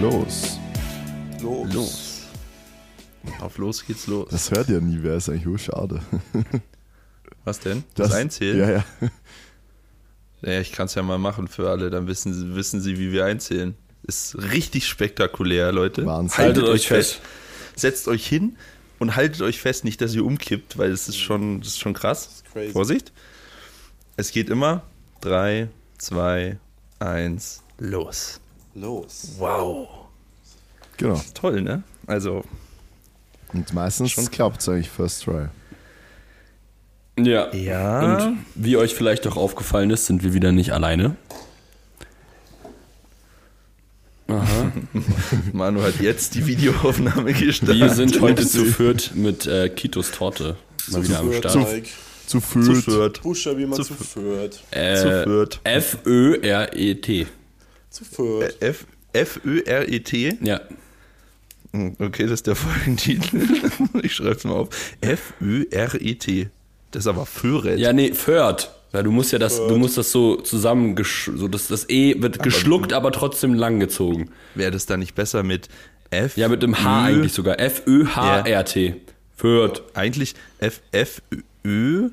los. 0.00 0.58
Los. 1.40 1.74
Los. 1.74 2.22
Auf 3.40 3.58
los 3.58 3.84
geht's 3.86 4.06
los. 4.06 4.28
Das 4.30 4.50
hört 4.50 4.68
ja 4.68 4.80
nie 4.80 4.98
wer, 5.02 5.16
ist 5.16 5.28
eigentlich 5.28 5.44
nur 5.44 5.58
schade. 5.58 6.00
Was 7.44 7.60
denn? 7.60 7.84
Das, 7.94 8.12
Einzählen? 8.12 8.58
Ja, 8.58 8.70
ja. 8.70 8.84
Ja, 10.42 10.60
ich 10.60 10.72
kann 10.72 10.86
es 10.86 10.94
ja 10.94 11.02
mal 11.02 11.18
machen 11.18 11.48
für 11.48 11.68
alle, 11.68 11.90
dann 11.90 12.06
wissen 12.06 12.32
sie, 12.32 12.54
wissen 12.54 12.80
sie, 12.80 12.98
wie 12.98 13.12
wir 13.12 13.24
einzählen. 13.26 13.74
Ist 14.02 14.36
richtig 14.38 14.86
spektakulär, 14.86 15.70
Leute. 15.72 16.06
Wahnsinn. 16.06 16.38
Haltet, 16.38 16.62
Haltet 16.62 16.74
euch 16.74 16.86
fest. 16.88 17.14
fest. 17.14 17.22
Setzt 17.76 18.08
euch 18.08 18.26
hin 18.26 18.56
und 18.98 19.16
haltet 19.16 19.42
euch 19.42 19.60
fest, 19.60 19.84
nicht, 19.84 20.00
dass 20.00 20.14
ihr 20.14 20.24
umkippt, 20.24 20.78
weil 20.78 20.90
es 20.92 21.08
ist 21.08 21.18
schon, 21.18 21.60
das 21.60 21.68
ist 21.68 21.78
schon 21.78 21.92
krass. 21.92 22.26
ist 22.26 22.52
crazy. 22.52 22.72
Vorsicht. 22.72 23.12
Es 24.16 24.32
geht 24.32 24.48
immer. 24.48 24.82
3, 25.20 25.68
2, 25.98 26.58
1, 26.98 27.62
los. 27.78 28.40
Los. 28.74 29.34
Wow. 29.38 29.88
Genau. 30.96 31.20
Toll, 31.34 31.62
ne? 31.62 31.82
Also, 32.06 32.44
Und 33.52 33.72
meistens 33.72 34.12
Schon- 34.12 34.30
klappt 34.30 34.60
es 34.60 34.68
eigentlich 34.68 34.90
first 34.90 35.24
try. 35.24 35.46
Ja. 37.18 37.52
ja. 37.54 38.26
Und 38.28 38.38
wie 38.54 38.76
euch 38.76 38.94
vielleicht 38.94 39.26
auch 39.26 39.36
aufgefallen 39.36 39.90
ist, 39.90 40.06
sind 40.06 40.22
wir 40.22 40.32
wieder 40.34 40.52
nicht 40.52 40.72
alleine. 40.72 41.16
Aha. 44.28 44.72
Manu 45.52 45.82
hat 45.82 46.00
jetzt 46.00 46.34
die 46.36 46.46
Videoaufnahme 46.46 47.32
gestartet. 47.32 47.76
Wir 47.80 47.90
sind 47.90 48.20
heute 48.20 48.46
zu 48.46 48.64
viert 48.64 49.12
mit 49.14 49.46
äh, 49.46 49.68
Kitos 49.68 50.12
Torte 50.12 50.56
mal 50.90 51.02
wieder 51.02 51.18
am 51.18 51.32
Start. 51.32 51.52
Zu 52.26 52.40
zu 52.40 52.40
viert. 52.40 53.22
Buchstabier 53.22 53.66
mal 53.66 53.74
Zu 53.76 53.82
zu, 53.82 53.94
viert. 53.94 54.62
Äh, 54.70 55.24
Zu. 55.24 55.48
F-Ö-R-E-T. 55.64 57.26
Zu 57.90 58.04
viert. 58.04 58.60
F 58.62 58.86
F-Ö-R-E-T. 59.12 60.38
Ja. 60.42 60.60
Hm, 61.72 61.96
Okay, 61.98 62.22
das 62.24 62.32
ist 62.32 62.46
der 62.46 62.54
Folgentitel. 62.56 63.48
ich 64.02 64.14
schreibe 64.14 64.30
es 64.36 64.44
mal 64.44 64.52
auf. 64.54 64.68
F-Ö-R-E-T. 65.00 66.48
Das 66.92 67.04
ist 67.04 67.06
aber 67.06 67.26
Föret. 67.26 67.78
Ja, 67.78 67.92
nee, 67.92 68.12
Föhrt. 68.12 68.74
Weil 68.92 69.04
du 69.04 69.12
musst 69.12 69.30
ja 69.32 69.38
das, 69.38 69.56
du 69.56 69.76
musst 69.76 69.96
das 69.96 70.10
so 70.10 70.34
zusammen, 70.36 70.96
so 71.36 71.46
das, 71.46 71.68
das 71.68 71.88
E 71.88 72.20
wird 72.20 72.42
geschluckt, 72.42 72.92
aber 72.92 73.12
trotzdem 73.12 73.54
langgezogen. 73.54 74.30
Wäre 74.56 74.72
das 74.72 74.86
dann 74.86 74.98
nicht 74.98 75.14
besser 75.14 75.44
mit 75.44 75.68
F? 76.10 76.36
Ja, 76.36 76.48
mit 76.48 76.60
dem 76.64 76.82
H 76.82 77.08
Ö- 77.08 77.14
eigentlich 77.14 77.32
sogar. 77.32 77.60
F-Ö-H-R-T. 77.60 78.96
Föhrt. 79.36 79.82
Eigentlich 79.94 80.34
F 80.58 80.80
F 80.90 81.22
Ö 81.64 82.08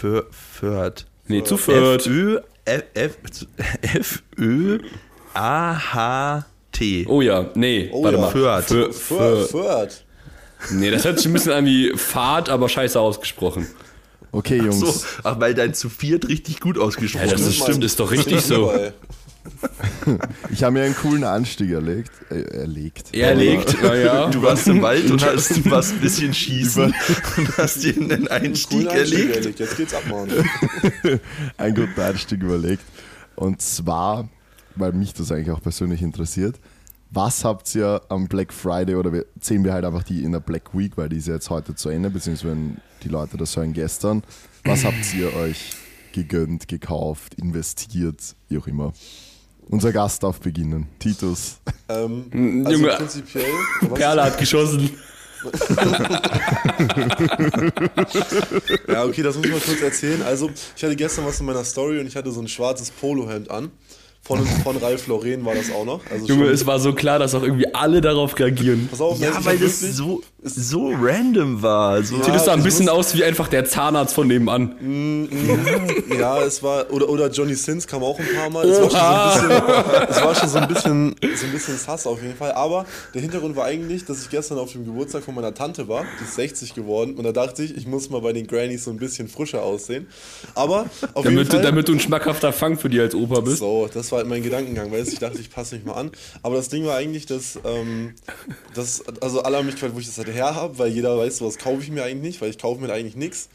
Fö- 0.00 0.24
Föhrt. 0.32 1.06
Nee, 1.28 1.44
zu 1.44 1.56
Föhrt. 1.56 2.06
F 2.06 2.12
Ö 2.12 2.40
F 2.68 2.84
F 2.94 3.18
F 3.82 4.22
Ö 4.38 4.78
A 5.34 5.74
H 5.94 6.44
T. 6.72 7.06
Oh 7.08 7.20
ja, 7.20 7.50
nee, 7.54 7.88
Oh 7.92 8.02
warte 8.04 8.16
ja. 8.16 8.22
mal. 8.22 8.30
Fö- 8.32 8.62
Viert. 8.62 8.94
Fö- 8.94 9.46
Viert. 9.52 10.04
Nee, 10.70 10.90
das 10.90 11.04
hört 11.04 11.18
sich 11.18 11.26
ein 11.26 11.32
bisschen 11.32 11.52
an 11.52 11.64
wie 11.66 11.92
Fahrt, 11.96 12.48
aber 12.48 12.68
scheiße 12.68 12.98
ausgesprochen. 12.98 13.66
Okay, 14.32 14.56
Jungs. 14.58 14.80
So, 14.80 14.94
ach, 15.24 15.40
weil 15.40 15.54
dein 15.54 15.72
zu 15.72 15.88
viert 15.88 16.28
richtig 16.28 16.60
gut 16.60 16.78
ausgesprochen 16.78 17.26
Ja, 17.26 17.32
das 17.32 17.40
ist. 17.42 17.48
ist, 17.48 17.62
stimmt, 17.62 17.84
ist 17.84 17.98
doch 17.98 18.10
richtig 18.10 18.40
so. 18.42 18.66
Dabei. 18.70 18.92
Ich 20.50 20.62
habe 20.62 20.72
mir 20.72 20.84
einen 20.84 20.94
coolen 20.96 21.24
Anstieg 21.24 21.70
erlegt. 21.70 22.10
Äh, 22.30 22.42
erlegt. 22.42 23.14
Erlegt, 23.14 23.76
ja, 23.82 23.94
ja. 23.94 24.30
Du 24.30 24.42
warst 24.42 24.66
im 24.68 24.82
Wald 24.82 25.10
und 25.10 25.24
hast 25.24 25.70
was 25.70 25.92
ein 25.92 26.00
bisschen 26.00 26.32
schießen 26.32 26.84
und 27.36 27.58
hast 27.58 27.82
dir 27.82 27.96
einen 27.96 28.28
Einstieg 28.28 28.70
Coolen 28.70 28.88
Einstieg 28.88 29.18
erlegt. 29.18 29.36
erlegt. 29.36 29.60
Jetzt 29.60 29.76
geht's 29.76 29.94
ab, 29.94 30.02
Mann. 30.08 30.30
einen 31.56 31.74
guten 31.74 32.00
Einstieg 32.00 32.42
überlegt. 32.42 32.82
Und 33.36 33.62
zwar, 33.62 34.28
weil 34.74 34.92
mich 34.92 35.14
das 35.14 35.30
eigentlich 35.30 35.50
auch 35.50 35.62
persönlich 35.62 36.02
interessiert, 36.02 36.56
was 37.10 37.44
habt 37.44 37.74
ihr 37.74 38.02
am 38.08 38.28
Black 38.28 38.52
Friday 38.52 38.94
oder 38.94 39.12
wir 39.12 39.26
sehen 39.40 39.64
wir 39.64 39.72
halt 39.72 39.84
einfach 39.84 40.02
die 40.02 40.24
in 40.24 40.32
der 40.32 40.40
Black 40.40 40.76
Week, 40.76 40.96
weil 40.96 41.08
die 41.08 41.16
ist 41.16 41.28
ja 41.28 41.34
jetzt 41.34 41.48
heute 41.48 41.74
zu 41.74 41.88
Ende, 41.88 42.10
beziehungsweise 42.10 42.50
wenn 42.50 42.76
die 43.02 43.08
Leute 43.08 43.36
das 43.36 43.56
hören 43.56 43.72
gestern. 43.72 44.22
Was 44.64 44.84
habt 44.84 45.14
ihr 45.14 45.34
euch 45.34 45.72
gegönnt, 46.12 46.68
gekauft, 46.68 47.34
investiert, 47.34 48.34
wie 48.48 48.58
auch 48.58 48.66
immer? 48.66 48.92
Unser 49.70 49.92
Gast 49.92 50.22
darf 50.22 50.40
beginnen. 50.40 50.86
Titus. 50.98 51.58
Ähm, 51.88 52.62
also 52.64 52.78
Junge. 52.78 52.94
prinzipiell. 52.96 53.44
Perle 53.94 54.24
hat 54.24 54.38
geschossen. 54.38 54.90
Ja, 58.88 59.04
okay, 59.04 59.22
das 59.22 59.36
muss 59.36 59.46
ich 59.46 59.52
mal 59.52 59.60
kurz 59.60 59.80
erzählen. 59.82 60.22
Also, 60.22 60.50
ich 60.76 60.82
hatte 60.82 60.96
gestern 60.96 61.26
was 61.26 61.38
in 61.40 61.46
meiner 61.46 61.64
Story 61.64 61.98
und 62.00 62.06
ich 62.06 62.16
hatte 62.16 62.30
so 62.30 62.40
ein 62.40 62.48
schwarzes 62.48 62.90
Polohemd 62.90 63.50
an. 63.50 63.70
Von, 64.22 64.44
von 64.44 64.76
Ralf 64.78 65.06
Lauren 65.06 65.44
war 65.44 65.54
das 65.54 65.70
auch 65.70 65.84
noch. 65.84 66.00
Also 66.10 66.26
Junge, 66.26 66.46
schon- 66.46 66.54
es 66.54 66.66
war 66.66 66.80
so 66.80 66.92
klar, 66.92 67.18
dass 67.20 67.34
auch 67.34 67.42
irgendwie 67.42 67.72
alle 67.72 68.00
darauf 68.00 68.36
reagieren. 68.38 68.88
Pass 68.90 69.00
auf, 69.00 69.18
Ja, 69.20 69.32
weil 69.44 69.58
das 69.58 69.80
wirklich- 69.80 69.96
so, 69.96 70.22
so 70.42 70.92
random 70.94 71.62
war. 71.62 72.02
So. 72.02 72.22
Sieht 72.22 72.34
es 72.34 72.44
sah 72.44 72.52
ein 72.52 72.62
bisschen 72.62 72.88
aus 72.88 73.14
wie 73.16 73.24
einfach 73.24 73.48
der 73.48 73.64
Zahnarzt 73.64 74.14
von 74.14 74.28
nebenan. 74.28 74.76
Ja, 76.16 76.40
es 76.42 76.62
war, 76.62 76.92
oder, 76.92 77.08
oder 77.08 77.28
Johnny 77.28 77.54
Sins 77.54 77.86
kam 77.86 78.04
auch 78.04 78.18
ein 78.18 78.26
paar 78.36 78.50
Mal. 78.50 78.68
Es 78.68 78.80
war, 78.80 79.34
schon 79.34 79.38
so 79.38 79.48
ein 79.48 79.58
bisschen, 79.78 80.08
es 80.08 80.22
war 80.22 80.34
schon 80.34 80.48
so 80.48 80.58
ein 80.58 80.68
bisschen, 80.68 81.16
so 81.34 81.46
ein 81.46 81.52
bisschen 81.52 81.76
sass 81.76 82.06
auf 82.06 82.22
jeden 82.22 82.36
Fall. 82.36 82.52
Aber 82.52 82.86
der 83.14 83.22
Hintergrund 83.22 83.56
war 83.56 83.64
eigentlich, 83.64 84.04
dass 84.04 84.22
ich 84.22 84.30
gestern 84.30 84.58
auf 84.58 84.72
dem 84.72 84.84
Geburtstag 84.84 85.24
von 85.24 85.34
meiner 85.34 85.54
Tante 85.54 85.88
war. 85.88 86.04
Die 86.20 86.24
ist 86.24 86.36
60 86.36 86.74
geworden. 86.74 87.14
Und 87.14 87.24
da 87.24 87.32
dachte 87.32 87.64
ich, 87.64 87.76
ich 87.76 87.86
muss 87.86 88.08
mal 88.10 88.20
bei 88.20 88.32
den 88.32 88.46
Grannies 88.46 88.84
so 88.84 88.90
ein 88.92 88.98
bisschen 88.98 89.28
frischer 89.28 89.62
aussehen. 89.62 90.06
Aber 90.54 90.86
auf 91.14 91.24
jeden 91.24 91.36
Damit, 91.36 91.48
Fall. 91.48 91.60
du, 91.60 91.66
damit 91.66 91.88
du 91.88 91.92
ein 91.94 92.00
schmackhafter 92.00 92.52
Fang 92.52 92.78
für 92.78 92.88
die 92.88 93.00
als 93.00 93.14
Opa 93.14 93.40
bist. 93.40 93.58
So, 93.58 93.88
das 93.92 94.12
war 94.12 94.18
halt 94.18 94.28
mein 94.28 94.42
Gedankengang, 94.44 94.92
weil 94.92 95.06
ich 95.06 95.18
dachte, 95.18 95.40
ich 95.40 95.50
passe 95.50 95.74
mich 95.74 95.84
mal 95.84 95.94
an. 95.94 96.12
Aber 96.42 96.54
das 96.54 96.68
Ding 96.68 96.86
war 96.86 96.96
eigentlich, 96.96 97.26
dass, 97.26 97.58
ähm, 97.64 98.14
dass 98.74 99.02
also 99.20 99.42
alle 99.42 99.56
haben 99.56 99.66
mich 99.66 99.74
gefragt, 99.74 99.94
wo 99.94 99.98
ich 99.98 100.06
das 100.06 100.16
halt 100.18 100.27
her 100.32 100.54
habe, 100.54 100.78
weil 100.78 100.88
jeder 100.88 101.16
weiß, 101.16 101.38
sowas 101.38 101.58
kaufe 101.58 101.82
ich 101.82 101.90
mir 101.90 102.04
eigentlich 102.04 102.22
nicht, 102.22 102.40
weil 102.40 102.50
ich 102.50 102.58
kaufe 102.58 102.80
mir 102.80 102.92
eigentlich 102.92 103.16
nichts. 103.16 103.48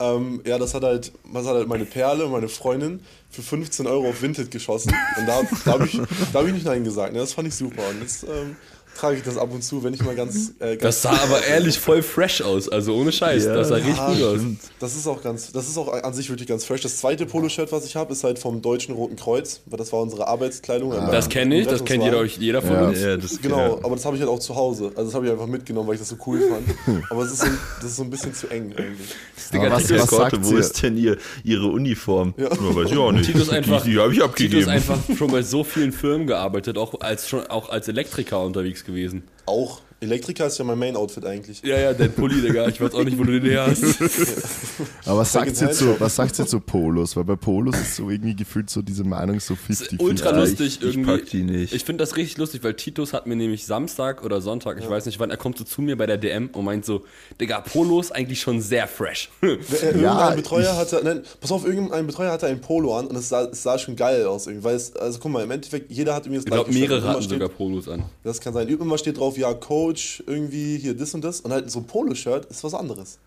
Ähm, 0.00 0.42
ja, 0.46 0.58
das 0.58 0.74
hat 0.74 0.84
halt, 0.84 1.12
was 1.24 1.46
hat 1.46 1.54
halt 1.54 1.66
meine 1.66 1.84
Perle, 1.84 2.28
meine 2.28 2.48
Freundin, 2.48 3.00
für 3.30 3.42
15 3.42 3.86
Euro 3.86 4.08
auf 4.08 4.22
Vinted 4.22 4.50
geschossen. 4.50 4.94
Und 5.16 5.26
da, 5.26 5.42
da 5.64 5.72
habe 5.72 5.86
ich, 5.86 6.00
hab 6.32 6.46
ich 6.46 6.52
nicht 6.52 6.66
Nein 6.66 6.84
gesagt. 6.84 7.12
Ne? 7.12 7.18
Das 7.18 7.32
fand 7.32 7.48
ich 7.48 7.54
super. 7.54 7.82
Und 7.90 8.00
jetzt 8.00 8.24
ähm, 8.24 8.56
trage 8.98 9.16
ich 9.18 9.22
das 9.22 9.36
ab 9.38 9.48
und 9.52 9.62
zu, 9.62 9.82
wenn 9.84 9.94
ich 9.94 10.02
mal 10.02 10.14
ganz. 10.14 10.52
Äh, 10.58 10.76
ganz 10.76 10.82
Das 10.82 11.02
sah 11.02 11.10
aber 11.12 11.44
ehrlich 11.48 11.78
voll 11.78 12.02
fresh 12.02 12.42
aus, 12.42 12.68
also 12.68 12.94
ohne 12.96 13.12
Scheiß. 13.12 13.44
Ja. 13.46 13.54
das 13.54 13.68
sah 13.68 13.76
richtig 13.76 13.98
Ah, 13.98 14.12
gut 14.12 14.22
aus. 14.22 14.40
Das 14.80 14.96
ist 14.96 15.06
auch 15.06 15.22
ganz, 15.22 15.52
das 15.52 15.68
ist 15.68 15.78
auch 15.78 15.92
an 15.92 16.14
sich 16.14 16.28
wirklich 16.30 16.48
ganz 16.48 16.64
fresh. 16.64 16.80
Das 16.82 16.96
zweite 16.98 17.26
Poloshirt, 17.26 17.70
was 17.72 17.84
ich 17.86 17.96
habe, 17.96 18.12
ist 18.12 18.24
halt 18.24 18.38
vom 18.38 18.60
Deutschen 18.62 18.94
Roten 18.94 19.16
Kreuz, 19.16 19.60
weil 19.66 19.78
das 19.78 19.92
war 19.92 20.00
unsere 20.00 20.26
Arbeitskleidung. 20.26 20.90
Das 20.90 21.28
kenne 21.28 21.60
ich, 21.60 21.66
das 21.66 21.84
kennt 21.84 22.02
jeder, 22.04 22.24
jeder 22.24 22.62
von 22.62 22.72
Ja. 22.72 22.88
uns. 22.88 23.00
Ja, 23.00 23.16
das, 23.16 23.40
Genau, 23.40 23.58
ja. 23.58 23.84
aber 23.84 23.94
das 23.96 24.04
habe 24.04 24.16
ich 24.16 24.22
halt 24.22 24.30
auch 24.30 24.40
zu 24.40 24.54
Hause. 24.56 24.86
Also 24.96 25.04
das 25.04 25.14
habe 25.14 25.26
ich 25.26 25.32
einfach 25.32 25.46
mitgenommen, 25.46 25.86
weil 25.88 25.94
ich 25.94 26.00
das 26.00 26.08
so 26.08 26.16
cool 26.26 26.40
fand. 26.40 27.04
Aber 27.10 27.22
es 27.22 27.32
ist 27.32 27.40
so, 27.42 27.46
das 27.80 27.90
ist 27.90 27.96
so 27.96 28.02
ein 28.02 28.10
bisschen 28.10 28.34
zu 28.34 28.48
eng 28.48 28.72
eigentlich. 28.76 29.08
Digga, 29.52 29.66
Aber 29.66 29.76
was- 29.76 29.84
Titus 29.86 30.00
was 30.02 30.10
sagt 30.10 30.36
wo 30.44 30.56
ist 30.56 30.82
denn 30.82 30.96
ihr, 30.96 31.16
ihre 31.44 31.66
Uniform? 31.68 32.34
Ja. 32.36 32.50
weiß 32.50 32.90
ich 32.90 32.96
auch 32.98 33.12
nicht. 33.12 33.26
Titus 33.26 33.48
einfach, 33.50 33.82
die 33.82 33.92
die 33.92 33.98
habe 33.98 34.10
ich 34.12 34.16
Tito 34.18 34.26
abgegeben. 34.26 34.60
ist 34.62 34.68
einfach 34.68 34.98
schon 35.16 35.30
bei 35.30 35.42
so 35.42 35.64
vielen 35.64 35.92
Firmen 35.92 36.26
gearbeitet, 36.26 36.76
auch 36.76 37.00
als, 37.00 37.28
schon, 37.28 37.46
auch 37.46 37.68
als 37.70 37.88
Elektriker 37.88 38.42
unterwegs 38.42 38.84
gewesen. 38.88 39.22
Auch 39.46 39.82
Elektriker 40.00 40.46
ist 40.46 40.58
ja 40.58 40.64
mein 40.64 40.78
Main-Outfit 40.78 41.24
eigentlich. 41.26 41.60
Ja, 41.62 41.76
ja, 41.78 41.92
dein 41.92 42.12
Pulli, 42.12 42.40
Digga. 42.40 42.68
Ich 42.68 42.80
weiß 42.80 42.94
auch 42.94 43.02
nicht, 43.04 43.18
wo 43.18 43.24
du 43.24 43.40
den 43.40 43.50
her 43.50 43.66
hast. 43.66 43.82
Aber 45.06 45.18
was 45.18 45.32
sagt, 45.32 45.60
ihr 45.60 45.70
zu, 45.72 45.84
Shop. 45.86 46.00
was 46.00 46.14
sagt 46.16 46.38
ihr 46.38 46.46
zu 46.46 46.60
Polos? 46.60 47.16
Weil 47.16 47.24
bei 47.24 47.36
Polos 47.36 47.74
ist 47.76 47.96
so 47.96 48.08
irgendwie 48.08 48.36
gefühlt 48.36 48.70
so 48.70 48.80
diese 48.82 49.02
Meinung 49.04 49.40
so 49.40 49.56
50 49.56 50.00
Ultra 50.00 50.30
Ja, 50.30 50.38
lustig 50.40 50.60
ich- 50.66 50.76
ich 50.82 50.94
irgendwie. 50.96 51.10
pack 51.18 51.26
die 51.30 51.42
nicht. 51.42 51.74
Ich 51.74 51.84
finde 51.84 52.02
das 52.04 52.16
richtig 52.16 52.38
lustig, 52.38 52.62
weil 52.62 52.74
Titus 52.74 53.12
hat 53.12 53.26
mir 53.26 53.36
nämlich 53.36 53.66
Samstag 53.66 54.24
oder 54.24 54.40
Sonntag, 54.40 54.78
ich 54.80 54.88
weiß 54.88 55.06
nicht 55.06 55.18
wann, 55.18 55.30
er 55.30 55.36
kommt 55.36 55.58
so 55.58 55.64
zu 55.64 55.82
mir 55.82 55.96
bei 55.96 56.06
der 56.06 56.16
DM 56.18 56.50
und 56.52 56.64
meint 56.64 56.84
so, 56.84 57.04
Digga, 57.40 57.60
Polos 57.60 58.12
eigentlich 58.12 58.40
schon 58.40 58.60
sehr 58.60 58.86
fresh. 58.88 59.30
Äh, 59.42 59.56
Irgendein 59.86 60.02
Ja, 60.02 60.30
Betreuer 60.30 60.76
hatte, 60.76 61.00
nein, 61.02 61.22
pass 61.40 61.50
auf, 61.52 61.66
irgendein 61.66 62.06
Betreuer 62.06 62.30
hatte 62.32 62.46
ein 62.46 62.60
Polo 62.60 62.96
an 62.96 63.06
und 63.06 63.16
es 63.16 63.28
sah, 63.28 63.44
es 63.44 63.62
sah 63.62 63.78
schon 63.78 63.96
geil 63.96 64.26
aus 64.26 64.46
irgendwie. 64.46 64.64
Weil 64.64 64.76
es, 64.76 64.94
also 64.96 65.18
guck 65.18 65.32
mal, 65.32 65.42
im 65.42 65.50
Endeffekt, 65.50 65.90
jeder 65.90 66.14
hat 66.14 66.26
irgendwie 66.26 66.36
das 66.38 66.44
Ich 66.46 66.50
glaube, 66.52 66.70
gleiche 66.70 66.88
mehrere 66.88 67.08
hatten 67.08 67.22
steht- 67.22 67.32
sogar 67.34 67.48
Polos 67.48 67.88
an. 67.88 68.04
Das 68.24 68.40
kann 68.40 68.52
sein. 68.54 68.68
Immer 68.68 68.98
steht 68.98 69.18
drauf, 69.18 69.36
ja, 69.38 69.52
Coach, 69.88 70.22
irgendwie 70.26 70.78
hier 70.78 70.94
das 70.94 71.14
und 71.14 71.22
das. 71.22 71.40
Und 71.40 71.52
halt 71.52 71.70
so 71.70 71.80
ein 71.80 71.86
Poloshirt 71.86 72.46
ist 72.46 72.62
was 72.64 72.74
anderes. 72.74 73.18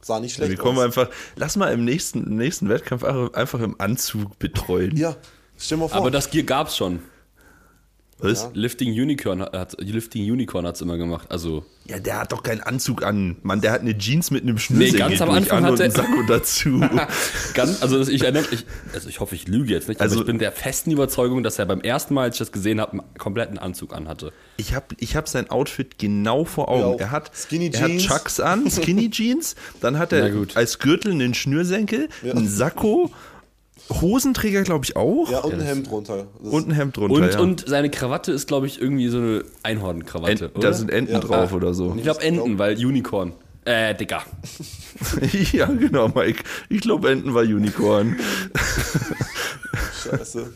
Sah 0.00 0.18
nicht 0.18 0.34
schlecht 0.34 0.50
Wir 0.50 0.58
kommen 0.58 0.78
aus. 0.78 0.84
einfach, 0.84 1.08
lass 1.36 1.56
mal 1.56 1.72
im 1.72 1.84
nächsten, 1.84 2.24
im 2.24 2.36
nächsten 2.36 2.68
Wettkampf 2.68 3.04
einfach, 3.04 3.34
einfach 3.34 3.60
im 3.60 3.80
Anzug 3.80 4.38
betreuen. 4.38 4.96
Ja, 4.96 5.16
stell 5.58 5.78
mal 5.78 5.88
vor. 5.88 5.98
Aber 5.98 6.10
das 6.10 6.30
Gear 6.30 6.44
gab's 6.44 6.76
schon. 6.76 7.00
Was? 8.22 8.50
Lifting 8.54 8.90
Unicorn 8.92 9.42
hat, 9.42 9.76
Lifting 9.80 10.30
Unicorn 10.30 10.66
hat's 10.66 10.80
immer 10.80 10.96
gemacht. 10.96 11.26
Also, 11.30 11.64
Ja, 11.86 11.98
der 11.98 12.20
hat 12.20 12.32
doch 12.32 12.42
keinen 12.42 12.60
Anzug 12.60 13.02
an. 13.04 13.36
Mann, 13.42 13.60
der 13.60 13.72
hat 13.72 13.80
eine 13.80 13.96
Jeans 13.98 14.30
mit 14.30 14.42
einem 14.44 14.58
Schnürsenkel 14.58 15.00
ganz 15.00 15.20
am 15.20 15.30
Anfang 15.30 15.58
an 15.58 15.64
hat 15.64 15.70
und 15.72 15.80
er- 15.80 15.84
einen 15.84 15.94
Sakko 15.94 16.22
dazu. 16.28 16.80
ganz, 17.54 17.82
also 17.82 18.00
ich 18.08 18.22
erinnere 18.22 18.44
ich, 18.52 18.64
also 18.94 19.08
ich 19.08 19.20
hoffe, 19.20 19.34
ich 19.34 19.48
lüge 19.48 19.72
jetzt 19.72 19.88
nicht, 19.88 20.00
Also- 20.00 20.14
aber 20.16 20.22
ich 20.22 20.26
bin 20.26 20.38
der 20.38 20.52
festen 20.52 20.90
Überzeugung, 20.92 21.42
dass 21.42 21.58
er 21.58 21.66
beim 21.66 21.80
ersten 21.80 22.14
Mal, 22.14 22.22
als 22.24 22.36
ich 22.36 22.38
das 22.40 22.52
gesehen 22.52 22.80
habe, 22.80 22.92
einen 22.92 23.02
kompletten 23.18 23.58
Anzug 23.58 23.94
anhatte. 23.94 24.32
Ich 24.56 24.74
habe 24.74 24.86
ich 24.98 25.16
hab 25.16 25.28
sein 25.28 25.50
Outfit 25.50 25.98
genau 25.98 26.44
vor 26.44 26.66
Ja, 26.68 26.72
Augen. 26.84 26.94
auch 26.96 27.00
er 27.00 27.10
hat, 27.10 27.30
Skinny 27.34 27.70
er 27.72 27.80
hat 27.80 27.88
Jeans. 27.88 28.02
Chucks 28.04 28.40
an, 28.40 28.70
Skinny 28.70 29.10
Jeans, 29.10 29.56
dann 29.80 29.98
hat 29.98 30.12
er 30.12 30.30
gut. 30.30 30.56
als 30.56 30.78
Gürtel 30.78 31.12
einen 31.12 31.34
Schnürsenkel, 31.34 32.08
einen 32.22 32.48
Sakko 32.48 33.10
Hosenträger, 33.90 34.62
glaube 34.62 34.84
ich, 34.84 34.96
auch. 34.96 35.30
Ja, 35.30 35.40
und 35.40 35.54
ein 35.54 35.60
Hemd 35.60 35.90
drunter. 35.90 36.26
Das 36.42 36.52
Und 36.52 36.68
ein 36.68 36.72
Hemd 36.72 36.96
drunter. 36.96 37.14
Und, 37.14 37.32
ja. 37.34 37.40
und 37.40 37.64
seine 37.68 37.90
Krawatte 37.90 38.32
ist, 38.32 38.46
glaube 38.48 38.66
ich, 38.66 38.80
irgendwie 38.80 39.08
so 39.08 39.18
eine 39.18 39.44
Einhornkrawatte. 39.62 40.50
Da 40.60 40.72
sind 40.72 40.90
Enten 40.90 41.12
Ja. 41.12 41.18
drauf 41.20 41.52
oder 41.52 41.74
so. 41.74 41.94
ich 41.96 42.02
glaube 42.02 42.22
Enten, 42.22 42.58
weil 42.58 42.74
Unicorn. 42.76 43.32
Äh, 43.64 43.94
Digga. 43.94 44.24
ja, 45.52 45.66
genau, 45.66 46.08
Mike. 46.08 46.42
Ich 46.68 46.80
glaube, 46.80 47.10
Enten 47.10 47.32
war 47.32 47.42
Unicorn. 47.42 48.18
Scheiße. 50.02 50.52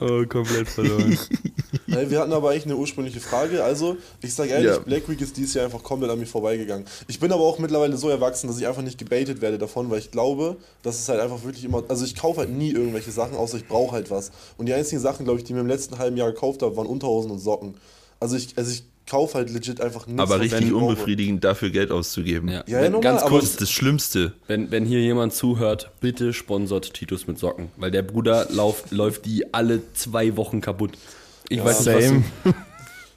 Oh, 0.00 0.24
komplett 0.26 0.68
verloren. 0.68 1.16
Ey, 1.86 2.10
wir 2.10 2.20
hatten 2.20 2.32
aber 2.32 2.50
eigentlich 2.50 2.64
eine 2.66 2.76
ursprüngliche 2.76 3.20
Frage. 3.20 3.62
Also, 3.62 3.96
ich 4.20 4.34
sage 4.34 4.50
ehrlich, 4.50 4.70
Ja. 4.70 4.78
Black 4.78 5.08
Week 5.08 5.20
ist 5.20 5.36
dieses 5.36 5.54
Jahr 5.54 5.66
einfach 5.66 5.82
komplett 5.82 6.10
an 6.10 6.18
mir 6.18 6.26
vorbeigegangen. 6.26 6.84
Ich 7.06 7.20
bin 7.20 7.30
aber 7.32 7.42
auch 7.42 7.58
mittlerweile 7.58 7.96
so 7.96 8.08
erwachsen, 8.08 8.48
dass 8.48 8.58
ich 8.58 8.66
einfach 8.66 8.82
nicht 8.82 8.98
gebaitet 8.98 9.40
werde 9.40 9.58
davon, 9.58 9.88
weil 9.88 10.00
ich 10.00 10.10
glaube, 10.10 10.56
dass 10.82 10.98
es 10.98 11.08
halt 11.08 11.20
einfach 11.20 11.44
wirklich 11.44 11.64
immer. 11.64 11.84
Also, 11.88 12.04
ich 12.04 12.16
kaufe 12.16 12.40
halt 12.40 12.50
nie 12.50 12.72
irgendwelche 12.72 13.12
Sachen, 13.12 13.36
außer 13.36 13.56
ich 13.56 13.68
brauche 13.68 13.92
halt 13.92 14.10
was. 14.10 14.32
Und 14.56 14.66
die 14.66 14.74
einzigen 14.74 15.00
Sachen, 15.00 15.24
glaube 15.24 15.38
ich, 15.38 15.44
die 15.44 15.54
mir 15.54 15.60
im 15.60 15.68
letzten 15.68 15.98
halben 15.98 16.16
Jahr 16.16 16.32
gekauft 16.32 16.62
habe, 16.62 16.76
waren 16.76 16.86
Unterhosen 16.86 17.30
und 17.30 17.38
Socken. 17.38 17.74
Also, 18.20 18.36
ich, 18.36 18.58
also 18.58 18.70
ich 18.72 18.82
kaufe 19.08 19.34
halt 19.34 19.50
legit 19.50 19.80
einfach 19.80 20.06
nichts. 20.06 20.20
Aber 20.22 20.38
was 20.38 20.46
ich 20.46 20.52
richtig 20.52 20.72
unbefriedigend, 20.72 21.42
dafür 21.44 21.70
Geld 21.70 21.90
auszugeben. 21.90 22.48
Ja, 22.48 22.62
Ja, 22.66 22.78
ja, 22.78 22.82
wenn, 22.82 22.92
normal, 22.92 23.02
ganz 23.12 23.22
aber 23.22 23.30
Das 23.30 23.40
kurz, 23.40 23.50
ist 23.52 23.60
das 23.62 23.70
Schlimmste. 23.70 24.34
wenn, 24.46 24.70
wenn 24.70 24.84
hier 24.84 25.00
jemand 25.00 25.32
zuhört, 25.34 25.90
bitte 26.00 26.32
sponsort 26.32 26.92
Titus 26.94 27.26
mit 27.26 27.38
Socken. 27.38 27.70
Weil 27.76 27.90
der 27.90 28.02
Bruder 28.02 28.46
lauf, 28.50 28.84
läuft 28.90 29.24
die 29.26 29.52
alle 29.52 29.80
zwei 29.94 30.36
Wochen 30.36 30.60
kaputt. 30.60 30.92
Ich 31.48 31.64
weiß 31.64 31.86
nicht, 31.86 31.94
was 31.96 32.04
Same. 32.04 32.24
du, 32.44 32.52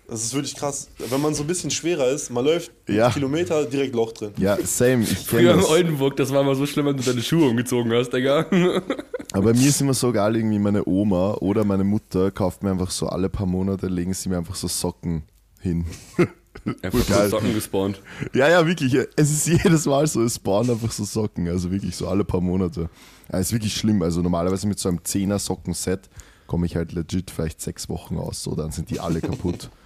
Das 0.07 0.23
ist 0.23 0.33
wirklich 0.33 0.55
krass. 0.55 0.89
Wenn 1.09 1.21
man 1.21 1.33
so 1.33 1.43
ein 1.43 1.47
bisschen 1.47 1.71
schwerer 1.71 2.09
ist, 2.09 2.29
man 2.31 2.43
läuft 2.43 2.69
Ja. 2.89 3.09
Kilometer, 3.11 3.63
direkt 3.63 3.95
Loch 3.95 4.11
drin. 4.11 4.31
Ja, 4.37 4.57
same. 4.61 5.03
Ich 5.03 5.17
Früher 5.17 5.39
kenne 5.39 5.51
in 5.53 5.57
das. 5.59 5.69
Oldenburg, 5.69 6.17
das 6.17 6.33
war 6.33 6.43
mal 6.43 6.53
so 6.53 6.65
schlimm, 6.65 6.87
wenn 6.87 6.97
du 6.97 7.03
deine 7.03 7.21
Schuhe 7.21 7.47
umgezogen 7.47 7.93
hast, 7.93 8.09
Digga. 8.11 8.45
Aber 9.31 9.43
bei 9.45 9.53
mir 9.53 9.69
ist 9.69 9.79
immer 9.79 9.93
so 9.93 10.11
geil, 10.11 10.35
irgendwie 10.35 10.59
meine 10.59 10.85
Oma 10.85 11.35
oder 11.35 11.63
meine 11.63 11.85
Mutter 11.85 12.29
kauft 12.31 12.61
mir 12.61 12.71
einfach 12.71 12.91
so 12.91 13.07
alle 13.07 13.29
paar 13.29 13.45
Monate, 13.45 13.87
legen 13.87 14.13
sie 14.13 14.27
mir 14.27 14.37
einfach 14.37 14.55
so 14.55 14.67
Socken 14.67 15.23
hin. 15.61 15.85
Einfach 16.81 16.99
so. 16.99 17.29
Socken 17.29 17.53
gespawnt. 17.53 18.01
Ja, 18.33 18.49
ja, 18.49 18.65
wirklich. 18.67 18.93
Es 19.15 19.31
ist 19.31 19.47
jedes 19.47 19.85
Mal 19.85 20.05
so, 20.07 20.21
es 20.23 20.35
spawnen 20.35 20.71
einfach 20.71 20.91
so 20.91 21.03
Socken. 21.03 21.47
Also 21.47 21.71
wirklich 21.71 21.95
so 21.95 22.07
alle 22.07 22.23
paar 22.23 22.41
Monate. 22.41 22.89
Ja, 23.31 23.39
ist 23.39 23.53
wirklich 23.53 23.73
schlimm. 23.73 24.01
Also 24.01 24.21
normalerweise 24.21 24.67
mit 24.67 24.79
so 24.79 24.89
einem 24.89 24.99
10er 24.99 25.39
Sockenset 25.39 26.09
komme 26.47 26.65
ich 26.65 26.75
halt 26.75 26.91
legit 26.91 27.31
vielleicht 27.31 27.61
sechs 27.61 27.89
Wochen 27.89 28.17
aus. 28.17 28.43
So, 28.43 28.55
dann 28.55 28.71
sind 28.71 28.89
die 28.89 28.99
alle 28.99 29.21
kaputt. 29.21 29.69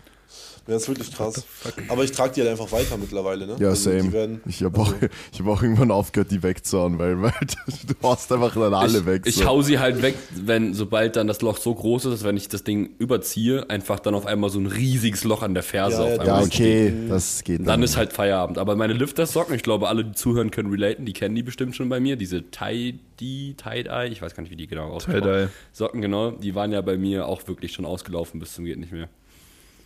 Ja, 0.68 0.74
das 0.74 0.84
ist 0.84 0.88
wirklich 0.90 1.12
krass. 1.16 1.46
Aber 1.90 2.04
ich 2.04 2.12
trage 2.12 2.34
die 2.34 2.42
halt 2.42 2.50
einfach 2.50 2.72
weiter 2.72 2.98
mittlerweile, 2.98 3.46
ne? 3.46 3.56
Ja, 3.60 3.70
Also, 3.70 3.92
die 3.92 4.00
same. 4.00 4.12
werden- 4.14 4.42
ich 4.48 4.64
habe 4.64 4.80
auch, 4.80 4.92
ich 5.32 5.40
hab 5.40 5.48
auch 5.48 5.62
irgendwann 5.62 5.92
aufgehört, 5.92 6.32
die 6.32 6.42
wegzuhauen, 6.42 6.98
weil, 6.98 7.22
weil 7.22 7.34
du 7.88 7.94
hast 8.10 8.32
einfach 8.32 8.56
dann 8.56 8.74
alle 8.74 8.98
ich, 9.00 9.06
weg. 9.06 9.22
Ich 9.26 9.36
so. 9.36 9.46
hau 9.46 9.62
sie 9.62 9.78
halt 9.78 10.02
weg, 10.02 10.16
wenn, 10.34 10.74
sobald 10.74 11.18
dann 11.18 11.28
das 11.28 11.42
Loch 11.44 11.58
so 11.58 11.76
groß 11.76 12.06
ist, 12.06 12.12
dass 12.14 12.24
wenn 12.24 12.36
ich 12.36 12.48
das 12.50 12.64
Ding 12.64 12.90
überziehe, 12.98 13.70
einfach 13.70 14.00
dann 14.00 14.16
auf 14.16 14.26
einmal 14.26 14.50
so 14.50 14.58
ein 14.60 14.66
riesiges 14.66 15.24
Loch 15.24 15.44
an 15.44 15.54
der 15.54 15.62
Ferse 15.62 15.98
Ja, 15.98 16.04
auf 16.04 16.10
ja, 16.16 16.20
einmal 16.22 16.40
Ja, 16.42 16.46
okay, 16.48 16.94
das 17.10 17.44
geht 17.44 17.68
Dann 17.68 17.84
ist 17.84 17.96
halt 17.96 18.12
Feierabend. 18.12 18.58
Aber 18.58 18.76
meine 18.76 18.94
Lifter-Socken, 18.94 19.54
ich 19.54 19.62
glaube, 19.62 19.88
alle, 19.88 20.04
die 20.04 20.14
zuhören, 20.14 20.50
können 20.50 20.72
relaten. 20.72 21.06
Die 21.06 21.14
kennen 21.14 21.36
die 21.36 21.44
bestimmt 21.44 21.76
schon 21.76 21.90
bei 21.90 22.00
mir. 22.00 22.16
Diese 22.16 22.42
Tie-Dye, 22.42 23.54
Tie-Dye, 23.54 24.08
ich 24.12 24.20
weiß 24.20 24.34
gar 24.34 24.42
nicht, 24.42 24.52
wie 24.52 24.56
die 24.56 24.66
genau. 24.66 24.98
Tie-Dye. 24.98 25.50
Socken, 25.74 26.02
genau. 26.02 26.32
Die 26.32 26.56
waren 26.56 26.72
ja 26.72 26.82
bei 26.82 26.98
mir 26.98 27.28
auch 27.28 27.48
wirklich 27.48 27.72
schon 27.74 27.86
ausgelaufen 27.86 28.40
bis 28.40 28.54
zum 28.56 28.66
geht 28.66 28.80
nicht 28.80 28.92
mehr. 28.92 29.10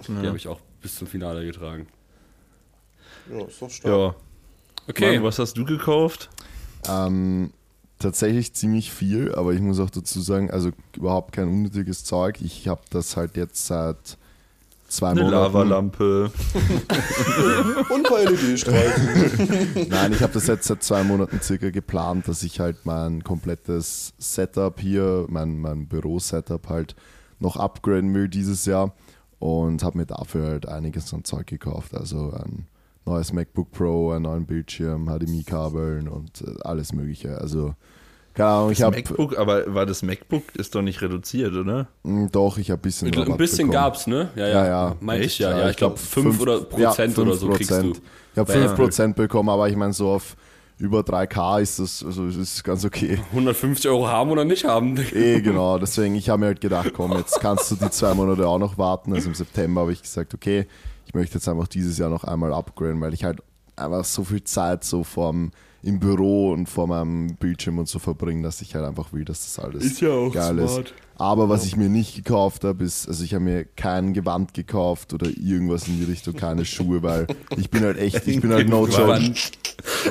Die 0.08 0.28
habe 0.28 0.38
ich 0.38 0.48
auch 0.48 0.60
bis 0.82 0.96
zum 0.96 1.08
Finale 1.08 1.46
getragen. 1.46 1.88
Ja, 3.32 3.46
ist 3.46 3.62
doch 3.62 3.70
stark. 3.70 3.94
Ja. 3.94 4.16
Okay. 4.88 5.16
Manu, 5.16 5.26
was 5.28 5.40
hast 5.40 5.58
du 5.58 5.66
gekauft? 5.66 6.30
Ähm, 6.88 7.52
tatsächlich 8.00 8.54
ziemlich 8.54 8.92
viel, 8.92 9.36
aber 9.36 9.54
ich 9.54 9.62
muss 9.62 9.80
auch 9.80 9.90
dazu 9.90 10.22
sagen, 10.22 10.50
also 10.50 10.72
überhaupt 10.96 11.34
kein 11.34 11.48
unnötiges 11.48 12.06
Zeug. 12.06 12.42
Ich 12.42 12.68
habe 12.68 12.82
das 12.90 13.18
halt 13.18 13.36
jetzt 13.38 13.68
seit 13.68 14.18
zwei 14.88 15.10
Eine 15.10 15.24
Monaten. 15.24 15.44
Lavalampe. 15.54 16.32
Und 17.90 18.04
paar 18.04 18.24
LED-Streifen. 18.24 19.88
Nein, 19.90 20.14
ich 20.14 20.22
habe 20.22 20.34
das 20.34 20.48
jetzt 20.48 20.68
seit 20.68 20.82
zwei 20.82 21.04
Monaten 21.04 21.40
circa 21.42 21.70
geplant, 21.70 22.28
dass 22.28 22.42
ich 22.44 22.60
halt 22.60 22.86
mein 22.86 23.24
komplettes 23.24 24.14
Setup 24.18 24.80
hier, 24.80 25.26
mein, 25.30 25.60
mein 25.60 25.88
Büro-Setup 25.88 26.68
halt 26.68 26.96
noch 27.40 27.58
upgraden 27.58 28.14
will 28.14 28.28
dieses 28.28 28.66
Jahr 28.66 28.94
und 29.40 29.84
habe 29.84 29.98
mir 29.98 30.06
dafür 30.06 30.48
halt 30.48 30.68
einiges 30.68 31.14
an 31.14 31.24
Zeug 31.24 31.48
gekauft. 31.48 31.96
Also 31.96 32.32
ein 32.32 32.68
neues 33.06 33.34
MacBook 33.34 33.72
Pro, 33.72 34.12
einen 34.12 34.24
neuen 34.24 34.46
Bildschirm, 34.46 35.08
HDMI-Kabeln 35.08 36.08
und 36.08 36.42
äh, 36.42 36.56
alles 36.62 36.94
Mögliche. 36.94 37.40
Also 37.40 37.74
keine 38.36 38.50
Ahnung, 38.50 38.72
ich 38.72 38.78
Das 38.78 38.86
habe 38.86 38.98
MacBook, 38.98 39.38
aber 39.38 39.74
war 39.74 39.86
das 39.86 40.02
MacBook 40.04 40.56
ist 40.56 40.76
doch 40.76 40.82
nicht 40.82 41.02
reduziert, 41.02 41.54
oder? 41.56 41.88
doch, 42.32 42.58
ich 42.58 42.70
habe 42.72 42.80
ein 42.80 42.84
bisschen 42.84 43.08
Ein 43.14 43.38
bisschen 43.38 43.68
bekommen. 43.68 43.72
gab's, 43.72 44.08
ne? 44.08 44.30
Ja, 44.36 44.48
Ja, 44.48 44.66
ja. 44.68 44.96
Ich 45.16 45.22
Echt? 45.22 45.40
ja. 45.40 45.58
Ja, 45.58 45.70
ich 45.70 45.78
glaube 45.78 45.98
5 45.98 46.10
fünf- 46.26 46.42
oder 46.42 46.60
ja, 46.78 46.90
Prozent 46.90 47.18
oder 47.18 47.34
so 47.34 47.48
5%. 47.48 47.54
kriegst 47.56 47.72
du. 47.72 47.94
Ich 48.34 48.38
habe 48.38 48.54
Bei 48.54 48.86
5% 48.86 49.14
bekommen, 49.16 49.50
aber 49.50 49.68
ich 49.70 49.76
meine, 49.76 49.94
so 49.94 50.10
auf 50.10 50.36
über 50.80 51.02
3K 51.02 51.62
ist 51.62 51.80
das, 51.80 52.04
also 52.04 52.26
es 52.26 52.38
ist 52.38 52.64
ganz 52.64 52.86
okay. 52.86 53.20
150 53.32 53.90
Euro 53.92 54.08
haben 54.08 54.32
oder 54.32 54.46
nicht 54.46 54.64
haben. 54.64 54.98
Eh, 55.14 55.42
genau. 55.42 55.78
Deswegen, 55.78 56.16
ich 56.16 56.30
habe 56.30 56.40
mir 56.40 56.46
halt 56.48 56.62
gedacht, 56.62 56.94
komm, 56.94 57.12
jetzt 57.14 57.40
kannst 57.42 57.70
du 57.70 57.76
die 57.76 57.90
zwei 57.92 58.14
Monate 58.14 58.48
auch 58.48 58.60
noch 58.60 58.78
warten. 58.78 59.14
Also 59.14 59.28
im 59.28 59.36
September 59.36 59.82
habe 59.82 59.92
ich 59.92 60.02
gesagt, 60.02 60.34
okay, 60.34 60.66
ich 61.06 61.14
möchte 61.14 61.36
jetzt 61.36 61.50
einfach 61.50 61.68
dieses 61.68 61.98
Jahr 61.98 62.10
noch 62.10 62.24
einmal 62.24 62.54
upgraden, 62.54 63.02
weil 63.02 63.14
ich 63.14 63.24
halt 63.26 63.42
einfach 63.76 64.06
so 64.06 64.24
viel 64.24 64.44
Zeit 64.44 64.84
so 64.84 65.04
vorm, 65.04 65.52
im 65.82 66.00
Büro 66.00 66.52
und 66.52 66.68
vor 66.68 66.88
meinem 66.88 67.36
Bildschirm 67.36 67.80
und 67.80 67.88
so 67.88 68.00
verbringe, 68.00 68.44
dass 68.44 68.62
ich 68.62 68.76
halt 68.76 68.86
einfach 68.86 69.14
will, 69.14 69.24
dass 69.26 69.42
das 69.46 69.64
alles 69.64 69.84
Ist 69.86 70.02
ja 70.02 70.10
auch 70.10 70.34
geil 70.34 70.56
smart. 70.68 70.88
ist. 70.88 70.94
Aber 71.20 71.50
was 71.50 71.66
ich 71.66 71.76
mir 71.76 71.90
nicht 71.90 72.16
gekauft 72.16 72.64
habe, 72.64 72.82
ist, 72.86 73.06
also 73.06 73.26
ich 73.26 73.34
habe 73.34 73.44
mir 73.44 73.66
kein 73.66 74.14
Gewand 74.14 74.54
gekauft 74.54 75.14
oder 75.14 75.28
irgendwas 75.28 75.86
in 75.90 76.00
die 76.00 76.06
Richtung, 76.06 76.34
keine 76.34 76.64
Schuhe, 76.64 77.04
weil 77.04 77.28
ich 77.58 77.70
bin 77.70 77.84
halt 77.84 77.98
echt, 77.98 78.26
ich 78.26 78.40
bin 78.40 78.54
halt 78.54 78.70
no 78.70 78.88
joke. 78.88 79.20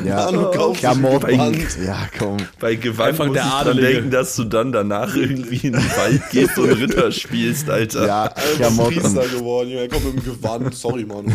Ja, 0.04 0.30
Klamotten. 0.74 1.30
Gewand. 1.30 1.78
Ja, 1.82 2.08
komm. 2.18 2.36
Bei 2.60 2.74
Gewand 2.74 3.08
Einfach 3.08 3.26
muss 3.26 3.34
der 3.34 3.44
ich 3.44 3.64
dran 3.64 3.76
denken, 3.78 4.10
dass 4.10 4.36
du 4.36 4.44
dann 4.44 4.70
danach 4.70 5.16
irgendwie 5.16 5.68
in 5.68 5.72
den 5.72 5.96
Wald 5.96 6.22
gehst 6.30 6.58
und 6.58 6.70
Ritter 6.78 7.10
spielst, 7.10 7.70
Alter. 7.70 8.06
Ja, 8.06 8.34
Klamotten. 8.56 9.00
Priester 9.00 9.28
geworden, 9.28 9.70
Junge. 9.70 9.82
Er 9.82 9.88
kommt 9.88 10.14
mit 10.14 10.26
dem 10.26 10.34
Gewand. 10.34 10.74
Sorry, 10.74 11.06
Mann. 11.06 11.34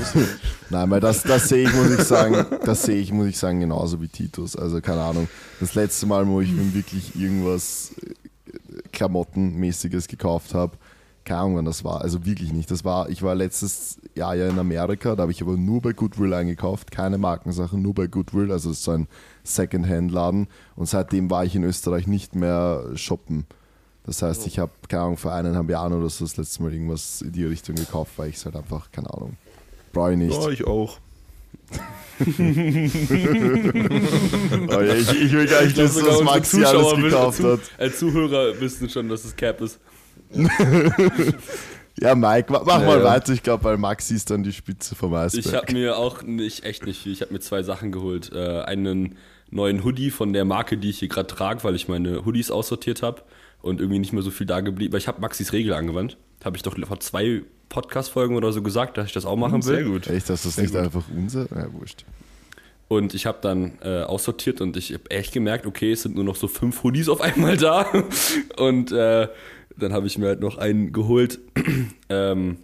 Nein, 0.69 0.89
weil 0.91 0.99
das, 0.99 1.23
das 1.23 1.49
sehe 1.49 1.67
ich, 1.67 1.73
muss 1.73 1.89
ich 1.89 2.03
sagen, 2.03 2.45
das 2.63 2.83
sehe 2.83 2.97
ich, 2.97 3.11
muss 3.11 3.27
ich 3.27 3.39
sagen, 3.39 3.59
genauso 3.59 3.99
wie 4.01 4.07
Titus. 4.07 4.55
Also 4.55 4.81
keine 4.81 5.01
Ahnung. 5.01 5.27
Das 5.59 5.73
letzte 5.73 6.05
Mal, 6.05 6.27
wo 6.27 6.41
ich 6.41 6.51
mir 6.51 6.75
wirklich 6.75 7.15
irgendwas 7.15 7.91
Klamottenmäßiges 8.91 10.07
gekauft 10.07 10.53
habe, 10.53 10.77
keine 11.25 11.39
Ahnung, 11.39 11.55
wann 11.55 11.65
das 11.65 11.83
war. 11.83 12.01
Also 12.01 12.25
wirklich 12.25 12.51
nicht. 12.51 12.69
Das 12.69 12.83
war, 12.83 13.09
ich 13.09 13.23
war 13.23 13.33
letztes 13.33 13.99
Jahr 14.15 14.35
ja 14.35 14.47
in 14.47 14.59
Amerika, 14.59 15.15
da 15.15 15.23
habe 15.23 15.31
ich 15.31 15.41
aber 15.41 15.55
nur 15.55 15.81
bei 15.81 15.93
Goodwill 15.93 16.33
eingekauft, 16.33 16.91
keine 16.91 17.17
Markensachen, 17.17 17.81
nur 17.81 17.93
bei 17.93 18.07
Goodwill. 18.07 18.51
Also 18.51 18.71
es 18.71 18.79
ist 18.79 18.83
so 18.83 18.91
ein 18.91 19.07
Secondhand-Laden. 19.43 20.47
Und 20.75 20.85
seitdem 20.87 21.29
war 21.29 21.45
ich 21.45 21.55
in 21.55 21.63
Österreich 21.63 22.07
nicht 22.07 22.35
mehr 22.35 22.83
shoppen. 22.95 23.45
Das 24.05 24.21
heißt, 24.21 24.47
ich 24.47 24.59
habe, 24.59 24.71
keine 24.89 25.03
Ahnung, 25.03 25.17
vor 25.17 25.31
eineinhalb 25.31 25.69
Jahren 25.69 25.93
oder 25.93 26.09
so 26.09 26.25
das 26.25 26.35
letzte 26.35 26.61
Mal 26.61 26.73
irgendwas 26.73 27.21
in 27.21 27.31
die 27.31 27.45
Richtung 27.45 27.75
gekauft, 27.75 28.13
weil 28.17 28.29
ich 28.29 28.35
es 28.35 28.45
halt 28.45 28.57
einfach, 28.57 28.91
keine 28.91 29.13
Ahnung, 29.13 29.37
brauche 29.93 30.11
ich 30.11 30.17
nicht. 30.17 30.37
Ja, 30.37 30.49
ich 30.49 30.67
auch. 30.67 30.97
Oh 34.69 34.81
ich, 34.81 35.21
ich 35.21 35.31
will 35.31 35.47
gar 35.47 35.63
nicht 35.63 35.75
wissen, 35.77 36.05
was 36.05 36.23
Maxi 36.23 36.63
alles 36.63 36.95
gekauft 36.95 37.43
hat. 37.43 37.59
Als 37.77 37.99
Zuhörer 37.99 38.59
wissen 38.59 38.89
schon, 38.89 39.09
dass 39.09 39.25
es 39.25 39.35
Cap 39.35 39.61
ist. 39.61 39.79
Ja, 41.99 42.15
Mike, 42.15 42.51
mach 42.51 42.65
mach 42.65 42.79
Ja, 42.81 42.87
mal 42.87 42.97
ja. 42.99 43.03
weiter. 43.03 43.33
Ich 43.33 43.43
glaube, 43.43 43.63
weil 43.65 43.77
Maxi 43.77 44.15
ist 44.15 44.31
dann 44.31 44.41
die 44.41 44.51
Spitze 44.51 44.95
vom 44.95 45.13
Eisberg. 45.13 45.45
Ich 45.45 45.53
habe 45.53 45.73
mir 45.73 45.95
auch 45.97 46.23
nicht, 46.23 46.63
echt 46.65 46.85
nicht 46.87 47.03
viel. 47.03 47.11
Ich 47.13 47.21
habe 47.21 47.31
mir 47.31 47.39
zwei 47.39 47.61
Sachen 47.61 47.91
geholt. 47.91 48.31
Äh, 48.33 48.61
einen 48.61 49.15
neuen 49.51 49.83
Hoodie 49.83 50.09
von 50.09 50.33
der 50.33 50.43
Marke, 50.43 50.77
die 50.77 50.89
ich 50.89 50.99
hier 50.99 51.07
gerade 51.07 51.27
trage, 51.27 51.63
weil 51.63 51.75
ich 51.75 51.87
meine 51.87 52.25
Hoodies 52.25 52.49
aussortiert 52.49 53.03
habe 53.03 53.21
und 53.61 53.79
irgendwie 53.79 53.99
nicht 53.99 54.11
mehr 54.11 54.23
so 54.23 54.31
viel 54.31 54.47
da 54.47 54.61
geblieben. 54.61 54.91
Weil 54.91 54.99
ich 55.01 55.07
habe 55.07 55.21
Maxis 55.21 55.53
Regel 55.53 55.73
angewandt. 55.73 56.17
Habe 56.43 56.57
ich 56.57 56.63
doch 56.63 56.75
vor 56.87 56.99
zwei 56.99 57.43
Podcast-Folgen 57.73 58.35
oder 58.35 58.53
so 58.53 58.61
gesagt, 58.61 58.97
dass 58.97 59.07
ich 59.07 59.13
das 59.13 59.25
auch 59.25 59.35
machen 59.35 59.65
will. 59.65 59.75
Sehr 59.75 59.83
gut. 59.83 60.07
Echt, 60.07 60.29
dass 60.29 60.43
das 60.43 60.55
Sehr 60.55 60.63
nicht 60.63 60.73
gut. 60.73 60.83
einfach 60.83 61.03
unser? 61.15 61.47
Ja, 61.53 61.73
wurscht. 61.73 62.05
Und 62.87 63.15
ich 63.15 63.25
habe 63.25 63.39
dann 63.41 63.79
äh, 63.81 64.03
aussortiert 64.03 64.61
und 64.61 64.77
ich 64.77 64.93
habe 64.93 65.09
echt 65.09 65.33
gemerkt, 65.33 65.65
okay, 65.65 65.93
es 65.93 66.03
sind 66.03 66.15
nur 66.15 66.23
noch 66.23 66.35
so 66.35 66.47
fünf 66.47 66.83
Hoodies 66.83 67.09
auf 67.09 67.21
einmal 67.21 67.57
da. 67.57 67.87
Und 68.57 68.91
äh, 68.91 69.27
dann 69.75 69.93
habe 69.93 70.05
ich 70.05 70.19
mir 70.19 70.27
halt 70.27 70.41
noch 70.41 70.57
einen 70.57 70.93
geholt. 70.93 71.39
ähm, 72.09 72.57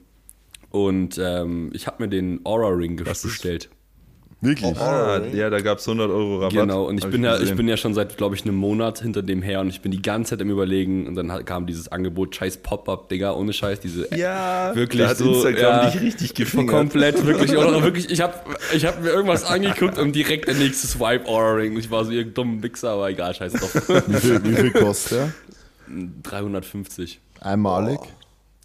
und 0.70 1.18
ähm, 1.18 1.72
ich 1.74 1.88
habe 1.88 2.04
mir 2.04 2.10
den 2.10 2.42
Aura 2.46 2.68
Ring 2.68 2.96
bestellt. 2.98 3.70
Wirklich? 4.42 4.74
Oh. 4.78 4.82
Ah, 4.82 5.20
ja, 5.34 5.50
da 5.50 5.60
gab 5.60 5.80
es 5.80 5.88
100 5.88 6.10
Euro 6.10 6.38
Rabatt. 6.38 6.54
Genau, 6.54 6.86
und 6.86 6.98
ich 6.98 7.04
Hab 7.04 7.12
bin, 7.12 7.26
ja, 7.26 7.38
ich 7.38 7.54
bin 7.56 7.68
ja 7.68 7.76
schon 7.76 7.94
seit, 7.94 8.16
glaube 8.16 8.36
ich, 8.36 8.44
einem 8.44 8.56
Monat 8.56 9.02
hinter 9.02 9.22
dem 9.22 9.42
her 9.42 9.60
und 9.60 9.68
ich 9.68 9.82
bin 9.82 9.92
die 9.92 10.02
ganze 10.02 10.30
Zeit 10.32 10.42
im 10.42 10.50
Überlegen 10.50 11.08
und 11.08 11.16
dann 11.16 11.44
kam 11.44 11.68
dieses 11.68 11.92
Angebot, 11.92 12.36
scheiß 12.36 12.58
Pop-Up, 12.58 13.10
Digga, 13.10 13.34
ohne 13.34 13.52
Scheiß, 13.52 13.82
diese 13.82 14.08
Ja, 14.16 14.74
wirklich 14.76 15.02
da 15.02 15.10
hat 15.10 15.18
so, 15.18 15.34
Instagram 15.34 15.60
ja, 15.62 15.90
dich 15.90 16.02
richtig 16.02 16.36
gefingert. 16.36 16.70
komplett, 16.70 17.26
wirklich, 17.26 17.58
oder 17.58 17.84
wirklich, 17.84 18.10
ich 18.10 18.22
habe 18.22 18.36
ich 18.74 18.86
hab 18.86 19.04
mir 19.04 19.10
irgendwas 19.10 19.44
angeguckt 19.44 19.98
und 19.98 20.14
direkt 20.16 20.48
der 20.48 20.56
nächste 20.56 20.88
Swipe 20.88 21.28
Ordering. 21.28 21.78
Ich 21.78 21.92
war 21.92 22.06
so 22.06 22.12
irgendein 22.12 22.34
dummer 22.36 22.64
Wichser, 22.64 22.92
aber 22.92 23.10
egal, 23.10 23.34
scheiß 23.36 23.52
drauf. 23.54 23.76
Wie 24.08 24.14
viel, 24.20 24.44
wie 24.46 24.56
viel 24.56 24.72
kostet 24.72 25.18
der? 25.18 25.34
350. 26.24 27.20
Einmalig? 27.42 28.00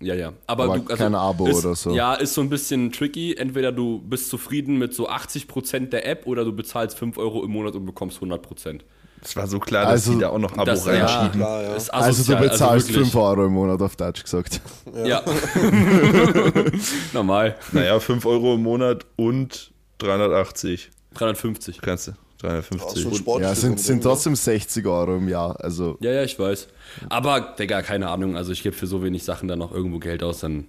Ja, 0.04 0.14
ja. 0.14 0.32
Aber, 0.46 0.64
Aber 0.64 0.78
du, 0.78 0.82
also 0.90 0.96
kein 1.02 1.14
Abo 1.14 1.46
ist, 1.46 1.64
oder 1.64 1.74
so. 1.74 1.90
Ja, 1.94 2.14
ist 2.14 2.34
so 2.34 2.40
ein 2.42 2.50
bisschen 2.50 2.92
tricky. 2.92 3.34
Entweder 3.34 3.72
du 3.72 4.00
bist 4.00 4.28
zufrieden 4.28 4.76
mit 4.78 4.92
so 4.94 5.08
80% 5.08 5.88
der 5.90 6.06
App 6.06 6.26
oder 6.26 6.44
du 6.44 6.52
bezahlst 6.52 6.98
5 6.98 7.16
Euro 7.18 7.42
im 7.44 7.50
Monat 7.50 7.74
und 7.74 7.86
bekommst 7.86 8.18
100%. 8.20 8.80
Es 9.22 9.34
war 9.36 9.46
so 9.46 9.58
klar, 9.58 9.84
dass 9.84 9.92
Also, 9.92 10.12
die 10.12 10.18
da 10.20 10.28
auch 10.28 10.38
noch 10.38 10.52
Abo 10.52 10.64
Das- 10.66 10.86
reinschieben. 10.86 11.40
Klar, 11.40 11.62
ja. 11.62 11.74
Ist 11.76 11.88
Also 11.88 12.08
du 12.08 12.36
asozial, 12.36 12.42
bezahlst 12.50 12.88
wirklich. 12.88 13.10
5 13.10 13.16
Euro 13.22 13.46
im 13.46 13.52
Monat 13.54 13.80
auf 13.80 13.96
Deutsch 13.96 14.22
gesagt. 14.22 14.60
Ja. 15.04 15.22
Normal. 17.12 17.56
Naja, 17.72 17.98
5 18.00 18.24
Euro 18.26 18.54
im 18.54 18.62
Monat 18.62 19.06
und 19.16 19.72
380. 19.98 20.90
350. 21.14 21.80
Kannst 21.80 22.08
du. 22.08 22.12
Das 22.44 22.64
ist 22.64 22.70
350. 22.70 23.02
schon 23.02 23.14
sportlich. 23.14 23.48
Ja, 23.48 23.54
sind, 23.54 23.78
das 23.78 23.86
sind 23.86 23.96
Modell, 23.96 24.12
trotzdem 24.12 24.36
60 24.36 24.86
Euro 24.86 25.16
im 25.16 25.28
Jahr. 25.28 25.58
Also 25.60 25.96
Ja, 26.00 26.12
ja, 26.12 26.22
ich 26.22 26.38
weiß. 26.38 26.68
Aber, 27.08 27.54
Digga, 27.58 27.82
keine 27.82 28.08
Ahnung. 28.08 28.36
Also 28.36 28.52
ich 28.52 28.62
gebe 28.62 28.74
für 28.74 28.86
so 28.86 29.02
wenig 29.02 29.24
Sachen 29.24 29.48
dann 29.48 29.58
noch 29.58 29.72
irgendwo 29.72 29.98
Geld 29.98 30.22
aus, 30.22 30.40
dann 30.40 30.66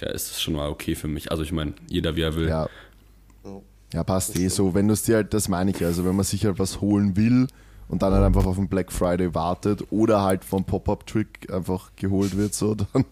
ja, 0.00 0.08
ist 0.08 0.30
es 0.30 0.42
schon 0.42 0.54
mal 0.54 0.68
okay 0.68 0.94
für 0.94 1.08
mich. 1.08 1.30
Also 1.30 1.42
ich 1.42 1.52
meine, 1.52 1.74
jeder 1.88 2.16
wie 2.16 2.22
er 2.22 2.34
will. 2.34 2.48
ja. 2.48 2.68
Ja, 3.94 4.04
passt 4.04 4.38
eh 4.38 4.48
so. 4.48 4.74
Wenn 4.74 4.86
du 4.86 4.92
es 4.92 5.04
dir 5.04 5.16
halt, 5.16 5.32
das 5.32 5.48
meine 5.48 5.70
ich 5.70 5.80
ja, 5.80 5.86
also 5.86 6.04
wenn 6.04 6.14
man 6.14 6.24
sich 6.24 6.44
halt 6.44 6.58
was 6.58 6.82
holen 6.82 7.16
will 7.16 7.46
und 7.88 8.02
dann 8.02 8.12
halt 8.12 8.24
einfach 8.24 8.44
auf 8.46 8.56
den 8.56 8.68
Black 8.68 8.92
Friday 8.92 9.34
wartet 9.34 9.84
oder 9.90 10.22
halt 10.22 10.44
vom 10.44 10.64
Pop-Up-Trick 10.64 11.52
einfach 11.52 11.90
geholt 11.96 12.36
wird, 12.36 12.54
so, 12.54 12.74
dann 12.74 13.04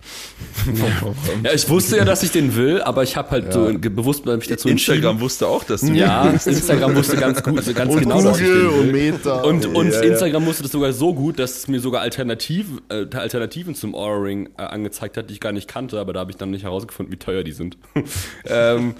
Ja, 1.42 1.52
ich 1.52 1.68
wusste 1.68 1.96
ja, 1.96 2.04
dass 2.04 2.22
ich 2.22 2.30
den 2.30 2.54
will, 2.56 2.82
aber 2.82 3.02
ich 3.02 3.16
habe 3.16 3.30
halt 3.30 3.52
so 3.52 3.66
ge- 3.78 3.90
bewusst 3.90 4.26
mich 4.26 4.48
dazu 4.48 4.68
Instagram 4.68 4.96
entschieden. 5.04 5.20
wusste 5.20 5.46
auch, 5.46 5.64
dass 5.64 5.80
du 5.80 5.92
Ja, 5.92 6.28
Instagram 6.30 6.94
wusste 6.94 7.16
ganz 7.16 7.42
gut, 7.42 7.58
also 7.58 7.72
ganz 7.72 7.94
und 7.94 8.00
genau, 8.00 8.22
dass 8.22 8.38
ich 8.40 8.46
den 8.46 8.54
will. 8.54 8.66
und 8.68 8.92
Meta. 8.92 9.40
Und, 9.42 9.66
und 9.66 9.88
Ja, 9.92 10.02
ja. 10.02 10.10
Instagram 10.12 10.44
musste 10.44 10.62
das 10.64 10.72
sogar 10.72 10.92
so 10.92 11.14
gut, 11.14 11.38
dass 11.38 11.56
es 11.56 11.68
mir 11.68 11.80
sogar 11.80 12.02
Alternativen, 12.02 12.80
äh, 12.88 13.06
Alternativen 13.16 13.74
zum 13.74 13.94
Aura-Ring 13.94 14.50
äh, 14.58 14.62
angezeigt 14.62 15.16
hat, 15.16 15.30
die 15.30 15.34
ich 15.34 15.40
gar 15.40 15.52
nicht 15.52 15.68
kannte, 15.68 15.98
aber 16.00 16.12
da 16.12 16.20
habe 16.20 16.30
ich 16.30 16.36
dann 16.36 16.50
nicht 16.50 16.64
herausgefunden, 16.64 17.12
wie 17.12 17.18
teuer 17.18 17.44
die 17.44 17.52
sind. 17.52 17.78
ähm, 18.46 18.94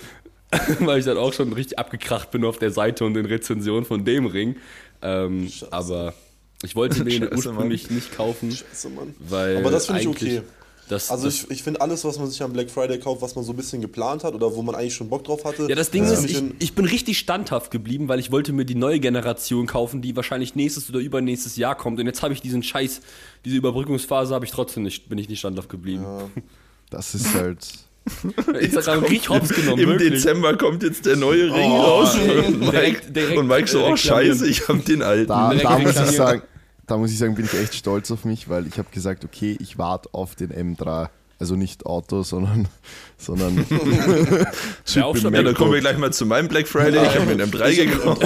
weil 0.79 1.01
ich 1.01 1.05
dann 1.05 1.19
auch 1.19 1.33
schon 1.33 1.53
richtig 1.53 1.79
abgekracht 1.79 2.31
bin 2.31 2.45
auf 2.45 2.59
der 2.59 2.71
Seite 2.71 3.05
und 3.05 3.15
den 3.15 3.27
Rezensionen 3.27 3.85
von 3.85 4.05
dem 4.05 4.27
Ring. 4.27 4.55
Ähm, 5.03 5.51
aber 5.71 6.15
ich 6.63 6.75
wollte 6.75 7.05
mir 7.05 7.11
den 7.11 7.23
Scheiße, 7.31 7.35
ursprünglich 7.49 7.91
nicht 7.91 8.17
kaufen, 8.17 8.51
Scheiße, 8.51 8.89
Mann. 8.91 9.15
weil 9.19 9.59
Aber 9.59 9.71
das 9.71 9.87
finde 9.87 10.03
ich 10.03 10.09
okay. 10.09 10.43
Das, 10.89 11.11
Also 11.11 11.25
das, 11.25 11.45
ich, 11.45 11.51
ich 11.51 11.63
finde 11.65 11.81
alles, 11.81 12.05
was 12.05 12.17
man 12.19 12.31
sich 12.31 12.41
am 12.43 12.53
Black 12.53 12.71
Friday 12.71 13.01
kauft, 13.01 13.21
was 13.21 13.35
man 13.35 13.45
so 13.45 13.53
ein 13.53 13.57
bisschen 13.57 13.81
geplant 13.81 14.23
hat 14.23 14.35
oder 14.35 14.55
wo 14.55 14.63
man 14.63 14.77
eigentlich 14.77 14.95
schon 14.95 15.09
Bock 15.09 15.25
drauf 15.25 15.45
hatte. 15.45 15.67
Ja, 15.69 15.75
das 15.75 15.91
Ding 15.91 16.05
ist, 16.05 16.25
ich, 16.25 16.41
ich 16.61 16.75
bin 16.75 16.85
richtig 16.85 17.19
standhaft 17.19 17.73
geblieben, 17.73 18.07
weil 18.07 18.21
ich 18.21 18.31
wollte 18.31 18.53
mir 18.53 18.65
die 18.65 18.77
neue 18.77 19.01
Generation 19.01 19.67
kaufen, 19.67 20.01
die 20.01 20.15
wahrscheinlich 20.15 20.55
nächstes 20.55 20.89
oder 20.89 21.01
übernächstes 21.01 21.57
Jahr 21.57 21.75
kommt. 21.75 21.99
Und 21.99 22.07
jetzt 22.07 22.23
habe 22.23 22.35
ich 22.35 22.41
diesen 22.41 22.63
Scheiß, 22.63 23.01
diese 23.45 23.57
Überbrückungsphase 23.57 24.33
habe 24.33 24.45
ich 24.45 24.53
trotzdem 24.53 24.85
nicht, 24.85 25.09
bin 25.09 25.19
ich 25.19 25.29
nicht 25.29 25.41
standhaft 25.41 25.69
geblieben. 25.69 26.05
das 26.91 27.17
ist 27.17 27.35
halt. 27.35 27.67
Instagram 28.61 29.01
richtig 29.05 29.29
hops 29.29 29.49
genommen, 29.51 29.79
Im 29.83 29.89
wirklich. 29.91 30.11
Dezember 30.23 30.57
kommt 30.57 30.83
jetzt 30.83 31.07
der 31.07 31.17
neue 31.17 31.45
Ring 31.53 31.71
Oh, 31.73 31.81
raus. 31.83 32.17
ey. 32.17 32.39
Und 32.47 32.61
Mike, 32.61 32.71
Direkt- 32.73 33.17
direkt, 33.17 33.39
und 33.39 33.47
Mike 33.49 33.69
so, 33.69 33.85
oh 33.85 33.97
scheiße, 33.97 34.47
ich 34.47 34.69
hab 34.69 34.85
den 34.85 35.03
alten. 35.03 35.29
Da, 35.29 35.53
da 35.55 35.79
muss 35.79 35.91
ich 35.97 36.17
sagen, 36.17 36.43
da 36.87 36.97
muss 36.97 37.11
ich 37.11 37.19
sagen, 37.19 37.35
bin 37.35 37.45
ich 37.47 37.55
echt 37.55 37.75
stolz 37.75 38.11
auf 38.11 38.25
mich, 38.25 38.49
weil 38.49 38.67
ich 38.67 38.79
habe 38.79 38.89
gesagt, 38.93 39.25
okay, 39.25 39.57
ich 39.61 39.77
warte 39.79 40.09
auf 40.13 40.35
den 40.37 40.51
M3. 40.53 41.09
Also 41.39 41.55
nicht 41.55 41.85
Auto, 41.85 42.23
sondern, 42.23 42.67
sondern 43.19 43.57
Ja, 44.87 45.05
auch 45.05 45.15
schon 45.17 45.25
ja, 45.25 45.31
dann 45.31 45.45
MacBook. 45.45 45.55
kommen 45.57 45.73
wir 45.75 45.81
gleich 45.81 45.99
mal 45.99 46.11
zu 46.11 46.25
meinem 46.25 46.49
Black 46.49 46.67
Friday. 46.67 47.05
Ich 47.07 47.15
habe 47.15 47.27
mir 47.27 47.33
einen 47.43 47.51
M3 47.53 47.75
gekauft. 47.87 48.25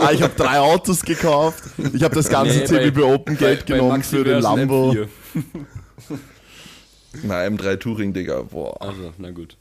ah, 0.00 0.12
ich 0.12 0.22
habe 0.22 0.32
drei 0.34 0.58
Autos 0.60 1.02
gekauft. 1.02 1.64
Ich 1.92 2.02
habe 2.02 2.14
das 2.14 2.30
ganze 2.30 2.56
Nee, 2.60 2.64
CBB 2.64 3.02
Open 3.02 3.36
Geld 3.36 3.66
bei- 3.66 3.72
bei 3.72 3.78
genommen 3.78 3.98
Maxi 3.98 4.16
für 4.16 4.24
den 4.24 4.40
Lambo. 4.40 4.96
M4. 7.22 7.26
Na, 7.26 7.42
M3 7.44 7.76
Touring, 7.78 8.12
Digga. 8.12 8.42
Boah. 8.42 8.80
Also, 8.80 9.12
na 9.18 9.30
gut. 9.30 9.56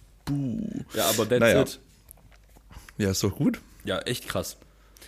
Ja, 0.95 1.05
aber 1.09 1.27
that's 1.29 1.39
Naja. 1.39 1.61
it. 1.61 1.79
Ja, 2.97 3.11
ist 3.11 3.23
doch 3.23 3.35
gut. 3.35 3.59
Ja, 3.83 3.99
echt 3.99 4.27
krass. 4.27 4.57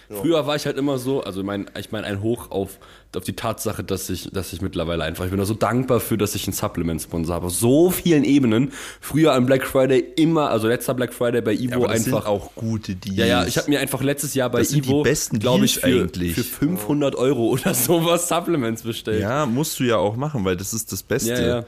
Früher 0.09 0.47
war 0.47 0.55
ich 0.55 0.65
halt 0.65 0.77
immer 0.77 0.99
so, 0.99 1.21
also 1.23 1.43
mein, 1.43 1.69
ich 1.77 1.91
meine 1.91 2.07
ein 2.07 2.21
Hoch 2.21 2.49
auf, 2.49 2.79
auf 3.13 3.25
die 3.25 3.33
Tatsache, 3.33 3.83
dass 3.83 4.09
ich, 4.09 4.29
dass 4.31 4.53
ich 4.53 4.61
mittlerweile 4.61 5.03
einfach, 5.03 5.25
ich 5.25 5.31
bin 5.31 5.39
da 5.39 5.45
so 5.45 5.53
dankbar 5.53 5.99
für, 5.99 6.17
dass 6.17 6.33
ich 6.33 6.45
einen 6.47 6.53
Supplement-Sponsor 6.53 7.35
habe. 7.35 7.47
Auf 7.47 7.53
so 7.53 7.89
vielen 7.91 8.23
Ebenen. 8.23 8.71
Früher 9.01 9.33
am 9.33 9.45
Black 9.45 9.65
Friday 9.65 9.99
immer, 10.15 10.49
also 10.49 10.69
letzter 10.69 10.93
Black 10.93 11.13
Friday 11.13 11.41
bei 11.41 11.51
Ivo 11.53 11.75
aber 11.75 11.87
das 11.89 12.05
einfach. 12.05 12.21
sind 12.21 12.25
auch 12.31 12.55
gute 12.55 12.95
Deals. 12.95 13.17
ja, 13.17 13.25
ja, 13.25 13.45
ich 13.45 13.57
habe 13.57 13.69
mir 13.69 13.81
einfach 13.81 14.01
letztes 14.01 14.33
Jahr 14.33 14.49
bei 14.49 14.59
Das 14.59 14.69
sind 14.69 14.85
Ivo, 14.85 15.03
glaube 15.39 15.65
ich, 15.65 15.79
für, 15.79 15.87
eigentlich. 15.87 16.35
für 16.35 16.43
500 16.45 17.15
Euro 17.15 17.47
oder 17.47 17.73
sowas 17.73 18.29
Supplements 18.29 18.83
bestellt. 18.83 19.21
Ja, 19.21 19.45
musst 19.45 19.77
du 19.77 19.83
ja 19.83 19.97
auch 19.97 20.15
machen, 20.15 20.45
weil 20.45 20.55
das 20.55 20.73
ist 20.73 20.89
das 20.93 21.03
Beste. 21.03 21.31
ja. 21.33 21.47
ja. 21.47 21.65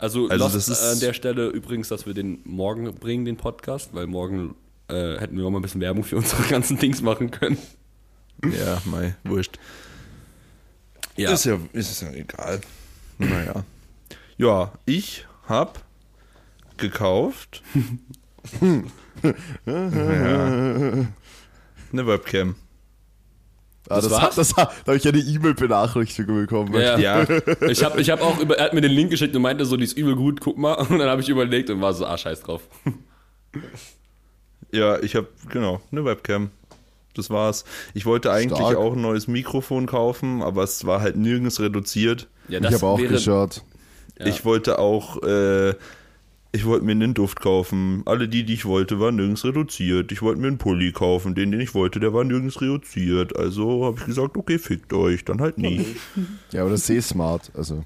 Also, 0.00 0.28
Also 0.28 0.44
Lost 0.44 0.56
das 0.56 0.68
ist- 0.68 0.82
an 0.82 1.00
der 1.00 1.12
Stelle 1.12 1.48
übrigens, 1.48 1.88
dass 1.88 2.06
wir 2.06 2.14
den 2.14 2.40
morgen 2.44 2.92
bringen, 2.94 3.24
den 3.24 3.36
Podcast, 3.36 3.90
weil 3.94 4.06
morgen 4.06 4.54
äh, 4.88 5.18
hätten 5.18 5.36
wir 5.36 5.44
auch 5.44 5.50
mal 5.50 5.58
ein 5.58 5.62
bisschen 5.62 5.80
Werbung 5.80 6.02
für 6.04 6.16
unsere 6.16 6.42
ganzen 6.44 6.78
Dings 6.78 7.00
machen 7.02 7.30
können. 7.30 7.58
Ja, 8.44 8.80
mei, 8.86 9.14
wurscht. 9.24 9.58
Ja. 11.16 11.32
Ist 11.32 11.44
ja, 11.44 11.58
ist 11.72 12.00
ja 12.02 12.10
egal. 12.12 12.60
Naja. 13.18 13.64
Ja, 14.38 14.72
ich 14.86 15.26
hab 15.46 15.84
gekauft. 16.78 17.62
ja. 19.66 21.06
Eine 21.92 22.06
Webcam. 22.06 22.54
Ah, 23.90 23.96
Das 23.96 24.04
das 24.04 24.12
war's? 24.12 24.22
hat, 24.22 24.38
das 24.38 24.56
hat, 24.56 24.70
da 24.84 24.92
habe 24.92 24.96
ich 24.96 25.06
eine 25.08 25.18
E-Mail-Benachrichtigung 25.18 26.36
bekommen. 26.36 26.72
Ja. 26.74 26.96
Ja, 26.98 27.26
Ich 27.68 27.82
habe 27.84 28.00
ich 28.00 28.08
hab 28.10 28.22
auch 28.22 28.38
über, 28.38 28.56
er 28.58 28.66
hat 28.66 28.74
mir 28.74 28.80
den 28.80 28.92
Link 28.92 29.10
geschickt 29.10 29.34
und 29.36 29.42
meinte 29.42 29.64
so, 29.66 29.76
die 29.76 29.84
ist 29.84 29.98
übel 29.98 30.14
gut, 30.16 30.40
guck 30.40 30.56
mal. 30.58 30.74
Und 30.74 30.98
dann 30.98 31.08
habe 31.08 31.20
ich 31.20 31.28
überlegt 31.28 31.68
und 31.70 31.80
war 31.80 31.92
so, 31.92 32.06
ah, 32.06 32.16
scheiß 32.16 32.40
drauf. 32.42 32.62
ja, 34.72 34.98
ich 35.02 35.16
hab, 35.16 35.26
genau, 35.50 35.80
eine 35.90 36.04
Webcam. 36.04 36.50
Das 37.14 37.28
war's. 37.28 37.64
Ich 37.92 38.06
wollte 38.06 38.30
eigentlich 38.30 38.60
Stark. 38.60 38.76
auch 38.76 38.92
ein 38.92 39.00
neues 39.02 39.26
Mikrofon 39.26 39.86
kaufen, 39.86 40.42
aber 40.42 40.62
es 40.62 40.86
war 40.86 41.00
halt 41.00 41.16
nirgends 41.16 41.58
reduziert. 41.58 42.28
Ja, 42.48 42.60
ich 42.60 42.72
habe 42.72 42.86
auch 42.86 42.98
geschaut. 42.98 43.62
Ja. 44.18 44.26
Ich 44.26 44.44
wollte 44.44 44.78
auch, 44.78 45.20
äh, 45.24 45.74
ich 46.52 46.64
wollte 46.64 46.84
mir 46.84 46.92
einen 46.92 47.14
Duft 47.14 47.40
kaufen. 47.40 48.02
Alle 48.06 48.28
die, 48.28 48.44
die 48.44 48.54
ich 48.54 48.64
wollte, 48.64 48.98
waren 48.98 49.16
nirgends 49.16 49.44
reduziert. 49.44 50.10
Ich 50.10 50.20
wollte 50.20 50.40
mir 50.40 50.48
einen 50.48 50.58
Pulli 50.58 50.90
kaufen. 50.92 51.34
Den, 51.34 51.52
den 51.52 51.60
ich 51.60 51.74
wollte, 51.74 52.00
der 52.00 52.12
war 52.12 52.24
nirgends 52.24 52.60
reduziert. 52.60 53.36
Also 53.36 53.84
habe 53.84 53.98
ich 54.00 54.06
gesagt, 54.06 54.36
okay, 54.36 54.58
fickt 54.58 54.92
euch. 54.92 55.24
Dann 55.24 55.40
halt 55.40 55.58
nicht. 55.58 55.86
Ja, 56.50 56.62
aber 56.62 56.70
das 56.70 56.82
ist 56.82 56.90
eh 56.90 57.00
smart. 57.00 57.52
Also, 57.54 57.84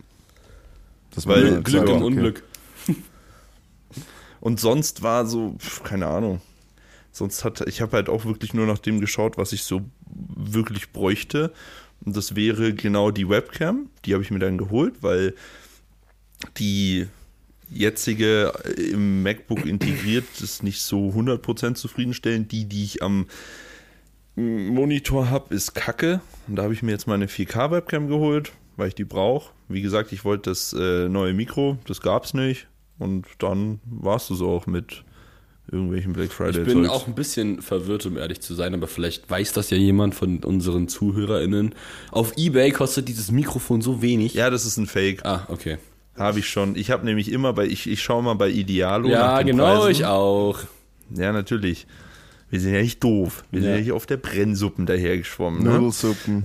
das 1.14 1.26
Weil 1.26 1.62
Glück 1.62 1.68
sagen, 1.68 1.88
im 1.88 1.96
okay. 1.96 2.04
Unglück. 2.04 2.42
Und 4.40 4.60
sonst 4.60 5.02
war 5.02 5.26
so, 5.26 5.56
keine 5.82 6.06
Ahnung. 6.06 6.40
Sonst 7.12 7.44
hat, 7.44 7.66
ich 7.68 7.80
habe 7.80 7.92
halt 7.92 8.08
auch 8.08 8.24
wirklich 8.24 8.54
nur 8.54 8.66
nach 8.66 8.78
dem 8.78 9.00
geschaut, 9.00 9.36
was 9.36 9.52
ich 9.52 9.62
so 9.62 9.82
wirklich 10.06 10.90
bräuchte. 10.90 11.52
Und 12.04 12.16
das 12.16 12.34
wäre 12.34 12.72
genau 12.72 13.10
die 13.10 13.28
Webcam. 13.28 13.90
Die 14.04 14.14
habe 14.14 14.22
ich 14.22 14.30
mir 14.30 14.38
dann 14.38 14.58
geholt, 14.58 14.94
weil 15.02 15.34
die 16.58 17.06
jetzige 17.70 18.52
äh, 18.64 18.90
im 18.90 19.22
MacBook 19.22 19.66
integriert 19.66 20.24
ist 20.40 20.62
nicht 20.62 20.80
so 20.82 21.08
100% 21.10 21.74
zufriedenstellend. 21.74 22.52
Die, 22.52 22.66
die 22.66 22.84
ich 22.84 23.02
am 23.02 23.26
Monitor 24.36 25.30
habe, 25.30 25.54
ist 25.54 25.74
kacke. 25.74 26.20
Und 26.48 26.56
da 26.56 26.64
habe 26.64 26.74
ich 26.74 26.82
mir 26.82 26.92
jetzt 26.92 27.06
meine 27.06 27.26
4K-Webcam 27.26 28.08
geholt, 28.08 28.52
weil 28.76 28.88
ich 28.88 28.94
die 28.94 29.04
brauche. 29.04 29.52
Wie 29.68 29.82
gesagt, 29.82 30.12
ich 30.12 30.24
wollte 30.24 30.50
das 30.50 30.72
äh, 30.72 31.08
neue 31.08 31.34
Mikro, 31.34 31.78
das 31.86 32.00
gab 32.00 32.24
es 32.24 32.34
nicht. 32.34 32.66
Und 32.98 33.26
dann 33.38 33.80
war 33.84 34.16
es 34.16 34.28
das 34.28 34.40
auch 34.40 34.66
mit 34.66 35.04
irgendwelchen 35.70 36.12
Black 36.12 36.32
Friday. 36.32 36.60
Ich 36.60 36.66
bin 36.66 36.84
Zeugs. 36.84 36.90
auch 36.90 37.06
ein 37.06 37.14
bisschen 37.14 37.62
verwirrt, 37.62 38.04
um 38.06 38.18
ehrlich 38.18 38.40
zu 38.40 38.54
sein, 38.54 38.74
aber 38.74 38.86
vielleicht 38.86 39.28
weiß 39.30 39.52
das 39.52 39.70
ja 39.70 39.76
jemand 39.76 40.14
von 40.14 40.38
unseren 40.44 40.88
ZuhörerInnen. 40.88 41.74
Auf 42.10 42.36
Ebay 42.36 42.70
kostet 42.70 43.08
dieses 43.08 43.30
Mikrofon 43.30 43.80
so 43.80 44.02
wenig. 44.02 44.34
Ja, 44.34 44.50
das 44.50 44.66
ist 44.66 44.76
ein 44.76 44.86
Fake. 44.86 45.24
Ah, 45.24 45.46
okay. 45.48 45.78
Habe 46.16 46.38
ich 46.38 46.48
schon. 46.48 46.76
Ich 46.76 46.90
habe 46.90 47.04
nämlich 47.04 47.30
immer 47.32 47.52
bei, 47.52 47.66
ich, 47.66 47.88
ich 47.88 48.02
schaue 48.02 48.22
mal 48.22 48.34
bei 48.34 48.48
Idealo. 48.48 49.08
Ja, 49.08 49.26
nach 49.32 49.38
den 49.38 49.48
genau, 49.48 49.80
Preisen. 49.80 49.90
ich 49.90 50.04
auch. 50.04 50.58
Ja, 51.14 51.32
natürlich. 51.32 51.86
Wir 52.50 52.60
sind 52.60 52.74
ja 52.74 52.82
nicht 52.82 53.02
doof. 53.02 53.44
Wir 53.50 53.60
sind 53.60 53.70
Ja. 53.70 53.76
ja 53.76 53.80
nicht 53.82 53.92
auf 53.92 54.06
der 54.06 54.16
Brennsuppen 54.16 54.86
dahergeschwommen. 54.86 55.64
Ne? 55.64 55.70
Nudelsuppen. 55.70 56.44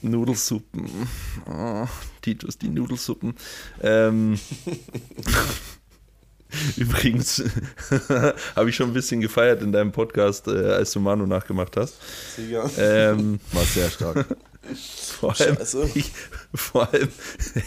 Nudelsuppen. 0.00 0.88
Oh, 1.46 1.86
Titus, 2.22 2.56
die 2.56 2.68
Nudelsuppen. 2.68 3.34
Ähm, 3.82 4.38
Übrigens 6.76 7.42
habe 8.56 8.70
ich 8.70 8.76
schon 8.76 8.88
ein 8.90 8.94
bisschen 8.94 9.20
gefeiert 9.20 9.62
in 9.62 9.72
deinem 9.72 9.92
Podcast, 9.92 10.48
äh, 10.48 10.72
als 10.72 10.92
du 10.92 11.00
Manu 11.00 11.26
nachgemacht 11.26 11.76
hast. 11.76 11.96
Digga. 12.38 12.70
Ähm, 12.78 13.40
War 13.52 13.64
sehr 13.64 13.90
stark. 13.90 14.26
Vor, 15.20 15.38
allem, 15.40 15.56
ich, 15.94 16.10
vor 16.54 16.92
allem 16.92 17.08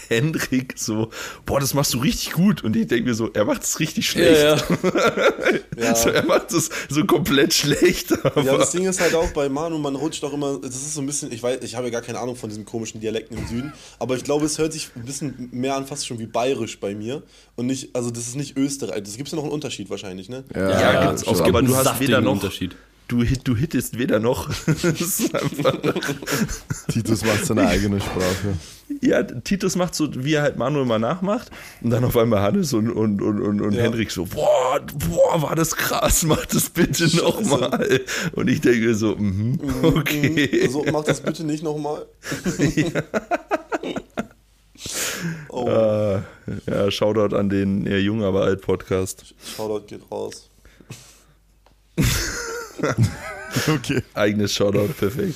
Hendrik 0.07 0.73
so, 0.77 1.09
boah, 1.45 1.59
das 1.59 1.73
machst 1.73 1.93
du 1.93 1.99
richtig 1.99 2.33
gut. 2.33 2.63
Und 2.63 2.75
ich 2.75 2.87
denke 2.87 3.09
mir 3.09 3.15
so, 3.15 3.29
er 3.33 3.45
macht 3.45 3.63
es 3.63 3.79
richtig 3.79 4.09
schlecht. 4.09 4.41
Ja, 4.41 4.55
ja. 4.55 4.61
Ja. 5.79 5.95
So, 5.95 6.09
er 6.09 6.25
macht 6.25 6.51
es 6.51 6.69
so 6.89 7.05
komplett 7.05 7.53
schlecht. 7.53 8.11
Aber 8.25 8.41
Ja, 8.41 8.57
das 8.57 8.71
Ding 8.71 8.85
ist 8.85 8.99
halt 8.99 9.15
auch 9.15 9.31
bei 9.31 9.47
Manu, 9.47 9.77
man 9.77 9.95
rutscht 9.95 10.23
auch 10.25 10.33
immer, 10.33 10.59
das 10.59 10.75
ist 10.75 10.93
so 10.93 11.01
ein 11.01 11.05
bisschen, 11.05 11.31
ich 11.31 11.41
weiß, 11.41 11.59
ich 11.63 11.75
habe 11.75 11.87
ja 11.87 11.91
gar 11.91 12.01
keine 12.01 12.19
Ahnung 12.19 12.35
von 12.35 12.49
diesen 12.49 12.65
komischen 12.65 12.99
Dialekten 12.99 13.37
im 13.37 13.47
Süden, 13.47 13.73
aber 13.97 14.17
ich 14.17 14.23
glaube, 14.25 14.45
es 14.45 14.57
hört 14.57 14.73
sich 14.73 14.89
ein 14.95 15.05
bisschen 15.05 15.49
mehr 15.51 15.75
an, 15.77 15.87
fast 15.87 16.05
schon 16.05 16.19
wie 16.19 16.25
bayerisch 16.25 16.79
bei 16.79 16.93
mir 16.95 17.23
und 17.55 17.67
nicht, 17.67 17.95
also 17.95 18.11
das 18.11 18.27
ist 18.27 18.35
nicht 18.35 18.57
Österreich, 18.57 19.03
das 19.03 19.15
gibt 19.15 19.27
es 19.27 19.31
ja 19.31 19.37
noch 19.37 19.43
einen 19.45 19.53
Unterschied 19.53 19.89
wahrscheinlich, 19.89 20.27
ne? 20.27 20.43
Ja, 20.53 20.69
Ja, 20.81 21.05
gibt's 21.07 21.21
es 21.21 21.27
auch, 21.29 21.39
aber 21.41 21.59
einen 21.59 21.67
du 21.67 21.75
hast 21.77 21.99
weder 22.01 22.19
noch, 22.19 22.33
Unterschied. 22.33 22.75
Du, 23.09 23.21
hit- 23.23 23.47
du 23.47 23.55
hittest 23.55 23.97
weder 23.99 24.19
noch. 24.19 24.49
Das 24.81 25.21
einfach, 25.33 25.77
Titus 26.87 27.23
macht 27.25 27.45
seine 27.45 27.67
eigene 27.67 27.99
Sprache. 27.99 28.53
ja, 29.01 29.23
Titus 29.23 29.75
macht 29.75 29.93
so, 29.95 30.07
wie 30.23 30.33
er 30.35 30.43
halt 30.43 30.57
Manu 30.57 30.81
immer 30.81 30.99
nachmacht. 30.99 31.51
Und 31.81 31.89
dann 31.89 32.03
auf 32.05 32.15
einmal 32.17 32.41
Hannes 32.41 32.73
und, 32.73 32.89
und, 32.89 33.21
und, 33.21 33.41
und, 33.41 33.61
und 33.61 33.73
Ja. 33.73 33.83
Hendrik 33.83 34.11
so, 34.11 34.25
boah, 34.25 34.79
boah, 35.09 35.41
war 35.41 35.55
das 35.55 35.75
krass, 35.75 36.23
mach 36.27 36.45
das 36.45 36.69
bitte 36.69 37.13
nochmal. 37.17 38.01
Und 38.33 38.47
ich 38.49 38.61
denke 38.61 38.95
so, 38.95 39.15
mhm, 39.15 39.59
okay. 39.83 40.67
So, 40.69 40.85
mach 40.91 41.03
das 41.03 41.21
bitte 41.21 41.43
nicht 41.43 41.63
nochmal. 41.63 42.05
oh, 45.49 45.67
Ah, 45.67 46.23
ja, 46.67 46.91
Shoutout 46.91 47.35
an 47.35 47.49
den 47.49 47.85
eher 47.85 48.01
jung, 48.01 48.23
aber 48.23 48.43
alt 48.43 48.61
Podcast. 48.61 49.35
Shoutout 49.57 49.87
geht 49.87 50.01
raus. 50.11 50.49
Okay. 53.67 54.03
Eigenes 54.13 54.53
Shoutout, 54.53 54.93
perfekt. 54.99 55.35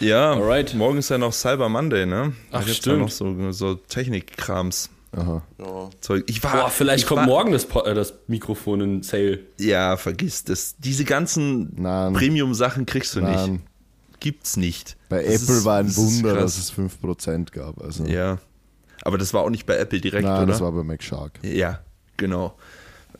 Ja, 0.00 0.32
Alright. 0.32 0.74
morgen 0.74 0.98
ist 0.98 1.10
ja 1.10 1.18
noch 1.18 1.32
Cyber 1.32 1.68
Monday, 1.68 2.06
ne? 2.06 2.32
Da 2.50 2.58
Ach, 2.60 2.68
stimmt. 2.68 2.86
Ja 2.86 3.02
noch 3.02 3.10
so, 3.10 3.52
so 3.52 3.74
Technikkrams. 3.74 4.90
Aha. 5.12 5.42
Ja. 5.58 5.90
Zeug. 6.00 6.24
Ich 6.26 6.42
war, 6.42 6.52
Boah, 6.52 6.70
vielleicht 6.70 7.04
ich 7.04 7.06
kommt 7.08 7.20
war, 7.20 7.26
morgen 7.26 7.52
das, 7.52 7.64
äh, 7.64 7.94
das 7.94 8.14
Mikrofon 8.26 8.80
in 8.80 9.02
Sale. 9.02 9.40
Ja, 9.58 9.96
vergiss 9.96 10.44
das. 10.44 10.76
Diese 10.78 11.04
ganzen. 11.04 11.74
Premium-Sachen 12.14 12.84
kriegst 12.86 13.14
du 13.14 13.20
nicht. 13.20 13.34
Nein. 13.34 13.62
Gibt's 14.20 14.56
nicht. 14.56 14.96
Bei 15.08 15.22
Das 15.22 15.42
Apple 15.42 15.56
ist- 15.58 15.64
war 15.64 15.78
ein 15.78 15.86
das 15.86 15.96
Wunder, 15.96 16.34
dass 16.34 16.58
es 16.58 16.70
5% 16.70 17.52
gab. 17.52 17.80
Also, 17.82 18.04
Ja. 18.04 18.38
Aber 19.02 19.18
das 19.18 19.32
war 19.32 19.42
auch 19.42 19.50
nicht 19.50 19.66
bei 19.66 19.76
Apple 19.76 20.00
direkt, 20.00 20.24
Nein, 20.26 20.38
oder? 20.42 20.46
das 20.46 20.60
war 20.60 20.72
bei 20.72 20.82
MacShark. 20.82 21.38
Ja, 21.42 21.80
genau. 22.16 22.56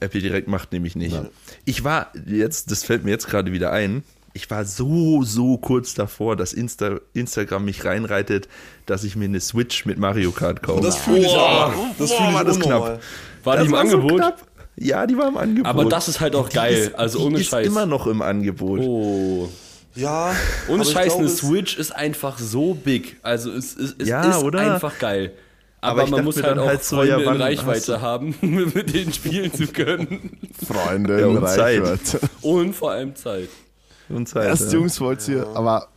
Apple 0.00 0.20
direkt 0.20 0.48
macht 0.48 0.72
nämlich 0.72 0.96
nicht. 0.96 1.16
Ich 1.64 1.84
war 1.84 2.12
jetzt, 2.26 2.70
das 2.70 2.84
fällt 2.84 3.04
mir 3.04 3.10
jetzt 3.10 3.28
gerade 3.28 3.52
wieder 3.52 3.72
ein, 3.72 4.02
ich 4.32 4.50
war 4.50 4.66
so, 4.66 5.22
so 5.22 5.56
kurz 5.56 5.94
davor, 5.94 6.36
dass 6.36 6.52
Insta, 6.52 7.00
Instagram 7.14 7.64
mich 7.64 7.84
reinreitet, 7.86 8.48
dass 8.84 9.02
ich 9.02 9.16
mir 9.16 9.24
eine 9.24 9.40
Switch 9.40 9.86
mit 9.86 9.98
Mario 9.98 10.30
Kart 10.30 10.62
kaufe. 10.62 10.82
Das 10.82 10.96
fühle 10.98 11.20
ich 11.20 11.34
aber. 11.34 11.72
Das 11.98 12.12
fühle 12.12 12.28
ich 12.28 12.34
war 12.34 12.44
das 12.44 12.56
unnormal. 12.56 12.80
knapp. 12.98 13.00
War 13.44 13.56
Das 13.56 13.62
die 13.64 13.68
im 13.68 13.72
war 13.72 13.86
so 13.86 13.96
Angebot? 13.96 14.18
knapp. 14.18 14.46
Ja, 14.78 15.06
die 15.06 15.16
war 15.16 15.28
im 15.28 15.38
Angebot. 15.38 15.66
Aber 15.70 15.84
das 15.86 16.08
ist 16.08 16.20
halt 16.20 16.34
auch 16.34 16.50
Die 16.50 16.56
geil. 16.56 16.74
Ist, 16.74 16.94
also 16.96 17.18
die 17.20 17.24
ohne 17.24 17.40
ist 17.40 17.48
Scheiß. 17.48 17.66
immer 17.66 17.86
noch 17.86 18.06
im 18.06 18.20
Angebot. 18.20 18.80
Oh. 18.80 19.48
Ja. 19.94 20.34
Ohne 20.68 20.84
Scheiß, 20.84 21.06
glaube, 21.06 21.20
eine 21.20 21.28
Switch 21.30 21.78
ist 21.78 21.96
einfach 21.96 22.38
so 22.38 22.74
big. 22.74 23.16
Also 23.22 23.50
es, 23.52 23.74
es, 23.74 23.94
es 23.98 24.06
Ja, 24.06 24.28
ist 24.32 24.42
oder? 24.42 24.74
einfach 24.74 24.98
geil. 24.98 25.32
Aber 25.86 26.06
man 26.06 26.24
muss 26.24 26.36
halt 26.36 26.46
dann 26.46 26.58
auch 26.58 26.66
halt 26.66 26.82
so, 26.84 26.96
Freunde 26.96 27.22
ja, 27.24 27.32
in 27.32 27.40
Reichweite 27.40 28.00
haben, 28.00 28.34
mit 28.40 28.94
denen 28.94 29.12
spielen 29.12 29.52
zu 29.52 29.66
können. 29.68 30.38
Freunde 30.66 31.20
in 31.20 31.36
und 31.36 31.46
Zeit. 31.48 31.80
Reichweite. 31.82 32.20
Und 32.42 32.74
vor 32.74 32.90
allem 32.92 33.14
Zeit. 33.14 33.48
Und 34.08 34.28
Zeit, 34.28 34.46
Erst 34.46 34.72
ja. 34.72 34.78
Jungs 34.78 35.00
wollt 35.00 35.26
ihr, 35.28 35.46
aber 35.54 35.88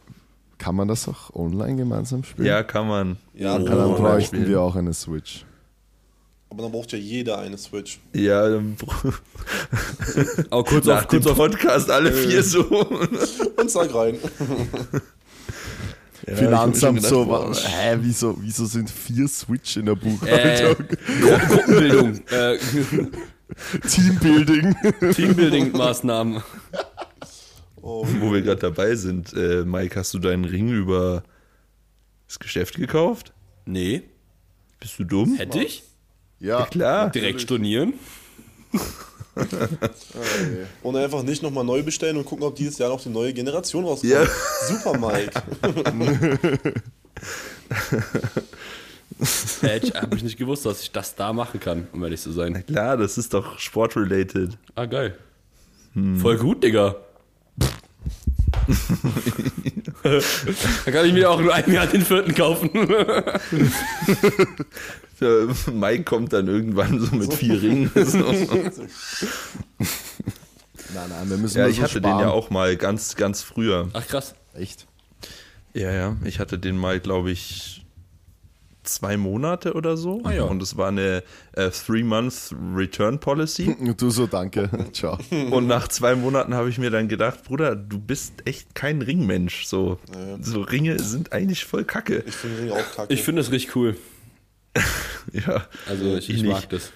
kann 0.58 0.76
man 0.76 0.88
das 0.88 1.08
auch 1.08 1.34
online 1.36 1.76
gemeinsam 1.78 2.24
spielen? 2.24 2.48
ja, 2.48 2.64
kann 2.64 2.88
man. 2.88 3.18
Ja, 3.34 3.58
Ja, 3.58 3.60
dann 3.60 3.92
Oh, 3.92 3.96
bräuchten 3.96 4.36
spielen. 4.38 4.50
wir 4.50 4.62
auch 4.62 4.76
eine 4.76 4.94
Switch. 4.94 5.46
aber 6.50 6.64
dann 6.64 6.72
braucht 6.72 6.92
ja 6.92 6.98
jeder 6.98 7.38
eine 7.40 7.58
Switch. 7.58 8.00
Ja, 8.14 8.50
dann 8.50 8.76
Auch 10.50 10.66
kurz 10.66 10.86
nach 10.86 10.98
auf, 11.04 11.08
dem 11.08 11.22
kurz 11.22 11.28
auf 11.28 11.38
Podcast 11.38 11.90
alle 11.92 12.12
vier 12.12 12.44
so. 12.44 12.64
Und 12.66 13.70
sag 13.72 13.94
rein. 13.94 14.18
Ja, 16.30 16.36
Finanzamt 16.36 17.02
so, 17.04 17.26
gedacht, 17.26 17.68
hä, 17.68 17.98
wieso, 18.02 18.38
wieso 18.42 18.66
sind 18.66 18.90
vier 18.90 19.28
Switch 19.28 19.78
in 19.78 19.86
der 19.86 19.96
äh, 19.96 19.98
Buchhaltung? 19.98 20.88
Gru 20.88 21.38
Gruppenbildung, 21.56 22.22
äh, 22.30 22.58
Teambuilding. 23.88 24.76
Teambuilding-Maßnahmen. 25.14 26.44
Oh, 27.82 28.06
Wo 28.20 28.34
wir 28.34 28.42
gerade 28.42 28.62
dabei 28.62 28.96
sind, 28.96 29.34
äh, 29.34 29.64
Mike, 29.66 30.00
hast 30.00 30.14
du 30.14 30.20
deinen 30.20 30.46
Ring 30.46 30.70
über 30.70 31.24
das 32.28 32.38
Geschäft 32.40 32.76
gekauft? 32.76 33.34
Nee, 33.66 34.04
Bist 34.80 35.00
du 35.00 35.04
dumm? 35.04 35.36
hätte 35.36 35.64
ich. 35.64 35.84
Ja, 36.40 36.66
Klar. 36.66 37.10
Direkt 37.10 37.42
stornieren. 37.42 37.94
Und 40.84 40.96
einfach 40.96 41.24
nicht 41.24 41.44
nochmal 41.44 41.64
neu 41.64 41.84
bestellen 41.84 42.18
und 42.18 42.26
gucken, 42.26 42.46
ob 42.46 42.56
dieses 42.56 42.78
Jahr 42.78 42.90
noch 42.90 43.02
die 43.02 43.10
neue 43.10 43.34
Generation 43.34 43.86
rauskommt. 43.86 44.12
Ja. 44.12 44.26
Super, 44.68 44.98
Mike. 44.98 45.32
Hätte 49.62 50.02
habe 50.02 50.16
ich 50.16 50.24
nicht 50.24 50.38
gewusst, 50.38 50.66
dass 50.66 50.82
ich 50.82 50.92
das 50.92 51.16
da 51.16 51.34
machen 51.34 51.60
kann, 51.60 51.88
um 51.92 52.04
ehrlich 52.04 52.22
zu 52.22 52.32
sein. 52.32 52.66
Klar, 52.66 52.96
das 52.98 53.18
ist 53.18 53.34
doch 53.34 53.60
sportrelated. 53.60 54.58
Ah, 54.76 54.86
geil. 54.86 55.18
Voll 56.22 56.38
gut, 56.38 56.64
Digga. 56.64 56.96
da 60.04 60.92
kann 60.92 61.06
ich 61.06 61.14
mir 61.14 61.30
auch 61.30 61.42
nur 61.42 61.54
ein 61.54 61.72
Jahr 61.72 61.88
den 61.88 62.02
vierten 62.02 62.34
kaufen. 62.34 62.70
Der 65.22 65.48
Mike 65.74 66.04
kommt 66.04 66.34
dann 66.34 66.48
irgendwann 66.48 67.00
so 67.00 67.16
mit 67.16 67.34
vier 67.34 67.62
Ringen. 67.62 67.92
So. 68.06 68.18
nein, 70.94 71.10
nein, 71.10 71.30
wir 71.30 71.38
müssen 71.38 71.58
Ja, 71.60 71.68
ich 71.68 71.78
so 71.78 71.84
hatte 71.84 72.00
sparen. 72.00 72.18
den 72.18 72.28
ja 72.28 72.32
auch 72.32 72.50
mal 72.50 72.76
ganz, 72.78 73.16
ganz 73.16 73.42
früher. 73.42 73.90
Ach, 73.94 74.08
krass. 74.08 74.36
Echt? 74.54 74.88
Ja, 75.74 75.92
ja. 75.92 76.18
Ich 76.24 76.40
hatte 76.40 76.58
den 76.58 76.78
mal, 76.78 77.00
glaube 77.00 77.32
ich, 77.32 77.86
zwei 78.84 79.18
Monate 79.18 79.74
oder 79.74 79.98
so. 79.98 80.22
Ah, 80.24 80.32
ja. 80.32 80.44
Und 80.44 80.64
es 80.64 80.76
war 80.78 80.88
eine 80.88 81.24
äh, 81.54 81.70
Three-Month 81.70 82.56
Return 82.76 83.20
Policy. 83.20 83.76
Und 83.80 84.02
du 84.02 84.10
so, 84.10 84.26
danke. 84.26 84.70
Ciao. 84.94 85.20
Und 85.52 85.68
nach 85.68 85.88
zwei 85.90 86.16
Monaten 86.16 86.56
habe 86.56 86.70
ich 86.70 86.80
mir 86.80 86.90
dann 86.90 87.08
gedacht, 87.08 87.44
Bruder, 87.44 87.76
du 87.76 88.00
bist 88.00 88.34
echt 88.46 88.74
kein 88.74 89.02
Ringmensch. 89.02 89.66
So, 89.66 90.00
so 90.42 90.62
Ringe 90.62 90.98
sind 91.00 91.32
eigentlich 91.34 91.66
voll 91.66 91.84
Kacke. 91.84 92.24
Ich 92.26 92.36
finde 92.36 92.58
den 92.58 92.70
Ring 92.72 92.80
auch 92.80 92.96
kacke. 92.96 93.14
Ich 93.14 93.22
finde 93.22 93.42
das 93.44 93.52
richtig 93.52 93.76
cool. 93.76 93.96
Ja. 95.32 95.68
Also, 95.88 96.16
ich, 96.18 96.30
ich 96.30 96.44
mag 96.44 96.68
das. 96.70 96.92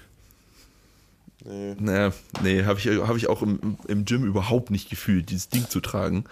nee. 1.43 1.75
Naja, 1.79 2.13
nee, 2.41 2.63
habe 2.63 2.79
ich, 2.79 2.87
hab 2.87 3.15
ich 3.15 3.27
auch 3.27 3.43
im, 3.43 3.77
im 3.87 4.05
Gym 4.05 4.25
überhaupt 4.25 4.71
nicht 4.71 4.89
gefühlt, 4.89 5.29
dieses 5.29 5.49
Ding 5.49 5.69
zu 5.69 5.81
tragen. 5.81 6.23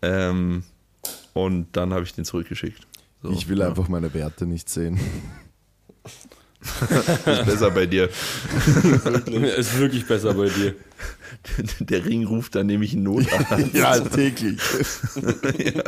Ähm, 0.00 0.62
und 1.32 1.68
dann 1.72 1.92
habe 1.92 2.04
ich 2.04 2.14
den 2.14 2.24
zurückgeschickt. 2.24 2.86
So, 3.22 3.30
Ich 3.30 3.48
will 3.48 3.58
ja. 3.58 3.66
einfach 3.68 3.88
meine 3.88 4.14
Werte 4.14 4.46
nicht 4.46 4.68
sehen. 4.68 5.00
Ist 6.60 7.46
besser 7.46 7.70
bei 7.70 7.86
dir. 7.86 8.08
Ist 9.56 9.78
wirklich 9.78 10.06
besser 10.06 10.34
bei 10.34 10.48
dir. 10.48 10.74
Der 11.80 12.04
Ring 12.04 12.26
ruft 12.26 12.54
dann 12.54 12.66
nämlich 12.66 12.92
einen 12.94 13.04
Notarzt. 13.04 13.46
Ja, 13.74 13.98
täglich. 14.00 14.58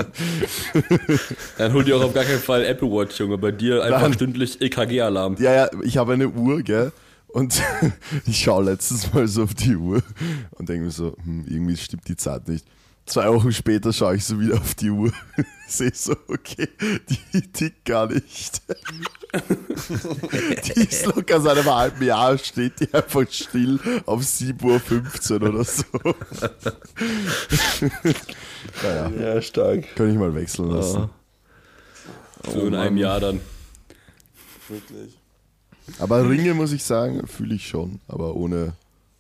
Dann 1.59 1.73
hol 1.73 1.85
dir 1.85 1.97
auch 1.97 2.03
auf 2.05 2.15
gar 2.15 2.25
keinen 2.25 2.41
Fall 2.41 2.65
Apple 2.65 2.89
Watch, 2.89 3.19
Junge. 3.19 3.39
Bei 3.39 3.51
dir 3.51 3.83
einfach 3.83 4.03
Dann- 4.03 4.13
stündlich 4.15 4.61
EKG-Alarm. 4.61 5.37
Ja, 5.39 5.53
ja, 5.53 5.71
ich 5.83 5.97
habe 5.97 6.13
eine 6.15 6.29
Uhr, 6.29 6.63
gell? 6.63 6.93
Und 7.29 7.63
ich 8.27 8.41
schaue 8.41 8.65
letztes 8.65 9.13
Mal 9.13 9.29
so 9.29 9.45
auf 9.45 9.55
die 9.55 9.77
Uhr 9.77 10.03
und 10.53 10.69
denke 10.69 10.87
mir 10.87 10.91
so, 10.91 11.17
hm, 11.25 11.45
irgendwie 11.49 11.77
stimmt 11.77 12.09
die 12.09 12.17
Zeit 12.17 12.49
nicht. 12.49 12.67
Zwei 13.11 13.29
Wochen 13.33 13.51
später 13.53 13.93
schaue 13.93 14.15
ich 14.15 14.25
so 14.25 14.39
wieder 14.39 14.55
auf 14.55 14.77
die 14.77 14.91
Uhr, 14.91 15.13
sehe 15.67 15.91
so, 15.93 16.13
okay, 16.29 16.69
die 17.33 17.43
tickt 17.53 17.85
gar 17.85 18.07
nicht. 18.07 18.63
die 20.65 20.81
ist 20.81 21.07
locker 21.07 21.41
seit 21.41 21.59
einem 21.59 21.75
halben 21.75 22.05
Jahr, 22.05 22.39
steht 22.39 22.79
die 22.79 22.95
einfach 22.95 23.29
still 23.29 23.81
auf 24.07 24.21
7.15 24.23 25.43
Uhr 25.43 25.49
oder 25.49 25.65
so. 25.65 25.83
naja, 28.85 29.11
Ja, 29.35 29.43
stark. 29.43 29.93
kann 29.97 30.13
ich 30.13 30.17
mal 30.17 30.33
wechseln 30.33 30.71
lassen. 30.71 31.11
So 32.45 32.69
in 32.69 32.77
einem 32.77 32.97
Jahr 32.97 33.19
dann. 33.19 33.41
Wirklich. 34.69 35.19
Aber 35.99 36.29
Ringe, 36.29 36.55
muss 36.55 36.71
ich 36.71 36.85
sagen, 36.85 37.27
fühle 37.27 37.57
ich 37.57 37.67
schon, 37.67 37.99
aber 38.07 38.37
ohne, 38.37 38.75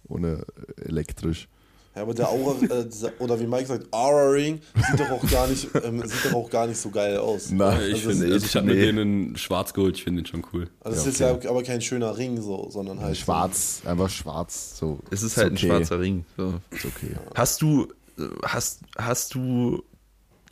ohne 0.07 0.45
elektrisch. 0.77 1.49
Ja, 1.95 2.03
aber 2.03 2.15
der 2.15 2.29
Aura, 2.29 2.55
äh, 2.63 2.87
dieser- 2.87 3.13
oder 3.21 3.39
wie 3.41 3.47
Mike 3.49 3.67
sagt, 3.67 3.87
Aura-Ring 3.93 4.61
sieht 4.91 5.01
doch 5.01 5.11
auch 5.11 5.29
gar 5.29 5.49
nicht, 5.49 5.69
ähm, 5.83 6.01
sieht 6.07 6.25
doch 6.27 6.35
auch 6.35 6.49
gar 6.49 6.69
nicht 6.69 6.79
so 6.79 6.89
geil 6.91 7.17
aus. 7.19 7.51
Nein. 7.51 7.81
Ich, 7.89 7.95
Also 8.07 8.11
finde, 8.11 8.33
also 8.33 8.47
ich 8.47 8.55
habe 8.57 8.67
mir 8.69 8.75
nee. 8.75 8.81
den 8.93 8.99
in 8.99 9.37
schwarz 9.37 9.75
geholt, 9.75 9.97
ich 9.97 10.05
finde 10.05 10.23
den 10.23 10.27
schon 10.27 10.45
cool. 10.53 10.69
Also 10.81 10.97
das 10.97 11.07
ist 11.07 11.19
jetzt 11.19 11.43
ja 11.45 11.51
aber 11.51 11.63
kein 11.65 11.81
schöner 11.81 12.17
Ring 12.17 12.41
so, 12.41 12.69
sondern 12.71 13.01
halt 13.01 13.17
Schwarz, 13.17 13.83
einfach 13.85 14.09
schwarz. 14.09 14.79
So. 14.79 15.01
Es 15.11 15.23
ist 15.25 15.37
halt 15.37 15.53
okay. 15.53 15.67
ein 15.67 15.69
schwarzer 15.69 15.99
Ring. 15.99 16.25
So. 16.37 16.55
Ist 16.71 16.85
okay. 16.85 17.17
Hast 17.35 17.61
du, 17.61 17.89
äh, 18.19 18.23
hast, 18.45 18.83
hast 18.97 19.35
du 19.35 19.83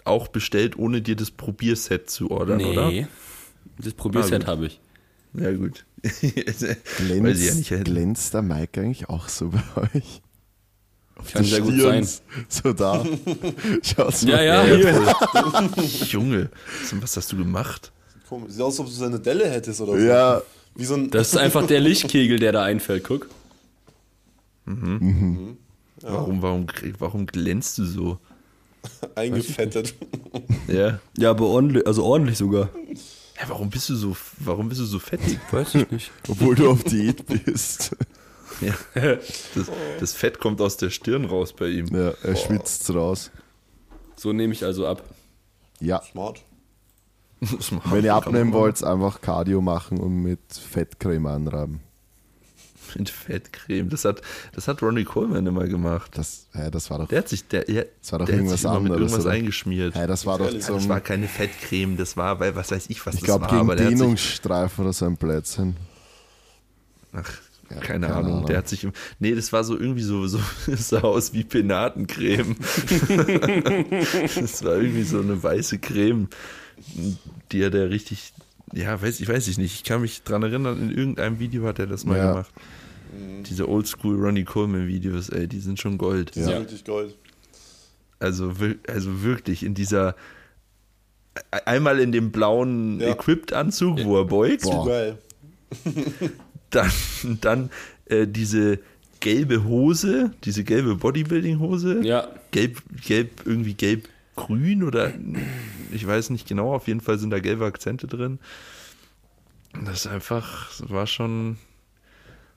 auch 0.04 0.26
bestellt, 0.28 0.76
ohne 0.76 1.02
dir 1.02 1.14
das 1.14 1.30
Probierset 1.30 2.10
zu 2.10 2.32
ordern, 2.32 2.64
oder? 2.64 2.90
Das 3.80 3.94
Probierset 3.94 4.44
Ah, 4.44 4.48
habe 4.48 4.66
ich. 4.66 4.80
Ja, 5.34 5.52
gut. 5.52 5.84
Glänzt, 6.96 7.70
ja 7.70 7.76
nicht. 7.76 7.84
glänzt 7.84 8.34
der 8.34 8.42
Mike 8.42 8.80
eigentlich 8.80 9.08
auch 9.08 9.28
so 9.28 9.50
bei 9.50 9.88
euch? 9.94 10.20
Kann 11.32 11.44
sehr 11.44 11.60
gut 11.60 11.80
sein. 11.80 12.06
So 12.48 12.72
da. 12.72 13.04
Schaut's 13.82 14.22
Ja, 14.22 14.36
mal. 14.36 14.44
ja, 14.44 14.64
Ja. 14.64 15.70
Junge, 16.10 16.48
was 17.00 17.16
hast 17.16 17.32
du 17.32 17.36
gemacht? 17.36 17.92
Komisch. 18.28 18.52
Sieht 18.52 18.62
aus, 18.62 18.74
als 18.74 18.80
ob 18.80 18.86
du 18.86 18.92
so 18.92 19.04
eine 19.04 19.18
Delle 19.18 19.48
hättest 19.50 19.80
oder 19.80 19.92
so. 19.92 19.98
Ja, 19.98 20.42
Wie 20.74 20.84
so 20.84 20.94
ein. 20.94 21.10
Das 21.10 21.28
ist 21.28 21.36
einfach 21.36 21.66
der 21.66 21.80
Lichtkegel, 21.80 22.38
der 22.38 22.52
da 22.52 22.62
einfällt, 22.64 23.04
guck. 23.04 23.28
Warum, 24.64 26.42
warum, 26.42 26.66
warum 26.98 27.26
glänzt 27.26 27.78
du 27.78 27.84
so? 27.84 28.18
eingefettet. 29.14 29.94
Ja. 30.68 31.00
Ja, 31.16 31.30
aber 31.30 31.46
ordentlich, 31.46 31.86
also 31.86 32.04
ordentlich 32.04 32.36
sogar. 32.36 32.68
ja 33.40 33.48
warum 33.48 33.70
bist 33.70 33.88
du 33.88 33.96
so, 33.96 34.14
warum 34.38 34.68
bist 34.68 34.82
du 34.82 34.84
so 34.84 34.98
fettig? 34.98 35.38
Weiß 35.50 35.74
ich 35.74 35.90
nicht. 35.90 36.10
obwohl 36.28 36.54
du 36.54 36.70
auf 36.70 36.84
Diät 36.84 37.24
bist. 37.26 37.96
Ja. 38.60 38.74
Das, 39.54 39.70
das 40.00 40.12
Fett 40.14 40.38
kommt 40.38 40.60
aus 40.60 40.76
der 40.76 40.90
Stirn 40.90 41.24
raus 41.24 41.52
bei 41.52 41.68
ihm. 41.68 41.86
Ja, 41.94 42.12
er 42.22 42.36
schwitzt 42.36 42.92
raus. 42.94 43.30
So 44.16 44.32
nehme 44.32 44.52
ich 44.52 44.64
also 44.64 44.86
ab. 44.86 45.02
Ja, 45.80 46.02
Smart. 46.02 46.42
Das 47.40 47.70
macht- 47.70 47.92
wenn 47.92 48.04
ihr 48.04 48.14
abnehmen 48.14 48.52
wollt, 48.52 48.82
einfach 48.82 49.20
Cardio 49.20 49.60
machen 49.60 49.98
und 49.98 50.22
mit 50.22 50.40
Fettcreme 50.50 51.26
anreiben. 51.26 51.80
Mit 52.96 53.10
Fettcreme. 53.10 53.90
Das 53.90 54.06
hat, 54.06 54.22
das 54.54 54.66
hat 54.66 54.80
Ronnie 54.80 55.04
Coleman 55.04 55.46
immer 55.46 55.66
gemacht. 55.66 56.12
Das, 56.16 56.46
hä, 56.54 56.70
das 56.70 56.88
war 56.88 56.96
doch, 56.98 57.08
Der 57.08 57.18
hat 57.18 57.28
sich, 57.28 57.46
der, 57.46 57.64
der, 57.64 57.86
Das 58.00 58.12
war 58.12 58.18
doch 58.20 58.24
der 58.26 58.36
hat 58.36 58.38
irgendwas 58.40 58.62
sich 58.62 58.70
immer 58.70 58.80
mit 58.80 58.92
anderes, 58.92 59.12
irgendwas 59.12 59.26
oder? 59.26 59.34
eingeschmiert. 59.34 59.94
hä, 59.94 60.06
das 60.06 60.24
war 60.24 60.38
doch 60.38 60.46
Ja, 60.46 60.52
das 60.52 60.64
zum, 60.66 60.88
war 60.88 61.00
keine 61.02 61.28
Fettcreme, 61.28 61.98
das 61.98 62.16
war, 62.16 62.40
weil 62.40 62.56
was 62.56 62.70
weiß 62.70 62.86
ich, 62.88 63.04
was 63.04 63.14
ich 63.16 63.20
das 63.20 63.26
glaube, 63.26 63.42
war. 63.42 63.50
gegen 63.50 63.60
aber 63.60 63.76
der 63.76 63.84
hat 63.86 63.90
sich, 63.92 64.00
Dehnungsstreifen 64.00 64.84
oder 64.84 64.92
so 64.94 65.04
ein 65.04 65.16
Blödsinn. 65.18 65.76
ach, 67.12 67.30
Ja, 67.70 67.76
keine, 67.80 68.06
keine 68.06 68.16
Ahnung. 68.16 68.32
Ahnung. 68.32 68.46
Der 68.46 68.58
hat 68.58 68.68
sich, 68.68 68.84
im- 68.84 68.92
nee, 69.18 69.34
das 69.34 69.52
war 69.52 69.62
so 69.64 69.78
irgendwie 69.78 70.02
so, 70.02 70.26
so 70.26 70.40
sah 70.76 71.00
aus 71.02 71.32
wie 71.34 71.44
Penatencreme. 71.44 72.56
das 74.40 74.64
war 74.64 74.76
irgendwie 74.76 75.02
so 75.02 75.20
eine 75.20 75.42
weiße 75.42 75.78
Creme, 75.78 76.28
die 77.52 77.60
er 77.62 77.72
richtig, 77.90 78.32
ja, 78.72 79.00
weiß 79.00 79.20
ich, 79.20 79.28
weiß 79.28 79.48
ich 79.48 79.58
nicht. 79.58 79.74
Ich 79.74 79.84
kann 79.84 80.00
mich 80.00 80.22
dran 80.22 80.42
erinnern, 80.42 80.80
in 80.80 80.90
irgendeinem 80.96 81.38
Video 81.38 81.64
hat 81.66 81.78
er 81.78 81.86
das 81.86 82.04
mal 82.04 82.16
Ja. 82.18 82.30
gemacht. 82.32 82.50
Diese 83.48 83.68
Oldschool 83.68 84.16
Ronnie 84.16 84.44
Coleman 84.44 84.86
Videos, 84.86 85.30
ey, 85.30 85.46
die 85.48 85.60
sind 85.60 85.80
schon 85.80 85.96
Gold. 85.98 86.34
Die 86.34 86.40
sind 86.40 86.50
Ja. 86.52 86.58
wirklich 86.60 86.84
Gold. 86.84 87.16
Also, 88.18 88.52
also 88.86 89.22
wirklich 89.22 89.62
in 89.62 89.74
dieser 89.74 90.14
einmal 91.64 92.00
in 92.00 92.12
dem 92.12 92.32
blauen 92.32 93.00
Ja. 93.00 93.08
Equipped-Anzug, 93.12 94.04
wo 94.04 94.18
er 94.18 94.24
beugt, 94.24 94.62
Boah. 94.62 94.86
Geil. 94.86 95.18
dann, 96.70 96.90
dann 97.40 97.70
äh, 98.06 98.26
diese 98.26 98.78
gelbe 99.20 99.64
Hose, 99.64 100.30
diese 100.44 100.62
gelbe 100.64 100.94
Bodybuilding-Hose, 100.96 102.00
Ja. 102.04 102.28
gelb, 102.52 102.82
gelb, 103.04 103.42
irgendwie 103.44 103.74
gelb-grün 103.74 104.82
oder 104.84 105.12
ich 105.92 106.06
weiß 106.06 106.30
nicht 106.30 106.46
genau, 106.48 106.72
auf 106.74 106.86
jeden 106.86 107.00
Fall 107.00 107.18
sind 107.18 107.30
da 107.30 107.40
gelbe 107.40 107.64
Akzente 107.66 108.06
drin. 108.06 108.38
Das 109.84 110.04
ist 110.04 110.06
einfach, 110.06 110.68
das 110.78 110.88
war 110.90 111.06
schon, 111.06 111.56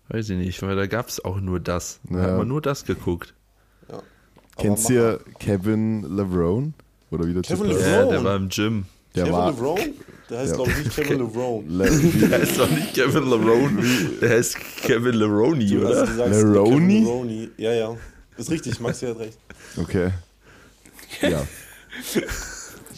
weiß 0.10 0.30
ich 0.30 0.38
nicht, 0.38 0.62
weil 0.62 0.76
da 0.76 0.86
gab 0.88 1.08
es 1.10 1.24
auch 1.24 1.40
nur 1.42 1.60
das. 1.60 2.00
Da 2.10 2.18
Ja. 2.18 2.24
hat 2.26 2.38
man 2.38 2.48
nur 2.48 2.62
das 2.62 2.86
geguckt. 2.86 3.34
Ja. 3.90 4.02
Kennst 4.58 4.90
ihr 4.90 5.20
Kevin 5.40 6.04
Levrone? 6.16 6.74
Oder 7.10 7.26
wie 7.26 7.34
der 7.34 7.42
Kevin? 7.42 7.68
Levrone. 7.68 7.90
Ja, 7.92 8.06
der 8.06 8.24
war 8.24 8.36
im 8.36 8.50
Gym. 8.50 8.86
Der 9.16 9.24
Kevin 9.24 9.36
war 9.38 9.52
LeBron? 9.52 9.80
Der 10.32 10.40
heißt, 10.40 10.52
Ja. 10.52 10.56
glaube 10.56 10.72
ich, 10.72 10.78
nicht 10.86 10.96
Kevin 10.96 11.20
LeBron. 11.20 11.70
Le 11.70 11.86
wie, 12.04 12.20
Der 12.20 12.40
heißt 12.40 12.58
doch 12.58 12.70
nicht 12.72 12.94
Kevin 12.94 13.30
Lerone, 13.30 13.84
der 14.22 14.30
heißt 14.30 14.58
Kevin 14.82 15.14
Leroni, 15.16 15.68
Du, 15.70 15.86
also, 15.86 16.02
oder? 16.02 16.06
du 16.08 16.16
sagst 16.18 16.42
Leroni? 16.44 16.88
Kevin 16.88 17.04
Leroni. 17.04 17.50
Ja, 17.58 17.74
ja. 17.74 17.98
Ist 18.38 18.50
richtig, 18.50 18.80
Maxi 18.80 19.06
hat 19.08 19.20
recht. 19.20 19.38
Okay. 19.78 20.10
Ja. 21.22 21.44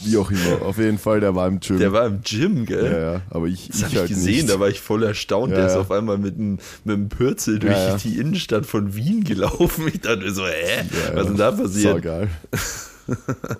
Wie 0.06 0.18
auch 0.18 0.30
immer. 0.30 0.62
Auf 0.64 0.78
jeden 0.78 0.98
Fall, 1.00 1.20
der 1.22 1.34
war 1.34 1.48
im 1.48 1.60
Gym. 1.60 1.80
Der 1.80 1.92
war 1.94 2.06
im 2.08 2.22
Gym, 2.24 2.66
gell? 2.66 2.86
ja, 2.92 3.14
ja. 3.14 3.22
Aber 3.30 3.48
ich, 3.48 3.68
Das 3.70 3.78
ich 3.78 3.84
habe 3.84 3.94
ich 3.94 4.00
halt 4.00 4.10
gesehen, 4.10 4.36
nicht. 4.36 4.50
da 4.50 4.60
war 4.60 4.70
ich 4.70 4.80
voll 4.82 5.02
erstaunt. 5.04 5.52
Ja, 5.52 5.58
der 5.58 5.68
ist 5.68 5.74
ja. 5.74 5.80
auf 5.80 5.92
einmal 5.92 6.18
mit 6.18 6.38
einem, 6.38 6.60
mit 6.84 6.96
einem 6.96 7.10
Pürzel 7.10 7.58
durch 7.60 7.74
Ja, 7.74 7.88
ja. 7.90 7.98
die 7.98 8.18
Innenstadt 8.20 8.66
von 8.66 8.96
Wien 8.96 9.24
gelaufen. 9.24 9.88
Ich 9.88 10.02
dachte 10.02 10.18
mir 10.24 10.32
so, 10.32 10.46
hä? 10.46 10.52
Ja, 10.78 11.16
Was 11.16 11.22
ist 11.24 11.28
denn 11.30 11.38
da 11.38 11.52
passiert? 11.52 12.02
geil. 12.04 12.30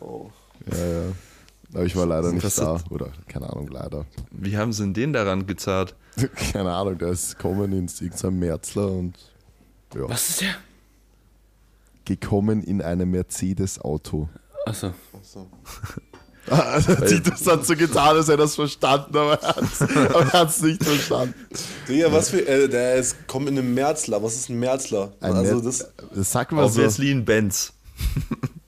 Oh. 0.02 0.30
Ja, 0.72 0.78
ja. 0.78 1.02
Aber 1.74 1.86
ich 1.86 1.96
war 1.96 2.06
leider 2.06 2.32
nicht 2.32 2.44
Was 2.44 2.56
da. 2.56 2.80
Oder 2.90 3.10
keine 3.28 3.50
Ahnung, 3.50 3.68
leider. 3.68 4.06
Wie 4.32 4.58
haben 4.58 4.74
sie 4.74 4.84
denn 4.84 4.94
den 4.94 5.14
daran 5.14 5.46
gezahlt? 5.48 5.96
Keine 6.52 6.72
Ahnung, 6.72 7.00
der 7.00 7.10
ist 7.10 7.38
gekommen 7.38 7.72
ins 7.74 8.00
irgendein 8.00 8.38
Merzler 8.38 8.88
und 8.92 9.14
ja, 9.96 10.08
Was 10.08 10.30
ist 10.30 10.42
der? 10.42 10.56
gekommen 12.06 12.62
in 12.64 12.82
einem 12.82 13.10
Mercedes-Auto. 13.12 14.30
Achso. 14.66 14.94
Achso. 15.14 15.48
Also, 16.50 16.96
Titus 17.08 17.48
hat 17.48 17.66
so 17.66 17.76
getan, 17.76 18.18
als 18.18 18.28
hätte 18.28 18.34
er 18.34 18.38
das 18.38 18.56
verstanden, 18.56 19.16
aber 19.16 19.42
er 19.42 20.34
hat 20.34 20.50
es 20.50 20.62
nicht 20.62 20.84
verstanden. 20.84 21.34
Digga, 21.88 22.12
was 22.12 22.30
für. 22.30 22.46
Äh, 22.46 22.68
der 22.68 22.96
ist, 22.96 23.28
kommt 23.28 23.48
in 23.48 23.58
einem 23.58 23.74
Märzler. 23.74 24.22
Was 24.22 24.36
ist 24.36 24.50
ein 24.50 24.60
Märzler? 24.60 25.14
Ein 25.22 25.34
also, 25.34 25.62
das. 25.62 25.90
das 26.14 26.32
sagt 26.32 26.52
man 26.52 26.70
so. 26.70 26.82
Ein 26.82 27.26
Benz. 27.26 27.74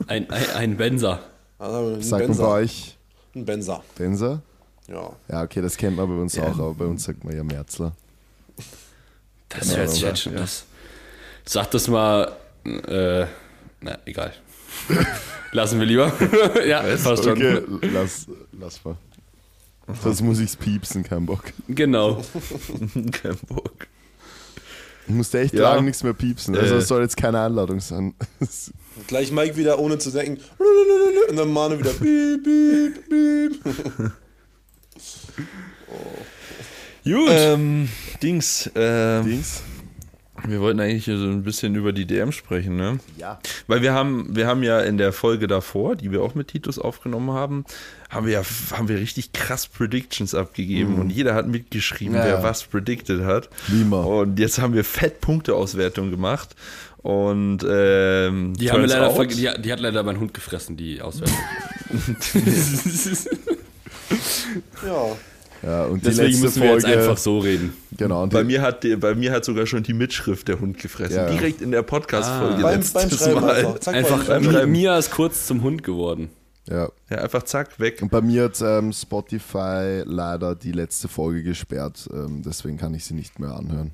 Ein, 0.08 0.30
ein, 0.30 0.50
ein 0.56 0.78
Benzer. 0.78 1.20
Also 1.58 1.96
ein 1.96 2.02
Sagt 2.02 2.28
man 2.28 2.38
bei 2.38 2.44
Benzer. 2.44 2.50
euch 2.50 2.95
Ein 3.36 3.46
Benzer. 3.46 3.84
Benzer? 3.98 4.42
Ja. 4.88 5.12
Ja, 5.28 5.44
okay, 5.44 5.62
das 5.62 5.76
kennt 5.78 5.98
man 5.98 6.08
bei 6.08 6.16
uns 6.22 6.36
Ja. 6.36 6.44
auch, 6.44 6.54
aber 6.60 6.74
bei 6.74 6.86
uns 6.86 7.04
sagt 7.04 7.24
man 7.24 7.36
ja 7.36 7.44
Merzler. 7.44 7.94
Das 9.50 9.76
hört 9.76 9.90
sich 9.90 10.02
jetzt 10.02 10.22
schon. 10.22 10.34
ja. 10.34 10.40
Das, 10.40 10.66
sag 11.46 11.70
das 11.72 11.88
mal. 11.88 12.32
Äh, 12.66 13.26
na, 13.82 13.98
egal. 14.06 14.34
Lassen 15.52 15.80
wir 15.80 15.86
lieber. 15.86 16.12
ja, 16.66 16.82
verstanden. 16.98 17.76
Okay, 17.76 17.88
lass, 17.94 18.28
lass 18.52 18.84
mal. 18.84 18.98
Sonst 20.02 20.22
muss 20.22 20.40
ich's 20.40 20.56
piepsen, 20.56 21.04
kein 21.04 21.26
Bock. 21.26 21.44
Genau. 21.68 22.16
Kein 23.12 23.38
Bock. 23.48 23.88
Ich 25.08 25.14
musste 25.14 25.40
echt 25.40 25.54
Ja. 25.54 25.70
lange 25.74 25.84
nichts 25.84 26.04
mehr 26.04 26.14
piepsen. 26.14 26.56
Also 26.58 26.76
Äh. 26.76 26.78
es 26.80 26.88
soll 26.88 27.02
jetzt 27.02 27.16
keine 27.18 27.40
Einladung 27.42 27.80
sein. 27.80 28.14
Gleich 29.08 29.32
Mike 29.32 29.56
wieder 29.58 29.78
ohne 29.80 29.98
zu 29.98 30.10
denken. 30.12 30.42
Und 31.30 31.36
dann 31.38 31.52
Manu 31.52 31.78
wieder. 31.80 31.92
Piep, 31.92 32.44
piep, 32.44 33.10
piep. 33.10 33.64
Gut. 37.04 37.30
Ähm, 37.30 37.88
Dings, 38.24 38.68
äh, 38.76 39.22
Dings? 39.22 39.62
Wir 40.48 40.62
wollten 40.62 40.80
eigentlich 40.80 41.06
hier 41.06 41.18
so 41.18 41.26
ein 41.26 41.44
bisschen 41.44 41.76
über 41.76 41.94
die 41.94 42.06
DM 42.06 42.32
sprechen, 42.32 42.76
ne? 42.76 43.00
Ja. 43.18 43.40
Weil 43.68 43.82
wir 43.82 43.94
haben, 43.94 44.36
wir 44.36 44.48
haben 44.48 44.64
ja 44.64 44.80
in 44.82 44.98
der 44.98 45.12
Folge 45.14 45.48
davor, 45.48 45.96
die 45.96 46.12
wir 46.12 46.22
auch 46.22 46.36
mit 46.36 46.50
Titus 46.50 46.80
aufgenommen 46.80 47.32
haben, 47.32 47.66
haben 48.10 48.26
wir 48.28 48.34
ja 48.34 48.42
haben 48.72 48.88
wir 48.88 48.98
richtig 48.98 49.32
krass 49.34 49.68
Predictions 49.68 50.34
abgegeben 50.36 50.96
und 51.00 51.10
jeder 51.10 51.34
hat 51.36 51.48
mitgeschrieben, 51.48 52.16
Ja, 52.16 52.24
wer 52.24 52.34
ja. 52.36 52.44
was 52.44 52.64
predicted 52.64 53.24
hat. 53.24 53.50
Immer. 53.70 54.06
Und 54.06 54.40
jetzt 54.40 54.60
haben 54.60 54.74
wir 54.74 54.84
fett 54.84 55.22
Punkteauswertung 55.22 56.12
gemacht. 56.12 56.56
Und 56.98 57.60
ähm, 57.70 58.54
die, 58.58 58.72
haben 58.72 58.82
wir 58.82 58.88
leider 58.88 59.10
out- 59.10 59.32
die, 59.32 59.50
die 59.62 59.72
hat 59.72 59.80
leider 59.80 60.02
mein 60.02 60.20
Hund 60.20 60.34
gefressen, 60.34 60.76
die 60.76 61.02
Auswertung. 61.02 61.38
Ja. 64.86 65.16
Ja, 65.64 65.86
und 65.86 66.02
die 66.02 66.10
Deswegen 66.10 66.28
letzte 66.30 66.44
müssen 66.46 66.62
wir 66.64 66.72
jetzt 66.74 66.86
Folge, 66.86 67.00
einfach 67.00 67.18
so 67.18 67.40
reden. 67.40 67.74
Genau, 67.98 68.24
und 68.24 68.34
bei 68.34 68.42
die, 68.42 68.48
mir 68.48 68.62
hat 68.62 68.84
die, 68.84 68.96
bei 68.96 69.16
mir 69.16 69.32
hat 69.32 69.46
sogar 69.46 69.66
schon 69.66 69.84
die 69.84 69.94
Mitschrift 69.94 70.48
der 70.48 70.60
Hund 70.60 70.78
gefressen. 70.78 71.16
Ja. 71.18 71.30
Direkt 71.30 71.62
in 71.62 71.72
der 71.72 71.82
Podcast-Folge 71.82 72.56
Ah. 72.56 72.62
Beim, 72.62 72.76
letztes 72.80 72.94
beim 72.94 73.10
Schreiben 73.10 73.42
Mal. 73.42 73.52
einfach. 73.56 73.80
Zack, 73.80 73.96
Einfach, 73.96 74.26
beim 74.26 74.72
Mia 74.72 74.98
ist 74.98 75.12
kurz 75.12 75.48
zum 75.48 75.62
Hund 75.64 75.84
geworden. 75.84 76.30
ja. 76.70 76.90
Ja, 77.10 77.18
einfach 77.20 77.44
zack, 77.44 77.80
weg. 77.80 78.00
Und 78.02 78.10
bei 78.12 78.22
mir 78.22 78.46
hat 78.46 78.60
ähm, 78.62 78.92
Spotify 78.92 80.02
leider 80.06 80.56
die 80.56 80.72
letzte 80.72 81.08
Folge 81.08 81.44
gesperrt, 81.44 82.10
ähm, 82.12 82.42
deswegen 82.44 82.78
kann 82.78 82.94
ich 82.96 83.06
sie 83.06 83.14
nicht 83.14 83.40
mehr 83.40 83.52
anhören. 83.56 83.94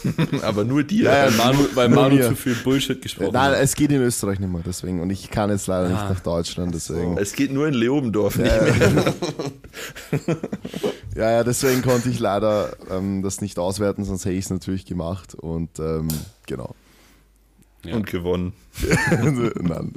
Aber 0.42 0.64
nur 0.64 0.82
dir. 0.84 1.04
Ja, 1.04 1.26
ja, 1.26 1.30
Weil 1.30 1.36
Manu, 1.36 1.58
weil 1.74 1.88
nur 1.88 2.02
Manu 2.02 2.14
mir. 2.16 2.28
zu 2.28 2.34
viel 2.36 2.54
Bullshit 2.56 3.00
gesprochen 3.00 3.32
Nein, 3.32 3.52
hat. 3.52 3.58
es 3.60 3.74
geht 3.74 3.90
in 3.92 4.00
Österreich 4.02 4.38
nicht 4.40 4.50
mehr, 4.52 4.62
deswegen. 4.64 5.00
Und 5.00 5.10
ich 5.10 5.30
kann 5.30 5.50
jetzt 5.50 5.66
leider 5.66 5.88
nicht 5.88 5.98
Ah. 6.00 6.08
nach 6.10 6.20
Deutschland, 6.20 6.74
deswegen. 6.74 7.16
Es 7.18 7.32
geht 7.34 7.52
nur 7.52 7.68
in 7.68 7.74
Leobendorf 7.74 8.36
nicht 8.38 8.50
mehr. 8.50 9.14
Ja, 11.14 11.30
ja, 11.30 11.44
deswegen 11.44 11.82
konnte 11.82 12.08
ich 12.08 12.18
leider 12.20 12.74
ähm, 12.90 13.22
das 13.22 13.42
nicht 13.42 13.58
auswerten, 13.58 14.02
sonst 14.04 14.24
hätte 14.24 14.34
ich 14.34 14.46
es 14.46 14.50
natürlich 14.50 14.86
gemacht. 14.86 15.34
Und 15.34 15.78
ähm, 15.78 16.08
genau. 16.46 16.74
Ja. 17.84 17.96
und 17.96 18.06
gewonnen. 18.06 18.54
Nein. 19.60 19.92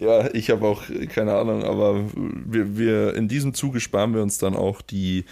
Ja, 0.00 0.28
ich 0.34 0.50
habe 0.50 0.66
auch 0.66 0.82
keine 1.14 1.34
Ahnung, 1.34 1.62
aber 1.64 2.04
wir, 2.14 2.76
wir 2.78 3.14
in 3.14 3.28
diesem 3.28 3.54
Zuge 3.54 3.80
sparen 3.80 4.14
wir 4.14 4.22
uns 4.22 4.38
dann 4.38 4.56
auch 4.56 4.80
die 4.82 5.24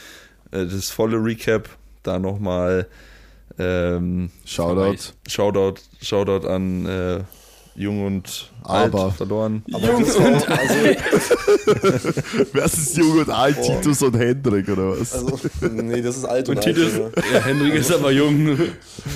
das 0.51 0.91
volle 0.91 1.17
Recap 1.17 1.69
da 2.03 2.19
nochmal 2.19 2.89
ähm, 3.59 4.31
Shoutout. 4.45 5.13
Shoutout, 5.29 5.81
Shoutout 6.01 6.47
an 6.47 6.87
äh, 6.87 7.25
Jung 7.75 8.07
und 8.07 8.53
Aber- 8.63 9.05
Alt 9.05 9.15
verloren. 9.15 9.63
Aber 9.73 9.87
das 10.01 10.19
war 10.19 10.37
auch, 10.37 10.49
also, 10.49 10.75
Wer 12.53 12.65
ist 12.65 12.97
jung 12.97 13.19
und 13.19 13.31
alt? 13.31 13.57
Titus 13.63 14.03
und 14.03 14.17
Hendrik 14.17 14.69
oder 14.69 14.99
was? 14.99 15.13
also, 15.13 15.39
nee, 15.73 16.03
das 16.03 16.17
ist 16.17 16.25
alt 16.25 16.49
und, 16.49 16.57
Und 16.59 16.67
alt. 16.67 16.77
Titus, 16.77 16.95
Junge. 16.97 17.13
ja, 17.33 17.41
Henrik 17.41 17.75
ist 17.75 17.93
aber 17.93 18.11
jung. 18.11 18.59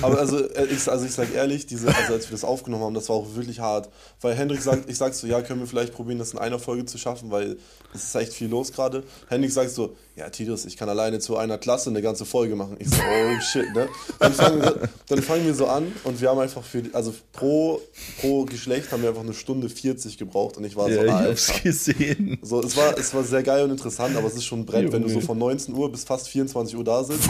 Aber 0.01 0.19
also, 0.19 0.39
äh, 0.49 0.65
ich, 0.65 0.87
also 0.89 1.05
ich 1.05 1.11
sag 1.11 1.33
ehrlich, 1.33 1.65
diese, 1.65 1.87
also 1.87 2.13
als 2.13 2.25
wir 2.27 2.31
das 2.31 2.43
aufgenommen 2.43 2.83
haben, 2.83 2.93
das 2.93 3.09
war 3.09 3.15
auch 3.17 3.35
wirklich 3.35 3.59
hart. 3.59 3.89
Weil 4.21 4.33
Hendrik 4.35 4.61
sagt, 4.61 4.89
ich 4.89 4.97
sag 4.97 5.13
so, 5.13 5.27
ja, 5.27 5.41
können 5.41 5.59
wir 5.59 5.67
vielleicht 5.67 5.93
probieren, 5.93 6.19
das 6.19 6.31
in 6.33 6.39
einer 6.39 6.59
Folge 6.59 6.85
zu 6.85 6.97
schaffen, 6.97 7.31
weil 7.31 7.57
es 7.93 8.03
ist 8.03 8.15
echt 8.15 8.33
viel 8.33 8.49
los 8.49 8.71
gerade. 8.71 9.03
Hendrik 9.29 9.51
sagt 9.51 9.71
so, 9.71 9.95
ja, 10.15 10.29
Titus, 10.29 10.65
ich 10.65 10.77
kann 10.77 10.87
alleine 10.89 11.19
zu 11.19 11.35
einer 11.37 11.57
Klasse 11.57 11.89
eine 11.89 12.01
ganze 12.01 12.25
Folge 12.25 12.55
machen. 12.55 12.77
Ich 12.79 12.89
so, 12.89 12.97
oh 12.97 13.41
shit, 13.41 13.65
ne? 13.75 13.87
Dann 14.19 14.33
fangen 14.33 14.61
wir, 14.61 14.89
dann 15.09 15.21
fangen 15.21 15.45
wir 15.45 15.53
so 15.53 15.67
an 15.67 15.91
und 16.05 16.21
wir 16.21 16.29
haben 16.29 16.39
einfach 16.39 16.63
für, 16.63 16.81
die- 16.81 16.93
also 16.93 17.13
pro, 17.33 17.81
pro 18.21 18.45
Geschlecht 18.45 18.91
haben 18.91 19.01
wir 19.01 19.09
einfach 19.09 19.23
eine 19.23 19.33
Stunde 19.35 19.69
40 19.69 20.17
gebraucht 20.17 20.57
und 20.57 20.63
ich 20.63 20.75
war 20.75 20.85
so, 20.89 20.95
Ja, 20.95 21.05
ich 21.05 21.11
Alter. 21.11 21.29
hab's 21.29 21.61
gesehen. 21.61 22.39
So, 22.41 22.61
es, 22.63 22.75
war, 22.75 22.97
es 22.97 23.13
war 23.13 23.23
sehr 23.23 23.43
geil 23.43 23.63
und 23.63 23.71
interessant, 23.71 24.15
aber 24.17 24.27
es 24.27 24.35
ist 24.35 24.45
schon 24.45 24.61
ein 24.61 24.65
Brett, 24.65 24.91
wenn 24.91 25.01
du 25.03 25.09
so 25.09 25.19
von 25.21 25.37
19 25.37 25.75
Uhr 25.75 25.91
bis 25.91 26.03
fast 26.03 26.27
24 26.29 26.75
Uhr 26.77 26.83
da 26.83 27.03
sitzt 27.03 27.29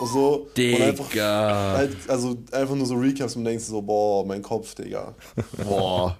und 0.00 0.08
so 0.12 0.48
und 0.56 0.80
einfach, 0.82 1.08
Digga. 1.10 1.74
halt, 1.76 1.96
also 2.08 2.36
einfach 2.50 2.74
nur 2.74 2.86
so 2.86 2.94
Recaps 2.94 3.36
und 3.36 3.44
denkst 3.44 3.64
so, 3.64 3.80
boah, 3.82 4.24
mein 4.26 4.42
Kopf, 4.42 4.74
Digga. 4.74 5.14
Boah. 5.64 6.18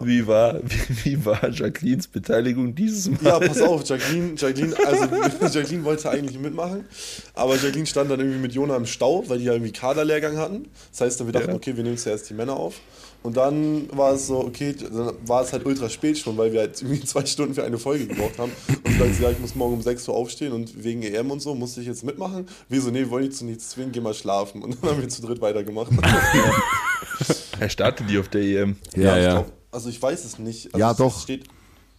Wie 0.00 0.26
war, 0.26 0.54
wie, 0.64 1.04
wie 1.04 1.24
war 1.26 1.48
Jacquelines 1.50 2.08
Beteiligung 2.08 2.74
dieses 2.74 3.08
Mal? 3.10 3.18
Ja, 3.22 3.38
pass 3.38 3.60
auf, 3.60 3.86
Jacqueline, 3.86 4.34
Jacqueline, 4.36 4.74
also 4.84 5.04
Jacqueline 5.58 5.84
wollte 5.84 6.10
eigentlich 6.10 6.38
mitmachen, 6.38 6.86
aber 7.34 7.54
Jacqueline 7.56 7.86
stand 7.86 8.10
dann 8.10 8.18
irgendwie 8.20 8.38
mit 8.38 8.52
Jona 8.54 8.76
im 8.76 8.86
Stau, 8.86 9.24
weil 9.28 9.38
die 9.38 9.44
ja 9.44 9.52
irgendwie 9.52 9.72
Kaderlehrgang 9.72 10.38
hatten. 10.38 10.66
Das 10.90 11.02
heißt, 11.02 11.20
dann 11.20 11.28
wir 11.28 11.32
dachten, 11.32 11.50
Ja. 11.50 11.54
okay, 11.54 11.76
wir 11.76 11.84
nehmen 11.84 11.98
zuerst 11.98 12.28
die 12.30 12.34
Männer 12.34 12.54
auf. 12.56 12.80
Und 13.26 13.36
dann 13.36 13.88
war 13.90 14.12
es 14.12 14.28
so, 14.28 14.38
okay, 14.38 14.72
dann 14.72 15.14
war 15.26 15.42
es 15.42 15.52
halt 15.52 15.66
ultra 15.66 15.88
spät 15.88 16.16
schon, 16.16 16.36
weil 16.38 16.52
wir 16.52 16.60
halt 16.60 16.80
irgendwie 16.80 17.00
zwei 17.04 17.26
Stunden 17.26 17.54
für 17.54 17.64
eine 17.64 17.76
Folge 17.76 18.06
gebraucht 18.06 18.38
haben. 18.38 18.52
Und 18.68 18.98
sagte, 18.98 19.20
ja, 19.20 19.30
ich 19.32 19.40
muss 19.40 19.56
morgen 19.56 19.74
um 19.74 19.82
6 19.82 20.06
Uhr 20.06 20.14
aufstehen 20.14 20.52
und 20.52 20.84
wegen 20.84 21.02
EM 21.02 21.32
und 21.32 21.42
so 21.42 21.56
musste 21.56 21.80
ich 21.80 21.88
jetzt 21.88 22.04
mitmachen. 22.04 22.46
Wir 22.68 22.80
so, 22.80 22.90
nee, 22.90 23.10
wollen 23.10 23.24
nicht 23.24 23.36
zu 23.36 23.44
nichts 23.44 23.70
zwingen, 23.70 23.90
geh 23.90 24.00
mal 24.00 24.14
schlafen. 24.14 24.62
Und 24.62 24.80
dann 24.80 24.90
haben 24.90 25.00
wir 25.00 25.08
zu 25.08 25.22
dritt 25.22 25.40
weitergemacht. 25.40 25.90
Er 27.58 27.68
startet 27.70 28.08
die 28.10 28.18
auf 28.18 28.28
der 28.28 28.42
EM. 28.42 28.76
Ja, 28.94 29.16
ich 29.16 29.24
ja. 29.24 29.32
glaub, 29.32 29.52
also 29.72 29.88
ich 29.88 30.00
weiß 30.00 30.24
es 30.24 30.38
nicht. 30.38 30.66
Also 30.66 30.78
Ja, 30.78 30.92
es 30.92 30.96
doch. 30.98 31.20
Steht, 31.22 31.44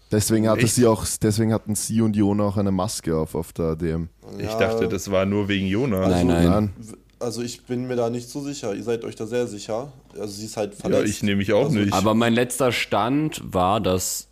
Deswegen, 0.10 0.48
hatte 0.48 0.66
sie 0.68 0.86
auch, 0.88 1.06
deswegen 1.22 1.52
hatten 1.52 1.76
sie 1.76 2.00
und 2.00 2.16
Jona 2.16 2.46
auch 2.46 2.56
eine 2.56 2.72
Maske 2.72 3.18
auf 3.18 3.36
auf 3.36 3.52
der 3.52 3.76
DM. 3.76 4.08
Ich 4.38 4.46
Ja. 4.46 4.58
dachte, 4.58 4.88
das 4.88 5.12
war 5.12 5.26
nur 5.26 5.50
wegen 5.50 5.68
Jonas. 5.68 6.10
Nein, 6.10 6.28
nein. 6.28 6.50
Nein. 6.50 6.74
Also 7.20 7.42
ich 7.42 7.64
bin 7.64 7.88
mir 7.88 7.96
da 7.96 8.10
nicht 8.10 8.30
so 8.30 8.42
sicher. 8.42 8.76
Ihr 8.76 8.84
seid 8.84 9.04
euch 9.04 9.16
da 9.16 9.26
sehr 9.26 9.48
sicher. 9.48 9.92
Also 10.14 10.34
sie 10.34 10.46
ist 10.46 10.56
halt 10.58 10.74
Ja, 10.76 10.80
verletzt. 10.82 11.10
ich 11.10 11.24
nehme 11.24 11.38
mich 11.38 11.52
auch 11.54 11.66
Also- 11.66 11.78
nicht. 11.80 11.94
Aber 11.94 12.14
mein 12.14 12.34
letzter 12.34 12.72
Stand 12.72 13.42
war, 13.44 13.82
dass 13.82 14.28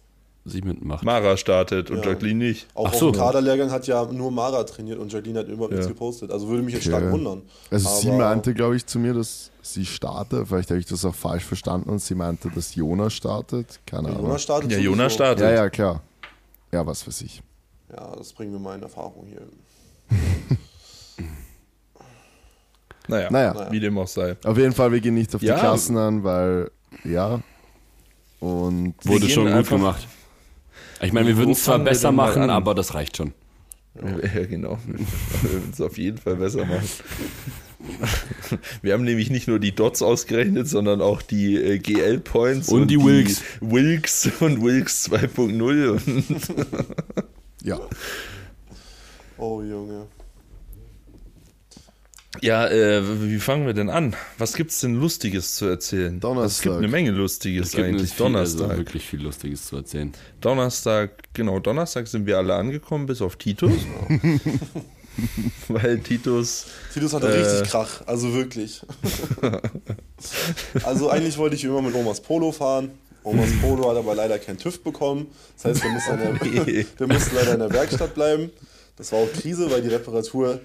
sie 0.48 0.62
mitmacht. 0.62 1.04
Mara 1.04 1.36
startet 1.38 1.90
und 1.90 2.04
Ja. 2.06 2.12
Jacqueline 2.12 2.38
nicht. 2.46 2.68
Auch 2.76 2.88
Ach 2.90 2.94
auf 2.94 3.00
so. 3.00 3.12
dem 3.12 3.18
Kaderlehrgang 3.20 3.72
hat 3.72 3.88
ja 3.88 4.06
nur 4.06 4.30
Mara 4.30 4.64
trainiert 4.66 5.00
und 5.00 5.12
Jacqueline 5.12 5.40
hat 5.40 5.48
überhaupt 5.48 5.72
nichts 5.72 5.88
Ja. 5.88 5.92
gepostet. 5.94 6.30
Also 6.32 6.48
würde 6.48 6.62
mich 6.62 6.76
jetzt 6.76 6.86
Okay. 6.88 6.98
stark 7.00 7.12
wundern. 7.12 7.42
Also 7.72 7.90
sie 8.02 8.10
Aber- 8.10 8.18
meinte, 8.20 8.54
glaube 8.54 8.76
ich, 8.76 8.86
zu 8.86 9.00
mir, 9.00 9.16
dass 9.16 9.50
sie 9.64 9.86
startet. 9.88 10.48
Vielleicht 10.48 10.70
habe 10.70 10.80
ich 10.80 10.86
das 10.86 11.04
auch 11.04 11.16
falsch 11.16 11.44
verstanden 11.44 11.90
und 11.90 11.98
sie 12.00 12.14
meinte, 12.14 12.52
dass 12.54 12.76
Jona 12.76 13.10
startet. 13.10 13.80
Keine 13.88 14.10
Ahnung. 14.10 14.22
Jonas 14.26 14.44
startet 14.44 14.72
Ja. 14.74 14.78
Jonas 14.78 15.14
startet. 15.14 15.44
Ja, 15.44 15.52
ja, 15.52 15.70
klar. 15.72 16.04
Ja, 16.72 16.86
was 16.86 17.08
weiß 17.08 17.22
ich. 17.22 17.42
Ja, 17.92 18.16
das 18.16 18.32
bringen 18.32 18.52
wir 18.52 18.60
mal 18.60 18.76
in 18.76 18.84
Erfahrung 18.84 19.26
hier. 19.28 19.42
Naja, 23.08 23.30
Naja. 23.32 23.68
wie 23.72 23.80
dem 23.80 23.98
auch 23.98 24.08
sei. 24.08 24.36
Auf 24.44 24.58
jeden 24.58 24.74
Fall, 24.74 24.92
wir 24.92 25.00
gehen 25.02 25.14
nicht 25.16 25.34
auf 25.36 25.42
Ja. 25.42 25.56
die 25.56 25.60
Klassen 25.62 25.98
an, 25.98 26.24
weil, 26.24 26.72
ja. 27.04 27.42
Und 28.40 28.96
Wir 29.04 29.12
Wurde 29.12 29.30
schon 29.30 29.52
gut 29.52 29.70
gemacht. 29.70 30.08
Ich 31.02 31.12
meine, 31.14 31.28
wir 31.28 31.38
würden 31.38 31.52
es 31.52 31.64
zwar 31.64 31.80
besser 31.80 32.12
machen, 32.12 32.50
aber 32.50 32.74
das 32.76 32.94
reicht 32.94 33.18
schon. 33.18 33.34
Ja, 33.96 34.44
genau. 34.46 34.78
Wir 34.86 35.52
würden 35.52 35.70
es 35.72 35.80
auf 35.82 35.98
jeden 35.98 36.18
Fall 36.18 36.36
besser 36.36 36.66
machen. 36.66 36.84
Wir 38.82 38.94
haben 38.94 39.04
nämlich 39.04 39.30
nicht 39.30 39.48
nur 39.48 39.60
die 39.60 39.74
Dots 39.74 40.02
ausgerechnet, 40.02 40.68
sondern 40.68 41.02
auch 41.02 41.22
die 41.22 41.56
äh, 41.56 41.78
GL-Points 41.80 42.70
Und 42.70 42.88
die 42.90 43.00
Wilks. 43.02 43.42
Wilks 43.62 44.30
und 44.40 44.62
Wilks 44.64 45.08
2.0. 45.10 45.90
Und 45.90 46.42
ja. 47.64 47.80
Oh 49.38 49.62
Junge. 49.62 50.08
Ja, 52.42 52.68
äh, 52.68 53.02
wie 53.30 53.40
fangen 53.40 53.66
wir 53.66 53.74
denn 53.74 53.90
an? 53.90 54.16
Was 54.38 54.54
gibt's 54.54 54.82
denn 54.82 54.96
Lustiges 54.96 55.56
zu 55.56 55.66
erzählen? 55.66 56.16
Es 56.16 56.20
Donnerstag. 56.22 56.64
gibt 56.64 56.76
eine 56.78 56.88
Menge 56.88 57.12
Lustiges 57.12 57.68
Es 57.68 57.72
gibt 57.76 57.88
eigentlich. 57.88 58.14
viel, 58.14 58.26
also 58.36 58.58
Donnerstag. 58.60 58.78
wirklich 58.78 59.06
viel 59.06 59.22
Lustiges 59.22 59.66
zu 59.68 59.78
erzählen. 59.78 60.12
Donnerstag, 60.42 61.24
genau, 61.34 61.60
Donnerstag 61.60 62.08
sind 62.08 62.26
wir 62.26 62.38
alle 62.38 62.54
angekommen, 62.56 63.06
bis 63.06 63.22
auf 63.22 63.36
Titus. 63.38 63.72
Weil 65.70 66.00
Titus, 66.00 66.66
Titus 66.94 67.14
hatte 67.14 67.28
Äh. 67.28 67.42
richtig 67.42 67.70
Krach, 67.70 68.02
also 68.06 68.34
wirklich. 68.34 68.82
also 70.84 71.10
eigentlich 71.10 71.38
wollte 71.38 71.56
ich 71.56 71.64
immer 71.64 71.82
mit 71.82 71.96
Omas 71.96 72.20
Polo 72.22 72.52
fahren. 72.52 72.92
Omas 73.24 73.50
Polo 73.62 73.90
hat 73.90 73.98
aber 73.98 74.14
leider 74.14 74.38
keinen 74.40 74.58
TÜV 74.58 74.84
bekommen. 74.84 75.28
Das 75.56 75.66
heißt, 75.66 75.84
der 75.84 75.92
musste, 75.92 76.12
in 76.12 76.20
der, 76.20 76.66
Nee. 76.66 76.86
der 77.00 77.08
musste 77.08 77.34
leider 77.36 77.54
in 77.54 77.60
der 77.60 77.72
Werkstatt 77.74 78.14
bleiben. 78.14 78.52
Das 78.98 79.12
war 79.12 79.20
auch 79.20 79.32
Krise, 79.34 79.72
weil 79.72 79.82
die 79.82 79.88
Reparatur 79.90 80.60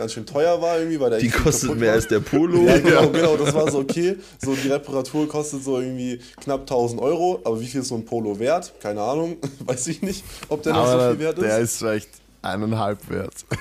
ganz 0.00 0.12
schön 0.14 0.26
teuer 0.26 0.60
war 0.60 0.78
irgendwie. 0.78 0.98
Weil 0.98 1.10
der 1.10 1.18
die 1.20 1.28
kostet 1.28 1.76
mehr 1.78 1.88
war. 1.88 1.94
als 1.94 2.08
der 2.08 2.20
Polo. 2.20 2.62
Ja, 2.66 2.78
genau, 2.84 3.08
genau, 3.10 3.36
das 3.36 3.54
war 3.54 3.70
so 3.70 3.78
okay. 3.78 4.16
So, 4.42 4.54
die 4.54 4.68
Reparatur 4.68 5.28
kostet 5.28 5.62
so 5.62 5.78
irgendwie 5.78 6.18
knapp 6.42 6.60
1000 6.62 7.00
Euro, 7.00 7.40
aber 7.44 7.60
wie 7.60 7.66
viel 7.66 7.82
ist 7.82 7.88
so 7.88 7.94
ein 7.94 8.04
Polo 8.04 8.38
wert? 8.38 8.72
Keine 8.80 9.02
Ahnung, 9.02 9.36
weiß 9.60 9.86
ich 9.88 10.02
nicht, 10.02 10.24
ob 10.48 10.62
der 10.62 10.72
noch 10.72 10.86
so 10.86 10.92
Aber 10.92 11.10
viel 11.10 11.18
wert 11.20 11.38
der 11.38 11.58
ist. 11.58 11.72
ist 11.72 11.78
vielleicht 11.78 12.08
eineinhalb 12.42 13.08
wert. 13.10 13.34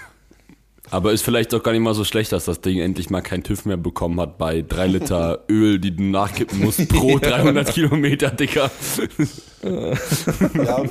Aber 0.92 1.12
ist 1.12 1.22
vielleicht 1.22 1.54
auch 1.54 1.62
gar 1.62 1.72
nicht 1.74 1.82
mal 1.82 1.94
so 1.94 2.04
schlecht, 2.04 2.32
dass 2.32 2.46
das 2.46 2.62
Ding 2.62 2.80
endlich 2.80 3.12
mal 3.12 3.22
keinen 3.22 3.44
TÜV 3.44 3.66
mehr 3.66 3.78
bekommen 3.78 4.20
hat 4.20 4.40
bei 4.40 4.64
drei 4.68 4.88
Liter 4.88 5.44
Öl, 5.48 5.78
die 5.78 5.96
du 5.96 6.02
nachkippen 6.02 6.58
musst 6.62 6.90
pro 6.90 7.20
300 7.20 7.72
Kilometer, 7.72 8.32
Dicker. 8.32 8.72
Ja, 9.64 10.84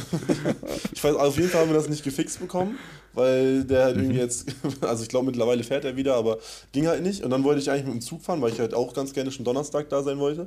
ich 0.92 1.02
weiß, 1.02 1.14
auf 1.16 1.36
jeden 1.36 1.48
Fall 1.48 1.62
haben 1.62 1.68
wir 1.70 1.74
das 1.76 1.88
nicht 1.88 2.02
gefixt 2.04 2.40
bekommen, 2.40 2.78
weil 3.12 3.64
der 3.64 3.84
halt 3.84 3.96
irgendwie 3.96 4.18
jetzt, 4.18 4.46
also 4.80 5.02
ich 5.02 5.08
glaube 5.08 5.26
mittlerweile 5.26 5.62
fährt 5.64 5.84
er 5.84 5.96
wieder, 5.96 6.14
aber 6.14 6.38
ging 6.72 6.86
halt 6.86 7.02
nicht. 7.02 7.22
Und 7.24 7.30
dann 7.30 7.44
wollte 7.44 7.60
ich 7.60 7.70
eigentlich 7.70 7.84
mit 7.86 7.94
dem 7.94 8.00
Zug 8.00 8.22
fahren, 8.22 8.40
weil 8.42 8.52
ich 8.52 8.60
halt 8.60 8.74
auch 8.74 8.94
ganz 8.94 9.12
gerne 9.12 9.30
schon 9.32 9.44
Donnerstag 9.44 9.88
da 9.88 10.02
sein 10.02 10.18
wollte. 10.18 10.46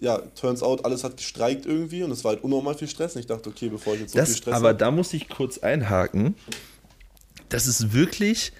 Ja, 0.00 0.18
turns 0.40 0.62
out, 0.62 0.84
alles 0.84 1.02
hat 1.02 1.16
gestreikt 1.16 1.66
irgendwie 1.66 2.02
und 2.04 2.10
es 2.12 2.22
war 2.22 2.32
halt 2.34 2.44
unnormal 2.44 2.74
viel 2.74 2.88
Stress. 2.88 3.14
Und 3.16 3.20
ich 3.20 3.26
dachte, 3.26 3.48
okay, 3.50 3.68
bevor 3.68 3.94
ich 3.94 4.00
jetzt 4.02 4.12
so 4.12 4.18
viel 4.24 4.36
Stress 4.36 4.54
aber 4.54 4.68
hab- 4.70 4.78
da 4.78 4.90
muss 4.90 5.12
ich 5.12 5.28
kurz 5.28 5.58
einhaken. 5.58 6.36
Das 7.48 7.66
ist 7.66 7.92
wirklich. 7.92 8.52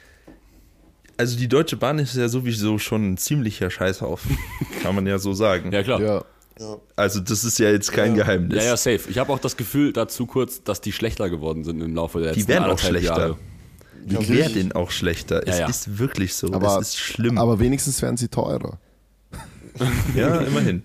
Also 1.16 1.37
die 1.37 1.48
Deutsche 1.48 1.77
Bahn 1.77 1.98
ist 1.98 2.14
ja 2.14 2.29
sowieso 2.29 2.79
schon 2.79 3.12
ein 3.12 3.16
ziemlicher 3.18 3.70
Scheißhaufen. 3.70 4.37
Kann 4.83 4.94
man 4.94 5.07
ja 5.07 5.18
so 5.18 5.33
sagen. 5.33 5.72
Ja, 5.72 5.83
klar. 5.83 6.01
Ja. 6.01 6.24
Ja. 6.58 6.76
Also 6.96 7.20
das 7.20 7.44
ist 7.44 7.58
ja 7.58 7.70
jetzt 7.70 7.92
kein 7.92 8.16
Ja. 8.16 8.24
Geheimnis. 8.24 8.56
Ja, 8.58 8.70
ja, 8.70 8.76
safe. 8.76 9.00
Ich 9.08 9.18
habe 9.18 9.32
auch 9.32 9.38
das 9.38 9.56
Gefühl 9.56 9.92
dazu 9.92 10.26
kurz, 10.26 10.62
dass 10.62 10.80
die 10.80 10.92
schlechter 10.92 11.30
geworden 11.30 11.64
sind 11.64 11.80
im 11.80 11.94
Laufe 11.94 12.20
der 12.20 12.32
Die 12.32 12.40
letzten 12.40 12.52
werden 12.52 12.70
auch 12.70 12.78
schlechter. 12.78 13.18
Jahre. 13.18 13.36
Die 14.04 14.14
Ja, 14.14 14.28
werden 14.28 14.72
auch 14.72 14.90
schlechter. 14.90 15.46
Ja, 15.46 15.52
es 15.52 15.58
ja. 15.58 15.68
ist 15.68 15.98
wirklich 15.98 16.34
so. 16.34 16.52
Aber, 16.52 16.78
es 16.80 16.88
ist 16.88 16.96
schlimm. 16.98 17.36
aber 17.38 17.58
wenigstens 17.60 18.00
werden 18.02 18.16
sie 18.16 18.28
teurer. 18.28 18.78
ja, 20.14 20.38
immerhin. 20.40 20.82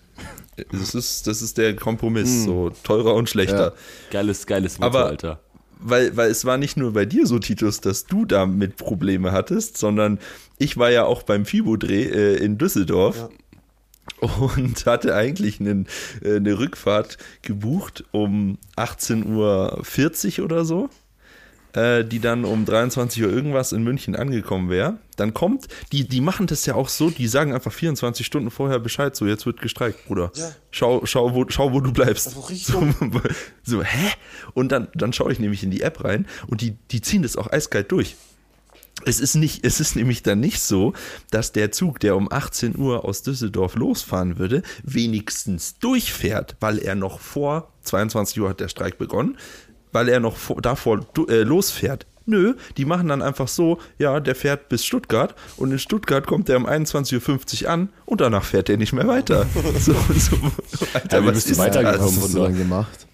Das 0.71 0.93
ist, 0.93 1.25
das 1.25 1.41
ist 1.41 1.57
der 1.57 1.75
Kompromiss. 1.75 2.43
So 2.43 2.69
teurer 2.83 3.15
und 3.15 3.29
schlechter. 3.29 3.73
Geiles, 4.12 4.45
geiles 4.45 4.77
Motto, 4.77 4.97
Aber- 4.97 5.05
Alter. 5.07 5.39
weil, 5.79 6.15
weil 6.15 6.29
es 6.29 6.45
war 6.45 6.57
nicht 6.57 6.77
nur 6.77 6.93
bei 6.93 7.05
dir 7.05 7.25
so, 7.25 7.39
Titus, 7.39 7.81
dass 7.81 8.05
du 8.05 8.25
damit 8.25 8.77
Probleme 8.77 9.31
hattest, 9.31 9.77
sondern 9.77 10.19
ich 10.59 10.77
war 10.77 10.91
ja 10.91 11.05
auch 11.05 11.23
beim 11.23 11.45
FIBO-Dreh 11.45 12.03
äh, 12.03 12.36
in 12.38 12.57
Düsseldorf 12.59 13.29
und 14.20 14.86
hatte 14.86 15.16
eigentlich 15.16 15.60
einen, 15.60 15.88
äh, 16.24 16.38
eine 16.38 16.58
Rückfahrt 16.58 17.18
gebucht 17.42 18.04
um 18.12 18.58
18.40 18.78 20.39
Uhr 20.39 20.46
oder 20.46 20.66
so, 20.66 20.89
äh, 21.74 22.04
die 22.04 22.20
dann 22.20 22.46
um 22.46 22.66
23 22.66 23.24
Uhr 23.24 23.30
irgendwas 23.30 23.72
in 23.72 23.84
München 23.84 24.16
angekommen 24.16 24.70
wäre. 24.70 24.98
Dann 25.18 25.34
kommt, 25.34 25.68
die, 25.92 26.08
die 26.08 26.22
machen 26.22 26.48
das 26.48 26.66
ja 26.66 26.76
auch 26.76 26.89
so, 26.89 27.10
die 27.10 27.28
sagen 27.28 27.54
einfach 27.54 27.72
24 27.72 28.26
Stunden 28.26 28.52
vorher 28.52 28.80
Bescheid, 28.80 29.16
so 29.16 29.26
jetzt 29.26 29.46
wird 29.46 29.62
gestreikt, 29.62 30.06
Bruder. 30.06 30.32
Ja. 30.36 30.52
Schau, 30.72 31.06
schau, 31.06 31.34
wo, 31.34 31.46
schau, 31.50 31.74
wo 31.74 31.80
du 31.80 31.92
bleibst. 31.92 32.32
So, 32.32 32.88
so, 33.63 33.84
hä? 33.84 34.12
Und 34.54 34.72
dann, 34.72 34.88
dann 34.96 35.13
schaue 35.13 35.32
ich 35.32 35.39
nämlich 35.39 35.63
in 35.63 35.72
die 35.72 35.82
App 35.82 36.04
rein 36.04 36.28
und 36.48 36.62
die, 36.62 36.78
die 36.92 37.02
ziehen 37.02 37.24
das 37.24 37.36
auch 37.36 37.52
eiskalt 37.52 37.92
durch. 37.92 38.16
Es 39.06 39.20
ist, 39.20 39.36
nicht, 39.36 39.66
es 39.66 39.80
ist 39.80 39.96
nämlich 39.96 40.24
dann 40.24 40.39
nicht 40.39 40.62
so, 40.62 40.94
dass 41.32 41.52
der 41.52 41.72
Zug, 41.72 42.00
der 42.00 42.16
um 42.16 42.32
18 42.32 42.78
Uhr 42.78 43.06
aus 43.06 43.24
Düsseldorf 43.24 43.76
losfahren 43.76 44.38
würde, 44.38 44.63
wenigstens 44.84 45.78
durchfährt, 45.80 46.56
weil 46.60 46.80
er 46.80 46.96
noch 46.96 47.20
vor 47.20 47.72
22 47.84 48.42
Uhr 48.42 48.50
hat 48.50 48.60
der 48.60 48.68
Streik 48.68 48.98
begonnen, 48.98 49.38
weil 49.92 50.10
er 50.10 50.20
noch 50.20 50.38
vor, 50.38 50.62
davor 50.62 51.06
äh, 51.30 51.44
losfährt. 51.44 52.06
Nö, 52.26 52.56
die 52.78 52.86
machen 52.86 53.10
dann 53.10 53.22
einfach 53.22 53.50
so, 53.50 53.80
ja, 53.98 54.22
der 54.22 54.36
fährt 54.36 54.70
bis 54.70 54.86
Stuttgart 54.86 55.36
und 55.58 55.72
in 55.72 55.80
Stuttgart 55.80 56.26
kommt 56.26 56.48
er 56.48 56.56
um 56.56 56.66
21.50 56.66 57.63
Uhr 57.63 57.70
an 57.70 57.89
und 58.06 58.22
danach 58.22 58.46
fährt 58.46 58.70
er 58.70 58.78
nicht 58.78 58.94
mehr 58.94 59.08
weiter. 59.08 59.46
So, 59.80 59.94
so, 59.94 60.38
Alter, 60.94 61.20
ja, 61.20 61.28
wie 61.28 61.32
bist 61.32 61.50
du 61.50 61.58
weitergekommen? 61.58 62.16
Was 62.16 62.24
hast 62.24 62.34
du 62.34 62.39
dann 62.39 62.58
gemacht? 62.58 63.08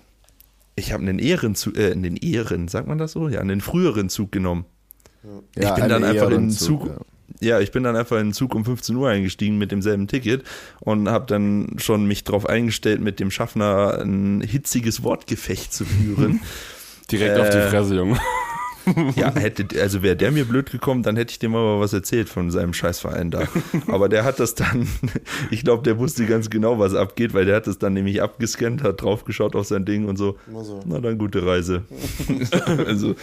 Ich 0.75 0.93
habe 0.93 1.01
einen 1.01 1.17
Ehrenzug, 1.17 1.77
äh, 1.77 1.91
einen 1.91 2.15
Ehren, 2.17 2.67
sagt 2.67 2.87
man 2.87 2.99
das 2.99 3.13
so? 3.13 3.27
Ja, 3.27 3.39
einen 3.39 3.61
früheren 3.61 4.09
Zug 4.09 4.31
genommen. 4.31 4.65
Ja, 5.55 5.69
ich 5.69 5.81
bin 5.81 5.89
dann 5.89 6.03
einen 6.03 6.05
einfach 6.05 6.25
in 6.27 6.29
den 6.31 6.39
Ehrenzug, 6.43 6.81
Zug. 6.85 7.05
Ja. 7.41 7.59
ich 7.59 7.71
bin 7.71 7.83
dann 7.83 7.95
einfach 7.95 8.17
in 8.17 8.27
den 8.27 8.33
Zug 8.33 8.55
um 8.55 8.65
15 8.65 8.95
Uhr 8.95 9.09
eingestiegen 9.09 9.57
mit 9.57 9.71
demselben 9.71 10.07
Ticket 10.07 10.43
und 10.79 11.09
habe 11.09 11.25
dann 11.27 11.75
schon 11.77 12.05
mich 12.05 12.23
darauf 12.23 12.45
eingestellt, 12.45 13.01
mit 13.01 13.19
dem 13.19 13.31
Schaffner 13.31 13.99
ein 14.01 14.41
hitziges 14.41 15.03
Wortgefecht 15.03 15.73
zu 15.73 15.85
führen. 15.85 16.41
Direkt 17.11 17.39
auf 17.39 17.49
die 17.49 17.57
Äh, 17.57 17.69
Fresse, 17.69 17.95
Junge. 17.95 18.19
ja, 19.15 19.33
hätte, 19.35 19.79
also 19.81 20.01
wäre 20.01 20.15
der 20.15 20.31
mir 20.31 20.45
blöd 20.45 20.71
gekommen, 20.71 21.03
dann 21.03 21.15
hätte 21.15 21.31
ich 21.31 21.39
dem 21.39 21.53
aber 21.53 21.79
was 21.79 21.93
erzählt 21.93 22.29
von 22.29 22.49
seinem 22.49 22.73
Scheißverein 22.73 23.29
da. 23.29 23.43
Aber 23.87 24.09
der 24.09 24.23
hat 24.23 24.39
das 24.39 24.55
dann, 24.55 24.87
ich 25.51 25.63
glaube, 25.63 25.83
der 25.83 25.99
wusste 25.99 26.25
ganz 26.25 26.49
genau, 26.49 26.79
was 26.79 26.95
abgeht, 26.95 27.33
weil 27.33 27.45
der 27.45 27.57
hat 27.57 27.67
das 27.67 27.77
dann 27.77 27.93
nämlich 27.93 28.21
abgescannt, 28.21 28.81
hat 28.81 29.01
draufgeschaut 29.01 29.55
auf 29.55 29.67
sein 29.67 29.85
Ding 29.85 30.07
und 30.07 30.17
so. 30.17 30.37
So. 30.63 30.79
Na 30.85 30.99
dann 30.99 31.17
gute 31.19 31.45
Reise. 31.45 31.83
also, 32.87 33.15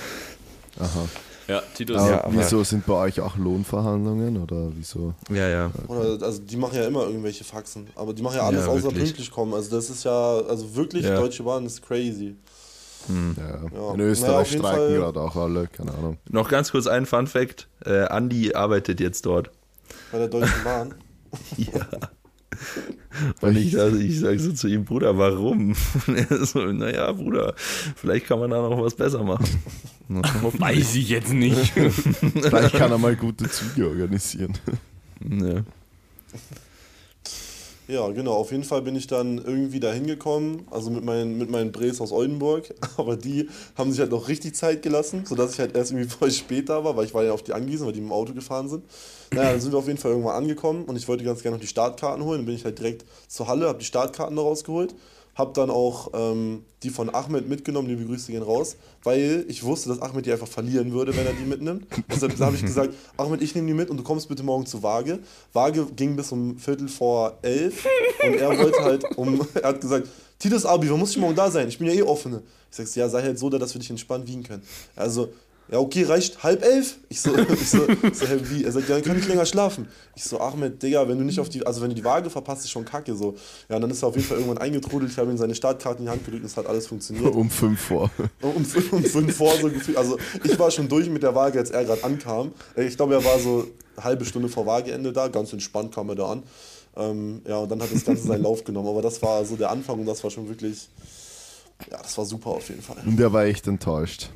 Aha. 0.79 1.09
Ja, 1.49 1.63
Titus. 1.75 1.97
Aber 1.97 2.11
Ja, 2.11 2.25
aber- 2.25 2.35
wieso 2.39 2.65
sind 2.65 2.87
bei 2.87 2.95
euch 2.95 3.21
auch 3.21 3.37
Lohnverhandlungen 3.37 4.37
oder 4.43 4.69
wieso? 4.75 5.15
ja, 5.31 5.49
ja. 5.49 5.71
Oder, 5.87 6.25
also 6.27 6.43
die 6.43 6.57
machen 6.57 6.77
ja 6.77 6.87
immer 6.87 7.05
irgendwelche 7.07 7.45
Faxen, 7.45 7.87
aber 7.95 8.13
die 8.15 8.23
machen 8.23 8.37
ja 8.37 8.43
alles 8.47 8.65
Ja, 8.67 8.71
außer 8.73 8.85
wirklich. 8.85 9.05
pünktlich 9.05 9.31
kommen. 9.31 9.55
Also 9.55 9.71
das 9.77 9.89
ist 9.91 10.05
ja, 10.05 10.39
also 10.41 10.75
wirklich, 10.75 11.05
Ja. 11.05 11.17
Deutsche 11.21 11.43
Bahn 11.45 11.65
ist 11.67 11.83
crazy. 11.87 12.37
Ja. 13.09 13.15
Ja. 13.15 13.91
In 13.93 13.99
Naja, 13.99 14.11
Österreich 14.11 14.51
jeden 14.51 14.65
streiken 14.65 14.95
gerade 14.97 15.21
auch 15.21 15.37
alle, 15.37 15.69
keine 15.69 15.93
Ahnung. 15.95 16.19
Noch 16.29 16.49
ganz 16.49 16.73
kurz 16.73 16.89
ein 16.89 17.07
Fun 17.07 17.29
Fact. 17.29 17.69
Äh, 17.85 18.07
Andi 18.07 18.55
arbeitet 18.55 18.99
jetzt 18.99 19.25
dort. 19.27 19.51
Bei 20.11 20.19
der 20.19 20.29
Deutschen 20.29 20.65
Bahn. 20.65 20.95
Ja. 21.57 21.87
Und 23.43 23.57
ich, 23.57 23.79
also 23.79 23.97
ich 23.99 24.19
sage 24.21 24.39
so 24.39 24.53
zu 24.53 24.69
ihm, 24.69 24.85
Bruder, 24.85 25.17
warum? 25.19 25.75
Und 26.07 26.17
er 26.17 26.45
so, 26.47 26.61
naja, 26.61 27.13
Bruder, 27.13 27.55
vielleicht 27.97 28.27
kann 28.27 28.39
man 28.39 28.51
da 28.51 28.63
noch 28.63 28.81
was 28.83 28.95
besser 28.95 29.23
machen. 29.23 29.45
Weiß 30.09 30.95
ich 30.95 31.09
jetzt 31.09 31.33
nicht. 31.33 31.73
Vielleicht 31.73 32.75
kann 32.75 32.90
er 32.90 32.99
mal 32.99 33.16
gute 33.16 33.51
Züge 33.51 33.88
organisieren. 33.88 34.57
Ja. 35.29 35.64
Ja, 37.88 38.09
genau. 38.09 38.33
Auf 38.33 38.51
jeden 38.51 38.64
Fall 38.64 38.83
bin 38.83 38.97
ich 38.97 39.07
dann 39.07 39.38
irgendwie 39.38 39.79
da 39.79 39.92
hingekommen, 39.92 40.66
also 40.73 40.90
mit 40.90 41.05
meinen, 41.05 41.38
mit 41.38 41.51
meinen 41.51 41.71
Bres 41.71 42.01
aus 42.01 42.11
Oldenburg. 42.11 42.75
Aber 42.97 43.16
die 43.16 43.49
haben 43.77 43.92
sich 43.92 44.01
halt 44.01 44.11
noch 44.11 44.29
richtig 44.29 44.57
Zeit 44.57 44.83
gelassen, 44.83 45.25
sodass 45.25 45.53
ich 45.53 45.61
halt 45.61 45.77
erst 45.77 45.92
irgendwie 45.92 46.09
voll 46.19 46.33
spät 46.33 46.69
da 46.69 46.83
war, 46.83 46.97
weil 46.97 47.05
ich 47.05 47.14
war 47.14 47.23
ja 47.23 47.33
auf 47.33 47.45
die 47.45 47.53
angewiesen, 47.53 47.87
weil 47.87 47.92
die 47.92 48.01
mit 48.01 48.11
dem 48.11 48.12
Auto 48.12 48.33
gefahren 48.33 48.69
sind. 48.69 48.85
Naja, 49.33 49.53
dann 49.53 49.61
sind 49.61 49.73
wir 49.73 49.79
auf 49.79 49.87
jeden 49.87 49.99
Fall 49.99 50.11
irgendwann 50.12 50.35
angekommen 50.35 50.85
und 50.85 50.97
ich 50.97 51.07
wollte 51.07 51.23
ganz 51.23 51.42
gerne 51.42 51.57
noch 51.57 51.61
die 51.61 51.69
Startkarten 51.69 52.25
holen. 52.25 52.40
Dann 52.40 52.47
bin 52.47 52.57
ich 52.57 52.64
halt 52.64 52.79
direkt 52.79 53.05
zur 53.29 53.47
Halle, 53.47 53.69
habe 53.69 53.79
die 53.79 53.85
Startkarten 53.85 54.35
da 54.35 54.42
rausgeholt. 54.42 54.95
Hab 55.37 55.55
dann 55.55 55.70
auch 55.70 56.11
ähm, 56.14 56.64
die 56.83 56.90
von 56.90 57.14
Ahmed 57.14 57.49
mitgenommen, 57.49 57.88
die 57.88 58.05
Grüße 58.05 58.33
gehen 58.33 58.42
raus, 58.42 58.77
weil 59.03 59.44
ich 59.49 59.62
wusste, 59.62 59.90
dass 59.90 60.01
Ahmed 60.01 60.27
die 60.27 60.33
einfach 60.33 60.49
verlieren 60.49 60.92
würde, 60.92 61.16
wenn 61.16 61.27
er 61.27 61.33
die 61.33 61.44
mitnimmt. 61.44 61.87
Deshalb 62.11 62.38
habe 62.40 62.57
ich 62.57 62.62
gesagt, 62.62 62.94
Ahmed, 63.16 63.42
ich 63.42 63.55
nehme 63.55 63.66
die 63.66 63.75
mit 63.75 63.90
und 63.90 63.99
du 63.99 64.03
kommst 64.03 64.29
bitte 64.29 64.42
morgen 64.42 64.66
zu 64.66 64.83
Waage. 64.83 65.20
Waage 65.53 65.87
ging 65.94 66.16
bis 66.16 66.33
um 66.33 66.59
Viertel 66.59 66.88
vor 66.88 67.38
elf 67.42 67.87
und 68.25 68.35
er 68.35 68.59
wollte 68.59 68.83
halt 68.83 69.05
um, 69.16 69.46
er 69.55 69.68
hat 69.68 69.81
gesagt, 69.81 70.09
Titus 70.38 70.66
Abi, 70.66 70.90
wann 70.90 70.99
muss 70.99 71.11
ich 71.11 71.18
morgen 71.18 71.35
da 71.35 71.51
sein? 71.51 71.68
Ich 71.68 71.79
bin 71.79 71.87
ja 71.87 71.94
eh 71.94 72.03
offene. 72.03 72.42
Ich 72.70 72.77
sag, 72.77 72.94
ja, 72.96 73.09
sei 73.09 73.22
halt 73.22 73.38
so 73.38 73.49
da, 73.49 73.59
dass 73.59 73.75
wir 73.75 73.79
dich 73.79 73.90
entspannt 73.90 74.27
wiegen 74.27 74.42
können. 74.42 74.62
Also, 74.94 75.29
ja, 75.71 75.79
okay, 75.79 76.05
reicht 76.05 76.43
halb 76.43 76.63
elf? 76.65 76.97
Ich 77.09 77.21
so, 77.21 77.37
ich 77.37 77.69
so, 77.71 77.89
ich 77.89 78.15
so 78.17 78.27
hä, 78.27 78.39
wie? 78.45 78.65
Er 78.65 78.73
sagt, 78.73 78.89
ja, 78.89 78.95
dann 78.97 79.05
kann 79.05 79.19
ich 79.19 79.27
länger 79.27 79.47
schlafen. 79.47 79.89
Ich 80.15 80.25
so, 80.25 80.41
Ahmed, 80.41 80.83
Digga, 80.83 81.09
wenn 81.09 81.19
du 81.19 81.25
nicht 81.25 81.41
auf 81.41 81.49
die, 81.49 81.67
also 81.67 81.81
wenn 81.83 81.89
du 81.89 81.95
die 81.95 82.05
Waage 82.05 82.31
verpasst, 82.31 82.65
ist 82.65 82.71
schon 82.71 82.85
kacke 82.85 83.15
so. 83.15 83.35
Ja, 83.69 83.77
und 83.77 83.83
dann 83.83 83.91
ist 83.91 84.03
er 84.03 84.09
auf 84.09 84.15
jeden 84.17 84.27
Fall 84.27 84.39
irgendwann 84.39 84.59
eingetrudelt, 84.59 85.11
ich 85.11 85.19
habe 85.19 85.31
ihm 85.31 85.37
seine 85.39 85.55
Startkarte 85.55 85.99
in 85.99 86.05
die 86.07 86.11
Hand 86.11 86.25
gedrückt 86.25 86.43
und 86.45 86.51
es 86.51 86.57
hat 86.57 86.67
alles 86.67 86.87
funktioniert. 86.87 87.35
Um 87.35 87.51
fünf 87.51 87.81
vor. 87.81 88.11
Um, 88.43 88.65
fünf- 88.65 88.93
um 88.93 89.03
fünf 89.05 89.37
vor 89.37 89.53
so 89.61 89.69
gefühlt. 89.69 89.97
Also 89.99 90.19
ich 90.45 90.59
war 90.59 90.71
schon 90.71 90.89
durch 90.89 91.09
mit 91.09 91.23
der 91.23 91.35
Waage, 91.35 91.59
als 91.59 91.71
er 91.71 91.85
gerade 91.85 92.03
ankam. 92.05 92.53
Ich 92.77 92.97
glaube, 92.97 93.15
er 93.15 93.25
war 93.25 93.39
so 93.39 93.67
eine 93.97 94.05
halbe 94.05 94.25
Stunde 94.25 94.49
vor 94.49 94.67
Waageende 94.67 95.13
da, 95.13 95.29
ganz 95.29 95.53
entspannt 95.53 95.95
kam 95.95 96.09
er 96.11 96.15
da 96.15 96.27
an. 96.33 96.43
Ähm, 96.99 97.43
ja, 97.47 97.59
und 97.59 97.71
dann 97.71 97.83
hat 97.83 97.93
das 97.93 98.05
Ganze 98.05 98.27
seinen 98.27 98.43
Lauf 98.43 98.65
genommen. 98.65 98.89
Aber 98.89 99.03
das 99.03 99.21
war 99.21 99.45
so 99.45 99.57
der 99.57 99.71
Anfang 99.71 99.99
und 100.01 100.07
das 100.07 100.23
war 100.25 100.31
schon 100.31 100.49
wirklich, 100.49 100.89
ja, 101.91 101.99
das 101.99 102.17
war 102.17 102.25
super 102.25 102.51
auf 102.51 102.69
jeden 102.71 102.81
Fall. 102.83 102.97
Und 103.05 103.21
er 103.21 103.33
war 103.33 103.45
echt 103.45 103.67
enttäuscht. 103.67 104.31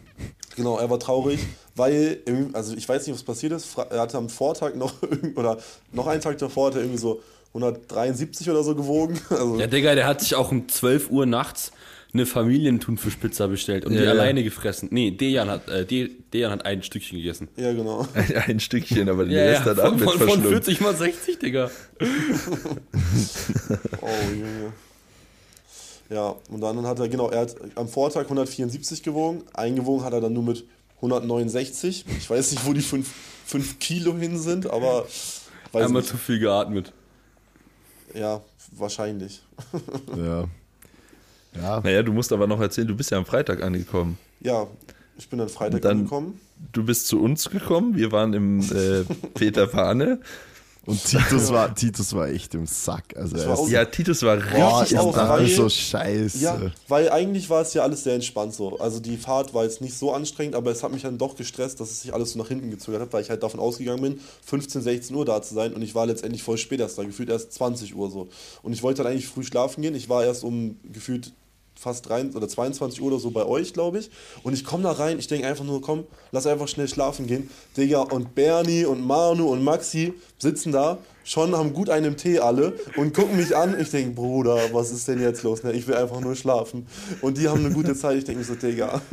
Genau, 0.56 0.78
er 0.78 0.90
war 0.90 0.98
traurig, 0.98 1.40
weil, 1.76 2.18
also 2.52 2.74
ich 2.76 2.88
weiß 2.88 3.06
nicht, 3.06 3.14
was 3.14 3.22
passiert 3.22 3.52
ist. 3.52 3.76
Er 3.78 4.00
hatte 4.00 4.18
am 4.18 4.28
Vortag 4.28 4.74
noch, 4.74 4.94
oder 5.36 5.58
noch 5.92 6.06
einen 6.06 6.20
Tag 6.20 6.38
davor, 6.38 6.66
hat 6.68 6.74
er 6.74 6.80
irgendwie 6.82 6.98
so 6.98 7.22
173 7.54 8.50
oder 8.50 8.62
so 8.62 8.74
gewogen. 8.74 9.18
Also, 9.30 9.58
Ja, 9.58 9.66
Digga, 9.66 9.94
der 9.94 10.06
hat 10.06 10.20
sich 10.20 10.34
auch 10.34 10.50
um 10.52 10.68
12 10.68 11.10
Uhr 11.10 11.26
nachts 11.26 11.72
eine 12.12 12.26
Familienthunfischpizza 12.26 13.46
bestellt 13.46 13.84
und 13.86 13.92
Ja, 13.92 14.00
die 14.00 14.04
ja. 14.06 14.10
alleine 14.10 14.42
gefressen. 14.42 14.88
Nee, 14.90 15.12
Dejan 15.12 15.48
hat, 15.48 15.68
äh, 15.68 15.86
De- 15.86 16.10
Dejan 16.32 16.50
hat 16.50 16.66
ein 16.66 16.82
Stückchen 16.82 17.18
gegessen. 17.18 17.46
ja, 17.56 17.72
genau. 17.72 18.04
Ein, 18.14 18.36
ein 18.48 18.60
Stückchen, 18.60 19.08
aber 19.08 19.24
den 19.24 19.32
Ja, 19.36 19.44
Rest 19.44 19.60
ja, 19.64 19.70
hat 19.70 19.76
von, 19.78 19.86
Ahmed 19.86 20.00
von, 20.02 20.12
von 20.18 20.18
verschlungen. 20.28 20.48
40 20.50 20.80
mal 20.80 20.96
60, 20.96 21.38
Digga. 21.38 21.70
Oh, 24.00 24.06
Junge. 24.32 24.72
Ja, 26.10 26.34
und 26.50 26.60
dann 26.60 26.84
hat 26.86 26.98
er, 26.98 27.08
genau, 27.08 27.28
er 27.30 27.42
hat 27.42 27.56
am 27.76 27.88
Vortag 27.88 28.22
174 28.24 29.02
gewogen. 29.02 29.42
Eingewogen 29.54 30.04
hat 30.04 30.12
er 30.12 30.20
dann 30.20 30.32
nur 30.32 30.42
mit 30.42 30.64
169. 30.96 32.04
Ich 32.18 32.28
weiß 32.28 32.50
nicht, 32.52 32.66
wo 32.66 32.72
die 32.72 32.80
5, 32.82 33.78
Kilo 33.78 34.16
hin 34.16 34.38
sind, 34.38 34.68
aber 34.68 35.04
weiß 35.72 35.84
Einmal 35.86 36.02
nicht. 36.02 36.10
zu 36.10 36.16
viel 36.18 36.38
geatmet. 36.40 36.92
Ja, 38.14 38.40
wahrscheinlich. 38.72 39.42
Ja. 40.16 40.44
Ja, 41.54 41.80
Naja, 41.80 42.02
du 42.02 42.12
musst 42.12 42.32
aber 42.32 42.46
noch 42.46 42.60
erzählen, 42.60 42.86
du 42.86 42.94
bist 42.96 43.10
ja 43.10 43.18
am 43.18 43.26
Freitag 43.26 43.62
angekommen. 43.62 44.18
Ja, 44.40 44.66
ich 45.18 45.28
bin 45.28 45.38
dann 45.38 45.48
Freitag 45.48 45.82
dann- 45.82 45.98
angekommen. 45.98 46.40
Du 46.72 46.84
bist 46.84 47.06
zu 47.08 47.20
uns 47.22 47.48
gekommen, 47.50 47.96
wir 47.96 48.12
waren 48.12 48.34
im 48.34 48.60
äh, 48.60 49.02
Peter 49.34 49.66
Pane. 49.66 50.20
Und 50.90 51.04
Titus 51.04 51.50
war, 51.52 51.74
Titus 51.74 52.12
war 52.12 52.28
echt 52.28 52.54
im 52.54 52.66
Sack. 52.66 53.16
Also 53.16 53.36
war 53.36 53.68
Ja, 53.68 53.84
Titus 53.84 54.22
war 54.22 54.36
boah, 54.36 54.80
richtig 54.80 54.92
ich 54.92 54.98
auch, 54.98 55.16
weil- 55.16 55.46
so 55.48 55.68
scheiße. 55.68 56.38
Ja, 56.38 56.60
weil 56.88 57.08
eigentlich 57.10 57.48
war 57.48 57.62
es 57.62 57.72
ja 57.74 57.82
alles 57.82 58.04
sehr 58.04 58.14
entspannt 58.14 58.54
so. 58.54 58.78
Also 58.78 59.00
die 59.00 59.16
Fahrt 59.16 59.54
war 59.54 59.64
jetzt 59.64 59.80
nicht 59.80 59.96
so 59.96 60.12
anstrengend, 60.12 60.54
aber 60.54 60.70
es 60.70 60.82
hat 60.82 60.92
mich 60.92 61.02
dann 61.02 61.18
doch 61.18 61.36
gestresst, 61.36 61.80
dass 61.80 61.90
es 61.90 62.02
sich 62.02 62.12
alles 62.12 62.32
so 62.32 62.38
nach 62.38 62.48
hinten 62.48 62.70
gezögert 62.70 63.00
hat, 63.02 63.12
weil 63.12 63.22
ich 63.22 63.30
halt 63.30 63.42
davon 63.42 63.60
ausgegangen 63.60 64.02
bin, 64.02 64.20
15, 64.44 64.82
16 64.82 65.16
Uhr 65.16 65.24
da 65.24 65.40
zu 65.42 65.54
sein 65.54 65.72
und 65.72 65.82
ich 65.82 65.94
war 65.94 66.06
letztendlich 66.06 66.42
voll 66.42 66.58
spät 66.58 66.80
erst 66.80 66.98
da, 66.98 67.04
gefühlt 67.04 67.28
erst 67.30 67.52
20 67.52 67.94
Uhr 67.94 68.10
so. 68.10 68.28
Und 68.62 68.72
ich 68.72 68.82
wollte 68.82 69.02
dann 69.02 69.12
eigentlich 69.12 69.28
früh 69.28 69.42
schlafen 69.44 69.82
gehen. 69.82 69.94
Ich 69.94 70.08
war 70.08 70.24
erst 70.24 70.44
um 70.44 70.76
gefühlt 70.92 71.32
fast 71.80 72.10
rein 72.10 72.32
oder 72.34 72.46
22 72.46 73.00
Uhr 73.00 73.08
oder 73.08 73.18
so 73.18 73.30
bei 73.30 73.44
euch, 73.44 73.72
glaube 73.72 73.98
ich. 73.98 74.10
Und 74.42 74.52
ich 74.52 74.64
komme 74.64 74.82
da 74.82 74.92
rein, 74.92 75.18
ich 75.18 75.26
denke 75.26 75.46
einfach 75.46 75.64
nur, 75.64 75.80
komm, 75.80 76.04
lass 76.30 76.46
einfach 76.46 76.68
schnell 76.68 76.88
schlafen 76.88 77.26
gehen. 77.26 77.48
Digga, 77.76 78.00
und 78.02 78.34
Bernie 78.34 78.84
und 78.84 79.04
Manu 79.06 79.48
und 79.50 79.64
Maxi 79.64 80.12
sitzen 80.38 80.72
da, 80.72 80.98
schon 81.24 81.56
haben 81.56 81.72
gut 81.72 81.88
einen 81.90 82.16
Tee 82.16 82.38
alle 82.38 82.74
und 82.96 83.14
gucken 83.14 83.36
mich 83.36 83.56
an. 83.56 83.78
Ich 83.80 83.90
denke, 83.90 84.12
Bruder, 84.14 84.58
was 84.72 84.90
ist 84.92 85.08
denn 85.08 85.20
jetzt 85.20 85.42
los? 85.42 85.62
Ne? 85.62 85.72
Ich 85.72 85.86
will 85.88 85.94
einfach 85.96 86.20
nur 86.20 86.36
schlafen. 86.36 86.86
Und 87.22 87.38
die 87.38 87.48
haben 87.48 87.64
eine 87.64 87.74
gute 87.74 87.94
Zeit. 87.96 88.18
Ich 88.18 88.24
denke 88.24 88.40
mir 88.40 88.44
so, 88.46 88.54
Digga. 88.54 89.00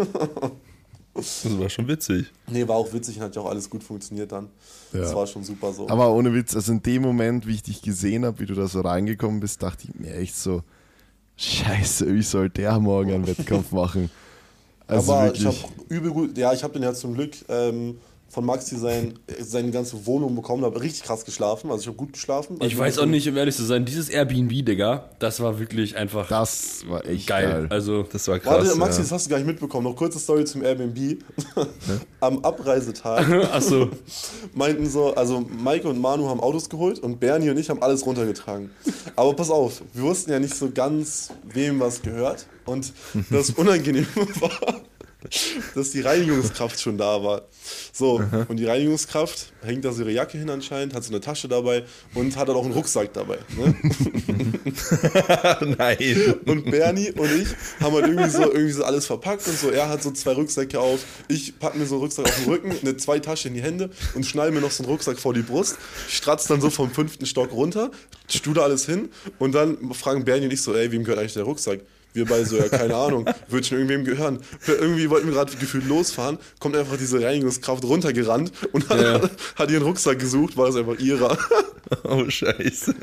Das 1.14 1.48
war 1.58 1.68
schon 1.68 1.88
witzig. 1.88 2.28
Nee, 2.48 2.68
war 2.68 2.76
auch 2.76 2.94
witzig 2.94 3.18
und 3.18 3.24
hat 3.24 3.36
ja 3.36 3.42
auch 3.42 3.50
alles 3.50 3.70
gut 3.72 3.84
funktioniert 3.84 4.32
dann. 4.32 4.50
Das 4.92 5.10
Ja. 5.10 5.16
war 5.16 5.26
schon 5.26 5.44
super 5.44 5.74
so. 5.74 5.90
Aber 5.90 6.14
ohne 6.14 6.32
Witz, 6.32 6.56
also 6.56 6.72
in 6.72 6.84
dem 6.84 7.02
Moment, 7.02 7.48
wie 7.48 7.56
ich 7.56 7.64
dich 7.64 7.82
gesehen 7.82 8.24
habe, 8.24 8.40
wie 8.40 8.46
du 8.46 8.54
da 8.54 8.68
so 8.68 8.82
reingekommen 8.82 9.40
bist, 9.40 9.64
dachte 9.64 9.88
ich 9.88 10.00
mir 10.00 10.14
echt 10.14 10.36
so, 10.38 10.62
scheiße, 11.38 12.13
wie 12.13 12.21
soll 12.21 12.50
der 12.50 12.80
morgen 12.80 13.12
einen 13.12 13.28
Wettkampf 13.28 13.71
machen? 13.71 14.10
Also 14.89 15.13
aber 15.13 15.34
ich 15.34 15.43
wirklich. 15.43 15.63
habe 15.63 15.73
übel 15.89 16.12
gut, 16.12 16.38
ja, 16.38 16.54
ich 16.54 16.63
habe 16.63 16.71
den 16.71 16.84
ja 16.84 16.93
zum 16.93 17.13
Glück 17.13 17.34
ähm, 17.50 17.97
von 18.30 18.46
Maxi 18.46 18.78
sein, 18.78 19.20
seine 19.40 19.72
ganze 19.72 20.06
Wohnung 20.06 20.36
bekommen, 20.36 20.63
habe 20.63 20.82
richtig 20.82 21.04
krass 21.04 21.26
geschlafen, 21.26 21.72
also 21.72 21.82
ich 21.82 21.88
habe 21.88 21.98
gut 21.98 22.13
geschlafen. 22.13 22.58
Ich 22.62 22.78
weiß 22.78 23.00
auch 23.00 23.06
nicht, 23.06 23.28
um 23.30 23.38
ehrlich 23.38 23.56
zu 23.56 23.63
sein, 23.63 23.86
dieses 23.86 24.10
Airbnb, 24.10 24.66
Digga, 24.66 25.10
das 25.20 25.40
war 25.40 25.60
wirklich 25.60 25.96
einfach 25.96 26.28
das 26.28 26.84
war 26.88 27.06
echt 27.06 27.28
geil. 27.28 27.50
geil. 27.50 27.68
Also, 27.70 28.04
Das 28.04 28.28
war 28.28 28.40
krass. 28.40 28.66
Warte, 28.66 28.78
Maxi, 28.78 28.98
ja. 28.98 29.04
das 29.04 29.12
hast 29.12 29.26
du 29.26 29.30
gar 29.30 29.38
nicht 29.38 29.48
mitbekommen. 29.48 29.86
Noch 29.86 29.96
kurze 29.96 30.20
Story 30.20 30.46
zum 30.46 30.63
Airbnb. 30.63 31.24
Am 32.20 32.44
Abreisetag 32.44 33.30
achso, 33.54 33.90
meinten 34.54 34.90
so, 34.90 35.13
also 35.16 35.40
Maike 35.40 35.88
und 35.88 36.00
Manu 36.00 36.28
haben 36.28 36.40
Autos 36.40 36.70
geholt 36.70 37.00
und 37.00 37.20
Bernie 37.20 37.50
und 37.50 37.58
ich 37.58 37.70
haben 37.70 37.82
alles 37.82 38.06
runtergetragen. 38.06 38.71
Aber 39.15 39.34
pass 39.36 39.50
auf, 39.50 39.82
wir 39.94 40.04
wussten 40.04 40.32
ja 40.32 40.40
nicht 40.40 40.56
so 40.56 40.69
ganz, 40.71 41.30
wem 41.44 41.80
was 41.80 42.02
gehört. 42.02 42.48
Und 42.65 42.92
das 43.30 43.50
Unangenehme 43.58 44.08
war, 44.40 44.82
dass 45.76 45.92
die 45.92 46.02
Reinigungskraft 46.02 46.80
schon 46.80 46.98
da 46.98 47.24
war. 47.24 47.44
So, 47.92 48.22
und 48.48 48.58
die 48.58 48.65
Reinigungskraft 48.65 49.52
hängt 49.63 49.84
da 49.84 49.92
so 49.92 50.04
ihre 50.04 50.12
Jacke 50.12 50.38
hin 50.38 50.50
anscheinend, 50.50 50.94
hat 50.94 51.04
so 51.04 51.12
eine 51.12 51.22
Tasche 51.22 51.48
dabei 51.48 51.84
und 52.13 52.36
hat 52.38 52.48
dann 52.48 52.56
auch 52.56 52.63
einen 52.63 52.74
Rucksack 52.74 53.13
dabei. 53.13 53.40
Ne? 53.58 53.76
Nein. 55.78 56.36
Und 56.46 56.70
Bernie 56.70 57.12
und 57.12 57.32
ich 57.32 57.48
haben 57.80 57.96
halt 57.96 58.08
irgendwie 58.08 58.30
so, 58.30 58.44
irgendwie 58.44 58.72
so 58.72 58.84
alles 58.84 59.08
verpackt 59.08 59.48
und 59.48 59.58
so. 59.58 59.70
Er 59.70 59.90
hat 59.90 60.04
so 60.04 60.12
zwei 60.12 60.34
Rucksäcke 60.34 60.80
auf, 60.80 61.04
ich 61.28 61.58
pack 61.58 61.76
mir 61.76 61.86
so 61.86 61.96
einen 61.96 62.04
Rucksack 62.04 62.26
auf 62.26 62.36
den 62.36 62.50
Rücken, 62.50 62.74
eine 62.80 62.98
zwei 62.98 63.20
Tasche 63.20 63.48
in 63.48 63.56
die 63.56 63.62
Hände 63.62 63.90
und 64.13 64.26
schnall 64.26 64.52
mir 64.52 64.62
noch 64.62 64.72
so 64.72 64.84
einen 64.84 64.92
Rucksack 64.92 65.18
vor 65.18 65.34
die 65.34 65.42
Brust, 65.42 65.78
stratz 66.08 66.46
dann 66.46 66.62
so 66.62 66.70
vom 66.70 66.92
fünften 66.92 67.26
Stock 67.26 67.52
runter, 67.52 67.92
stude 68.30 68.62
alles 68.62 68.86
hin 68.86 69.10
und 69.40 69.54
dann 69.54 69.94
fragen 69.94 70.26
Bernie 70.26 70.46
und 70.46 70.54
ich 70.54 70.62
so, 70.62 70.76
ey, 70.76 70.92
wem 70.92 71.04
gehört 71.04 71.20
eigentlich 71.20 71.34
der 71.34 71.44
Rucksack? 71.44 71.80
Wir 72.18 72.26
beide 72.26 72.46
so, 72.46 72.58
ja, 72.58 72.68
keine 72.68 72.96
Ahnung, 72.96 73.26
wird 73.48 73.65
schon 73.65 73.78
irgendwem 73.78 74.04
gehören. 74.04 74.40
Irgendwie 74.68 75.10
wollten 75.10 75.28
wir 75.28 75.34
gerade 75.36 75.56
gefühlt 75.56 75.86
losfahren, 75.88 76.38
kommt 76.60 76.76
einfach 76.76 76.98
diese 76.98 77.22
Reinigungskraft 77.24 77.84
runtergerannt 77.84 78.52
und 78.74 78.90
hat, 78.90 79.02
Ja. 79.02 79.22
hat 79.56 79.72
ihren 79.72 79.84
Rucksack 79.84 80.20
gesucht, 80.20 80.58
war 80.58 80.68
das 80.68 80.76
einfach 80.76 80.98
ihrer. 81.00 81.38
Oh, 82.04 82.30
scheiße. 82.30 82.94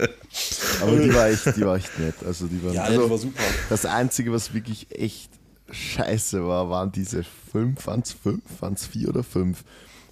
Aber 0.82 0.96
die 0.98 1.14
war 1.14 1.28
echt, 1.30 1.56
die 1.56 1.62
war 1.62 1.76
echt 1.76 1.98
nett. 1.98 2.16
Also 2.26 2.46
die 2.46 2.62
waren, 2.62 2.74
Ja, 2.74 2.82
also 2.82 3.08
war 3.08 3.16
super. 3.16 3.40
Das 3.70 3.86
Einzige, 3.86 4.30
was 4.30 4.52
wirklich 4.52 4.88
echt 4.90 5.30
scheiße 5.70 6.46
war, 6.46 6.68
waren 6.68 6.92
diese 6.92 7.24
fünf, 7.50 7.86
waren 7.86 8.00
es 8.02 8.12
fünf, 8.12 8.42
waren 8.60 8.74
es 8.74 8.84
vier 8.86 9.08
oder 9.08 9.22
fünf? 9.22 9.64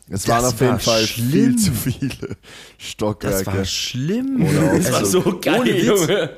Es 0.09 0.26
waren 0.26 0.46
auf 0.46 0.59
jeden 0.59 0.72
war 0.72 0.80
Fall 0.80 1.07
schlimm. 1.07 1.30
viel 1.30 1.57
zu 1.57 1.72
viele 1.72 2.36
Stockwerke. 2.78 3.44
Das 3.44 3.55
war 3.55 3.64
schlimm. 3.66 4.42
Oder 4.42 4.78
Das 4.78 4.90
war 4.92 5.05
so 5.05 5.38
geil, 5.38 5.61
ohne. 5.61 5.78
Junge. 5.78 6.30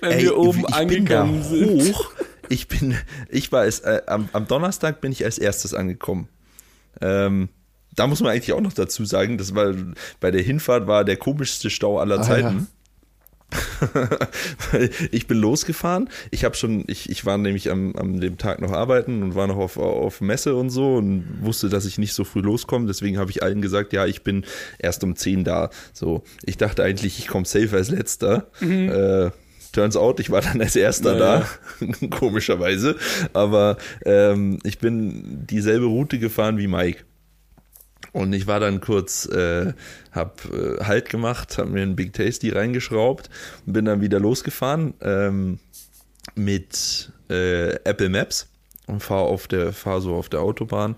Wenn 0.00 0.10
Ey, 0.12 0.22
wir 0.22 0.36
oben 0.36 0.64
ich 0.68 0.86
bin 0.88 1.06
da 1.06 1.22
angekommen 1.22 1.42
sind. 1.42 1.94
hoch. 1.94 2.10
Ich 2.48 2.68
bin, 2.68 2.96
ich 3.30 3.52
war 3.52 3.64
es, 3.64 3.80
äh, 3.80 4.02
am, 4.06 4.28
am 4.32 4.46
Donnerstag 4.46 5.00
bin 5.00 5.12
ich 5.12 5.24
als 5.24 5.38
erstes 5.38 5.72
angekommen. 5.74 6.28
Ähm, 7.00 7.48
da 7.96 8.06
muss 8.06 8.20
man 8.20 8.32
eigentlich 8.32 8.52
auch 8.52 8.60
noch 8.60 8.72
dazu 8.72 9.04
sagen, 9.04 9.38
das 9.38 9.54
war 9.54 9.72
bei 10.20 10.30
der 10.30 10.42
Hinfahrt 10.42 10.86
war 10.86 11.04
der 11.04 11.16
komischste 11.16 11.70
Stau 11.70 11.98
aller 11.98 12.18
Ah, 12.18 12.22
Zeiten. 12.22 12.66
Weil 14.72 14.90
ich 15.12 15.26
bin 15.26 15.38
losgefahren. 15.38 16.08
Ich 16.30 16.44
habe 16.44 16.56
schon, 16.56 16.84
ich, 16.88 17.08
ich 17.08 17.24
war 17.24 17.38
nämlich 17.38 17.70
am, 17.70 17.94
am 17.96 18.20
dem 18.20 18.36
Tag 18.36 18.60
noch 18.60 18.72
arbeiten 18.72 19.22
und 19.22 19.34
war 19.34 19.46
noch 19.46 19.56
auf, 19.58 19.76
auf 19.76 20.20
Messe 20.20 20.54
und 20.56 20.70
so 20.70 20.96
und 20.96 21.24
wusste, 21.40 21.68
dass 21.68 21.84
ich 21.86 21.98
nicht 21.98 22.14
so 22.14 22.24
früh 22.24 22.40
loskomme. 22.40 22.86
Deswegen 22.86 23.18
habe 23.18 23.30
ich 23.30 23.42
allen 23.42 23.62
gesagt, 23.62 23.92
ja, 23.92 24.06
ich 24.06 24.22
bin 24.22 24.44
erst 24.78 25.04
um 25.04 25.14
10 25.16 25.44
da. 25.44 25.70
So, 25.92 26.24
ich 26.44 26.56
dachte 26.56 26.82
eigentlich, 26.82 27.18
ich 27.18 27.28
komme 27.28 27.44
safe 27.46 27.76
als 27.76 27.90
letzter. 27.90 28.48
Äh, 28.60 29.30
turns 29.74 29.96
out, 29.96 30.20
ich 30.20 30.30
war 30.30 30.40
dann 30.40 30.60
als 30.60 30.76
erster 30.76 31.14
Naja. 31.14 31.46
da, 31.80 32.06
komischerweise. 32.10 32.96
Aber 33.32 33.76
ähm, 34.04 34.58
ich 34.64 34.78
bin 34.78 35.46
dieselbe 35.46 35.86
Route 35.86 36.18
gefahren 36.18 36.58
wie 36.58 36.66
Mike. 36.66 37.04
Und 38.12 38.32
ich 38.32 38.46
war 38.46 38.60
dann 38.60 38.80
kurz, 38.80 39.26
äh, 39.26 39.72
hab 40.12 40.44
äh, 40.44 40.84
Halt 40.84 41.08
gemacht, 41.10 41.58
hab 41.58 41.68
mir 41.68 41.82
einen 41.82 41.96
Big 41.96 42.12
Tasty 42.12 42.50
reingeschraubt 42.50 43.28
und 43.66 43.72
bin 43.72 43.84
dann 43.86 44.00
wieder 44.00 44.20
losgefahren 44.20 44.94
ähm, 45.00 45.58
mit 46.36 47.10
äh, 47.28 47.74
Apple 47.84 48.08
Maps 48.08 48.48
und 48.86 49.02
fahr 49.02 49.22
auf 49.22 49.48
der, 49.48 49.72
fahr 49.72 50.00
so 50.00 50.14
auf 50.14 50.28
der 50.28 50.40
Autobahn 50.42 50.94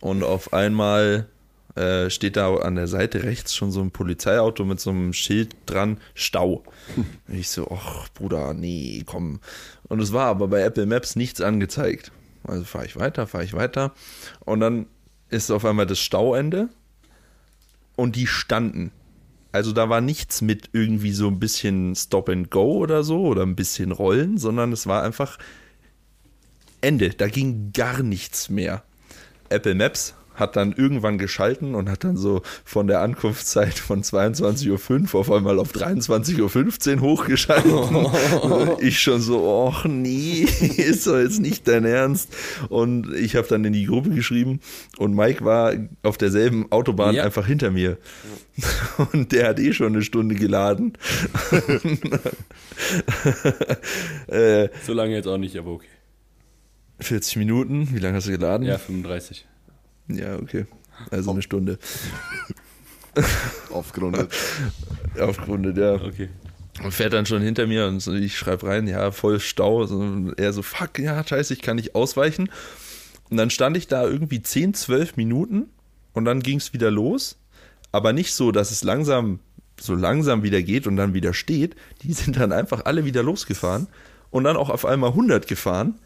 und 0.00 0.22
auf 0.22 0.52
einmal 0.52 1.26
äh, 1.76 2.08
steht 2.10 2.36
da 2.36 2.54
an 2.56 2.74
der 2.74 2.88
Seite 2.88 3.22
rechts 3.22 3.54
schon 3.54 3.70
so 3.70 3.80
ein 3.80 3.90
Polizeiauto 3.90 4.64
mit 4.64 4.80
so 4.80 4.90
einem 4.90 5.12
Schild 5.12 5.54
dran, 5.66 5.98
Stau. 6.14 6.64
Und 6.96 7.34
ich 7.34 7.50
so, 7.50 7.70
ach 7.70 8.08
Bruder, 8.10 8.54
nee, 8.54 9.02
komm. 9.06 9.40
Und 9.88 10.00
es 10.00 10.12
war 10.12 10.26
aber 10.26 10.48
bei 10.48 10.62
Apple 10.62 10.86
Maps 10.86 11.16
nichts 11.16 11.40
angezeigt. 11.40 12.12
Also 12.44 12.64
fahre 12.64 12.86
ich 12.86 12.96
weiter, 12.96 13.26
fahre 13.26 13.44
ich 13.44 13.52
weiter. 13.52 13.92
Und 14.44 14.60
dann 14.60 14.86
ist 15.28 15.50
auf 15.50 15.64
einmal 15.64 15.86
das 15.86 15.98
Stauende 15.98 16.68
und 17.96 18.16
die 18.16 18.26
standen. 18.26 18.92
Also 19.52 19.72
da 19.72 19.88
war 19.88 20.00
nichts 20.00 20.42
mit 20.42 20.70
irgendwie 20.72 21.12
so 21.12 21.28
ein 21.28 21.38
bisschen 21.40 21.94
Stop 21.94 22.28
and 22.28 22.50
Go 22.50 22.76
oder 22.76 23.02
so 23.02 23.22
oder 23.26 23.42
ein 23.42 23.56
bisschen 23.56 23.92
Rollen, 23.92 24.38
sondern 24.38 24.72
es 24.72 24.86
war 24.86 25.02
einfach 25.02 25.38
Ende. 26.80 27.10
Da 27.10 27.28
ging 27.28 27.72
gar 27.72 28.02
nichts 28.02 28.48
mehr. 28.48 28.82
Apple 29.48 29.74
Maps 29.74 30.14
hat 30.36 30.54
dann 30.56 30.72
irgendwann 30.72 31.18
geschalten 31.18 31.74
und 31.74 31.90
hat 31.90 32.04
dann 32.04 32.16
so 32.16 32.42
von 32.64 32.86
der 32.86 33.00
Ankunftszeit 33.00 33.74
von 33.78 34.02
22.05 34.02 35.14
Uhr 35.14 35.20
auf 35.20 35.30
einmal 35.32 35.58
auf 35.58 35.72
23.15 35.72 36.96
Uhr 36.96 37.00
hochgeschaltet. 37.00 37.72
ich 38.80 39.00
schon 39.00 39.20
so, 39.20 39.68
ach 39.72 39.84
nee, 39.86 40.42
ist 40.76 41.06
doch 41.06 41.18
jetzt 41.18 41.40
nicht 41.40 41.66
dein 41.68 41.84
Ernst. 41.84 42.32
Und 42.68 43.12
ich 43.14 43.34
habe 43.36 43.48
dann 43.48 43.64
in 43.64 43.72
die 43.72 43.86
Gruppe 43.86 44.10
geschrieben 44.10 44.60
und 44.98 45.14
Mike 45.14 45.44
war 45.44 45.72
auf 46.02 46.16
derselben 46.18 46.70
Autobahn 46.70 47.14
Ja. 47.14 47.24
einfach 47.24 47.46
hinter 47.46 47.70
mir. 47.70 47.98
Und 49.12 49.32
der 49.32 49.48
hat 49.48 49.58
eh 49.60 49.72
schon 49.74 49.88
eine 49.88 50.02
Stunde 50.02 50.34
geladen. 50.34 50.94
äh, 54.28 54.68
So 54.84 54.92
lange 54.92 55.14
jetzt 55.14 55.26
auch 55.26 55.38
nicht, 55.38 55.56
aber 55.56 55.72
okay. 55.72 55.86
40 57.00 57.36
Minuten, 57.36 57.88
wie 57.92 57.98
lange 57.98 58.16
hast 58.16 58.26
du 58.26 58.30
geladen? 58.32 58.66
Ja, 58.66 58.78
35. 58.78 59.46
Ja, 60.08 60.36
okay. 60.36 60.66
Also 61.10 61.30
eine 61.30 61.42
Stunde. 61.42 61.78
Aufgerundet. 63.70 64.32
Aufgerundet, 65.18 65.76
ja. 65.76 65.94
Okay. 65.94 66.28
Und 66.82 66.92
fährt 66.92 67.14
dann 67.14 67.24
schon 67.24 67.40
hinter 67.40 67.66
mir 67.66 67.86
und 67.86 68.00
so, 68.00 68.12
ich 68.12 68.36
schreibe 68.36 68.66
rein, 68.66 68.86
ja, 68.86 69.10
voll 69.10 69.40
Stau. 69.40 69.82
Und 69.82 70.34
er 70.38 70.52
so, 70.52 70.62
fuck, 70.62 70.98
ja, 70.98 71.26
scheiße, 71.26 71.54
ich 71.54 71.62
kann 71.62 71.76
nicht 71.76 71.94
ausweichen. 71.94 72.50
Und 73.30 73.38
dann 73.38 73.50
stand 73.50 73.76
ich 73.76 73.88
da 73.88 74.04
irgendwie 74.04 74.42
10, 74.42 74.74
12 74.74 75.16
Minuten 75.16 75.70
und 76.12 76.24
dann 76.26 76.40
ging 76.40 76.58
es 76.58 76.72
wieder 76.72 76.90
los. 76.90 77.38
Aber 77.92 78.12
nicht 78.12 78.34
so, 78.34 78.52
dass 78.52 78.70
es 78.70 78.84
langsam, 78.84 79.40
so 79.80 79.94
langsam 79.94 80.42
wieder 80.42 80.62
geht 80.62 80.86
und 80.86 80.96
dann 80.96 81.14
wieder 81.14 81.32
steht. 81.32 81.76
Die 82.02 82.12
sind 82.12 82.36
dann 82.36 82.52
einfach 82.52 82.84
alle 82.84 83.04
wieder 83.04 83.22
losgefahren 83.22 83.88
und 84.30 84.44
dann 84.44 84.56
auch 84.56 84.68
auf 84.68 84.84
einmal 84.84 85.10
100 85.10 85.46
gefahren. 85.46 85.98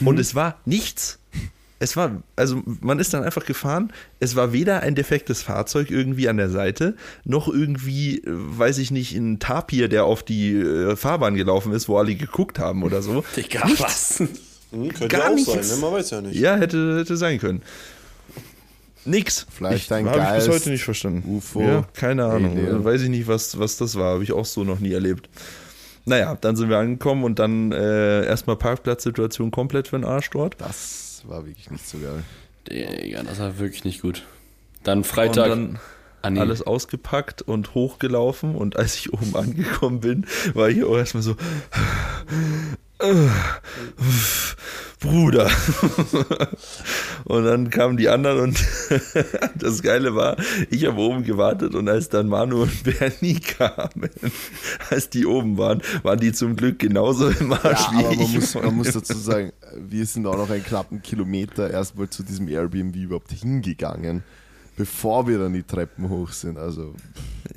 Und 0.00 0.18
es 0.18 0.34
war 0.34 0.60
nichts. 0.64 1.20
Es 1.82 1.96
war, 1.96 2.22
also 2.36 2.62
man 2.80 3.00
ist 3.00 3.12
dann 3.12 3.24
einfach 3.24 3.44
gefahren. 3.44 3.92
Es 4.20 4.36
war 4.36 4.52
weder 4.52 4.82
ein 4.82 4.94
defektes 4.94 5.42
Fahrzeug 5.42 5.90
irgendwie 5.90 6.28
an 6.28 6.36
der 6.36 6.48
Seite, 6.48 6.94
noch 7.24 7.48
irgendwie, 7.48 8.18
äh, 8.18 8.22
weiß 8.26 8.78
ich 8.78 8.92
nicht, 8.92 9.16
ein 9.16 9.40
Tapir, 9.40 9.88
der 9.88 10.04
auf 10.04 10.22
die 10.22 10.52
äh, 10.54 10.94
Fahrbahn 10.94 11.34
gelaufen 11.34 11.72
ist, 11.72 11.88
wo 11.88 11.98
alle 11.98 12.14
geguckt 12.14 12.60
haben 12.60 12.84
oder 12.84 13.02
so. 13.02 13.24
Digga, 13.36 13.68
was? 13.78 14.20
Hm, 14.70 14.88
könnte 14.90 15.08
Gar 15.08 15.20
ja 15.22 15.30
auch 15.30 15.34
nichts. 15.34 15.52
sein, 15.52 15.76
ne? 15.76 15.82
man 15.82 15.92
weiß 15.92 16.10
ja 16.10 16.20
nicht. 16.20 16.38
Ja, 16.38 16.54
hätte, 16.56 17.00
hätte 17.00 17.16
sein 17.16 17.40
können. 17.40 17.62
Nix. 19.04 19.44
Vielleicht 19.50 19.86
ich, 19.86 19.92
ein 19.92 20.06
Habe 20.08 20.18
ich 20.18 20.24
bis 20.24 20.46
Geist, 20.46 20.48
heute 20.48 20.70
nicht 20.70 20.84
verstanden. 20.84 21.28
UFO, 21.36 21.62
Ja, 21.62 21.84
keine 21.94 22.26
Ahnung. 22.26 22.56
Alien. 22.56 22.84
Weiß 22.84 23.02
ich 23.02 23.08
nicht, 23.08 23.26
was, 23.26 23.58
was 23.58 23.76
das 23.76 23.96
war. 23.96 24.14
Habe 24.14 24.22
ich 24.22 24.30
auch 24.30 24.46
so 24.46 24.62
noch 24.62 24.78
nie 24.78 24.92
erlebt. 24.92 25.28
Naja, 26.04 26.36
dann 26.40 26.56
sind 26.56 26.68
wir 26.68 26.78
angekommen 26.78 27.24
und 27.24 27.38
dann 27.38 27.72
äh, 27.72 28.26
erstmal 28.26 28.56
Parkplatzsituation 28.56 29.50
komplett 29.50 29.88
für 29.88 29.96
den 29.96 30.04
Arsch 30.04 30.30
dort. 30.30 30.60
Das 30.60 31.22
war 31.26 31.46
wirklich 31.46 31.70
nicht 31.70 31.86
so 31.88 31.98
geil. 31.98 32.24
Digga, 32.68 33.22
das 33.22 33.38
war 33.38 33.58
wirklich 33.58 33.84
nicht 33.84 34.02
gut. 34.02 34.24
Dann 34.82 35.04
Freitag. 35.04 35.44
Und 35.44 35.50
dann 35.50 35.78
ah, 36.22 36.30
nee. 36.30 36.40
alles 36.40 36.62
ausgepackt 36.62 37.42
und 37.42 37.74
hochgelaufen 37.74 38.56
und 38.56 38.76
als 38.76 38.96
ich 38.96 39.12
oben 39.12 39.34
angekommen 39.36 40.00
bin, 40.00 40.26
war 40.54 40.68
ich 40.68 40.82
auch 40.84 40.96
erstmal 40.96 41.22
so 41.22 41.36
Bruder. 45.02 45.50
und 47.24 47.44
dann 47.44 47.70
kamen 47.70 47.96
die 47.96 48.08
anderen 48.08 48.40
und 48.40 48.64
das 49.58 49.82
Geile 49.82 50.14
war, 50.14 50.36
ich 50.70 50.86
habe 50.86 50.98
oben 51.00 51.24
gewartet 51.24 51.74
und 51.74 51.88
als 51.88 52.08
dann 52.08 52.28
Manu 52.28 52.62
und 52.62 52.84
Bernie 52.98 53.40
kamen, 53.40 54.10
als 54.90 55.10
die 55.10 55.26
oben 55.26 55.58
waren, 55.58 55.82
waren 56.02 56.20
die 56.20 56.32
zum 56.32 56.56
Glück 56.56 56.78
genauso 56.78 57.28
im 57.28 57.52
Arsch 57.52 57.64
Ja, 57.64 57.92
wie 57.92 58.04
aber 58.04 58.14
man 58.16 58.20
ich. 58.24 58.34
muss, 58.34 58.54
man 58.54 58.74
muss 58.76 58.92
dazu 58.92 59.14
sagen, 59.18 59.52
wir 59.76 60.06
sind 60.06 60.26
auch 60.26 60.36
noch 60.36 60.50
einen 60.50 60.64
knappen 60.64 61.02
Kilometer 61.02 61.70
erstmal 61.70 62.08
zu 62.08 62.22
diesem 62.22 62.48
Airbnb 62.48 62.96
überhaupt 62.96 63.32
hingegangen, 63.32 64.22
bevor 64.76 65.26
wir 65.26 65.38
dann 65.38 65.52
die 65.52 65.62
Treppen 65.62 66.08
hoch 66.08 66.30
sind. 66.30 66.58
Also 66.58 66.94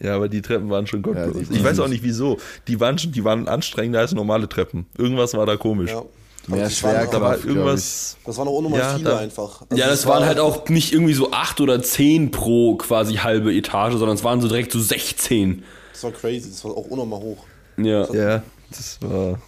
Ja, 0.02 0.16
aber 0.16 0.30
die 0.30 0.42
Treppen 0.42 0.70
waren 0.70 0.88
schon 0.88 1.02
gottlos. 1.02 1.36
Ja, 1.50 1.56
ich 1.56 1.64
weiß 1.64 1.80
auch 1.80 1.88
nicht- 1.88 2.02
nicht 2.02 2.04
wieso. 2.04 2.38
Die 2.68 2.80
waren, 2.80 2.98
schon, 2.98 3.12
die 3.12 3.24
waren 3.24 3.48
anstrengender 3.48 4.00
als 4.00 4.14
normale 4.14 4.50
Treppen. 4.50 4.86
Irgendwas 4.98 5.34
war 5.34 5.46
da 5.46 5.56
komisch. 5.56 5.92
Ja. 5.92 6.04
Mehr 6.48 6.64
das 6.66 6.78
Schwerkraft, 6.78 7.08
auch- 7.08 7.12
Da 7.12 7.22
war 7.22 7.38
irgendwas. 7.46 8.18
Das 8.26 8.38
waren 8.38 8.48
auch 8.48 8.58
unnormal 8.58 8.80
Ja, 8.80 8.94
viele 8.96 9.10
da- 9.10 9.18
einfach. 9.18 9.62
Also 9.70 9.82
ja, 9.82 9.88
das 9.88 10.00
es 10.00 10.06
waren 10.06 10.22
war- 10.22 10.28
halt 10.28 10.40
auch 10.40 10.68
nicht 10.70 10.94
irgendwie 10.94 11.14
so 11.14 11.32
8 11.32 11.60
oder 11.62 11.82
10 11.82 12.32
pro 12.32 12.76
quasi 12.76 13.16
halbe 13.16 13.54
Etage, 13.54 13.94
sondern 13.94 14.16
es 14.16 14.24
waren 14.24 14.42
so 14.42 14.48
direkt 14.48 14.72
so 14.72 14.80
16. 14.80 15.64
Das 15.94 16.04
war 16.04 16.12
crazy, 16.12 16.50
das 16.50 16.64
war 16.66 16.72
auch 16.72 16.86
unnormal 16.88 17.20
hoch. 17.20 17.38
Ja. 17.78 18.12
Ja, 18.14 18.44
das 18.70 18.98
war. 19.02 19.40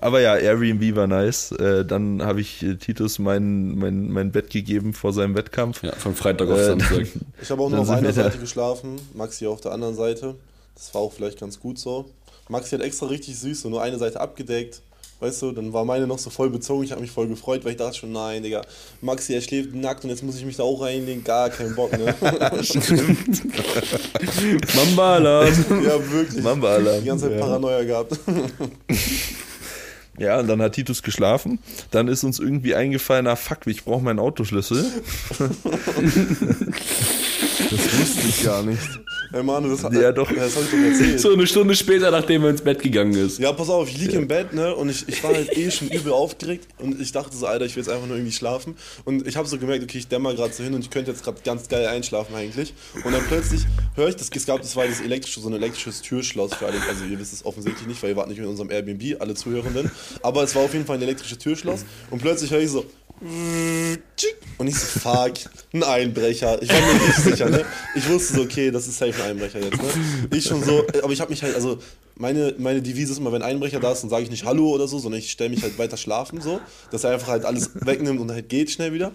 Aber 0.00 0.20
ja, 0.20 0.34
Airbnb 0.36 0.96
war 0.96 1.06
nice. 1.06 1.52
Äh, 1.52 1.84
dann 1.84 2.22
habe 2.22 2.40
ich 2.40 2.60
äh, 2.62 2.74
Titus 2.74 3.20
mein, 3.20 3.76
mein, 3.78 4.10
mein 4.10 4.32
Bett 4.32 4.50
gegeben 4.50 4.94
vor 4.94 5.12
seinem 5.12 5.36
Wettkampf. 5.36 5.82
ja, 5.84 5.92
von 5.92 6.16
Freitag 6.16 6.48
auf 6.50 6.58
Äh, 6.58 6.64
Samstag. 6.64 7.06
Ich 7.40 7.50
habe 7.50 7.62
auch 7.62 7.66
Dann 7.66 7.72
nur 7.76 7.80
auf 7.82 7.90
einer. 7.90 8.12
Seite 8.12 8.38
geschlafen, 8.38 8.96
Maxi 9.14 9.46
auf 9.46 9.60
der 9.60 9.70
anderen 9.72 9.94
Seite. 9.94 10.34
Das 10.74 10.92
war 10.94 11.02
auch 11.02 11.12
vielleicht 11.12 11.38
ganz 11.38 11.60
gut 11.60 11.78
so. 11.78 12.06
Maxi 12.48 12.70
hat 12.74 12.80
extra 12.82 13.06
richtig 13.06 13.38
süß, 13.38 13.60
so 13.62 13.68
nur 13.68 13.80
eine 13.80 13.98
Seite 13.98 14.20
abgedeckt 14.20 14.82
weißt 15.22 15.42
du, 15.42 15.52
dann 15.52 15.72
war 15.72 15.84
meine 15.84 16.06
noch 16.06 16.18
so 16.18 16.30
voll 16.30 16.50
bezogen, 16.50 16.84
ich 16.84 16.90
habe 16.90 17.00
mich 17.00 17.10
voll 17.10 17.28
gefreut, 17.28 17.64
weil 17.64 17.72
ich 17.72 17.78
dachte 17.78 17.96
schon, 17.96 18.12
nein, 18.12 18.42
Digga, 18.42 18.62
Maxi, 19.00 19.34
er 19.34 19.40
schläft 19.40 19.74
nackt 19.74 20.04
und 20.04 20.10
jetzt 20.10 20.22
muss 20.22 20.36
ich 20.36 20.44
mich 20.44 20.56
da 20.56 20.64
auch 20.64 20.80
reinlegen, 20.82 21.24
gar 21.24 21.48
keinen 21.50 21.74
Bock, 21.74 21.92
ne? 21.92 22.14
Mamba-Alarm. 24.74 25.48
ja, 25.84 26.10
wirklich. 26.12 26.42
Mamba-Alarm. 26.42 27.00
Die 27.00 27.06
ganze 27.06 27.28
Zeit 27.28 27.38
Ja. 27.38 27.46
Paranoia 27.46 27.84
gehabt. 27.84 28.18
Ja, 30.18 30.40
und 30.40 30.46
dann 30.46 30.60
hat 30.60 30.74
Titus 30.74 31.02
geschlafen. 31.02 31.58
Dann 31.90 32.06
ist 32.06 32.22
uns 32.22 32.38
irgendwie 32.38 32.74
eingefallen, 32.74 33.26
ah 33.26 33.34
fuck, 33.34 33.66
ich 33.66 33.82
brauche 33.82 34.04
meinen 34.04 34.18
Autoschlüssel. 34.18 34.84
Das 37.70 37.98
wusste 37.98 38.28
ich 38.28 38.44
gar 38.44 38.62
nicht. 38.62 38.78
Ey, 39.32 39.42
Manu, 39.42 39.74
das, 39.74 39.82
Ja, 39.94 40.12
doch. 40.12 40.30
das 40.30 40.56
hab 40.56 40.62
ich 40.64 40.70
doch 40.70 40.78
erzählt. 40.78 41.20
So 41.20 41.32
eine 41.32 41.46
Stunde 41.46 41.74
später, 41.74 42.10
nachdem 42.10 42.44
er 42.44 42.50
ins 42.50 42.60
Bett 42.60 42.82
gegangen 42.82 43.14
ist. 43.14 43.38
Ja, 43.38 43.52
pass 43.52 43.70
auf, 43.70 43.88
ich 43.88 43.96
lieg 43.98 44.12
im 44.12 44.28
Bett, 44.28 44.52
ne, 44.52 44.74
und 44.74 44.90
ich, 44.90 45.08
ich 45.08 45.24
war 45.24 45.32
halt 45.32 45.56
eh 45.56 45.70
schon 45.70 45.88
übel 45.88 46.12
aufgeregt 46.12 46.68
und 46.78 47.00
ich 47.00 47.12
dachte 47.12 47.34
so, 47.34 47.46
Alter, 47.46 47.64
ich 47.64 47.74
will 47.74 47.82
jetzt 47.82 47.90
einfach 47.90 48.06
nur 48.06 48.16
irgendwie 48.16 48.32
schlafen 48.32 48.76
und 49.04 49.26
ich 49.26 49.36
habe 49.36 49.48
so 49.48 49.56
gemerkt, 49.58 49.82
okay, 49.84 49.98
ich 49.98 50.08
dämmer 50.08 50.34
gerade 50.34 50.52
so 50.52 50.62
hin 50.62 50.74
und 50.74 50.80
ich 50.80 50.90
könnte 50.90 51.10
jetzt 51.10 51.24
gerade 51.24 51.38
ganz 51.44 51.68
geil 51.68 51.86
einschlafen 51.86 52.34
eigentlich 52.34 52.74
und 53.04 53.12
dann 53.12 53.22
plötzlich 53.26 53.62
höre 53.94 54.08
ich, 54.08 54.16
das, 54.16 54.28
es 54.34 54.46
gab, 54.46 54.60
das 54.60 54.76
war 54.76 54.86
das 54.86 55.00
elektrische, 55.00 55.40
so 55.40 55.48
ein 55.48 55.54
elektrisches 55.54 56.02
Türschloss 56.02 56.54
für 56.54 56.66
alle, 56.66 56.76
also 56.88 57.04
ihr 57.04 57.18
wisst 57.18 57.32
es 57.32 57.44
offensichtlich 57.46 57.86
nicht, 57.86 58.02
weil 58.02 58.10
ihr 58.10 58.16
wart 58.16 58.28
nicht 58.28 58.38
in 58.38 58.44
unserem 58.44 58.70
Airbnb, 58.70 59.20
alle 59.20 59.34
Zuhörenden, 59.34 59.90
aber 60.22 60.42
es 60.42 60.54
war 60.54 60.62
auf 60.62 60.74
jeden 60.74 60.84
Fall 60.84 60.96
ein 60.96 61.02
elektrisches 61.02 61.38
Türschloss 61.38 61.84
und 62.10 62.20
plötzlich 62.20 62.50
höre 62.50 62.60
ich 62.60 62.70
so, 62.70 62.84
und 64.58 64.66
ich 64.66 64.76
so, 64.76 64.98
fuck, 64.98 65.32
ein 65.72 65.84
Einbrecher. 65.84 66.60
Ich 66.60 66.68
war 66.68 66.80
mir 66.80 67.06
nicht 67.06 67.18
sicher, 67.18 67.48
ne? 67.48 67.64
Ich 67.94 68.08
wusste 68.08 68.34
so, 68.34 68.42
okay, 68.42 68.72
das 68.72 68.88
ist 68.88 68.98
safe 68.98 69.14
ein 69.22 69.30
Einbrecher 69.30 69.60
jetzt, 69.60 69.80
ne? 69.80 69.88
Ich 70.36 70.44
schon 70.44 70.62
so, 70.62 70.84
aber 71.02 71.12
ich 71.12 71.20
habe 71.20 71.30
mich 71.30 71.42
halt, 71.42 71.54
also 71.54 71.78
meine, 72.16 72.54
meine 72.58 72.82
Devise 72.82 73.12
ist 73.12 73.18
immer, 73.18 73.30
wenn 73.30 73.42
ein 73.42 73.52
Einbrecher 73.52 73.78
da 73.78 73.92
ist, 73.92 74.02
dann 74.02 74.10
sage 74.10 74.24
ich 74.24 74.30
nicht 74.30 74.44
Hallo 74.44 74.70
oder 74.70 74.88
so, 74.88 74.98
sondern 74.98 75.20
ich 75.20 75.30
stelle 75.30 75.50
mich 75.50 75.62
halt 75.62 75.78
weiter 75.78 75.96
schlafen, 75.96 76.40
so, 76.40 76.60
dass 76.90 77.04
er 77.04 77.12
einfach 77.12 77.28
halt 77.28 77.44
alles 77.44 77.70
wegnimmt 77.74 78.20
und 78.20 78.30
halt 78.32 78.48
geht 78.48 78.70
schnell 78.70 78.92
wieder. 78.92 79.12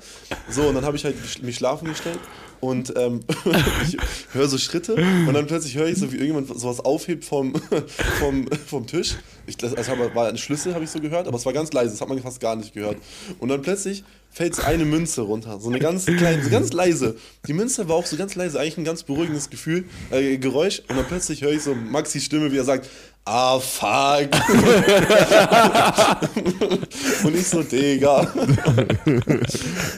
So, 0.50 0.64
und 0.64 0.76
dann 0.76 0.86
habe 0.86 0.96
ich 0.96 1.04
halt 1.04 1.44
mich 1.44 1.56
schlafen 1.58 1.90
gestellt 1.90 2.20
und 2.60 2.94
ähm, 2.96 3.20
ich 3.88 3.98
höre 4.32 4.48
so 4.48 4.58
Schritte 4.58 4.96
und 4.96 5.34
dann 5.34 5.48
plötzlich 5.48 5.76
höre 5.76 5.88
ich 5.88 5.98
so, 5.98 6.12
wie 6.12 6.18
irgendjemand 6.18 6.48
sowas 6.60 6.80
aufhebt 6.80 7.26
vom, 7.26 7.54
vom, 8.20 8.48
vom 8.66 8.88
Tisch. 8.88 9.16
Ich, 9.48 9.58
das 9.58 9.74
also 9.74 9.94
war 10.14 10.28
ein 10.28 10.38
Schlüssel, 10.38 10.74
habe 10.74 10.84
ich 10.84 10.90
so 10.90 11.00
gehört, 11.00 11.28
aber 11.28 11.38
es 11.38 11.46
war 11.46 11.54
ganz 11.54 11.72
leise, 11.74 11.92
das 11.92 12.02
hat 12.02 12.10
man 12.10 12.20
fast 12.20 12.40
gar 12.40 12.56
nicht 12.56 12.74
gehört. 12.74 12.98
Und 13.40 13.50
dann 13.50 13.62
plötzlich 13.62 14.04
fällt 14.30 14.56
so 14.56 14.62
eine 14.64 14.86
Münze 14.86 15.22
runter, 15.22 15.60
so 15.60 15.70
eine 15.70 15.80
ganz 15.80 16.06
kleine, 16.06 16.44
so 16.44 16.50
ganz 16.50 16.74
leise. 16.74 17.16
Die 17.48 17.54
Münze 17.54 17.88
war 17.90 17.96
auch 17.96 18.06
so 18.06 18.18
ganz 18.18 18.36
leise, 18.36 18.60
eigentlich 18.60 18.78
ein 18.78 18.84
ganz 18.84 19.04
beruhigendes 19.04 19.50
Gefühl, 19.50 19.86
äh, 20.12 20.38
Geräusch. 20.38 20.82
Und 20.90 20.98
dann 20.98 21.06
plötzlich 21.06 21.42
höre 21.42 21.54
ich 21.54 21.64
so 21.64 21.74
Maxis 21.74 22.24
Stimme, 22.26 22.52
wie 22.52 22.58
er 22.58 22.66
sagt, 22.66 22.90
ah 23.28 23.60
fuck. 23.60 24.30
und 27.24 27.36
ich 27.36 27.48
so, 27.48 27.62
Digga. 27.62 28.20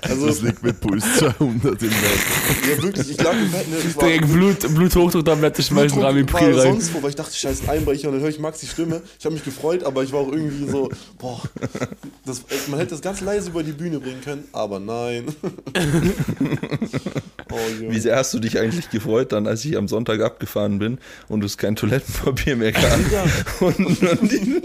also, 0.01 0.27
Das 0.27 0.41
liegt 0.41 0.63
mit 0.63 0.80
Puls 0.82 1.03
200 1.17 1.82
im 1.84 1.89
Bett. 1.89 1.99
ja 2.69 2.84
wirklich, 2.84 3.11
ich 3.11 3.21
lag 3.21 3.34
im 3.34 3.51
Bett, 3.51 3.69
ne, 3.69 3.77
ich 3.88 3.95
war, 3.95 4.03
Direkt 4.05 4.32
Blut, 4.32 4.73
Bluthochdrucktablette 4.73 5.61
schmeißen, 5.61 6.01
Rami 6.01 6.32
war 6.32 6.39
Priel 6.39 6.59
rein. 6.59 6.73
sonst 6.73 6.93
wo, 6.93 7.03
weil 7.03 7.11
ich 7.11 7.15
dachte, 7.15 7.36
scheiße, 7.36 7.63
ein 7.63 7.69
Einbrecher 7.69 8.07
und 8.07 8.15
dann 8.15 8.21
höre 8.21 8.30
ich 8.30 8.39
Maxis 8.39 8.71
Stimme. 8.71 9.01
Ich 9.19 9.25
habe 9.25 9.36
mich 9.36 9.43
gefreut, 9.45 9.84
aber 9.84 10.03
ich 10.03 10.11
war 10.11 10.21
auch 10.21 10.32
irgendwie 10.32 10.67
so, 10.69 10.89
boah, 11.19 11.41
das, 12.25 12.41
man 12.67 12.80
hätte 12.80 12.91
das 12.91 13.01
ganz 13.01 13.21
leise 13.21 13.49
über 13.49 13.63
die 13.63 13.71
Bühne 13.73 13.99
bringen 13.99 14.21
können, 14.21 14.45
aber 14.51 14.80
nein. 14.80 15.25
oh. 17.51 17.55
Wie 17.80 17.99
sehr 17.99 18.15
hast 18.15 18.34
du 18.34 18.39
dich 18.39 18.59
eigentlich 18.59 18.89
gefreut 18.89 19.32
dann, 19.32 19.47
als 19.47 19.63
ich 19.65 19.77
am 19.77 19.88
Sonntag 19.88 20.21
abgefahren 20.21 20.80
bin 20.80 20.97
und 21.27 21.43
es 21.43 21.57
kein 21.57 21.75
Toilettenpapier 21.75 22.55
mehr 22.55 22.71
gab? 22.71 22.99
Ja, 23.26 23.32
Und, 23.65 23.80
und 23.80 24.32
die, 24.32 24.61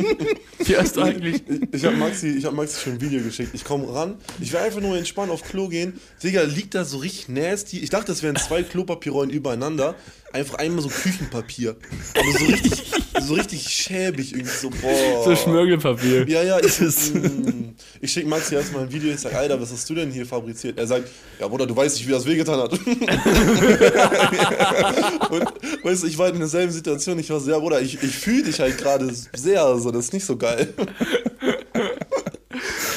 Wie 0.59 0.75
du 0.97 1.01
eigentlich? 1.03 1.43
ich, 1.49 1.63
ich 1.73 1.85
habe 1.85 1.97
Maxi, 1.97 2.29
ich 2.29 2.45
hab 2.45 2.55
Maxi 2.55 2.81
schon 2.81 2.93
ein 2.95 3.01
Video 3.01 3.23
geschickt. 3.23 3.51
Ich 3.55 3.65
komme 3.65 3.93
ran, 3.93 4.17
ich 4.41 4.53
will 4.53 4.61
einfach 4.61 4.81
nur 4.81 4.97
entspannt 4.97 5.31
auf 5.31 5.43
Klo 5.43 5.69
gehen. 5.69 6.01
Digga, 6.23 6.43
liegt 6.43 6.75
da 6.75 6.85
so 6.85 6.99
richtig 6.99 7.29
nasty. 7.29 7.79
Ich 7.81 7.91
dachte, 7.91 8.07
das 8.07 8.23
wären 8.23 8.37
zwei 8.37 8.63
Klopapierrollen 8.63 9.31
übereinander. 9.31 9.95
Einfach 10.35 10.57
einmal 10.57 10.83
so 10.83 10.89
Küchenpapier. 10.89 11.77
Aber 12.13 12.33
so 12.37 12.45
richtig, 12.47 12.73
so 13.21 13.35
richtig 13.35 13.69
schäbig 13.69 14.33
irgendwie 14.33 14.51
so, 14.51 14.69
boah. 14.69 15.23
So 15.25 15.37
Schmirgelpapier. 15.37 16.29
Ja, 16.29 16.43
ja, 16.43 16.59
ich, 16.59 16.81
mm, 17.15 17.77
ich 18.01 18.11
schicke 18.11 18.29
Maxi 18.29 18.57
erstmal 18.57 18.83
ein 18.83 18.93
Video, 18.93 19.13
ich 19.13 19.21
sag, 19.21 19.33
Alter, 19.33 19.61
was 19.61 19.71
hast 19.71 19.89
du 19.89 19.95
denn 19.95 20.11
hier 20.11 20.27
fabriziert? 20.27 20.77
Er 20.77 20.89
sagt, 20.89 21.09
ja 21.39 21.47
Bruder, 21.47 21.69
du 21.69 21.77
weißt 21.77 21.99
nicht, 21.99 22.09
wie 22.09 22.11
das 22.11 22.27
wehgetan 22.27 22.59
hat. 22.59 22.73
Und 25.31 25.45
weißt 25.85 26.03
du, 26.03 26.09
ich 26.09 26.19
war 26.19 26.31
in 26.31 26.41
derselben 26.41 26.73
Situation, 26.73 27.17
ich 27.21 27.31
war 27.31 27.39
so, 27.39 27.53
ja 27.53 27.59
Bruder, 27.61 27.81
ich, 27.81 28.03
ich 28.03 28.17
fühle 28.17 28.43
dich 28.43 28.59
halt 28.59 28.77
gerade 28.77 29.09
sehr, 29.37 29.79
so, 29.79 29.93
das 29.93 30.07
ist 30.07 30.15
nicht 30.15 30.27
so 30.27 30.37
geil. 30.37 30.75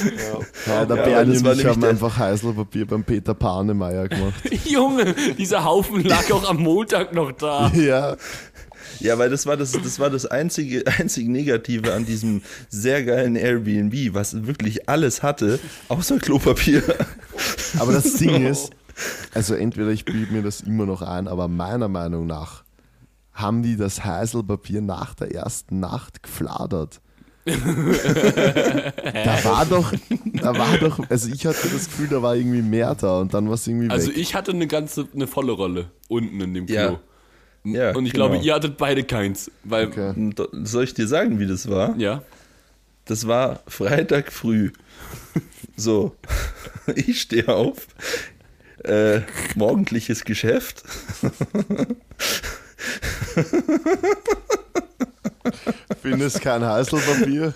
Ja. 0.04 0.74
Ja, 0.74 0.86
der 0.86 0.98
Ja, 0.98 1.04
Bernie 1.04 1.34
das 1.34 1.40
und 1.40 1.46
war 1.46 1.52
ich 1.54 1.58
nämlich 1.60 1.76
haben 1.76 1.84
einfach 1.84 2.18
Heißlerpapier 2.18 2.86
beim 2.88 3.04
Peter 3.04 3.34
Panemeyer 3.34 4.08
gemacht. 4.08 4.34
Junge, 4.66 5.16
dieser 5.38 5.64
Haufen 5.64 6.04
lag 6.04 6.32
auch 6.32 6.50
am 6.50 6.58
Montag 6.58 7.14
noch 7.14 7.32
da. 7.32 7.72
ja. 7.76 8.18
ja, 9.00 9.18
weil 9.18 9.30
das 9.30 9.46
war 9.46 9.58
das, 9.58 9.72
das 9.72 10.00
war 10.00 10.10
das 10.10 10.26
einzige, 10.26 10.84
einzig 11.00 11.28
Negative 11.28 11.94
an 11.94 12.06
diesem 12.06 12.42
sehr 12.70 13.04
geilen 13.04 13.36
Airbnb, 13.36 14.14
was 14.14 14.46
wirklich 14.46 14.90
alles 14.90 15.24
hatte, 15.24 15.60
außer 15.90 16.20
Klopapier. 16.20 16.84
Aber 17.80 17.92
das 17.92 18.14
Ding 18.16 18.46
ist, 18.48 18.72
also 19.34 19.54
entweder 19.54 19.90
ich 19.90 20.06
bilde 20.06 20.34
mir 20.34 20.42
das 20.42 20.62
immer 20.62 20.86
noch 20.86 21.02
ein, 21.02 21.28
aber 21.28 21.48
meiner 21.48 21.88
Meinung 21.88 22.28
nach 22.28 22.64
haben 23.34 23.62
die 23.62 23.78
das 23.78 24.04
Heiselpapier 24.04 24.82
nach 24.82 25.14
der 25.14 25.32
ersten 25.34 25.80
Nacht 25.80 26.24
gefladert. 26.24 27.02
Da 27.54 29.44
war 29.44 29.66
doch, 29.66 29.94
da 30.26 30.58
war 30.58 30.78
doch, 30.78 31.00
also 31.10 31.30
ich 31.30 31.46
hatte 31.46 31.68
das 31.70 31.86
Gefühl, 31.86 32.08
da 32.10 32.22
war 32.22 32.36
irgendwie 32.36 32.62
mehr 32.62 32.94
da 32.96 33.20
und 33.22 33.34
dann 33.34 33.48
war 33.48 33.54
es 33.56 33.66
irgendwie 33.68 33.90
Also 33.90 34.10
weg. 34.10 34.18
ich 34.18 34.36
hatte 34.36 34.52
eine 34.52 34.68
ganze, 34.68 35.08
eine 35.14 35.28
volle 35.28 35.52
Rolle 35.54 35.92
unten 36.10 36.40
in 36.42 36.54
dem 36.54 36.66
Klo. 36.66 36.76
Ja. 36.76 37.00
Ja, 37.64 37.92
Und 37.96 38.06
ich 38.06 38.14
genau. 38.14 38.30
glaube, 38.30 38.44
ihr 38.46 38.54
hattet 38.54 38.78
beide 38.78 39.04
keins. 39.04 39.52
Weil, 39.66 39.88
Okay. 39.88 40.14
Soll 40.64 40.86
ich 40.86 40.94
dir 40.94 41.08
sagen, 41.08 41.40
wie 41.40 41.48
das 41.48 41.70
war? 41.70 41.96
ja. 41.98 42.22
Das 43.06 43.26
war 43.28 43.62
Freitag 43.68 44.32
früh. 44.34 44.72
So, 45.78 46.16
ich 46.96 47.22
stehe 47.22 47.48
auf, 47.48 47.88
äh, 48.84 49.22
morgendliches 49.56 50.26
Geschäft. 50.26 50.84
Findest 56.02 56.42
kein 56.42 56.64
Heiselpapier? 56.66 57.54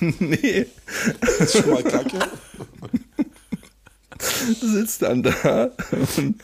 nee, 0.18 0.66
Das 1.20 1.40
ist 1.40 1.62
schon 1.62 1.70
mal 1.70 1.82
kacke. 1.82 2.18
sitzt 4.60 5.02
dann 5.02 5.22
da 5.22 5.70
und 6.16 6.36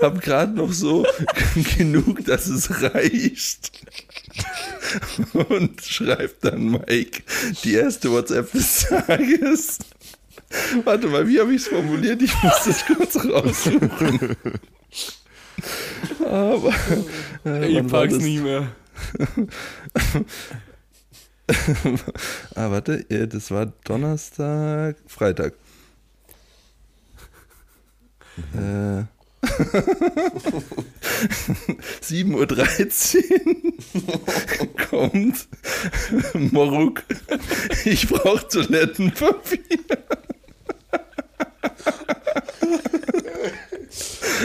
hab 0.00 0.20
gerade 0.20 0.52
noch 0.52 0.72
so 0.72 1.06
genug, 1.78 2.24
dass 2.26 2.46
es 2.46 2.82
reicht. 2.82 3.72
Und 5.32 5.80
schreibt 5.82 6.44
dann 6.44 6.72
Mike 6.72 7.22
die 7.64 7.74
erste 7.74 8.10
WhatsApp 8.10 8.52
des 8.52 8.86
Tages. 8.88 9.78
Warte 10.84 11.06
mal, 11.06 11.26
wie 11.26 11.40
habe 11.40 11.54
ich 11.54 11.62
es 11.62 11.68
formuliert? 11.68 12.20
Ich 12.20 12.42
muss 12.42 12.64
das 12.66 12.84
kurz 12.84 13.16
raussuchen. 13.24 14.36
Aber 16.26 16.74
äh, 17.46 17.66
Ich 17.78 17.86
pack's 17.86 18.18
nicht 18.18 18.42
mehr. 18.42 18.68
Ah, 22.54 22.70
warte, 22.70 23.08
äh, 23.10 23.26
das 23.26 23.50
war 23.50 23.66
Donnerstag, 23.84 24.96
Freitag. 25.06 25.54
Äh, 28.54 29.04
7.13 32.02 32.32
Uhr 32.34 32.46
kommt 34.90 35.48
Moruk. 36.52 37.02
Ich 37.84 38.08
brauche 38.08 38.46
Toilettenpapier. 38.48 39.60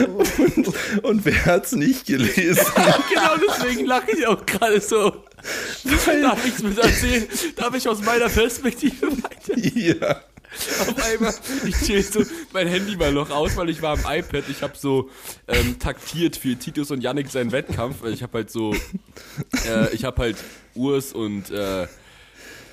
Und, 0.06 1.02
und 1.02 1.24
wer 1.24 1.46
hat's 1.46 1.72
nicht 1.72 2.06
gelesen? 2.06 2.64
Genau 3.12 3.36
deswegen 3.36 3.86
lache 3.86 4.10
ich 4.12 4.26
auch 4.26 4.44
gerade 4.44 4.80
so. 4.80 5.24
Darf 6.22 6.44
ich 6.46 6.62
mir 6.62 6.76
erzählen? 6.80 7.26
Darf 7.56 7.74
ich 7.74 7.88
aus 7.88 8.02
meiner 8.02 8.28
Perspektive 8.28 9.06
weiter? 9.22 9.58
Ja. 9.58 10.22
Auf 10.80 11.04
einmal, 11.04 11.34
ich 11.66 11.76
chill 11.76 12.02
so, 12.02 12.22
mein 12.52 12.66
Handy 12.68 12.98
war 12.98 13.10
noch 13.10 13.30
aus, 13.30 13.56
weil 13.56 13.68
ich 13.68 13.82
war 13.82 13.98
am 13.98 14.00
iPad. 14.00 14.44
Ich 14.48 14.62
habe 14.62 14.76
so 14.76 15.10
ähm, 15.46 15.78
taktiert 15.78 16.36
für 16.36 16.56
Titus 16.56 16.90
und 16.90 17.02
Yannick 17.02 17.28
seinen 17.28 17.52
Wettkampf. 17.52 18.02
weil 18.02 18.12
Ich 18.12 18.22
habe 18.22 18.38
halt 18.38 18.50
so, 18.50 18.74
äh, 19.66 19.92
ich 19.94 20.04
habe 20.04 20.22
halt 20.22 20.36
Urs 20.74 21.12
und 21.12 21.50
äh, 21.50 21.86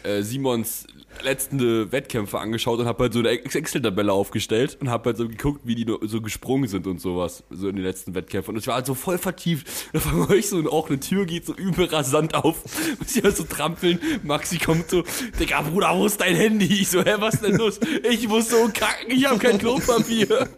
äh, 0.03 0.21
Simons 0.21 0.87
letzten 1.23 1.59
äh, 1.59 1.91
Wettkämpfe 1.91 2.39
angeschaut 2.39 2.79
und 2.79 2.85
habe 2.85 3.03
halt 3.03 3.13
so 3.13 3.19
eine 3.19 3.29
Excel-Tabelle 3.29 4.11
aufgestellt 4.11 4.77
und 4.79 4.89
habe 4.89 5.09
halt 5.09 5.17
so 5.17 5.27
geguckt, 5.27 5.61
wie 5.63 5.75
die 5.75 5.85
so 6.01 6.21
gesprungen 6.21 6.67
sind 6.67 6.87
und 6.87 6.99
sowas, 6.99 7.43
so 7.49 7.67
in 7.69 7.75
den 7.75 7.85
letzten 7.85 8.15
Wettkämpfen. 8.15 8.53
Und 8.53 8.59
ich 8.59 8.67
war 8.67 8.75
halt 8.75 8.85
so 8.85 8.93
voll 8.93 9.17
vertieft. 9.17 9.67
Da 9.95 10.01
fange 10.01 10.35
ich 10.35 10.49
so 10.49 10.57
und 10.57 10.67
auch 10.67 10.89
eine 10.89 10.99
Tür 10.99 11.25
geht 11.25 11.45
so 11.45 11.53
übel 11.53 11.85
rasant 11.85 12.35
auf. 12.35 12.63
Muss 12.99 13.15
ich 13.15 13.23
halt 13.23 13.37
so 13.37 13.43
trampeln. 13.43 13.99
Maxi 14.23 14.57
kommt 14.57 14.89
so, 14.89 15.03
Digga, 15.39 15.61
Bruder, 15.61 15.97
wo 15.97 16.05
ist 16.05 16.19
dein 16.19 16.35
Handy? 16.35 16.65
Ich 16.65 16.89
so, 16.89 17.01
hä, 17.01 17.15
was 17.19 17.39
denn 17.39 17.55
los? 17.55 17.79
Ich 18.09 18.27
muss 18.27 18.49
so 18.49 18.69
kacken, 18.73 19.11
ich 19.11 19.25
habe 19.25 19.39
kein 19.39 19.57
Klopapier. 19.57 20.49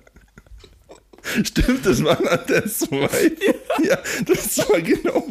Stimmt, 1.43 1.85
das 1.85 2.03
war 2.03 2.17
der 2.47 2.65
zwei. 2.67 3.31
Ja. 3.79 3.89
ja, 3.89 3.97
das 4.25 4.57
war 4.69 4.81
genau. 4.81 5.25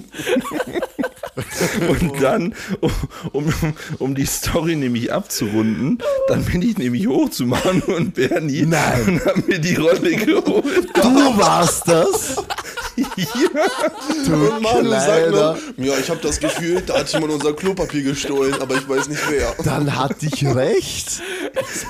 Und 1.89 2.22
dann, 2.22 2.55
um, 2.80 2.93
um, 3.32 3.53
um 3.99 4.14
die 4.14 4.26
Story 4.26 4.76
nämlich 4.76 5.12
abzurunden, 5.12 5.99
dann 6.28 6.45
bin 6.45 6.62
ich 6.62 6.78
nämlich 6.78 7.07
hoch 7.07 7.30
zu 7.30 7.47
Manu 7.47 7.95
und 7.95 8.14
Bernie 8.14 8.64
Nein. 8.66 9.07
und 9.07 9.24
hab 9.24 9.47
mir 9.47 9.59
die 9.59 9.74
Rolle 9.74 10.16
geholt. 10.16 10.89
Du 10.95 11.39
warst 11.39 11.89
das? 11.89 12.37
Ja. 12.97 13.05
Du 14.26 14.32
Und 14.34 14.62
Manu 14.62 14.90
sagt 14.90 15.30
noch, 15.30 15.57
ja, 15.76 15.99
ich 15.99 16.09
habe 16.09 16.20
das 16.22 16.38
Gefühl, 16.40 16.80
da 16.82 16.99
hat 17.01 17.12
jemand 17.12 17.32
unser 17.34 17.53
Klopapier 17.53 18.03
gestohlen, 18.03 18.55
aber 18.61 18.74
ich 18.76 18.88
weiß 18.88 19.09
nicht 19.09 19.20
wer. 19.30 19.55
Dann 19.64 19.94
hatte 19.94 20.26
ich 20.26 20.44
recht. 20.47 21.20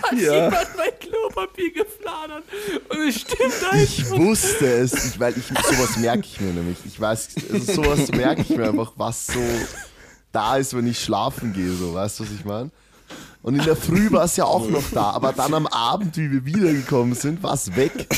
Hat 0.03 0.13
Ja. 0.19 0.35
jemand 0.47 0.69
mein 0.77 0.99
Klopapier 1.01 1.73
gefladert. 1.73 2.45
Und 2.89 3.09
es 3.09 3.21
stimmt 3.21 3.53
einfach. 3.71 3.83
Ich 3.83 4.11
wusste 4.11 4.67
es, 4.67 5.19
weil 5.19 5.35
ich 5.37 5.45
sowas 5.47 5.97
merke 5.99 6.25
ich 6.25 6.41
mir 6.41 6.53
nämlich. 6.53 6.79
Ich 6.85 7.01
weiß, 7.01 7.29
also 7.53 7.73
sowas 7.75 8.11
merke 8.13 8.43
ich 8.43 8.51
mir 8.51 8.69
einfach, 8.69 8.93
was 8.97 9.27
so 9.29 9.41
da 10.33 10.57
ist, 10.57 10.77
wenn 10.77 10.87
ich 10.87 10.99
schlafen 10.99 11.53
gehe, 11.53 11.73
so, 11.73 11.95
weißt 11.95 12.19
du, 12.21 12.25
was 12.25 12.31
ich 12.39 12.45
meine? 12.45 12.71
Und 13.47 13.55
in 13.55 13.65
der 13.65 13.77
Früh 13.77 14.11
war 14.11 14.25
es 14.25 14.35
ja 14.35 14.45
auch 14.45 14.69
noch 14.69 14.83
da, 14.91 15.11
aber 15.11 15.33
dann 15.33 15.55
am 15.55 15.69
Abend, 15.69 16.17
wie 16.17 16.33
wir 16.33 16.45
wiedergekommen 16.45 17.15
sind, 17.15 17.45
war 17.45 17.55
es 17.55 17.77
weg. 17.77 18.09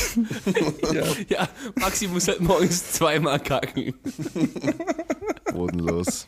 Ja. 0.91 1.03
Ja, 1.27 1.47
Maxi 1.75 2.07
muss 2.07 2.27
halt 2.27 2.41
morgens 2.41 2.93
zweimal 2.93 3.39
kacken. 3.39 3.93
Bodenlos. 5.53 6.25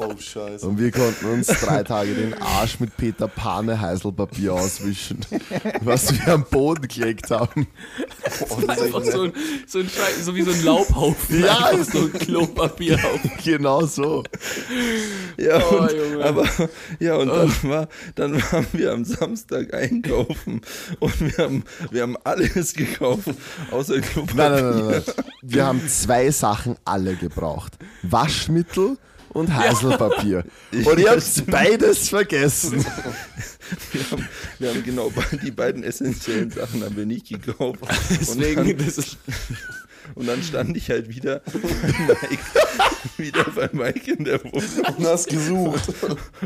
Oh, 0.00 0.14
scheiße. 0.18 0.66
Und 0.66 0.78
wir 0.78 0.90
konnten 0.92 1.26
uns 1.26 1.46
drei 1.48 1.82
Tage 1.82 2.14
den 2.14 2.34
Arsch 2.34 2.78
mit 2.80 2.96
Peter 2.96 3.26
Pane 3.28 3.80
Heiselpapier 3.80 4.54
auswischen, 4.54 5.20
was 5.80 6.12
wir 6.12 6.34
am 6.34 6.44
Boden 6.44 6.86
gelegt 6.88 7.30
haben. 7.30 7.66
Oh, 8.50 8.60
das 8.66 8.78
ist 8.78 8.84
Einfach 8.84 9.04
so 9.04 9.22
ein, 9.22 9.32
so 9.66 9.78
ein 9.80 9.88
Schei- 9.88 10.22
so 10.22 10.34
wie 10.34 10.42
so 10.42 10.50
ein 10.52 10.64
Laubhaufen. 10.64 11.42
Ja, 11.44 11.68
ist- 11.70 11.92
so 11.92 11.98
ein 12.00 12.12
Klopapierhaufen. 12.12 13.30
Genau 13.44 13.86
so. 13.86 14.24
Ja, 15.36 15.60
Oh, 15.70 15.76
und, 15.78 15.92
Junge. 15.92 16.24
aber 16.24 16.44
ja, 17.00 17.16
und 17.16 17.28
dann 17.28 17.52
war, 17.62 17.88
dann 18.14 18.34
waren 18.52 18.66
wir 18.72 18.92
am 18.92 19.04
Samstag 19.04 19.72
einkaufen 19.74 20.60
und 21.00 21.20
wir 21.20 21.44
haben, 21.44 21.64
wir 21.90 22.02
haben 22.02 22.16
alles 22.24 22.74
gekauft, 22.74 23.28
außer 23.70 24.00
Klopapier. 24.00 24.34
Nein, 24.50 24.52
nein, 24.64 24.78
nein, 24.78 24.88
nein. 24.90 25.24
Wir 25.42 25.66
haben 25.66 25.88
zwei 25.88 26.30
Sachen 26.30 26.76
alle 26.84 27.14
gebraucht. 27.16 27.72
Waschmittel 28.02 28.98
und 29.38 29.54
Heiselpapier. 29.54 30.44
Und 30.84 30.98
ihr 30.98 31.10
habt 31.10 31.46
beides 31.46 32.08
vergessen. 32.08 32.84
Wir 33.92 34.10
haben, 34.10 34.28
wir 34.58 34.70
haben 34.70 34.82
genau 34.82 35.12
die 35.42 35.50
beiden 35.50 35.82
essentiellen 35.82 36.50
Sachen 36.50 36.82
haben 36.82 36.96
wir 36.96 37.04
nicht 37.04 37.28
gekauft. 37.28 37.82
Und 37.82 37.90
Deswegen, 38.18 38.66
dann, 38.66 38.86
das 38.86 38.96
ist, 38.96 39.18
und 40.14 40.26
dann 40.26 40.42
stand 40.42 40.74
ich 40.74 40.88
halt 40.88 41.10
wieder 41.10 41.42
bei 41.44 41.58
Mike, 42.08 42.38
wieder 43.18 43.44
bei 43.44 43.68
Mike 43.72 44.10
in 44.10 44.24
der 44.24 44.42
Wohnung 44.42 44.64
Und 44.96 45.06
hast 45.06 45.28
gesucht. 45.28 45.92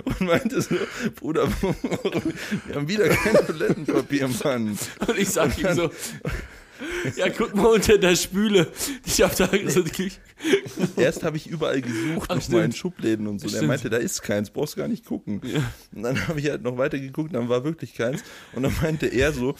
und 0.05 0.20
meinte 0.20 0.61
so, 0.62 0.74
Bruder, 1.14 1.49
wir 2.66 2.74
haben 2.74 2.88
wieder 2.88 3.09
kein 3.09 3.34
Toilettenpapier, 3.47 4.28
Mann. 4.43 4.76
und 5.07 5.16
ich 5.18 5.30
sag 5.30 5.57
ihm 5.59 5.74
so, 5.74 5.90
ja, 7.16 7.28
guck 7.30 7.55
mal 7.55 7.66
unter 7.74 7.99
der 7.99 8.16
Spüle. 8.16 8.70
Ich 9.05 9.22
hab 9.22 9.35
da 9.37 9.49
so 9.68 9.83
Erst 10.97 11.22
habe 11.22 11.37
ich 11.37 11.47
überall 11.47 11.80
gesucht, 11.80 12.28
Ach, 12.28 12.35
noch 12.37 12.43
stimmt. 12.43 12.59
mal 12.59 12.64
in 12.64 12.72
Schubläden 12.72 13.26
und 13.26 13.39
so. 13.41 13.47
Der 13.49 13.57
Stimmt. 13.57 13.68
meinte, 13.68 13.91
da 13.91 13.97
ist 13.99 14.22
keins, 14.22 14.51
brauchst 14.51 14.76
gar 14.76 14.89
nicht 14.89 15.05
gucken. 15.05 15.41
Und 15.95 16.03
dann 16.03 16.28
habe 16.28 16.41
ich 16.41 16.51
halt 16.51 16.62
noch 16.62 16.76
weiter 16.78 16.99
geguckt, 16.99 17.35
dann 17.35 17.49
war 17.49 17.64
wirklich 17.64 17.95
keins. 17.95 18.22
Und 18.53 18.64
dann 18.64 18.74
meinte 18.83 19.07
er 19.07 19.33
so, 19.33 19.55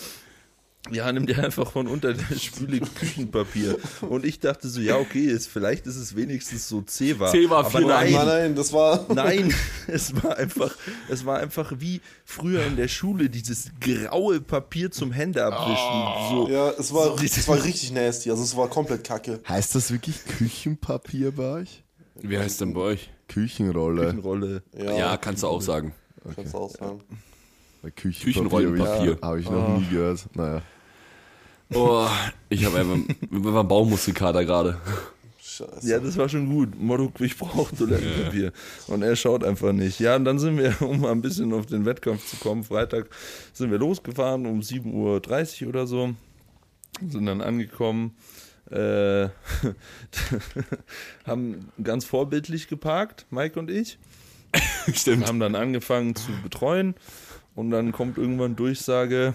ja, 0.91 1.11
nimm 1.13 1.27
dir 1.27 1.39
einfach 1.45 1.71
von 1.71 1.87
unter 1.87 2.13
der 2.13 2.37
Spüle 2.39 2.81
Küchenpapier. 2.81 3.79
Und 4.03 4.25
ich 4.27 4.41
dachte 4.41 4.69
so, 4.69 4.81
ja, 4.81 4.97
okay, 4.97 5.27
ist, 5.27 5.47
vielleicht 5.49 5.87
ist 5.87 5.97
es 5.97 6.17
wenigstens 6.17 6.69
so 6.69 6.83
Zewa. 6.83 7.31
Zewa 7.31 7.61
Aber 7.61 7.81
nein, 7.81 8.13
Nein, 8.13 8.27
nein, 8.27 8.55
das 8.57 8.73
war. 8.73 9.07
Nein, 9.15 9.55
es 9.87 10.13
war 10.23 10.37
einfach, 10.39 10.75
es 11.09 11.25
war 11.25 11.39
einfach 11.39 11.73
wie 11.79 12.01
früher 12.25 12.67
in 12.67 12.75
der 12.77 12.89
Schule 12.89 13.31
dieses 13.31 13.71
graue 13.81 14.41
Papier 14.41 14.91
zum 14.91 15.13
Händeabwischen. 15.13 16.31
So. 16.31 16.49
Ja, 16.51 16.71
es 16.71 16.93
war, 16.93 17.17
So- 17.17 17.25
es 17.25 17.47
war 17.47 17.63
richtig 17.63 17.93
nasty. 17.93 18.31
Also 18.31 18.43
es 18.43 18.57
war 18.57 18.69
komplett 18.69 19.05
kacke. 19.05 19.41
Heißt 19.49 19.75
das 19.77 19.93
wirklich 19.93 20.25
Küchenpapier 20.25 21.31
bei 21.31 21.61
euch? 21.61 21.85
Wie 22.17 22.37
heißt 22.39 22.61
denn 22.61 22.75
bei 22.75 22.81
euch? 22.81 23.11
Küchenrolle. 23.29 24.07
Küchenrolle. 24.07 24.63
Ja, 24.77 24.97
Ja, 24.99 25.17
kannst 25.17 25.43
du 25.45 25.47
auch 25.47 25.63
sagen. 25.63 25.95
kannst 26.35 26.53
du 26.55 26.59
auch 26.59 26.71
sagen. 26.71 27.01
Küchenpapier 27.97 28.33
Küchenrollenpapier. 28.33 29.19
Habe 29.23 29.41
ich, 29.41 29.47
hab 29.47 29.53
ich 29.55 29.67
noch 29.69 29.79
nie 29.79 29.87
gehört. 29.89 30.27
Naja. 30.35 30.63
Oh, 31.75 32.07
ich 32.49 32.65
habe 32.65 32.79
einfach, 32.79 32.97
einfach 33.33 33.61
einen 33.61 33.69
Baumuskelkater 33.69 34.45
gerade. 34.45 34.79
Scheiße. 35.41 35.89
Ja, 35.89 35.99
das 35.99 36.17
war 36.17 36.29
schon 36.29 36.49
gut. 36.49 36.81
Motto, 36.81 37.13
ich 37.21 37.37
brauche 37.37 37.77
Toilettenpapier. 37.77 38.53
Und 38.87 39.03
er 39.03 39.17
schaut 39.17 39.45
einfach 39.45 39.73
nicht. 39.73 40.01
Ja, 40.01 40.17
und 40.17 40.25
dann 40.25 40.39
sind 40.39 40.57
wir, 40.57 40.81
um 40.81 41.01
mal 41.01 41.13
ein 41.13 41.21
bisschen 41.21 41.53
auf 41.53 41.67
den 41.67 41.85
Wettkampf 41.85 42.27
zu 42.27 42.37
kommen, 42.37 42.65
Freitag 42.65 43.11
sind 43.53 43.71
wir 43.71 43.79
losgefahren 43.79 44.47
um 44.47 44.61
7.30 44.61 45.63
Uhr 45.63 45.69
oder 45.69 45.87
so. 45.87 46.15
Sind 47.07 47.27
dann 47.27 47.41
angekommen. 47.41 48.17
Äh, 48.71 49.29
haben 51.27 51.69
ganz 51.83 52.05
vorbildlich 52.05 52.69
geparkt, 52.69 53.27
Mike 53.31 53.59
und 53.59 53.71
ich. 53.71 53.99
Stimmt. 54.95 55.27
Haben 55.27 55.41
dann 55.41 55.55
angefangen 55.55 56.15
zu 56.15 56.33
betreuen. 56.43 56.95
Und 57.55 57.71
dann 57.71 57.93
kommt 57.93 58.17
irgendwann 58.17 58.57
Durchsage, 58.57 59.35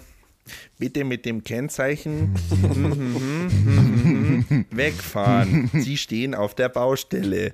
bitte 0.78 1.04
mit 1.04 1.26
dem 1.26 1.44
Kennzeichen 1.44 2.34
wegfahren. 4.72 5.70
Sie 5.74 5.98
stehen 5.98 6.36
auf 6.36 6.56
der 6.56 6.70
Baustelle. 6.70 7.54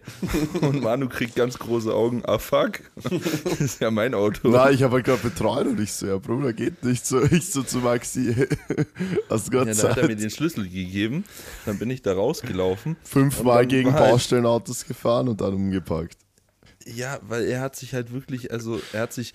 Und 0.61 0.81
Manu 0.81 1.09
kriegt 1.09 1.35
ganz 1.35 1.57
große 1.59 1.93
Augen. 1.93 2.23
Ah, 2.25 2.39
fuck. 2.39 2.79
Das 3.43 3.61
ist 3.61 3.81
ja 3.81 3.91
mein 3.91 4.13
Auto. 4.13 4.49
Na, 4.49 4.69
ich 4.71 4.83
habe 4.83 4.95
halt 4.95 5.05
gerade 5.05 5.21
betreut 5.21 5.67
und 5.67 5.79
ich 5.79 5.91
so, 5.93 6.07
ja 6.07 6.17
Bruder, 6.17 6.53
geht 6.53 6.83
nicht 6.83 7.05
so. 7.05 7.21
Ich 7.23 7.51
so 7.51 7.63
zu 7.63 7.79
Maxi, 7.79 8.35
hast 9.29 9.47
du 9.47 9.51
gerade 9.51 9.71
Ja, 9.71 9.81
da 9.81 9.89
hat 9.89 9.97
er 9.97 10.07
mir 10.07 10.15
den 10.15 10.29
Schlüssel 10.29 10.63
gegeben. 10.65 11.23
Dann 11.65 11.77
bin 11.79 11.89
ich 11.89 12.01
da 12.01 12.13
rausgelaufen. 12.13 12.95
Fünfmal 13.03 13.63
dann 13.63 13.67
gegen 13.69 13.93
halt- 13.93 14.11
Baustellenautos 14.11 14.85
gefahren 14.85 15.27
und 15.29 15.41
dann 15.41 15.53
umgepackt. 15.53 16.17
Ja, 16.85 17.19
weil 17.21 17.45
er 17.45 17.61
hat 17.61 17.75
sich 17.75 17.93
halt 17.93 18.11
wirklich, 18.11 18.51
also 18.51 18.79
er 18.91 19.03
hat 19.03 19.13
sich 19.13 19.33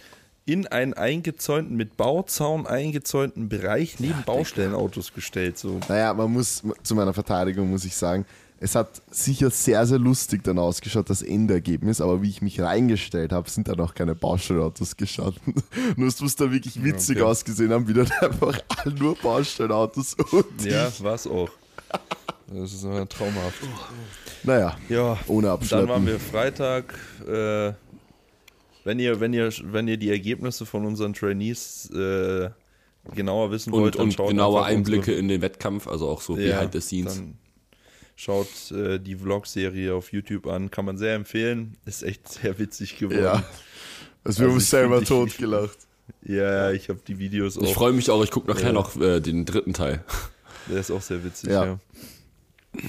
in 0.48 0.66
einen 0.66 0.94
eingezäunten, 0.94 1.76
mit 1.76 1.96
Bauzaun 1.98 2.66
eingezäunten 2.66 3.48
Bereich 3.50 4.00
neben 4.00 4.22
Baustellenautos 4.24 5.12
gestellt. 5.12 5.58
So. 5.58 5.78
Naja, 5.88 6.14
man 6.14 6.32
muss, 6.32 6.62
zu 6.82 6.94
meiner 6.94 7.12
Verteidigung 7.12 7.70
muss 7.70 7.84
ich 7.84 7.94
sagen, 7.94 8.24
es 8.60 8.74
hat 8.74 9.02
sicher 9.10 9.50
sehr, 9.50 9.86
sehr 9.86 9.98
lustig 9.98 10.42
dann 10.42 10.58
ausgeschaut, 10.58 11.10
das 11.10 11.22
Endergebnis, 11.22 12.00
aber 12.00 12.22
wie 12.22 12.30
ich 12.30 12.42
mich 12.42 12.60
reingestellt 12.60 13.30
habe, 13.32 13.48
sind 13.48 13.68
da 13.68 13.76
noch 13.76 13.94
keine 13.94 14.14
Baustellenautos 14.14 14.96
gestanden. 14.96 15.54
Nur 15.96 16.08
es 16.08 16.20
muss 16.20 16.34
da 16.34 16.50
wirklich 16.50 16.82
witzig 16.82 17.18
okay. 17.18 17.26
ausgesehen 17.26 17.70
haben, 17.70 17.86
wie 17.86 17.94
dann 17.94 18.10
einfach 18.20 18.58
nur 18.98 19.14
Baustellenautos 19.16 20.14
und 20.32 20.64
Ja, 20.64 20.90
war's 21.00 21.26
auch. 21.26 21.50
Das 22.52 22.72
ist 22.72 22.84
aber 22.84 23.06
traumhaft. 23.06 23.62
naja, 24.42 24.76
Ja, 24.88 25.18
ohne 25.28 25.48
dann 25.48 25.54
Abschleppen. 25.54 25.88
waren 25.88 26.06
wir 26.06 26.18
Freitag. 26.18 26.94
Äh, 27.28 27.74
wenn 28.88 28.98
ihr, 28.98 29.20
wenn 29.20 29.32
ihr, 29.34 29.52
wenn 29.64 29.86
ihr 29.86 29.98
die 29.98 30.08
Ergebnisse 30.10 30.64
von 30.66 30.86
unseren 30.86 31.12
Trainees 31.12 31.90
äh, 31.90 32.48
genauer 33.14 33.50
wissen 33.50 33.72
Und, 33.72 33.82
wollt, 33.82 33.94
dann 33.96 34.02
und 34.04 34.12
schaut 34.14 34.28
genaue 34.30 34.64
Einblicke 34.64 35.00
unsere- 35.00 35.18
in 35.18 35.28
den 35.28 35.42
Wettkampf, 35.42 35.86
also 35.86 36.08
auch 36.08 36.20
so 36.22 36.36
Ja, 36.38 36.56
behind 36.56 36.72
the 36.72 36.80
scenes. 36.80 37.22
Schaut 38.16 38.72
äh, 38.72 38.98
die 38.98 39.14
Vlog-Serie 39.14 39.94
auf 39.94 40.12
YouTube 40.12 40.46
an, 40.48 40.70
kann 40.70 40.84
man 40.84 40.96
sehr 40.98 41.14
empfehlen. 41.14 41.76
Ist 41.84 42.02
echt 42.02 42.26
sehr 42.28 42.58
witzig 42.58 42.98
geworden. 42.98 43.22
ja. 43.22 43.44
Also 44.24 44.40
wir 44.40 44.46
haben 44.48 44.54
uns 44.54 44.64
ich 44.64 44.68
selber 44.70 45.02
ich- 45.02 45.08
totgelacht. 45.08 45.78
Ja, 46.24 46.70
ich 46.72 46.88
habe 46.88 47.00
die 47.06 47.18
Videos 47.18 47.56
Ich 47.58 47.68
auch. 47.68 47.74
freue 47.74 47.92
mich 47.92 48.08
auch, 48.08 48.24
ich 48.24 48.30
gucke 48.30 48.48
nachher 48.48 48.68
Ja. 48.68 48.72
noch 48.72 48.96
äh, 48.98 49.20
den 49.20 49.44
dritten 49.44 49.74
Teil. 49.74 50.02
Der 50.70 50.80
ist 50.80 50.90
auch 50.90 51.02
sehr 51.02 51.22
witzig, 51.22 51.50
Ja. 51.50 51.64
ja. 51.66 51.78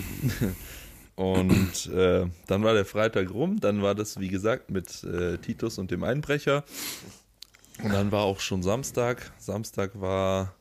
Und 1.20 1.94
äh, 1.94 2.28
dann 2.48 2.64
war 2.64 2.74
der 2.74 2.86
Freitag 2.86 3.34
rum, 3.34 3.60
dann 3.60 3.82
war 3.82 3.94
das, 3.94 4.22
wie 4.22 4.30
gesagt, 4.30 4.72
mit 4.72 5.04
äh, 5.04 5.38
Titus 5.38 5.78
und 5.78 5.92
dem 5.92 6.06
Einbrecher. 6.06 6.64
Und 7.84 7.92
dann 7.92 8.14
war 8.14 8.24
auch 8.24 8.40
schon 8.40 8.64
Samstag. 8.64 9.34
Samstag 9.38 10.00
war 10.00 10.56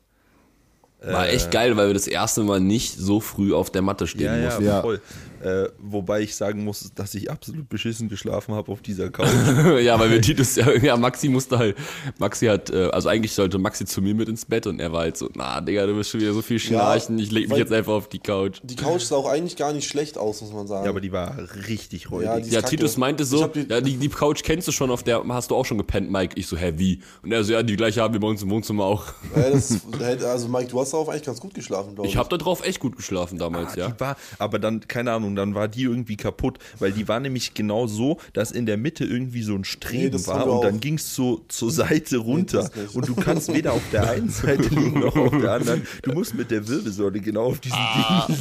War 0.99 1.29
echt 1.29 1.49
geil, 1.51 1.77
weil 1.77 1.87
wir 1.87 1.93
das 1.93 2.07
erste 2.07 2.43
Mal 2.43 2.59
nicht 2.59 2.93
so 2.93 3.21
früh 3.21 3.53
auf 3.53 3.69
der 3.69 3.81
Matte 3.81 4.05
stehen 4.05 4.25
Ja, 4.25 4.37
ja, 4.37 4.45
mussten. 4.47 4.65
Ja. 4.65 4.81
voll. 4.81 5.01
Äh, 5.43 5.69
wobei 5.79 6.21
ich 6.21 6.35
sagen 6.35 6.63
muss, 6.63 6.91
dass 6.95 7.15
ich 7.15 7.31
absolut 7.31 7.69
beschissen 7.69 8.09
geschlafen 8.09 8.53
habe 8.55 8.71
auf 8.71 8.81
dieser 8.81 9.09
Couch. 9.09 9.27
ja, 9.81 9.99
weil 9.99 10.11
wir 10.11 10.21
Titus, 10.21 10.55
ja, 10.55 10.69
ja, 10.75 10.97
Maxi 10.97 11.29
musste 11.29 11.57
halt, 11.57 11.77
Maxi 12.17 12.47
hat, 12.47 12.69
äh, 12.69 12.89
also 12.91 13.09
eigentlich 13.09 13.31
sollte 13.33 13.57
Maxi 13.57 13.85
zu 13.85 14.01
mir 14.01 14.13
mit 14.15 14.27
ins 14.27 14.43
Bett 14.45 14.67
und 14.67 14.79
er 14.79 14.91
war 14.91 15.01
halt 15.01 15.15
so, 15.17 15.29
na, 15.35 15.61
Digga, 15.61 15.85
du 15.85 15.95
wirst 15.95 16.09
schon 16.09 16.19
wieder 16.21 16.33
so 16.33 16.41
viel 16.41 16.59
schnarchen, 16.59 17.17
ich 17.19 17.31
leg 17.31 17.47
mich 17.47 17.57
jetzt 17.57 17.71
einfach 17.71 17.93
auf 17.93 18.09
die 18.09 18.19
Couch. 18.19 18.59
Die 18.63 18.75
Couch 18.75 19.01
sah 19.03 19.15
auch 19.15 19.29
eigentlich 19.29 19.55
gar 19.55 19.71
nicht 19.71 19.87
schlecht 19.87 20.17
aus, 20.17 20.41
muss 20.41 20.51
man 20.51 20.67
sagen. 20.67 20.83
ja, 20.83 20.89
aber 20.89 20.99
die 21.01 21.11
war 21.11 21.37
richtig 21.67 22.11
räudig. 22.11 22.47
Ja, 22.51 22.59
Ja. 22.59 22.61
Titus 22.61 22.97
meinte 22.97 23.23
so, 23.25 23.43
hab 23.43 23.53
die- 23.53 23.65
ja, 23.69 23.79
die, 23.81 23.95
die 23.97 24.09
Couch 24.09 24.43
kennst 24.43 24.67
du 24.67 24.71
schon, 24.71 24.91
auf 24.91 25.03
der 25.03 25.23
hast 25.29 25.51
du 25.51 25.55
auch 25.55 25.65
schon 25.65 25.77
gepennt, 25.77 26.11
Mike. 26.11 26.35
Ich 26.37 26.47
so, 26.47 26.57
hä, 26.57 26.73
wie? 26.75 27.01
Und 27.23 27.31
er 27.31 27.43
so, 27.43 27.53
ja, 27.53 27.63
die 27.63 27.75
gleiche 27.77 28.01
haben 28.01 28.13
wir 28.13 28.19
bei 28.19 28.27
uns 28.27 28.41
im 28.41 28.49
Wohnzimmer 28.49 28.83
auch. 28.83 29.05
Ja, 29.35 29.49
das, 29.51 29.79
also 30.23 30.47
Mike, 30.49 30.67
du 30.69 30.79
hast 30.81 30.91
darauf 30.91 31.07
eigentlich 31.09 31.23
ganz 31.23 31.39
gut 31.39 31.53
geschlafen, 31.53 31.95
glaube 31.95 32.07
ich. 32.07 32.13
Ich 32.13 32.17
habe 32.17 32.27
da 32.29 32.37
drauf 32.37 32.65
echt 32.65 32.79
gut 32.79 32.95
geschlafen 32.97 33.37
damals, 33.37 33.73
Ah, 33.75 33.79
ja. 33.79 33.87
die 33.89 33.99
war, 33.99 34.17
aber 34.37 34.59
dann, 34.59 34.81
keine 34.87 35.11
Ahnung, 35.13 35.28
dann 35.35 35.55
war 35.55 35.67
die 35.67 35.83
irgendwie 35.83 36.17
kaputt, 36.17 36.59
weil 36.79 36.91
die 36.91 37.07
war 37.07 37.19
nämlich 37.19 37.53
genau 37.53 37.87
so, 37.87 38.19
dass 38.33 38.51
in 38.51 38.65
der 38.65 38.77
Mitte 38.77 39.05
irgendwie 39.05 39.43
so 39.43 39.53
ein 39.53 39.59
Nee, 39.61 39.65
Streben 39.65 40.11
das 40.11 40.27
war 40.27 40.47
und 40.47 40.63
dann 40.63 40.79
ging 40.79 40.95
es 40.95 41.15
so 41.15 41.41
zur 41.47 41.71
Seite 41.71 42.17
runter. 42.17 42.69
nicht. 42.75 42.95
und 42.95 43.07
du 43.07 43.15
kannst 43.15 43.53
weder 43.53 43.73
auf 43.73 43.81
der 43.91 44.09
einen 44.09 44.29
Seite 44.29 44.63
liegen 44.69 44.99
noch 44.99 45.15
auf 45.15 45.31
der 45.31 45.51
anderen. 45.53 45.85
Du 46.03 46.11
musst 46.13 46.35
mit 46.35 46.51
der 46.51 46.67
Wirbelsäule 46.67 47.19
genau 47.19 47.45
auf 47.47 47.59
diesem 47.59 47.77
Ding 47.77 48.37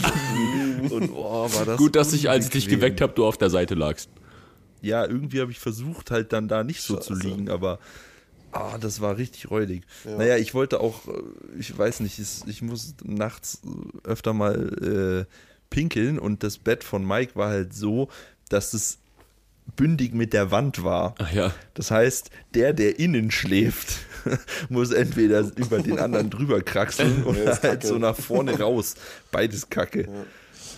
liegen. 0.80 0.90
Und 0.92 1.10
oh, 1.12 1.48
war 1.52 1.64
das 1.66 1.76
Gut, 1.78 1.96
dass 1.96 2.12
ich, 2.12 2.28
als 2.30 2.46
ich 2.46 2.50
dich 2.52 2.68
geweckt 2.68 3.00
habe, 3.00 3.12
du 3.14 3.24
auf 3.26 3.36
der 3.38 3.50
Seite 3.50 3.74
lagst. 3.74 4.08
Ja, 4.80 5.04
irgendwie 5.04 5.40
habe 5.40 5.50
ich 5.50 5.58
versucht, 5.58 6.10
halt 6.10 6.32
dann 6.32 6.46
da 6.48 6.62
nicht 6.64 6.82
so 6.82 6.96
zu 6.96 7.14
Scheiße. 7.14 7.28
liegen, 7.28 7.48
aber 7.50 7.78
ah, 8.52 8.78
das 8.78 9.00
war 9.00 9.16
richtig 9.16 9.50
räudig. 9.50 9.82
Naja, 10.04 10.36
ich 10.36 10.54
wollte 10.54 10.80
auch, 10.80 11.06
äh, 11.08 11.12
ich 11.58 11.76
weiß 11.76 12.00
nicht, 12.00 12.18
ich, 12.18 12.42
ich 12.46 12.62
muss 12.62 12.94
nachts 13.04 13.60
öfter 14.04 14.32
mal 14.34 15.26
äh, 15.26 15.34
pinkeln 15.70 16.18
und 16.18 16.42
das 16.42 16.58
Bett 16.58 16.84
von 16.84 17.06
Mike 17.06 17.32
war 17.34 17.50
halt 17.50 17.74
so, 17.74 18.08
dass 18.48 18.74
es 18.74 18.98
bündig 19.76 20.14
mit 20.14 20.32
der 20.32 20.50
Wand 20.50 20.82
war. 20.82 21.14
Ach 21.18 21.32
ja. 21.32 21.52
Das 21.74 21.90
heißt, 21.90 22.30
der, 22.54 22.72
der 22.72 22.98
innen 22.98 23.30
schläft, 23.30 23.98
muss 24.68 24.90
entweder 24.92 25.40
über 25.56 25.78
den 25.80 25.98
anderen 25.98 26.30
drüber 26.30 26.62
kraxeln 26.62 27.24
oder 27.26 27.52
ist 27.52 27.62
halt 27.62 27.84
so 27.84 27.98
nach 27.98 28.16
vorne 28.16 28.58
raus. 28.58 28.94
Beides 29.30 29.68
Kacke. 29.68 30.08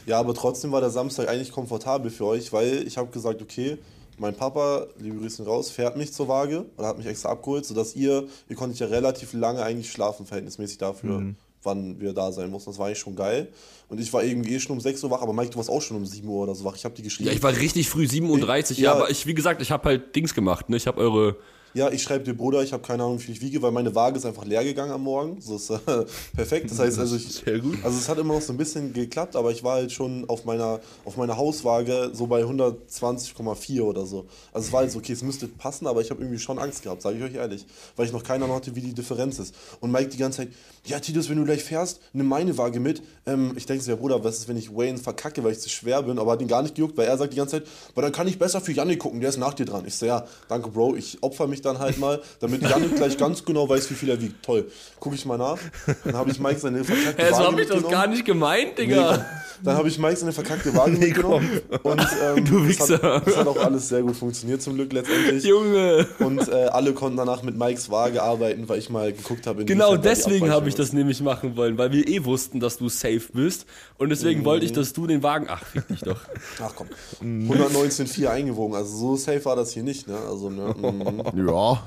Ja, 0.07 0.19
aber 0.19 0.35
trotzdem 0.35 0.73
war 0.73 0.81
der 0.81 0.91
Samstag 0.91 1.29
eigentlich 1.29 1.53
komfortabel 1.53 2.11
für 2.11 2.25
euch, 2.27 2.53
weil 2.53 2.87
ich 2.87 2.99
habe 2.99 3.11
gesagt, 3.11 3.41
okay, 3.43 3.79
mein 4.19 4.35
Papa, 4.35 4.87
liebe 4.99 5.19
Grüße 5.19 5.45
raus, 5.47 5.71
fährt 5.71 5.97
mich 5.97 6.13
zur 6.13 6.29
Waage 6.29 6.67
oder 6.77 6.89
hat 6.89 6.99
mich 6.99 7.07
extra 7.07 7.31
abgeholt, 7.31 7.65
sodass 7.65 7.95
ihr, 7.95 8.27
ihr 8.49 8.57
konntet 8.57 8.79
ja 8.81 8.87
relativ 8.89 9.33
lange 9.33 9.63
eigentlich 9.63 9.91
schlafen, 9.93 10.27
verhältnismäßig 10.27 10.79
dafür, 10.79 11.21
Mhm. 11.21 11.37
Wann 11.63 12.01
wir 12.01 12.13
da 12.13 12.33
sein 12.33 12.51
mussten. 12.51 12.71
Das 12.71 12.79
war 12.79 12.87
eigentlich 12.87 12.99
schon 12.99 13.17
geil. 13.17 13.49
Und 13.89 14.01
ich 14.01 14.13
war 14.13 14.23
irgendwie 14.23 14.55
eh 14.55 14.61
schon 14.61 14.73
um 14.77 14.81
6 14.81 15.03
Uhr 15.05 15.11
wach, 15.11 15.23
aber 15.23 15.33
Mike, 15.33 15.51
du 15.51 15.57
warst 15.59 15.71
auch 15.71 15.83
schon 15.83 15.97
um 15.97 16.07
7 16.07 16.27
Uhr 16.29 16.43
oder 16.43 16.55
so 16.55 16.65
wach. 16.65 16.77
Ich 16.77 16.85
habe 16.85 16.95
die 16.95 17.03
geschrieben. 17.03 17.29
Ja, 17.29 17.35
ich 17.35 17.43
war 17.43 17.55
richtig 17.57 17.89
früh, 17.89 18.07
37, 18.07 18.79
ja, 18.79 18.85
Ja. 18.85 18.93
aber 18.97 19.11
ich, 19.11 19.27
wie 19.27 19.35
gesagt, 19.35 19.61
ich 19.63 19.71
habe 19.71 19.85
halt 19.89 20.15
Dings 20.17 20.35
gemacht, 20.35 20.69
ne? 20.69 20.77
Ich 20.77 20.87
habe 20.87 20.99
eure. 21.01 21.37
Ja, 21.73 21.89
ich 21.89 22.03
schreibe 22.03 22.25
dir, 22.25 22.35
Bruder, 22.35 22.63
ich 22.63 22.73
habe 22.73 22.83
keine 22.83 23.05
Ahnung, 23.05 23.21
wie 23.21 23.23
viel 23.23 23.35
ich 23.35 23.41
wiege, 23.41 23.63
weil 23.63 23.71
meine 23.71 23.95
Waage 23.95 24.19
ist 24.19 24.27
einfach 24.27 24.45
leer 24.45 24.65
gegangen 24.65 24.91
am 24.91 25.05
Morgen. 25.05 25.41
So 25.41 25.55
ist 25.55 25.71
äh, 25.71 25.79
perfekt. 26.35 26.69
Das 26.69 26.81
heißt, 26.81 26.99
also 26.99 27.15
ich, 27.15 27.29
Sehr 27.45 27.61
gut. 27.61 27.79
Also 27.85 27.97
es 27.97 28.09
hat 28.09 28.19
immer 28.19 28.35
noch 28.35 28.43
so 28.43 28.53
ein 28.53 28.57
bisschen 28.57 28.93
geklappt, 28.93 29.37
aber 29.37 29.53
ich 29.53 29.63
war 29.63 29.75
halt 29.75 29.93
schon 29.93 30.29
auf 30.29 30.45
meiner, 30.45 30.81
auf 31.05 31.17
meiner 31.17 31.37
Hauswaage 31.37 32.11
so 32.13 32.27
bei 32.27 32.43
120,4 32.43 33.83
oder 33.83 34.05
so. 34.05 34.27
Also 34.53 34.67
es 34.67 34.73
war 34.73 34.81
halt 34.81 34.91
so, 34.91 34.99
okay, 34.99 35.13
es 35.13 35.23
müsste 35.23 35.47
passen, 35.47 35.87
aber 35.87 36.01
ich 36.01 36.11
habe 36.11 36.21
irgendwie 36.21 36.41
schon 36.41 36.59
Angst 36.59 36.83
gehabt, 36.83 37.03
sage 37.03 37.19
ich 37.19 37.23
euch 37.23 37.35
ehrlich. 37.35 37.65
Weil 37.95 38.07
ich 38.07 38.13
noch 38.13 38.25
keine 38.25 38.45
Ahnung 38.45 38.57
hatte, 38.57 38.75
wie 38.75 38.81
die 38.81 38.93
Differenz 38.93 39.39
ist. 39.39 39.55
Und 39.81 39.93
Mike 39.93 40.09
die 40.09 40.19
ganze 40.19 40.39
Zeit, 40.39 40.49
ja 40.87 40.99
Titus, 40.99 41.29
wenn 41.29 41.37
du 41.37 41.45
gleich 41.45 41.63
fährst, 41.63 42.01
nimm 42.13 42.27
meine 42.27 42.59
Waage 42.59 42.81
mit. 42.81 43.01
Ähm, 43.27 43.53
ich 43.57 43.67
denke 43.67 43.85
so, 43.85 43.93
ja 43.93 43.97
Bruder, 43.97 44.25
was 44.25 44.39
ist, 44.39 44.49
wenn 44.49 44.57
ich 44.57 44.75
Wayne 44.75 44.99
verkacke, 44.99 45.45
weil 45.45 45.53
ich 45.53 45.61
zu 45.61 45.69
schwer 45.69 46.03
bin, 46.03 46.19
aber 46.19 46.33
hat 46.33 46.43
ihn 46.43 46.49
gar 46.49 46.63
nicht 46.63 46.75
gejuckt, 46.75 46.97
weil 46.97 47.07
er 47.07 47.17
sagt 47.17 47.33
die 47.33 47.37
ganze 47.37 47.59
Zeit, 47.59 47.69
aber 47.93 48.03
dann 48.03 48.13
kann 48.13 48.27
ich 48.27 48.41
besser 48.41 48.61
für 48.61 48.73
Janik 48.73 48.99
gucken, 48.99 49.21
der 49.21 49.29
ist 49.29 49.39
nach 49.39 49.55
dir 49.55 49.67
dran. 49.67 49.85
Ich 49.87 49.95
so, 49.95 50.07
ja, 50.07 50.27
danke 50.49 50.71
Bro, 50.71 50.97
ich 50.97 51.23
opfer 51.23 51.47
mich 51.47 51.60
dann 51.63 51.79
halt 51.79 51.99
mal, 51.99 52.21
damit 52.41 52.63
Janik 52.63 52.97
gleich 52.97 53.17
ganz 53.19 53.45
genau 53.45 53.69
weiß, 53.69 53.91
wie 53.91 53.95
viel 53.95 54.11
er 54.11 54.21
wiegt. 54.21 54.45
Toll. 54.45 54.71
Gucke 54.99 55.15
ich 55.17 55.25
mal 55.27 55.39
nach. 55.39 55.59
Dann 56.05 56.15
habe 56.17 56.31
ich 56.31 56.39
Mike 56.41 56.59
seine 56.61 56.85
verkackte 56.85 57.27
so 57.27 57.33
Waage 57.33 57.47
hab 57.47 57.59
ich 57.59 57.69
das 57.69 57.89
gar 57.89 58.07
nicht 58.07 58.25
gemeint, 58.25 58.79
Nee, 58.79 58.87
Digga. 58.87 59.25
dann 59.63 59.77
habe 59.77 59.89
ich 59.89 59.99
Mike 59.99 60.17
seine 60.17 60.33
verkackte 60.33 60.75
Waage 60.75 60.93
mitgenommen. 60.93 61.61
Und 61.83 62.01
ähm, 62.23 62.45
Du 62.45 62.61
das, 62.61 62.69
Wichser. 62.69 63.03
hat, 63.03 63.27
das 63.27 63.37
hat 63.37 63.47
auch 63.47 63.57
alles 63.57 63.89
sehr 63.89 64.03
gut 64.03 64.17
funktioniert 64.17 64.63
zum 64.63 64.75
Glück 64.75 64.93
letztendlich. 64.93 65.45
Junge. 65.45 66.07
Und 66.19 66.49
äh, 66.49 66.67
alle 66.67 66.93
konnten 66.93 67.17
danach 67.17 67.43
mit 67.43 67.57
Mikes 67.57 67.91
Waage 67.91 68.23
arbeiten, 68.23 68.69
weil 68.69 68.79
ich 68.79 68.91
mal 68.91 69.13
geguckt 69.13 69.47
habe. 69.47 69.65
Genau 69.65 69.97
deswegen 69.97 70.51
habe 70.51 70.69
ich 70.69 70.75
das 70.75 70.93
nämlich 70.93 71.21
machen 71.23 71.57
wollen, 71.57 71.79
weil 71.79 71.93
wir 71.93 72.07
eh 72.09 72.25
wussten, 72.25 72.61
dass 72.61 72.79
du 72.79 72.89
safe 72.89 73.23
bist. 73.33 73.67
Und 73.99 74.09
deswegen 74.11 74.45
wollte 74.45 74.65
Mhm. 74.65 74.71
ich, 74.71 74.73
dass 74.73 74.93
du 74.93 75.07
den 75.07 75.23
Wagen. 75.23 75.47
Ach, 75.49 75.65
fick 75.65 75.87
dich 75.89 76.01
doch. 76.01 76.21
Ach 76.63 76.73
komm, 76.75 76.89
119,4 77.23 78.29
eingewogen. 78.29 78.75
Also 78.77 78.97
so 78.97 79.17
safe 79.17 79.45
war 79.45 79.57
das 79.57 79.73
hier 79.73 79.83
nicht. 79.83 80.09
Ne? 80.09 80.17
Also, 80.17 80.51
ne? 80.51 80.75
mhm. 80.77 81.23
Ja, 81.51 81.83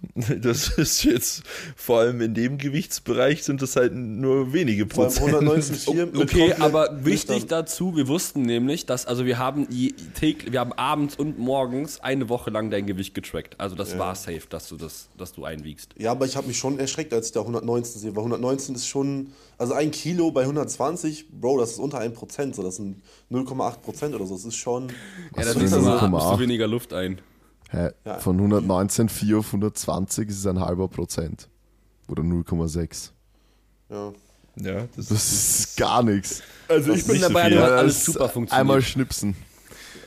Das 0.14 0.68
ist 0.78 1.02
jetzt, 1.04 1.42
vor 1.76 2.00
allem 2.00 2.20
in 2.20 2.34
dem 2.34 2.58
Gewichtsbereich 2.58 3.42
sind 3.42 3.62
das 3.62 3.76
halt 3.76 3.94
nur 3.94 4.52
wenige 4.52 4.86
Vor 4.86 5.04
allem 5.04 5.14
Prozent. 5.14 5.88
119,4 5.88 6.06
mit 6.06 6.16
Okay, 6.16 6.38
komplett 6.38 6.60
aber 6.60 7.04
wichtig 7.04 7.30
nüchtern. 7.30 7.48
dazu, 7.48 7.96
wir 7.96 8.08
wussten 8.08 8.42
nämlich, 8.42 8.86
dass, 8.86 9.06
also 9.06 9.26
wir 9.26 9.38
haben 9.38 9.66
täglich, 10.14 10.52
wir 10.52 10.60
haben 10.60 10.72
abends 10.72 11.16
und 11.16 11.38
morgens 11.38 12.00
eine 12.00 12.28
Woche 12.28 12.50
lang 12.50 12.70
dein 12.70 12.86
Gewicht 12.86 13.14
getrackt. 13.14 13.58
Also 13.58 13.74
das 13.74 13.98
war 13.98 14.14
safe, 14.14 14.42
dass 14.48 14.68
du 14.68 14.76
das, 14.76 15.08
dass 15.16 15.32
du 15.32 15.44
einwiegst. 15.44 15.94
Ja, 15.98 16.12
aber 16.12 16.26
ich 16.26 16.36
habe 16.36 16.46
mich 16.46 16.58
schon 16.58 16.78
erschreckt, 16.78 17.12
als 17.12 17.26
ich 17.26 17.32
da 17.32 17.40
119 17.40 18.00
sehe, 18.00 18.10
weil 18.14 18.20
119 18.20 18.74
ist 18.74 18.86
schon, 18.86 19.32
also 19.56 19.74
ein 19.74 19.90
Kilo 19.90 20.30
bei 20.30 20.42
120, 20.42 21.28
Bro, 21.40 21.58
das 21.58 21.72
ist 21.72 21.78
unter 21.78 22.00
1%, 22.00 22.54
so, 22.54 22.62
das 22.62 22.76
sind 22.76 23.02
0,8% 23.30 24.14
oder 24.14 24.26
so, 24.26 24.34
das 24.34 24.44
ist 24.44 24.56
schon... 24.56 24.88
Ja, 25.36 25.44
da 25.44 25.54
nimmst 25.54 25.74
du, 25.74 25.80
mal, 25.80 25.98
0,8. 25.98 26.02
atmest 26.04 26.26
du 26.32 26.38
weniger 26.38 26.66
Luft 26.66 26.92
ein. 26.92 27.20
Hä, 27.68 27.90
Ja. 28.04 28.18
von 28.18 28.38
119,4 28.38 29.38
auf 29.38 29.46
120 29.52 30.28
ist 30.28 30.38
es 30.38 30.46
ein 30.46 30.60
halber 30.60 30.88
Prozent. 30.88 31.48
Oder 32.08 32.22
0,6. 32.22 33.10
Ja. 33.90 34.12
Ja, 34.56 34.86
das, 34.96 35.06
Das 35.06 35.32
ist 35.32 35.76
gar 35.76 36.02
nichts. 36.02 36.42
Also 36.68 36.92
ich 36.92 37.06
bin 37.06 37.20
dabei, 37.20 37.44
hat 37.44 37.52
Ja, 37.52 37.64
alles 37.66 38.04
super 38.04 38.24
ist 38.26 38.32
funktioniert. 38.32 38.60
Einmal 38.60 38.82
schnipsen. 38.82 39.36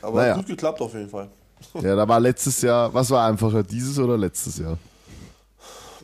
Aber 0.02 0.20
Naja. 0.20 0.32
hat 0.32 0.38
gut 0.40 0.46
geklappt 0.48 0.80
auf 0.80 0.92
jeden 0.94 1.08
Fall. 1.08 1.30
Ja, 1.80 1.94
da 1.96 2.06
war 2.06 2.20
letztes 2.20 2.60
Jahr, 2.60 2.92
was 2.92 3.08
war 3.10 3.26
einfacher, 3.28 3.62
dieses 3.62 3.98
oder 3.98 4.18
letztes 4.18 4.58
Jahr? 4.58 4.76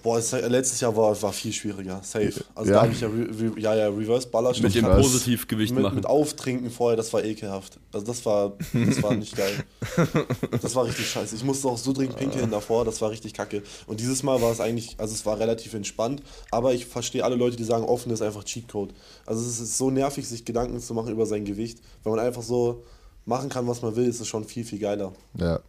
Boah, 0.08 0.18
äh, 0.32 0.48
letztes 0.48 0.80
Jahr 0.80 0.96
war, 0.96 1.20
war 1.20 1.34
viel 1.34 1.52
schwieriger, 1.52 2.00
safe. 2.02 2.32
Also 2.54 2.70
Ja. 2.70 2.76
da 2.76 2.82
habe 2.84 2.92
ich 2.92 3.00
ja, 3.02 3.08
re, 3.08 3.28
re, 3.28 3.60
ja, 3.60 3.74
ja 3.74 3.88
Reverse 3.88 4.26
Baller 4.26 4.54
mit 4.58 4.74
dem 4.74 4.86
Was? 4.86 5.02
Positivgewicht 5.02 5.74
mit, 5.74 5.82
machen. 5.82 5.96
mit 5.96 6.06
Auftrinken 6.06 6.70
vorher, 6.70 6.96
das 6.96 7.12
war 7.12 7.22
ekelhaft. 7.22 7.78
Also 7.92 8.06
das 8.06 8.24
war, 8.24 8.54
das 8.72 9.02
war 9.02 9.14
nicht 9.14 9.36
geil. 9.36 9.52
Das 10.62 10.74
war 10.74 10.86
richtig 10.86 11.10
scheiße. 11.10 11.36
Ich 11.36 11.44
musste 11.44 11.68
auch 11.68 11.76
so 11.76 11.92
dringend 11.92 12.16
pinkeln 12.16 12.50
davor, 12.50 12.86
das 12.86 13.02
war 13.02 13.10
richtig 13.10 13.34
kacke. 13.34 13.62
Und 13.86 14.00
dieses 14.00 14.22
Mal 14.22 14.40
war 14.40 14.50
es 14.50 14.60
eigentlich, 14.60 14.94
also 14.96 15.12
es 15.12 15.26
war 15.26 15.38
relativ 15.38 15.74
entspannt, 15.74 16.22
aber 16.50 16.72
ich 16.72 16.86
verstehe 16.86 17.22
alle 17.22 17.36
Leute, 17.36 17.56
die 17.56 17.64
sagen, 17.64 17.84
offen 17.84 18.10
ist 18.10 18.22
einfach 18.22 18.44
Cheatcode. 18.44 18.94
Also 19.26 19.42
es 19.42 19.60
ist 19.60 19.76
so 19.76 19.90
nervig, 19.90 20.26
sich 20.26 20.46
Gedanken 20.46 20.80
zu 20.80 20.94
machen 20.94 21.12
über 21.12 21.26
sein 21.26 21.44
Gewicht. 21.44 21.80
Wenn 22.02 22.12
man 22.14 22.24
einfach 22.24 22.42
so 22.42 22.82
machen 23.26 23.50
kann, 23.50 23.66
was 23.68 23.82
man 23.82 23.94
will, 23.94 24.08
ist 24.08 24.20
es 24.20 24.26
schon 24.28 24.44
viel, 24.44 24.64
viel 24.64 24.78
geiler. 24.78 25.12
Ja. 25.36 25.60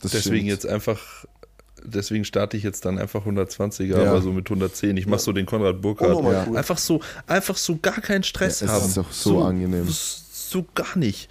Das 0.00 0.12
deswegen 0.12 0.36
stimmt. 0.46 0.48
jetzt 0.48 0.66
einfach, 0.66 1.26
deswegen 1.84 2.24
starte 2.24 2.56
ich 2.56 2.62
jetzt 2.62 2.84
dann 2.84 2.98
einfach 2.98 3.24
120er, 3.26 4.02
Ja. 4.02 4.10
aber 4.10 4.22
so 4.22 4.32
mit 4.32 4.48
110. 4.48 4.96
Ich 4.96 5.06
mach 5.06 5.18
so 5.18 5.32
den 5.32 5.46
Konrad 5.46 5.80
Burkhardt. 5.82 6.10
Unnormal 6.10 6.46
Ja. 6.50 6.52
Einfach 6.58 6.78
so, 6.78 7.00
einfach 7.26 7.56
so 7.56 7.76
gar 7.80 8.00
keinen 8.00 8.22
Stress 8.22 8.60
Ja, 8.60 8.66
es 8.66 8.72
haben. 8.72 8.86
ist 8.90 8.98
auch 8.98 9.12
so 9.12 9.42
angenehm. 9.42 9.86
So 9.88 10.64
gar 10.74 10.96
nicht. 10.96 11.28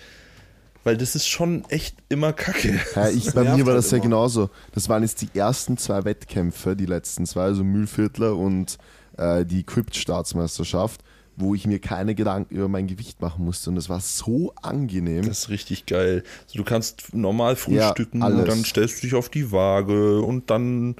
Weil 0.83 0.97
das 0.97 1.15
ist 1.15 1.27
schon 1.27 1.65
echt 1.69 1.95
immer 2.09 2.31
Kacke. 2.31 2.79
Ja, 2.95 3.09
ich, 3.09 3.33
bei 3.33 3.41
mir 3.41 3.65
war 3.65 3.73
halt 3.73 3.77
das 3.79 3.89
ja 3.89 3.97
immer. 3.97 4.03
genauso. 4.03 4.49
Das 4.73 4.87
waren 4.87 5.01
jetzt 5.01 5.19
die 5.21 5.29
ersten 5.33 5.77
zwei 5.77 6.05
Wettkämpfe, 6.05 6.75
die 6.75 6.85
letzten 6.85 7.25
zwei, 7.25 7.41
also 7.45 7.63
Mühlviertler 7.63 8.35
und 8.35 8.77
äh, 9.17 9.45
die 9.45 9.63
Crypt-Staatsmeisterschaft, 9.63 11.01
wo 11.37 11.53
ich 11.55 11.67
mir 11.67 11.79
keine 11.79 12.15
Gedanken 12.15 12.55
über 12.55 12.67
mein 12.67 12.87
Gewicht 12.87 13.21
machen 13.21 13.43
musste. 13.45 13.69
Und 13.69 13.75
das 13.75 13.89
war 13.89 13.99
so 13.99 14.53
angenehm. 14.61 15.27
Das 15.27 15.39
ist 15.39 15.49
richtig 15.49 15.85
geil. 15.85 16.23
Also 16.45 16.57
du 16.57 16.63
kannst 16.63 17.13
normal 17.13 17.55
frühstücken 17.55 18.23
alles. 18.23 18.39
und 18.39 18.47
dann 18.47 18.63
stellst 18.65 18.97
du 19.03 19.07
dich 19.07 19.15
auf 19.15 19.29
die 19.29 19.51
Waage 19.51 20.21
und 20.21 20.49
dann 20.49 20.95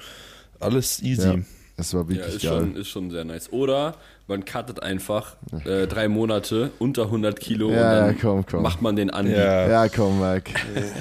alles 0.60 1.02
easy. 1.04 1.28
ja, 1.28 1.36
das 1.78 1.94
war 1.94 2.02
Ja, 2.04 2.10
wirklich 2.10 2.36
ist 2.36 2.42
geil. 2.44 2.52
schon, 2.60 2.76
ist 2.76 2.88
schon 2.90 3.12
sehr 3.12 3.24
nice. 3.26 3.52
Oder 3.54 3.96
man 4.28 4.44
cuttet 4.46 4.82
einfach 4.82 5.36
äh, 5.66 5.86
drei 5.88 6.08
Monate 6.08 6.72
unter 6.80 7.04
100 7.04 7.40
Kilo 7.40 7.70
Ja, 7.72 7.76
und 7.76 7.82
dann 7.98 8.08
ja, 8.16 8.22
komm, 8.22 8.46
komm. 8.46 8.64
macht 8.64 8.82
man 8.82 8.96
den. 8.96 9.10
Ja. 9.10 9.68
Ja, 9.70 9.88
komm, 9.90 10.20
Mike. 10.20 10.52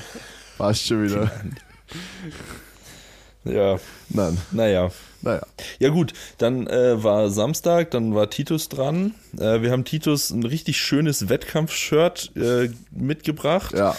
Passt 0.58 0.86
schon 0.86 1.04
wieder. 1.04 1.30
Ja, 3.44 3.78
Nein, 4.08 4.38
naja. 4.52 4.90
Naja. 5.24 5.42
Ja 5.78 5.88
gut, 5.88 6.12
dann 6.38 6.66
äh, 6.66 7.02
war 7.02 7.30
Samstag, 7.30 7.90
dann 7.90 8.14
war 8.14 8.30
Titus 8.30 8.68
dran. 8.68 9.14
Äh, 9.38 9.62
wir 9.62 9.70
haben 9.72 9.84
Titus 9.84 10.30
ein 10.30 10.44
richtig 10.44 10.76
schönes 10.76 11.28
Wettkampf-Shirt 11.28 12.32
äh, 12.36 12.70
mitgebracht. 12.90 13.74
Ja, 13.76 13.96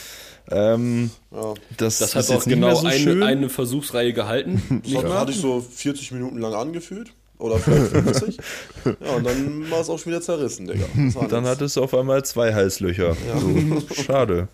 Ähm, 0.51 1.09
Ja. 1.31 1.53
das, 1.77 1.97
Das 1.99 2.15
ist 2.15 2.29
hat 2.29 2.37
auch 2.37 2.43
genau 2.45 2.75
so 2.75 2.85
eine, 2.87 2.99
schön. 2.99 3.23
eine 3.23 3.49
Versuchsreihe 3.49 4.13
gehalten. 4.13 4.81
Das 4.85 5.03
hat, 5.03 5.11
hatte 5.11 5.31
ich 5.31 5.39
so 5.39 5.59
40 5.59 6.11
Minuten 6.11 6.37
lang 6.37 6.53
angefühlt. 6.53 7.11
Oder 7.37 7.57
vielleicht 7.59 7.87
50. 7.91 8.37
ja, 8.85 9.15
und 9.17 9.25
dann 9.25 9.69
war 9.69 9.81
es 9.81 9.89
auch 9.89 9.99
schon 9.99 10.11
wieder 10.13 10.21
zerrissen, 10.21 10.67
Digga. 10.67 10.85
Dann 11.27 11.45
hattest 11.45 11.75
du 11.75 11.83
auf 11.83 11.93
einmal 11.93 12.23
zwei 12.23 12.53
Halslöcher. 12.53 13.13
So, 13.41 13.81
schade. 14.03 14.47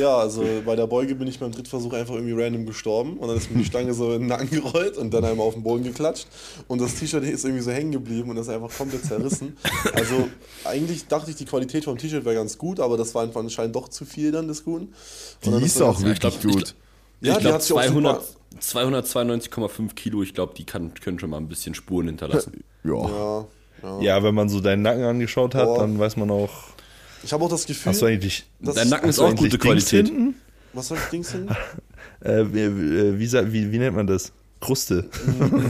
Ja, 0.00 0.16
also 0.18 0.44
bei 0.64 0.76
der 0.76 0.86
Beuge 0.86 1.14
bin 1.14 1.26
ich 1.28 1.38
beim 1.38 1.52
Drittversuch 1.52 1.92
einfach 1.92 2.14
irgendwie 2.14 2.40
random 2.40 2.66
gestorben 2.66 3.16
und 3.18 3.28
dann 3.28 3.36
ist 3.36 3.50
mir 3.50 3.58
die 3.58 3.64
Stange 3.64 3.92
so 3.94 4.12
in 4.12 4.20
den 4.20 4.26
Nacken 4.28 4.50
gerollt 4.50 4.96
und 4.96 5.12
dann 5.12 5.24
einmal 5.24 5.46
auf 5.46 5.54
den 5.54 5.62
Boden 5.62 5.84
geklatscht 5.84 6.26
und 6.68 6.80
das 6.80 6.94
T-Shirt 6.96 7.24
ist 7.24 7.44
irgendwie 7.44 7.62
so 7.62 7.70
hängen 7.70 7.92
geblieben 7.92 8.30
und 8.30 8.36
ist 8.36 8.48
einfach 8.48 8.70
komplett 8.76 9.04
zerrissen. 9.04 9.56
Also 9.94 10.28
eigentlich 10.64 11.06
dachte 11.08 11.30
ich, 11.30 11.36
die 11.36 11.44
Qualität 11.44 11.84
vom 11.84 11.98
T-Shirt 11.98 12.24
wäre 12.24 12.34
ganz 12.36 12.58
gut, 12.58 12.80
aber 12.80 12.96
das 12.96 13.14
war 13.14 13.22
einfach 13.22 13.40
anscheinend 13.40 13.74
doch 13.76 13.88
zu 13.88 14.04
viel 14.04 14.32
dann 14.32 14.48
des 14.48 14.64
Guten. 14.64 14.86
Und 14.86 14.94
Die 15.44 15.50
dann 15.50 15.62
ist 15.62 15.80
auch 15.82 16.00
wirklich 16.02 16.34
ich 16.34 16.40
glaub- 16.40 16.54
gut. 16.54 16.74
Ja, 17.22 17.32
ich 17.32 17.38
die 17.38 17.42
glaube 17.42 17.54
hat 17.56 17.62
sich 17.62 17.72
auch 17.76 17.82
200, 17.82 18.22
super- 18.24 18.40
292,5 18.60 19.94
Kilo, 19.94 20.22
ich 20.22 20.34
glaube, 20.34 20.54
die 20.56 20.64
kann, 20.64 20.92
können 20.94 21.18
schon 21.18 21.30
mal 21.30 21.36
ein 21.36 21.48
bisschen 21.48 21.74
Spuren 21.74 22.06
hinterlassen. 22.06 22.64
Ja. 22.84 22.92
Ja, 23.08 23.46
ja. 23.82 24.00
Ja, 24.00 24.22
wenn 24.22 24.34
man 24.34 24.48
so 24.48 24.60
deinen 24.60 24.82
Nacken 24.82 25.04
angeschaut 25.04 25.54
hat, 25.54 25.64
Boah. 25.66 25.78
dann 25.80 25.98
weiß 25.98 26.16
man 26.16 26.30
auch. 26.30 26.50
Ich 27.22 27.32
habe 27.32 27.44
auch 27.44 27.50
das 27.50 27.66
Gefühl, 27.66 27.90
Hast 27.92 28.02
du 28.02 28.06
eigentlich. 28.06 28.44
Dein 28.60 28.88
Nacken 28.88 29.08
ist 29.10 29.18
auch 29.18 29.30
gute 29.34 29.50
Dings 29.50 29.62
Qualität. 29.62 30.06
hinten? 30.08 30.34
was 30.72 30.88
soll 30.88 30.98
ich 30.98 31.04
Dings 31.10 31.32
hin? 31.32 31.48
Äh, 32.22 32.44
wie, 32.52 32.60
äh, 32.60 33.18
wie, 33.18 33.26
sa- 33.26 33.50
wie, 33.50 33.72
wie 33.72 33.78
nennt 33.78 33.96
man 33.96 34.06
das? 34.06 34.30
Kruste. 34.60 35.08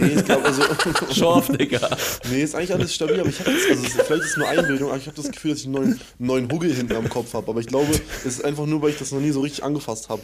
Nee, 0.01 0.15
ich 0.17 0.25
glaube, 0.25 0.45
also. 0.45 0.63
Schorf, 1.15 1.49
Digga. 1.49 1.97
Nee, 2.29 2.43
ist 2.43 2.57
eigentlich 2.57 2.75
alles 2.75 2.93
stabil, 2.93 3.21
aber 3.21 3.29
ich 3.29 3.39
habe 3.39 3.51
also 3.51 3.83
vielleicht 3.85 4.11
ist 4.25 4.31
es 4.33 4.37
nur 4.37 4.49
Einbildung, 4.49 4.89
aber 4.89 4.99
ich 4.99 5.07
habe 5.07 5.17
das 5.17 5.31
Gefühl, 5.31 5.53
dass 5.53 5.61
ich 5.61 5.67
einen 5.67 5.75
neuen, 5.75 6.01
neuen 6.19 6.51
Huggel 6.51 6.75
hinten 6.75 6.97
am 6.97 7.09
Kopf 7.09 7.35
habe. 7.35 7.49
Aber 7.49 7.61
ich 7.61 7.69
glaube, 7.69 7.87
es 7.93 8.27
ist 8.39 8.45
einfach 8.45 8.67
nur, 8.67 8.83
weil 8.83 8.91
ich 8.91 8.99
das 8.99 9.13
noch 9.13 9.21
nie 9.21 9.31
so 9.31 9.41
richtig 9.43 9.63
angefasst 9.63 10.09
habe. 10.09 10.23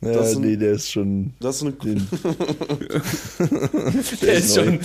Ja, 0.00 0.12
Das 0.12 0.36
nee, 0.36 0.56
der 0.56 0.72
ist 0.72 0.90
schon. 0.90 1.32
Das 1.40 1.56
ist 1.56 1.62
eine. 1.62 1.72
Den, 1.72 2.06
Der 4.22 4.34
ist 4.34 4.54
schon. 4.54 4.78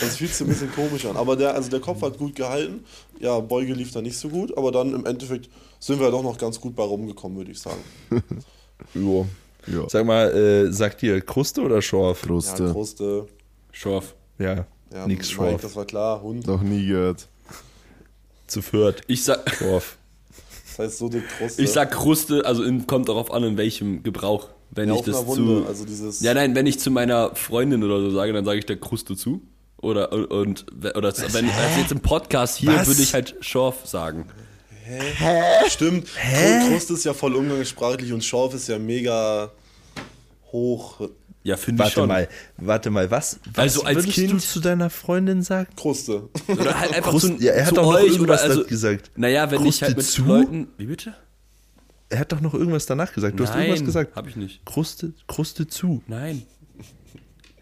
Das 0.00 0.16
fühlt 0.16 0.32
sich 0.32 0.40
ein 0.40 0.48
bisschen 0.48 0.72
komisch 0.72 1.04
an. 1.06 1.16
Aber 1.16 1.36
der, 1.36 1.54
also 1.54 1.68
der 1.70 1.80
Kopf 1.80 2.02
hat 2.02 2.18
gut 2.18 2.34
gehalten. 2.34 2.84
Ja, 3.18 3.38
Beuge 3.40 3.74
lief 3.74 3.92
da 3.92 4.00
nicht 4.00 4.16
so 4.16 4.28
gut, 4.28 4.56
aber 4.56 4.72
dann 4.72 4.94
im 4.94 5.04
Endeffekt 5.04 5.50
sind 5.78 6.00
wir 6.00 6.10
doch 6.10 6.22
noch 6.22 6.38
ganz 6.38 6.60
gut 6.60 6.74
bei 6.74 6.82
rumgekommen, 6.82 7.36
würde 7.38 7.50
ich 7.50 7.60
sagen. 7.60 7.82
jo. 8.94 9.26
Ja. 9.66 9.86
Sag 9.88 10.06
mal, 10.06 10.30
äh, 10.34 10.72
sagt 10.72 11.02
ihr 11.02 11.20
Kruste 11.20 11.60
oder 11.60 11.82
Schorf? 11.82 12.22
Ja, 12.22 12.28
Kruste. 12.28 12.72
Kruste. 12.72 13.26
Schorf. 13.72 14.14
Ja, 14.38 14.66
Ja, 14.92 15.06
nix 15.06 15.28
Mike, 15.30 15.50
Schorf. 15.50 15.60
Das 15.60 15.76
war 15.76 15.84
klar, 15.84 16.22
Hund. 16.22 16.46
Noch 16.46 16.62
nie 16.62 16.86
gehört. 16.86 17.28
Zu 18.46 18.62
viert. 18.62 19.02
Ich 19.06 19.22
sag, 19.22 19.48
Schorf. 19.54 19.98
Heißt 20.80 20.98
so 20.98 21.08
dick 21.08 21.28
Kruste. 21.28 21.62
ich 21.62 21.70
sag 21.70 21.90
Kruste, 21.90 22.44
also 22.46 22.62
in, 22.62 22.86
kommt 22.86 23.08
darauf 23.08 23.30
an, 23.32 23.44
in 23.44 23.56
welchem 23.56 24.02
Gebrauch. 24.02 24.48
Wenn 24.70 24.88
ja, 24.88 24.94
ich 24.94 25.00
auf 25.00 25.06
das 25.06 25.26
Wunde. 25.26 25.62
zu. 25.62 25.68
Also 25.68 25.84
dieses. 25.84 26.20
Ja, 26.20 26.32
nein, 26.32 26.54
wenn 26.54 26.66
ich 26.66 26.78
zu 26.78 26.90
meiner 26.90 27.34
Freundin 27.34 27.82
oder 27.82 28.00
so 28.00 28.10
sage, 28.10 28.32
dann 28.32 28.44
sage 28.44 28.58
ich 28.58 28.66
der 28.66 28.76
Kruste 28.76 29.16
zu. 29.16 29.42
Oder, 29.78 30.12
und, 30.12 30.66
oder 30.72 31.12
wenn 31.32 31.48
also 31.50 31.80
jetzt 31.80 31.90
im 31.90 32.00
Podcast 32.00 32.58
hier 32.58 32.74
Was? 32.74 32.86
würde 32.86 33.02
ich 33.02 33.14
halt 33.14 33.36
Schorf 33.40 33.86
sagen. 33.86 34.26
Stimmt. 35.68 36.08
Hä? 36.16 36.68
Kruste 36.68 36.94
ist 36.94 37.04
ja 37.04 37.14
voll 37.14 37.34
umgangssprachlich 37.34 38.12
und 38.12 38.22
Schorf 38.24 38.54
ist 38.54 38.68
ja 38.68 38.78
mega 38.78 39.50
hoch. 40.52 41.00
Ja, 41.42 41.56
finde 41.56 41.80
ich 41.82 41.84
Warte 41.86 41.94
schon. 41.94 42.08
mal, 42.08 42.28
warte 42.58 42.90
mal, 42.90 43.10
was, 43.10 43.40
was 43.54 43.58
Also 43.58 43.84
als 43.84 43.96
würdest 43.96 44.14
Kind- 44.14 44.32
du 44.32 44.38
zu 44.38 44.60
deiner 44.60 44.90
Freundin 44.90 45.42
sagen? 45.42 45.68
Kruste. 45.74 46.28
Oder 46.48 46.78
halt 46.78 46.94
einfach 46.94 47.10
Kruste, 47.12 47.38
zu, 47.38 47.42
ja, 47.42 47.52
er 47.52 47.66
hat 47.66 47.76
doch 47.76 47.82
noch 47.84 47.94
euch 47.94 48.02
oder 48.04 48.12
irgendwas 48.12 48.42
also, 48.42 48.64
gesagt. 48.64 49.10
Naja, 49.16 49.50
wenn 49.50 49.58
ich 49.60 49.64
Kruste 49.80 49.86
halt 49.86 49.96
mit 49.96 50.06
zu? 50.06 50.24
Leuten. 50.24 50.68
Wie 50.76 50.84
bitte? 50.86 51.14
Er 52.10 52.18
hat 52.18 52.32
doch 52.32 52.40
noch 52.42 52.52
irgendwas 52.52 52.84
danach 52.86 53.12
gesagt. 53.14 53.38
Du 53.40 53.44
hast 53.44 53.50
Nein, 53.54 53.62
irgendwas 53.68 53.84
gesagt. 53.86 54.16
Hab 54.16 54.26
ich 54.26 54.36
nicht. 54.36 54.66
Kruste, 54.66 55.12
Kruste 55.28 55.66
zu. 55.66 56.02
Nein. 56.08 56.42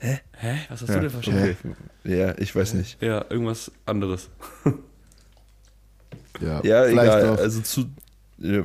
Hä? 0.00 0.20
Hä? 0.32 0.58
Was 0.70 0.80
hast 0.82 0.88
du 0.94 1.00
denn 1.00 1.10
verstanden? 1.10 1.56
okay. 1.62 2.16
Ja, 2.18 2.34
ich 2.38 2.54
weiß 2.56 2.74
nicht. 2.74 3.00
Ja, 3.02 3.24
irgendwas 3.30 3.70
anderes. 3.86 4.28
Ja, 6.40 6.60
Ja, 6.62 6.84
vielleicht 6.84 6.92
egal. 7.14 7.26
noch. 7.26 7.38
Also 7.38 7.60
zu. 7.62 7.84
ja, 8.38 8.62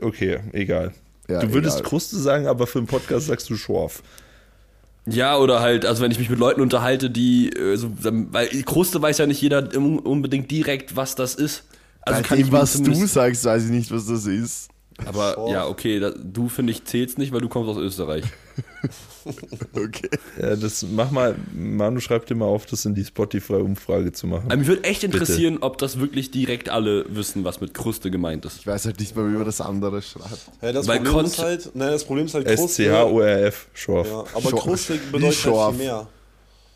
Okay, 0.00 0.40
egal. 0.52 0.92
Ja, 1.28 1.40
du 1.40 1.52
würdest 1.52 1.78
egal. 1.78 1.88
Kruste 1.88 2.16
sagen, 2.18 2.46
aber 2.46 2.66
für 2.66 2.80
den 2.80 2.86
Podcast 2.88 3.26
sagst 3.28 3.48
du 3.48 3.56
Schorf. 3.56 4.02
Ja, 5.06 5.36
oder 5.36 5.60
halt, 5.60 5.84
also 5.84 6.02
wenn 6.02 6.12
ich 6.12 6.18
mich 6.18 6.30
mit 6.30 6.38
Leuten 6.38 6.60
unterhalte, 6.60 7.10
die, 7.10 7.50
so, 7.74 7.90
dann- 8.02 8.32
weil 8.32 8.48
Kruste 8.64 9.02
weiß 9.02 9.18
ja 9.18 9.26
nicht 9.26 9.40
jeder 9.42 9.68
unbedingt 9.76 10.50
direkt, 10.50 10.94
was 10.94 11.14
das 11.14 11.34
ist. 11.34 11.64
Also 12.02 12.22
Bei 12.22 12.28
kann 12.28 12.38
dem, 12.38 12.46
ich 12.46 12.52
was 12.52 12.80
du 12.80 13.06
sagst, 13.06 13.44
weiß 13.44 13.64
ich 13.64 13.70
nicht, 13.70 13.90
was 13.90 14.06
das 14.06 14.26
ist. 14.26 14.68
Aber 15.06 15.34
Schorf. 15.34 15.52
ja, 15.52 15.66
okay, 15.68 15.98
da, 16.00 16.10
du 16.10 16.48
finde 16.48 16.72
ich 16.72 16.84
zählst 16.84 17.18
nicht, 17.18 17.32
weil 17.32 17.40
du 17.40 17.48
kommst 17.48 17.70
aus 17.70 17.78
Österreich. 17.78 18.24
Okay. 19.74 20.08
Ja, 20.40 20.56
das 20.56 20.84
mach 20.90 21.10
mal, 21.12 21.36
Manu 21.54 22.00
schreibt 22.00 22.28
dir 22.28 22.34
mal 22.34 22.46
auf, 22.46 22.66
das 22.66 22.84
in 22.84 22.94
die 22.94 23.04
Spotify-Umfrage 23.04 24.12
zu 24.12 24.26
machen. 24.26 24.46
Aber 24.46 24.56
mich 24.56 24.66
würde 24.66 24.84
echt 24.84 25.04
interessieren, 25.04 25.58
ob 25.60 25.78
das 25.78 26.00
wirklich 26.00 26.30
direkt 26.32 26.68
alle 26.68 27.04
wissen, 27.08 27.44
was 27.44 27.60
mit 27.60 27.72
Kruste 27.72 28.10
gemeint 28.10 28.44
ist. 28.44 28.58
Ich 28.58 28.66
weiß 28.66 28.84
halt 28.86 28.98
nicht 28.98 29.14
mal, 29.16 29.26
wie 29.30 29.36
man 29.36 29.44
das 29.44 29.60
andere 29.60 30.02
schreibt. 30.02 30.38
Ja, 30.60 30.72
das 30.72 30.88
Weil 30.88 31.00
Problem 31.00 31.26
ist 31.26 31.38
halt, 31.38 31.70
nein, 31.74 31.90
das 31.92 32.04
Problem 32.04 32.26
ist 32.26 32.34
halt 32.34 32.46
Kruste. 32.46 32.64
S-C-H-O-R-F, 32.64 33.68
Schorf. 33.74 34.08
Ja, 34.08 34.24
aber 34.34 34.50
Schor- 34.50 34.60
Kruste 34.60 34.94
bedeutet 34.94 35.22
halt 35.26 35.34
Schorf. 35.36 35.76
viel 35.76 35.84
mehr. 35.86 36.06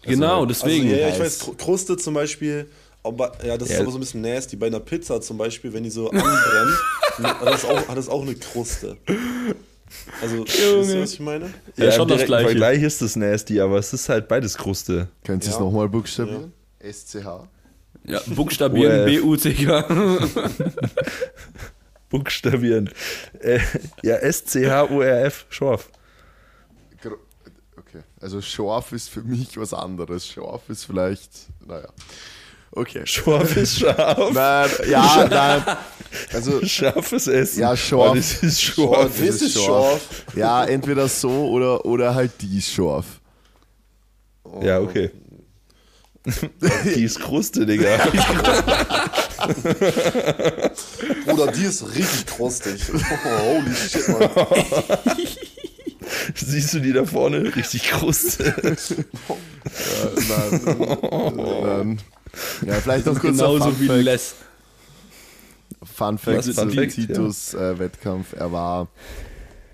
Genau, 0.03 0.47
deswegen. 0.47 0.85
Also, 0.85 0.95
ja, 1.01 1.09
ja, 1.09 1.15
ich 1.15 1.21
weiß, 1.21 1.41
Kr- 1.47 1.57
Kruste 1.57 1.97
zum 1.97 2.15
Beispiel, 2.15 2.69
aber, 3.07 3.33
ja, 3.45 3.57
das 3.57 3.69
ist 3.69 3.75
Ja. 3.77 3.81
aber 3.83 3.91
so 3.91 3.99
ein 3.99 4.01
bisschen 4.01 4.21
nasty. 4.23 4.57
Bei 4.57 4.67
einer 4.67 4.81
Pizza 4.81 5.21
zum 5.21 5.39
Beispiel, 5.39 5.73
wenn 5.73 5.83
die 5.85 5.91
so 5.91 6.11
anbrennt, 6.11 6.79
hat, 7.23 7.47
das 7.47 7.65
auch, 7.65 7.89
hat 7.89 7.97
das 7.97 8.09
auch 8.09 8.23
eine 8.23 8.35
Kruste. 8.35 8.97
Also, 10.21 10.45
wisst 10.47 10.59
ihr, 10.59 11.01
was 11.03 11.13
ich 11.13 11.21
meine? 11.21 11.53
Ja, 11.77 11.93
schon 11.93 12.09
das 12.09 12.25
Gleiche. 12.25 12.47
Vergleich 12.49 12.83
ist 12.83 13.01
das 13.03 13.17
nasty, 13.17 13.61
aber 13.61 13.79
es 13.79 13.93
ist 13.93 14.09
halt 14.09 14.29
beides 14.29 14.57
Kruste. 14.59 15.09
Können 15.25 15.41
Sie 15.41 15.49
es 15.49 15.55
Ja. 15.55 15.61
nochmal 15.61 15.89
buchstabieren? 15.89 16.53
SCH. 16.81 17.49
Ja, 18.05 18.21
buchstabieren. 18.27 19.05
B-U-C-K. 19.07 19.83
Buchstabieren. 22.09 22.91
Äh, 23.41 23.59
ja, 24.03 24.17
S-C-H-O-R-F, 24.17 25.47
Schorf. 25.49 25.89
Okay, 27.79 28.03
also 28.21 28.41
Schorf 28.41 28.93
ist 28.93 29.09
für 29.11 29.23
mich 29.23 29.57
was 29.59 29.73
anderes. 29.75 30.27
Schorf 30.27 30.69
ist 30.69 30.85
vielleicht, 30.85 31.31
naja. 31.67 31.89
Okay. 32.73 33.03
Schorf 33.07 33.57
ist 33.57 33.79
scharf. 33.81 34.33
Nein, 34.33 34.71
ja, 34.91 35.27
nein. 35.29 35.63
Also, 36.33 36.65
Scharfes 36.65 37.27
Essen. 37.27 37.61
Ja, 37.61 37.77
Schorf. 37.77 38.11
Oh, 38.13 38.15
das 38.15 38.43
ist 38.43 38.73
Oh, 38.79 38.83
Schorf. 38.95 39.13
das 39.19 39.43
ist 39.43 39.63
Schorf. 39.63 40.01
ja, 40.35 40.65
entweder 40.65 41.09
so 41.09 41.49
oder, 41.51 41.85
oder 41.85 42.15
halt 42.15 42.33
die 42.41 42.59
ist 42.59 42.73
Schorf. 42.73 43.07
Ja, 44.63 44.79
okay. 44.81 45.11
Die 46.97 47.05
ist 47.05 47.21
Kruste, 47.21 47.65
Digga. 47.67 47.99
Bruder, 51.25 51.53
die 51.53 51.65
ist 51.65 51.87
richtig 51.95 52.27
krustig. 52.27 52.81
Oh, 52.93 52.99
holy 53.45 53.75
shit, 53.75 54.09
Mann. 54.09 54.29
Siehst 56.35 56.75
du 56.75 56.81
die 56.81 56.93
da 56.93 57.05
vorne? 57.05 57.55
Richtig 57.55 57.85
Kruste. 57.91 58.45
Äh, 58.63 58.77
nein, 60.29 60.61
nein. 61.37 61.99
Ja, 62.67 62.75
vielleicht 62.75 63.07
noch 63.07 63.15
kurz 63.21 63.37
Genauso 63.37 63.65
Fun 63.71 63.81
wie 63.81 63.87
Fact. 63.87 64.03
Les. 64.03 64.35
Fun 65.83 66.19
Fact 66.19 66.45
zu 66.45 66.53
Fun 66.55 66.71
Fact, 66.71 66.93
Titus 66.95 67.55
äh, 67.55 67.79
Wettkampf. 67.79 68.33
Er 68.35 68.51
war 68.53 68.89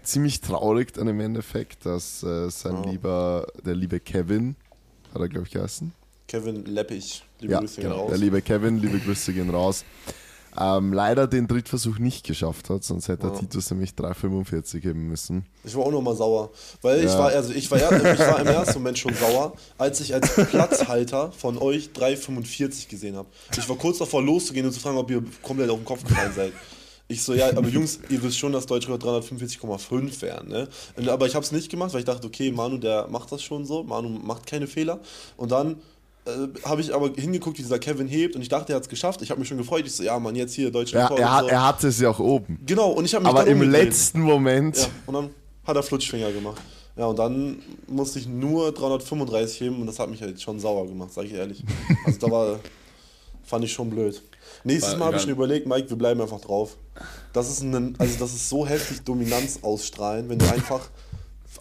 ziemlich 0.03 0.41
traurig 0.41 0.93
dann 0.93 1.09
im 1.09 1.21
Endeffekt, 1.21 1.87
dass 1.87 2.23
äh, 2.23 2.51
sein 2.51 2.77
Oh. 2.85 2.89
lieber, 2.91 3.47
der 3.65 3.75
liebe 3.75 4.01
Kevin, 4.01 4.57
hat 5.15 5.21
er 5.21 5.29
glaube 5.29 5.47
ich 5.47 5.53
geheißen? 5.53 5.93
Kevin 6.29 6.65
Leppich. 6.65 7.25
Liebe 7.41 7.53
Ja, 7.55 7.61
Grüße 7.61 7.81
gehen 7.81 7.91
genau. 7.91 8.03
raus. 8.03 8.09
Der 8.11 8.19
liebe 8.19 8.41
Kevin, 8.43 8.79
liebe 8.79 8.99
Grüße 8.99 9.33
gehen 9.33 9.51
raus. 9.51 9.85
Ähm, 10.59 10.93
leider 10.93 11.27
den 11.27 11.49
Drittversuch 11.49 11.99
nicht 11.99 12.27
geschafft 12.27 12.69
hat, 12.69 12.85
sonst 12.85 13.09
hätte 13.09 13.23
der 13.29 13.31
Ja. 13.33 13.39
Titus 13.39 13.71
nämlich 13.71 13.93
3,45 13.93 14.81
geben 14.81 15.09
müssen. 15.09 15.47
Ich 15.65 15.75
war 15.75 15.87
auch 15.87 15.91
nochmal 15.93 16.15
sauer. 16.15 16.51
Weil 16.83 16.99
ich 16.99 17.05
Ja. 17.11 17.19
war, 17.19 17.29
also 17.31 17.53
ich 17.55 17.71
war, 17.71 17.79
ich 17.79 18.19
war 18.19 18.41
im 18.41 18.47
ersten 18.49 18.75
Moment 18.81 18.99
schon 18.99 19.15
sauer, 19.15 19.55
als 19.79 20.01
ich 20.01 20.13
als 20.13 20.35
Platzhalter 20.35 21.33
von 21.33 21.57
euch 21.59 21.91
3,45 21.95 22.89
gesehen 22.89 23.17
habe. 23.17 23.29
Ich 23.57 23.67
war 23.69 23.77
kurz 23.77 23.99
davor 23.99 24.23
loszugehen 24.23 24.67
und 24.67 24.73
zu 24.73 24.81
fragen, 24.81 24.99
ob 24.99 25.11
ihr 25.11 25.23
komplett 25.43 25.71
auf 25.71 25.79
den 25.79 25.85
Kopf 25.87 26.05
gefallen 26.05 26.33
seid. 26.35 26.53
Ich 27.09 27.23
so, 27.23 27.35
ja, 27.35 27.49
aber 27.49 27.69
Jungs, 27.69 27.99
ihr 28.09 28.23
wisst 28.23 28.39
schon, 28.39 28.53
dass 28.53 28.65
Deutschrekord 28.65 29.03
345,5 29.05 30.23
wären, 30.23 30.49
ne? 30.49 30.69
Aber 31.09 31.27
ich 31.27 31.35
habe 31.35 31.45
es 31.45 31.53
nicht 31.53 31.71
gemacht, 31.71 31.93
weil 31.93 32.01
ich 32.01 32.07
dachte, 32.07 32.27
okay, 32.27 32.51
Manu, 32.53 32.79
der 32.79 33.07
macht 33.09 33.31
das 33.33 33.43
schon 33.43 33.67
so. 33.67 33.83
Manu 33.83 34.09
macht 34.09 34.47
keine 34.47 34.67
Fehler. 34.67 35.01
Und 35.37 35.53
dann 35.53 35.77
äh, 36.25 36.49
habe 36.69 36.81
ich 36.81 36.95
aber 36.95 37.11
hingeguckt, 37.17 37.59
wie 37.59 37.63
dieser 37.63 37.79
Kevin 37.79 38.07
hebt 38.09 38.37
und 38.37 38.43
ich 38.43 38.49
dachte, 38.49 38.73
er 38.73 38.77
hat 38.77 38.83
es 38.85 38.89
geschafft. 38.89 39.23
Ich 39.23 39.31
habe 39.31 39.41
mich 39.41 39.49
schon 39.49 39.59
gefreut. 39.59 39.85
Ich 39.87 39.93
so, 39.95 40.03
ja, 40.03 40.19
Mann, 40.19 40.37
jetzt 40.37 40.55
hier 40.55 40.71
deutscher 40.71 40.99
Ja, 40.99 41.09
er, 41.17 41.41
so. 41.43 41.49
er 41.49 41.67
hatte 41.67 41.89
es 41.89 42.01
ja 42.01 42.11
auch 42.11 42.19
oben. 42.21 42.59
Genau, 42.67 42.91
und 42.91 43.05
ich 43.05 43.15
habe 43.15 43.25
mich 43.25 43.31
Aber 43.31 43.47
im 43.47 43.61
umgedreht. 43.61 43.85
letzten 43.89 44.21
Moment, 44.21 44.77
Ja, 44.77 44.87
und 45.07 45.15
dann 45.15 45.31
hat 45.67 45.77
er 45.77 45.83
Flutschfinger 45.83 46.31
gemacht. 46.33 46.61
Ja, 46.97 47.07
und 47.07 47.19
dann 47.19 47.57
musste 47.87 48.19
ich 48.19 48.29
nur 48.29 48.71
335 48.73 49.61
heben 49.63 49.81
und 49.81 49.87
das 49.87 49.99
hat 49.99 50.11
mich 50.11 50.21
halt 50.21 50.41
schon 50.41 50.61
sauer 50.61 50.87
gemacht, 50.87 51.13
sag 51.13 51.25
ich 51.25 51.33
ehrlich. 51.33 51.63
Also 52.07 52.19
da 52.19 52.31
war, 52.31 52.61
fand 53.45 53.65
ich 53.65 53.73
schon 53.73 53.89
blöd. 53.91 54.23
Nächstes 54.65 54.97
Mal 54.97 55.07
habe 55.07 55.17
ich 55.17 55.27
mir 55.27 55.33
überlegt, 55.33 55.67
Mike, 55.67 55.89
wir 55.91 55.97
bleiben 55.97 56.21
einfach 56.21 56.41
drauf. 56.41 56.77
Das 57.33 57.49
ist 57.51 57.63
ein, 57.63 57.95
also 57.99 58.19
das 58.19 58.35
ist 58.35 58.49
so 58.49 58.67
heftig 58.67 59.01
Dominanz 59.03 59.61
ausstrahlen, 59.63 60.29
wenn 60.29 60.39
du 60.39 60.45
einfach 60.53 60.89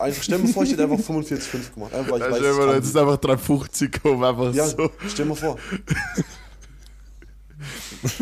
Einfach, 0.02 0.24
stell 0.24 0.38
dir 0.38 0.44
mal 0.46 0.54
vor, 0.54 0.64
ich 0.64 0.72
hätte 0.72 0.84
einfach 0.84 0.98
45,5 1.00 1.74
gemacht. 1.74 1.94
Einfach, 1.94 2.16
ich 2.16 2.22
Ja, 2.22 2.32
weiß, 2.32 2.38
stell 2.38 2.52
ich 2.52 2.58
kann 2.58 2.76
jetzt 2.76 2.86
ist 2.88 2.98
einfach 2.98 3.18
350 3.18 3.92
gekommen, 3.92 4.24
einfach 4.24 4.54
ja, 4.54 4.68
so. 4.68 4.90
stell 5.08 5.26
dir 5.26 5.30
mal 5.30 5.36
vor. 5.36 5.58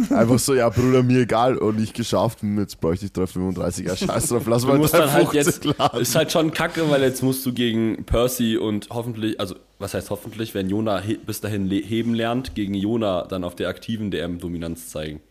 Einfach 0.09 0.39
so, 0.39 0.53
ja, 0.53 0.67
Bruder, 0.69 1.03
mir 1.03 1.21
egal. 1.21 1.57
Und 1.57 1.79
nicht 1.79 1.93
geschafft, 1.93 2.39
jetzt 2.57 2.81
bräuchte 2.81 3.05
ich 3.05 3.13
335. 3.13 3.85
Ja, 3.87 3.95
scheiß 3.95 4.27
drauf, 4.27 4.43
lass 4.47 4.63
Du 4.63 4.67
mal 4.67 4.77
musst 4.77 4.93
dann 4.93 5.11
halt 5.11 5.27
350 5.33 5.65
jetzt, 5.65 5.77
laden. 5.79 6.01
ist 6.01 6.15
halt 6.15 6.31
schon 6.31 6.51
kacke, 6.51 6.89
weil 6.89 7.01
jetzt 7.03 7.23
musst 7.23 7.45
du 7.45 7.53
gegen 7.53 8.03
Percy 8.03 8.57
und 8.57 8.87
hoffentlich, 8.89 9.39
also 9.39 9.55
was 9.77 9.93
heißt 9.93 10.09
hoffentlich, 10.09 10.53
wenn 10.53 10.69
Jona 10.69 10.99
he 10.99 11.15
bis 11.17 11.39
dahin 11.39 11.69
heben 11.69 12.13
lernt, 12.13 12.55
gegen 12.55 12.73
Jona 12.73 13.25
dann 13.27 13.43
auf 13.45 13.55
der 13.55 13.69
aktiven 13.69 14.11
DM 14.11 14.39
Dominanz 14.39 14.89
zeigen. 14.89 15.21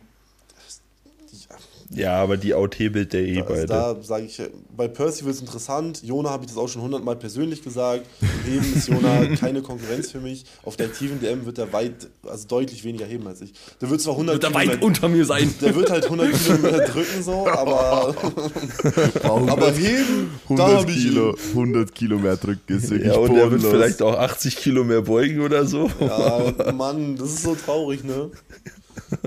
Ja, 1.90 2.16
aber 2.22 2.36
die 2.36 2.52
authebelt 2.54 3.12
der 3.14 3.22
eh 3.26 3.40
Also 3.40 3.54
beide. 3.54 3.66
da 3.66 3.96
sage 4.02 4.26
ich, 4.26 4.42
bei 4.76 4.88
Percy 4.88 5.24
wird 5.24 5.36
es 5.36 5.40
interessant. 5.40 6.02
Jona 6.04 6.28
habe 6.30 6.44
ich 6.44 6.50
das 6.50 6.58
auch 6.58 6.68
schon 6.68 6.82
hundertmal 6.82 7.16
persönlich 7.16 7.62
gesagt. 7.62 8.04
Im 8.20 8.52
Heben 8.52 8.74
ist 8.76 8.88
Jona 8.88 9.24
keine 9.40 9.62
Konkurrenz 9.62 10.10
für 10.10 10.20
mich. 10.20 10.44
Auf 10.64 10.76
der 10.76 10.86
aktiven 10.88 11.18
DM 11.20 11.46
wird 11.46 11.56
er 11.58 11.72
weit, 11.72 12.08
also 12.26 12.46
deutlich 12.46 12.84
weniger 12.84 13.06
heben 13.06 13.26
als 13.26 13.40
ich. 13.40 13.52
Der 13.80 13.88
wird 13.88 14.00
zwar 14.02 14.14
100 14.14 14.34
Wird 14.34 14.44
er 14.44 14.54
weit 14.54 14.62
Kilometer- 14.64 14.86
unter 14.86 15.08
mir 15.08 15.24
sein. 15.24 15.52
Der 15.62 15.74
wird 15.74 15.90
halt 15.90 16.04
100 16.04 16.30
Kilometer 16.32 16.78
drücken 16.84 17.22
so, 17.22 17.46
aber, 17.48 18.14
aber 19.24 19.70
heben, 19.72 20.30
da 20.48 20.66
100 20.66 20.80
habe 20.80 20.90
ich 20.90 20.96
Kilo, 21.04 21.30
ihn. 21.30 21.36
100 21.50 21.94
Kilo 21.94 22.18
mehr 22.18 22.36
drücken 22.36 22.76
ist 22.76 22.90
wirklich 22.90 23.12
ja, 23.12 23.18
und 23.18 23.30
er 23.34 23.50
wird 23.50 23.62
bodenlos. 23.62 23.70
vielleicht 23.72 24.02
auch 24.02 24.14
80 24.18 24.56
Kilo 24.56 24.84
mehr 24.84 25.02
beugen 25.02 25.40
oder 25.40 25.64
so. 25.66 25.90
Ja, 26.00 26.72
Mann, 26.72 27.16
das 27.16 27.30
ist 27.30 27.42
so 27.42 27.54
traurig, 27.54 28.02
ne? 28.04 28.30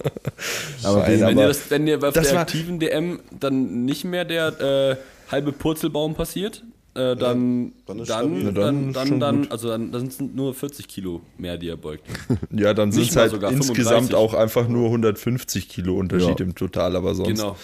Aber 0.83 1.07
wen- 1.07 1.19
Wenn 1.19 1.23
aber 1.23 1.33
dir 1.33 1.47
das, 1.47 1.69
wenn 1.71 1.85
dir 1.85 2.03
auf 2.03 2.13
das 2.13 2.29
der 2.29 2.39
aktiven 2.39 2.79
DM 2.79 3.19
dann 3.39 3.85
nicht 3.85 4.03
mehr 4.03 4.25
der 4.25 4.59
äh, 4.59 5.31
halbe 5.31 5.51
Purzelbaum 5.51 6.15
passiert, 6.15 6.63
äh, 6.93 7.15
dann, 7.15 7.71
dann 7.85 7.99
ist 7.99 8.09
dann, 8.09 8.43
dann, 8.43 8.45
Ja, 8.45 8.51
dann, 8.51 8.93
dann 8.93 9.19
dann, 9.19 9.47
also 9.51 9.69
dann, 9.69 9.91
dann 9.91 10.01
sind 10.09 10.11
es 10.29 10.35
nur 10.35 10.53
40 10.53 10.87
Kilo 10.87 11.21
mehr, 11.37 11.57
die 11.57 11.69
er 11.69 11.77
beugt. 11.77 12.03
Ja, 12.51 12.73
dann 12.73 12.91
sind 12.91 13.09
es 13.09 13.15
halt 13.15 13.31
sogar 13.31 13.51
insgesamt 13.51 14.09
35. 14.11 14.15
auch 14.15 14.33
einfach 14.33 14.67
nur 14.67 14.85
150 14.87 15.69
Kilo 15.69 15.95
Unterschied 15.95 16.39
Ja. 16.39 16.45
im 16.45 16.55
Total, 16.55 16.95
aber 16.95 17.15
sonst. 17.15 17.29
Genau. 17.29 17.55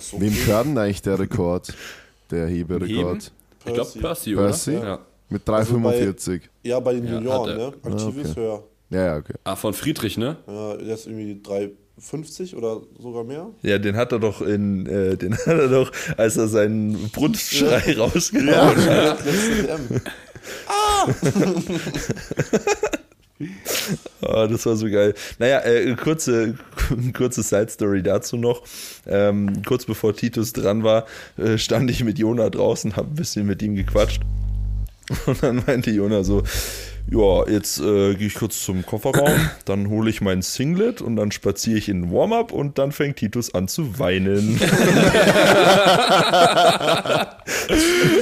So 0.00 0.20
Wem 0.20 0.34
gehört 0.34 0.66
denn 0.66 0.78
eigentlich 0.78 1.02
der 1.02 1.18
Rekord? 1.18 1.72
Der? 2.30 2.46
Heberekord? 2.48 3.30
Ich 3.66 3.74
glaube 3.74 3.90
Percy. 3.90 4.00
Percy, 4.00 4.34
Percy? 4.34 4.70
oder? 4.78 4.86
Ja. 4.86 4.98
Mit 5.28 5.48
Also 5.48 5.74
bei- 5.74 5.80
345. 5.92 6.42
Ja, 6.64 6.80
bei 6.80 6.94
den 6.94 7.04
Ja, 7.06 7.12
Junioren, 7.14 7.56
ne? 7.56 7.66
Aktiv 7.82 7.84
Ah, 8.16 8.20
ist 8.22 8.30
okay. 8.30 8.40
höher. 8.40 8.64
Ja, 8.92 9.04
ja, 9.06 9.16
okay. 9.16 9.34
Ah, 9.44 9.56
von 9.56 9.72
Friedrich, 9.72 10.18
ne? 10.18 10.36
Ja, 10.46 10.76
der 10.76 10.94
ist 10.94 11.06
irgendwie 11.06 11.40
350 11.42 12.56
oder 12.56 12.82
sogar 12.98 13.24
mehr. 13.24 13.48
Ja, 13.62 13.78
den 13.78 13.96
hat 13.96 14.12
er 14.12 14.18
doch 14.18 14.42
in, 14.42 14.86
äh, 14.86 15.16
den 15.16 15.34
hat 15.38 15.46
er 15.46 15.68
doch, 15.68 15.90
als 16.16 16.36
er 16.36 16.48
seinen 16.48 17.10
Brunstschrei 17.10 17.96
rausgehauen 17.96 18.86
hat. 18.86 19.24
Letzte 19.24 19.62
DM. 19.62 20.00
Ah, 24.20 24.46
das 24.46 24.66
war 24.66 24.76
so 24.76 24.86
geil. 24.88 25.14
Naja, 25.38 25.60
äh, 25.64 25.94
kurze, 25.96 26.54
kurze 27.12 27.42
Side-Story 27.42 28.02
dazu 28.02 28.36
noch. 28.36 28.62
Ähm, 29.06 29.62
kurz 29.66 29.84
bevor 29.84 30.14
Titus 30.14 30.52
dran 30.52 30.84
war, 30.84 31.06
äh, 31.36 31.58
stand 31.58 31.90
ich 31.90 32.04
mit 32.04 32.20
Jona 32.20 32.50
draußen, 32.50 32.94
hab 32.94 33.06
ein 33.06 33.14
bisschen 33.14 33.46
mit 33.46 33.62
ihm 33.62 33.74
gequatscht. 33.74 34.22
Und 35.26 35.42
dann 35.42 35.62
meinte 35.66 35.90
Jona 35.90 36.22
so, 36.22 36.44
ja, 37.10 37.48
jetzt 37.48 37.80
äh, 37.80 38.14
gehe 38.14 38.26
ich 38.26 38.34
kurz 38.34 38.62
zum 38.64 38.86
Kofferraum, 38.86 39.50
dann 39.64 39.88
hole 39.88 40.10
ich 40.10 40.20
mein 40.20 40.42
Singlet 40.42 41.00
und 41.00 41.16
dann 41.16 41.32
spaziere 41.32 41.78
ich 41.78 41.88
in 41.88 42.02
den 42.02 42.12
Warm-up 42.12 42.52
und 42.52 42.78
dann 42.78 42.92
fängt 42.92 43.16
Titus 43.16 43.54
an 43.54 43.68
zu 43.68 43.98
weinen. 43.98 44.58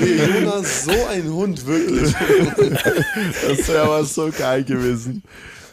Jonas, 0.00 0.84
so 0.84 1.06
ein 1.10 1.32
Hund, 1.32 1.66
wirklich. 1.66 2.14
Das 3.48 3.68
wäre 3.68 3.82
aber 3.82 4.04
so 4.04 4.30
geil 4.36 4.64
gewesen. 4.64 5.22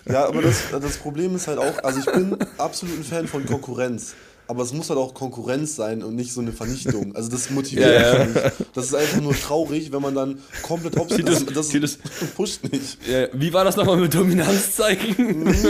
Ja, 0.10 0.26
aber 0.26 0.42
das, 0.42 0.64
das 0.72 0.98
Problem 0.98 1.36
ist 1.36 1.48
halt 1.48 1.60
auch, 1.60 1.84
also 1.84 2.00
ich 2.00 2.06
bin 2.06 2.38
absolut 2.58 2.98
ein 2.98 3.04
Fan 3.04 3.28
von 3.28 3.46
Konkurrenz. 3.46 4.16
Aber 4.50 4.64
es 4.64 4.72
muss 4.74 4.90
halt 4.90 4.98
auch 5.00 5.14
Konkurrenz 5.14 5.76
sein 5.76 6.02
und 6.04 6.16
nicht 6.16 6.32
so 6.32 6.40
eine 6.42 6.52
Vernichtung. 6.54 7.16
Also 7.16 7.30
das 7.30 7.50
motiviert 7.52 7.90
Ja, 7.92 8.18
ja. 8.20 8.26
mich 8.26 8.36
nicht. 8.36 8.52
Das 8.74 8.86
ist 8.86 8.96
einfach 8.96 9.22
nur 9.22 9.34
traurig, 9.34 9.92
wenn 9.92 10.02
man 10.02 10.16
dann 10.16 10.40
komplett 10.64 10.94
Titus- 11.10 11.46
das, 11.46 11.54
das 11.54 11.68
Titus- 11.70 11.98
pusht 12.36 12.64
nicht. 12.72 12.98
Ja, 13.10 13.28
wie 13.34 13.52
war 13.52 13.66
das 13.66 13.76
nochmal 13.76 13.98
mit 13.98 14.14
Dominanz 14.14 14.76
zeigen? 14.76 15.54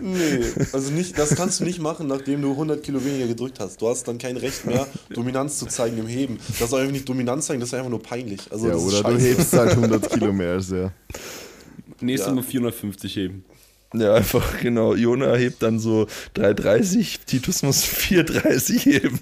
Nee, 0.00 0.40
also 0.72 0.90
nicht, 0.90 1.18
das 1.18 1.34
kannst 1.36 1.60
du 1.60 1.64
nicht 1.64 1.78
machen, 1.80 2.06
nachdem 2.06 2.40
du 2.42 2.50
100 2.52 2.82
Kilo 2.82 3.04
weniger 3.04 3.26
gedrückt 3.26 3.60
hast. 3.60 3.80
Du 3.82 3.88
hast 3.88 4.08
dann 4.08 4.16
kein 4.18 4.36
Recht 4.36 4.64
mehr, 4.64 4.86
Dominanz 5.10 5.58
zu 5.58 5.66
zeigen 5.66 5.98
im 5.98 6.06
Heben. 6.06 6.38
Das 6.58 6.70
soll 6.70 6.80
einfach 6.80 6.92
nicht 6.92 7.08
Dominanz 7.08 7.46
zeigen, 7.46 7.60
das 7.60 7.68
ist 7.68 7.74
einfach 7.74 7.90
nur 7.90 8.02
peinlich. 8.02 8.40
Also 8.50 8.66
Ja, 8.68 8.72
das 8.74 8.82
ist 8.84 8.94
oder 8.94 9.10
du 9.12 9.18
hebst 9.18 9.52
halt 9.52 9.70
100 9.72 10.10
Kilo 10.10 10.32
mehr 10.32 10.52
als 10.54 10.70
er. 10.72 10.92
Nächstes 12.00 12.28
Ja. 12.28 12.34
Mal 12.34 12.42
450 12.42 13.16
heben. 13.16 13.44
Ja, 13.92 14.14
einfach 14.14 14.60
genau. 14.60 14.94
Jona 14.94 15.34
hebt 15.34 15.62
dann 15.62 15.80
so 15.80 16.06
3,30, 16.36 17.18
Titus 17.26 17.62
muss 17.62 17.82
4,30 17.84 18.78
heben. 18.80 19.18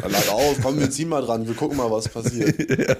Dann 0.00 0.10
lad 0.10 0.28
auf, 0.28 0.56
komm, 0.60 0.80
wir 0.80 0.90
ziehen 0.90 1.08
mal 1.08 1.22
dran, 1.22 1.46
wir 1.46 1.54
gucken 1.54 1.76
mal, 1.76 1.90
was 1.90 2.08
passiert. 2.08 2.56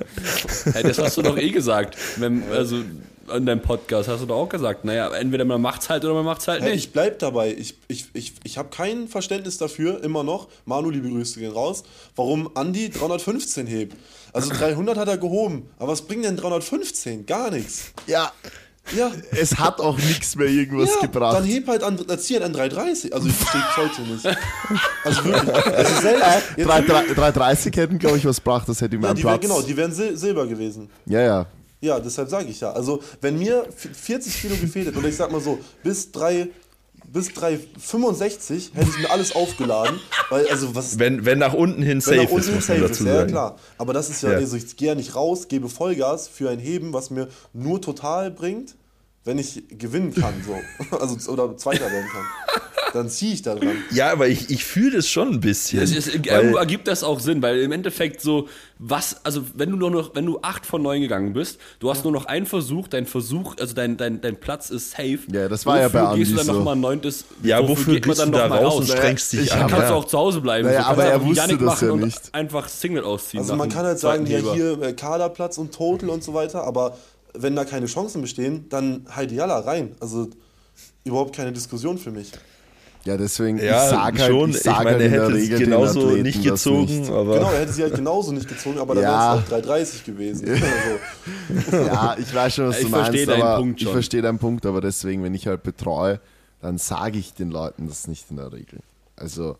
Hey, 0.72 0.82
das 0.84 0.98
hast 0.98 1.16
du 1.16 1.22
doch 1.22 1.36
eh 1.36 1.50
gesagt. 1.50 1.96
Wenn, 2.18 2.44
also 2.53 2.76
in 3.34 3.46
deinem 3.46 3.62
Podcast 3.62 4.09
hast 4.09 4.20
du 4.22 4.26
doch 4.26 4.36
auch 4.36 4.48
gesagt, 4.48 4.84
naja, 4.84 5.12
entweder 5.14 5.44
man 5.44 5.61
macht's 5.61 5.88
halt 5.88 6.05
oder 6.05 6.14
man 6.14 6.24
macht's 6.24 6.46
halt 6.48 6.62
Hey, 6.62 6.72
nicht. 6.74 6.86
ich 6.86 6.92
bleib 6.92 7.18
dabei. 7.18 7.53
Ich, 7.53 7.74
ich, 7.88 8.07
ich, 8.12 8.34
ich 8.44 8.59
habe 8.59 8.68
kein 8.70 9.09
Verständnis 9.09 9.59
dafür, 9.59 10.03
immer 10.05 10.22
noch. 10.22 10.48
Manu, 10.66 10.90
liebe 10.90 11.09
Grüße 11.09 11.40
gehen 11.40 11.53
raus. 11.53 11.82
Warum 12.14 12.50
Andi 12.57 12.90
315 12.90 13.66
hebt. 13.66 13.96
Also 14.32 14.50
300 14.50 14.96
hat 14.96 15.09
er 15.09 15.18
gehoben. 15.18 15.68
Aber 15.78 15.92
was 15.92 16.03
bringt 16.03 16.24
denn 16.24 16.36
315? 16.36 17.26
Gar 17.26 17.50
nichts. 17.50 17.92
Ja, 18.07 18.32
Ja. 18.97 19.11
es 19.30 19.59
hat 19.59 19.80
auch 19.80 19.97
nichts 19.97 20.35
mehr 20.37 20.49
irgendwas 20.49 20.91
ja, 20.97 21.07
gebracht. 21.07 21.37
Dann 21.37 21.45
heb 21.45 21.66
halt 21.68 21.83
an, 21.83 21.99
dann 22.07 22.18
zieh 22.18 22.35
halt 22.35 22.45
an 22.45 22.53
330. 22.53 23.14
Also 23.14 23.28
ich 23.28 23.35
verstehe 23.35 23.62
heute 23.76 24.03
nicht. 24.03 24.26
Also 25.05 25.24
wirklich. 25.24 25.55
Also 25.76 26.01
selbst, 26.03 26.24
jetzt, 26.57 26.68
3, 26.68 26.80
3, 26.83 27.14
330 27.14 27.76
hätten, 27.76 27.99
glaube 27.99 28.18
ich, 28.18 28.24
was 28.24 28.37
gebracht, 28.37 28.68
das 28.68 28.80
hätte 28.80 28.97
ihm 28.97 29.03
ja, 29.03 29.09
einen 29.11 29.18
wär, 29.18 29.22
Platz. 29.22 29.41
genau, 29.41 29.62
die 29.62 29.76
wären 29.76 29.93
Sil 29.95 30.16
Silber 30.16 30.47
gewesen. 30.47 30.91
ja, 31.07 31.20
ja. 31.20 31.47
Ja, 31.80 31.99
deshalb 31.99 32.28
sage 32.28 32.47
ich 32.49 32.61
ja. 32.61 32.70
Also, 32.70 33.03
wenn 33.20 33.37
mir 33.39 33.64
v- 33.76 33.89
40 33.93 34.41
Kilo 34.43 34.55
gefehlt 34.55 34.87
hätte, 34.87 34.99
oder 34.99 35.09
ich 35.09 35.16
sag 35.16 35.33
mal 35.33 35.41
so, 35.41 35.59
bis 35.83 36.12
3, 36.12 36.47
bis 37.13 37.33
365 37.35 38.73
hätte 38.75 38.89
ich 38.89 38.99
mir 38.99 39.11
alles 39.11 39.35
aufgeladen, 39.35 40.01
weil, 40.31 40.49
also, 40.49 40.75
was 40.75 40.99
Wenn, 40.99 41.25
wenn 41.25 41.39
nach 41.39 41.53
unten 41.53 41.83
hin 41.83 42.01
safe 42.01 42.17
wenn 42.19 42.25
nach 42.25 42.31
unten 42.33 42.49
ist, 42.49 42.55
muss 42.55 42.67
safe 42.67 42.81
man 42.81 42.91
ist, 42.91 43.01
dazu 43.01 43.05
ja, 43.05 43.11
ja 43.13 43.19
sagen. 43.21 43.31
klar. 43.31 43.57
Aber 43.79 43.93
das 43.93 44.09
ist 44.11 44.23
ja, 44.23 44.31
Ja. 44.33 44.37
also 44.39 44.57
ich 44.57 44.77
gehe 44.77 44.89
ja 44.89 44.95
nicht 44.95 45.15
raus, 45.15 45.49
gebe 45.49 45.69
Vollgas 45.69 46.29
für 46.29 46.51
ein 46.51 46.59
Heben, 46.59 46.93
was 46.93 47.11
mir 47.11 47.29
nur 47.53 47.81
total 47.81 48.31
bringt, 48.31 48.75
wenn 49.25 49.39
ich 49.39 49.62
gewinnen 49.70 50.12
kann, 50.14 50.35
so. 50.45 50.57
Also, 50.97 51.31
oder 51.31 51.57
Zweiter 51.57 51.85
werden 51.91 52.09
kann. 52.12 52.25
Dann 52.93 53.09
ziehe 53.09 53.33
ich 53.33 53.41
da 53.41 53.55
dran. 53.55 53.73
Ja, 53.91 54.12
aber 54.12 54.29
ich, 54.29 54.51
ich 54.51 54.64
fühle 54.66 54.97
das 54.97 55.09
schon 55.09 55.29
ein 55.31 55.41
bisschen. 55.41 55.81
Es, 55.83 55.97
es, 55.97 56.09
irgendwo 56.09 56.59
ergibt 56.59 56.87
das 56.89 57.03
auch 57.03 57.20
Sinn, 57.20 57.41
weil 57.41 57.61
im 57.61 57.73
Endeffekt 57.73 58.20
so, 58.20 58.49
was, 58.79 59.25
also 59.25 59.45
wenn 59.55 59.70
du 59.70 59.77
nur 59.77 59.91
noch, 59.91 60.14
wenn 60.14 60.27
du 60.27 60.41
8 60.43 60.66
von 60.66 60.83
9 60.83 61.01
gegangen 61.01 61.33
bist, 61.33 61.59
du 61.79 61.89
hast 61.89 62.05
nur 62.05 62.12
noch 62.12 62.27
einen 62.27 62.45
Versuch, 62.45 62.89
dein 62.89 63.07
Versuch, 63.07 63.55
also 63.59 63.75
dein, 63.75 63.97
dein, 63.97 64.20
dein 64.20 64.37
Platz 64.39 64.68
ist 64.68 64.91
safe. 64.91 65.20
Ja, 65.33 65.49
das 65.49 65.64
war 65.64 65.79
ja 65.79 65.87
Wofür 65.87 66.01
bei 66.11 66.16
gehst 66.16 66.33
du 66.33 66.35
Andi 66.35 66.47
dann 66.47 66.47
so. 66.47 66.53
nochmal 66.59 66.75
ein 66.77 66.81
neuntes? 66.81 67.25
ja, 67.43 67.66
wofür 67.66 67.95
geht 67.95 68.07
man 68.18 68.31
du 68.31 68.37
da 68.37 68.49
noch 68.49 68.57
mal 68.57 68.62
raus 68.64 68.81
und 68.81 68.89
strengst 68.89 69.33
dich 69.33 69.41
Ich 69.41 69.53
an? 69.55 69.61
Dann 69.61 69.68
kannst 69.68 69.85
ja. 69.85 69.89
du 69.89 69.95
auch 69.95 70.05
zu 70.05 70.18
Hause 70.18 70.41
bleiben. 70.43 70.66
Naja, 70.68 70.81
Du 70.81 70.85
kannst 70.85 71.01
aber 71.01 71.09
er 71.11 71.25
wusste 71.25 71.37
Yannick 71.41 71.59
das 71.61 71.66
machen 71.66 71.89
ja 71.89 71.93
und 71.95 72.01
nicht. 72.05 72.35
einfach 72.35 72.68
Single 72.68 73.05
ausziehen. 73.05 73.43
Also 73.43 73.57
man 73.57 73.70
kann 73.70 73.87
halt 73.87 74.01
sagen, 74.01 74.27
ja 74.27 74.39
hier 74.53 74.83
äh, 74.83 74.93
Kaderplatz 74.93 75.57
und 75.57 75.73
Total 75.73 76.11
und 76.11 76.23
so 76.23 76.35
weiter, 76.35 76.64
aber 76.64 76.99
wenn 77.35 77.57
da 77.57 77.64
keine 77.64 77.87
Chancen 77.87 78.20
bestehen, 78.22 78.66
dann 78.68 79.07
Heidi 79.14 79.35
Jalla 79.37 79.61
rein. 79.61 79.95
Also 80.01 80.28
überhaupt 81.05 81.35
keine 81.35 81.53
Diskussion 81.53 81.99
für 81.99 82.11
mich. 82.11 82.30
Ja, 83.05 83.16
deswegen, 83.16 83.59
Ja, 83.59 83.85
ich 83.85 83.91
sag 83.91 84.18
halt, 84.18 84.30
schon. 84.30 84.51
ich 84.51 84.57
Ich, 84.57 84.62
sag 84.62 84.85
meine, 84.85 84.91
halt 84.91 85.01
er 85.01 85.11
hätte 85.11 85.33
den 85.33 85.59
genauso 85.59 86.01
Athleten 86.07 86.22
nicht 86.22 86.43
gezogen, 86.45 87.01
nicht. 87.01 87.11
aber 87.11 87.35
Genau, 87.35 87.51
er 87.51 87.61
hätte 87.61 87.72
sie 87.72 87.83
halt 87.83 87.95
genauso 87.97 88.30
nicht 88.30 88.49
gezogen, 88.49 88.78
aber 88.78 88.95
dann 88.95 89.03
Ja. 89.03 89.30
wäre 89.33 89.39
es 89.41 89.45
auch 89.45 89.49
330 89.49 90.05
gewesen. 90.05 90.49
Also, 90.49 91.76
Ja, 91.87 92.16
ich 92.16 92.33
weiß 92.33 92.55
schon, 92.55 92.68
was 92.68 92.78
Ich 92.78 92.85
du 92.85 92.91
meinst, 92.91 93.11
verstehe 93.11 93.35
aber 93.35 93.57
Punkt 93.57 93.80
ich 93.80 93.85
schon. 93.85 93.93
verstehe 93.93 94.22
deinen 94.22 94.39
Punkt, 94.39 94.66
aber 94.66 94.80
deswegen, 94.80 95.24
wenn 95.24 95.35
ich 95.35 95.49
halt 95.49 95.64
betreue, 95.64 96.20
dann 96.61 96.78
sage 96.78 97.18
ich 97.18 97.35
den 97.35 97.51
Leuten 97.51 97.89
das 97.89 98.07
nicht 98.07 98.30
in 98.30 98.37
der 98.37 98.53
Regel. 98.53 98.78
Also, 99.16 99.57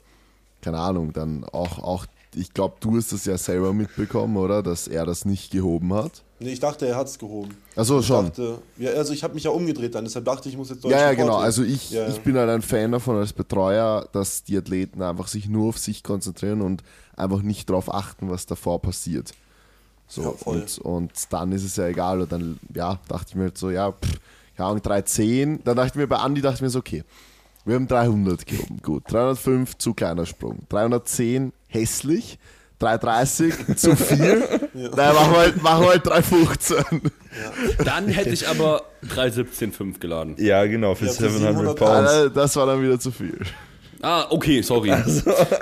keine 0.61 0.79
Ahnung, 0.79 1.13
dann 1.13 1.43
auch, 1.45 1.81
auch 1.81 2.07
ich 2.37 2.55
glaube, 2.55 2.77
du 2.79 2.97
hast 2.97 3.13
das 3.13 3.25
ja 3.25 3.37
selber 3.39 3.73
mitbekommen, 3.73 4.37
oder? 4.37 4.63
Dass 4.63 4.87
er 4.87 5.05
das 5.05 5.25
nicht 5.25 5.51
gehoben 5.51 5.93
hat. 5.95 6.23
Nee, 6.43 6.53
ich 6.53 6.61
dachte, 6.61 6.87
er 6.87 6.97
hat 6.97 7.07
es 7.09 7.19
gehoben. 7.19 7.57
Achso, 7.77 8.03
schon. 8.03 8.27
dachte, 8.27 8.59
ja, 8.79 8.91
also 8.93 9.13
ich 9.13 9.23
habe 9.25 9.35
mich 9.35 9.45
ja 9.45 9.51
umgedreht 9.51 9.95
dann, 9.95 10.05
deshalb 10.05 10.25
dachte 10.25 10.49
ich, 10.49 10.55
ich 10.55 10.59
muss 10.59 10.71
jetzt 10.71 10.85
deutschen 10.85 10.99
Ja, 10.99 11.07
ja, 11.07 11.15
genau. 11.15 11.35
heben. 11.37 11.45
Also 11.45 11.63
ich, 11.63 11.91
Ja, 11.91 12.03
ja. 12.03 12.09
ich 12.09 12.21
bin 12.21 12.37
halt 12.37 12.51
ein 12.51 12.63
Fan 12.63 12.93
davon 12.93 13.17
als 13.17 13.33
Betreuer, 13.33 14.09
dass 14.13 14.45
die 14.45 14.57
Athleten 14.57 15.03
einfach 15.03 15.29
sich 15.29 15.49
nur 15.49 15.69
auf 15.71 15.79
sich 15.79 16.03
konzentrieren 16.03 16.61
und 16.63 16.83
einfach 17.17 17.43
nicht 17.43 17.69
darauf 17.71 17.93
achten, 17.93 18.31
was 18.31 18.47
davor 18.47 18.81
passiert. 18.83 19.33
So, 20.09 20.23
Ja, 20.23 20.29
und, 20.45 20.79
und 20.79 21.13
dann 21.31 21.53
ist 21.53 21.65
es 21.65 21.77
ja 21.77 21.87
egal. 21.87 22.21
Und 22.21 22.33
dann, 22.33 22.59
ja, 22.75 22.99
dachte 23.09 23.27
ich 23.31 23.35
mir 23.35 23.45
halt 23.45 23.59
so, 23.59 23.71
ja, 23.71 23.93
pff, 23.93 24.21
keine 24.57 24.69
Ahnung, 24.69 24.83
310. 24.83 25.61
Dann 25.65 25.77
dachte 25.77 25.89
ich 25.89 25.95
mir, 25.95 26.07
bei 26.07 26.17
Andi 26.17 26.41
dachte 26.43 26.57
ich 26.57 26.63
mir 26.63 26.71
so, 26.71 26.81
okay, 26.81 27.05
wir 27.65 27.77
haben 27.77 27.87
300 27.87 28.45
gehoben, 28.47 28.81
gut. 28.83 29.05
305, 29.11 29.79
zu 29.79 29.95
kleiner 29.95 30.27
Sprung. 30.27 30.59
310, 30.69 31.53
hässlich. 31.69 32.39
3,30 32.83 33.77
zu 33.77 33.97
viel. 33.97 34.43
Naja, 34.75 35.13
machen 35.13 35.33
wir 35.33 35.39
halt, 35.39 35.63
machen 35.63 35.85
wir 35.85 35.89
halt 35.91 36.07
3,15. 36.07 37.11
Dann 37.85 38.09
hätte 38.09 38.31
ich 38.31 38.49
aber 38.49 38.83
317,5 39.09 39.99
geladen. 39.99 40.35
Ja, 40.39 40.65
genau, 40.67 40.95
für 40.95 41.07
Ja, 41.07 41.13
für 41.13 41.31
700 41.31 41.49
700 41.55 41.79
Pounds. 41.79 42.11
Ah, 42.11 42.29
Das 42.29 42.57
war 42.57 42.67
dann 42.67 42.83
wieder 42.83 42.99
zu 42.99 43.11
viel. 43.11 43.39
Ah, 44.03 44.27
okay, 44.31 44.61
sorry. 44.63 44.91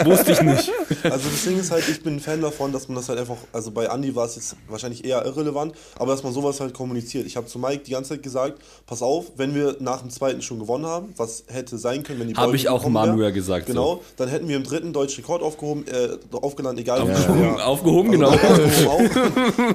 Wusste 0.05 0.33
ich 0.33 0.43
nicht. 0.43 0.71
Also 1.03 1.31
das 1.31 1.45
Ding 1.45 1.59
ist 1.59 1.71
halt, 1.71 1.89
ich 1.89 2.03
bin 2.03 2.17
ein 2.17 2.21
Fan 2.21 2.43
davon, 2.43 2.73
dass 2.73 2.87
man 2.89 2.97
das 2.97 3.09
halt 3.09 3.19
einfach, 3.19 3.37
also 3.55 3.71
bei 3.71 3.87
Andy 3.87 4.15
war 4.15 4.27
es 4.27 4.37
jetzt 4.37 4.55
wahrscheinlich 4.69 5.03
eher 5.05 5.25
irrelevant, 5.25 5.75
aber 5.99 6.13
dass 6.13 6.23
man 6.23 6.33
sowas 6.35 6.61
halt 6.61 6.75
kommuniziert. 6.75 7.27
Ich 7.27 7.37
habe 7.39 7.47
zu 7.47 7.59
Mike 7.59 7.85
die 7.87 7.93
ganze 7.93 8.11
Zeit 8.11 8.23
gesagt, 8.23 8.61
pass 8.87 9.01
auf, 9.01 9.33
wenn 9.37 9.55
wir 9.55 9.77
nach 9.81 10.03
dem 10.03 10.11
zweiten 10.11 10.43
schon 10.43 10.59
gewonnen 10.59 10.85
haben, 10.85 11.15
was 11.17 11.45
hätte 11.47 11.79
sein 11.79 12.03
können, 12.03 12.21
wenn 12.21 12.29
die 12.29 12.35
Hab 12.35 12.47
Beuge 12.47 12.57
ich 12.59 12.69
auch 12.69 12.87
Manuel 12.87 13.33
gesagt, 13.33 13.67
so. 13.67 13.73
Genau, 13.73 14.03
dann 14.19 14.29
hätten 14.29 14.47
wir 14.49 14.57
im 14.57 14.65
dritten 14.65 14.93
deutschen 14.93 15.23
Rekord 15.25 15.43
aufgehoben, 15.43 15.87
äh, 15.89 16.19
aufgeladen, 16.37 16.79
egal 16.79 17.07
wie 17.09 17.13
Aufgehoben, 17.13 17.39
schwer. 17.55 17.67
aufgehoben 17.67 18.11
genau. 18.13 18.29
Aufgehoben 18.31 18.89
auch. 18.89 19.01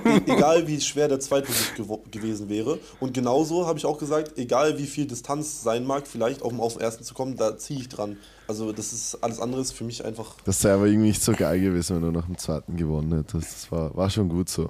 E- 0.05 0.31
egal 0.31 0.67
wie 0.67 0.79
schwer 0.81 1.07
der 1.07 1.19
Zweitversuch 1.19 1.73
gewo- 1.75 2.01
gewesen 2.11 2.49
wäre. 2.49 2.77
Und 2.99 3.13
genauso 3.15 3.65
habe 3.65 3.79
ich 3.79 3.85
auch 3.85 3.97
gesagt, 3.97 4.37
egal 4.37 4.77
wie 4.77 4.85
viel 4.85 5.05
Distanz 5.07 5.63
sein 5.63 5.85
mag, 5.85 6.05
vielleicht 6.07 6.43
auch 6.43 6.51
um 6.51 6.61
auf 6.61 6.73
den 6.73 6.81
ersten 6.83 7.03
zu 7.03 7.13
kommen, 7.15 7.35
da 7.35 7.57
ziehe 7.57 7.79
ich 7.79 7.89
dran. 7.89 8.17
Also 8.47 8.71
das 8.71 8.93
ist 8.93 9.15
alles 9.23 9.39
andere 9.39 9.61
ist 9.61 9.71
für 9.71 9.83
mich 9.83 10.03
einfach 10.05 10.35
Das 10.45 10.61
sei 10.61 10.71
aber 10.73 10.85
irgendwie 10.85 11.07
nicht 11.09 11.23
so 11.23 11.33
geil 11.33 11.59
gewesen, 11.59 11.95
wenn 11.95 12.03
du 12.03 12.11
nach 12.11 12.25
dem 12.25 12.37
zweiten 12.37 12.77
gewonnen 12.77 13.17
hättest. 13.17 13.53
Das 13.53 13.71
war, 13.71 13.95
war 13.95 14.09
schon 14.09 14.29
gut 14.29 14.49
so. 14.49 14.69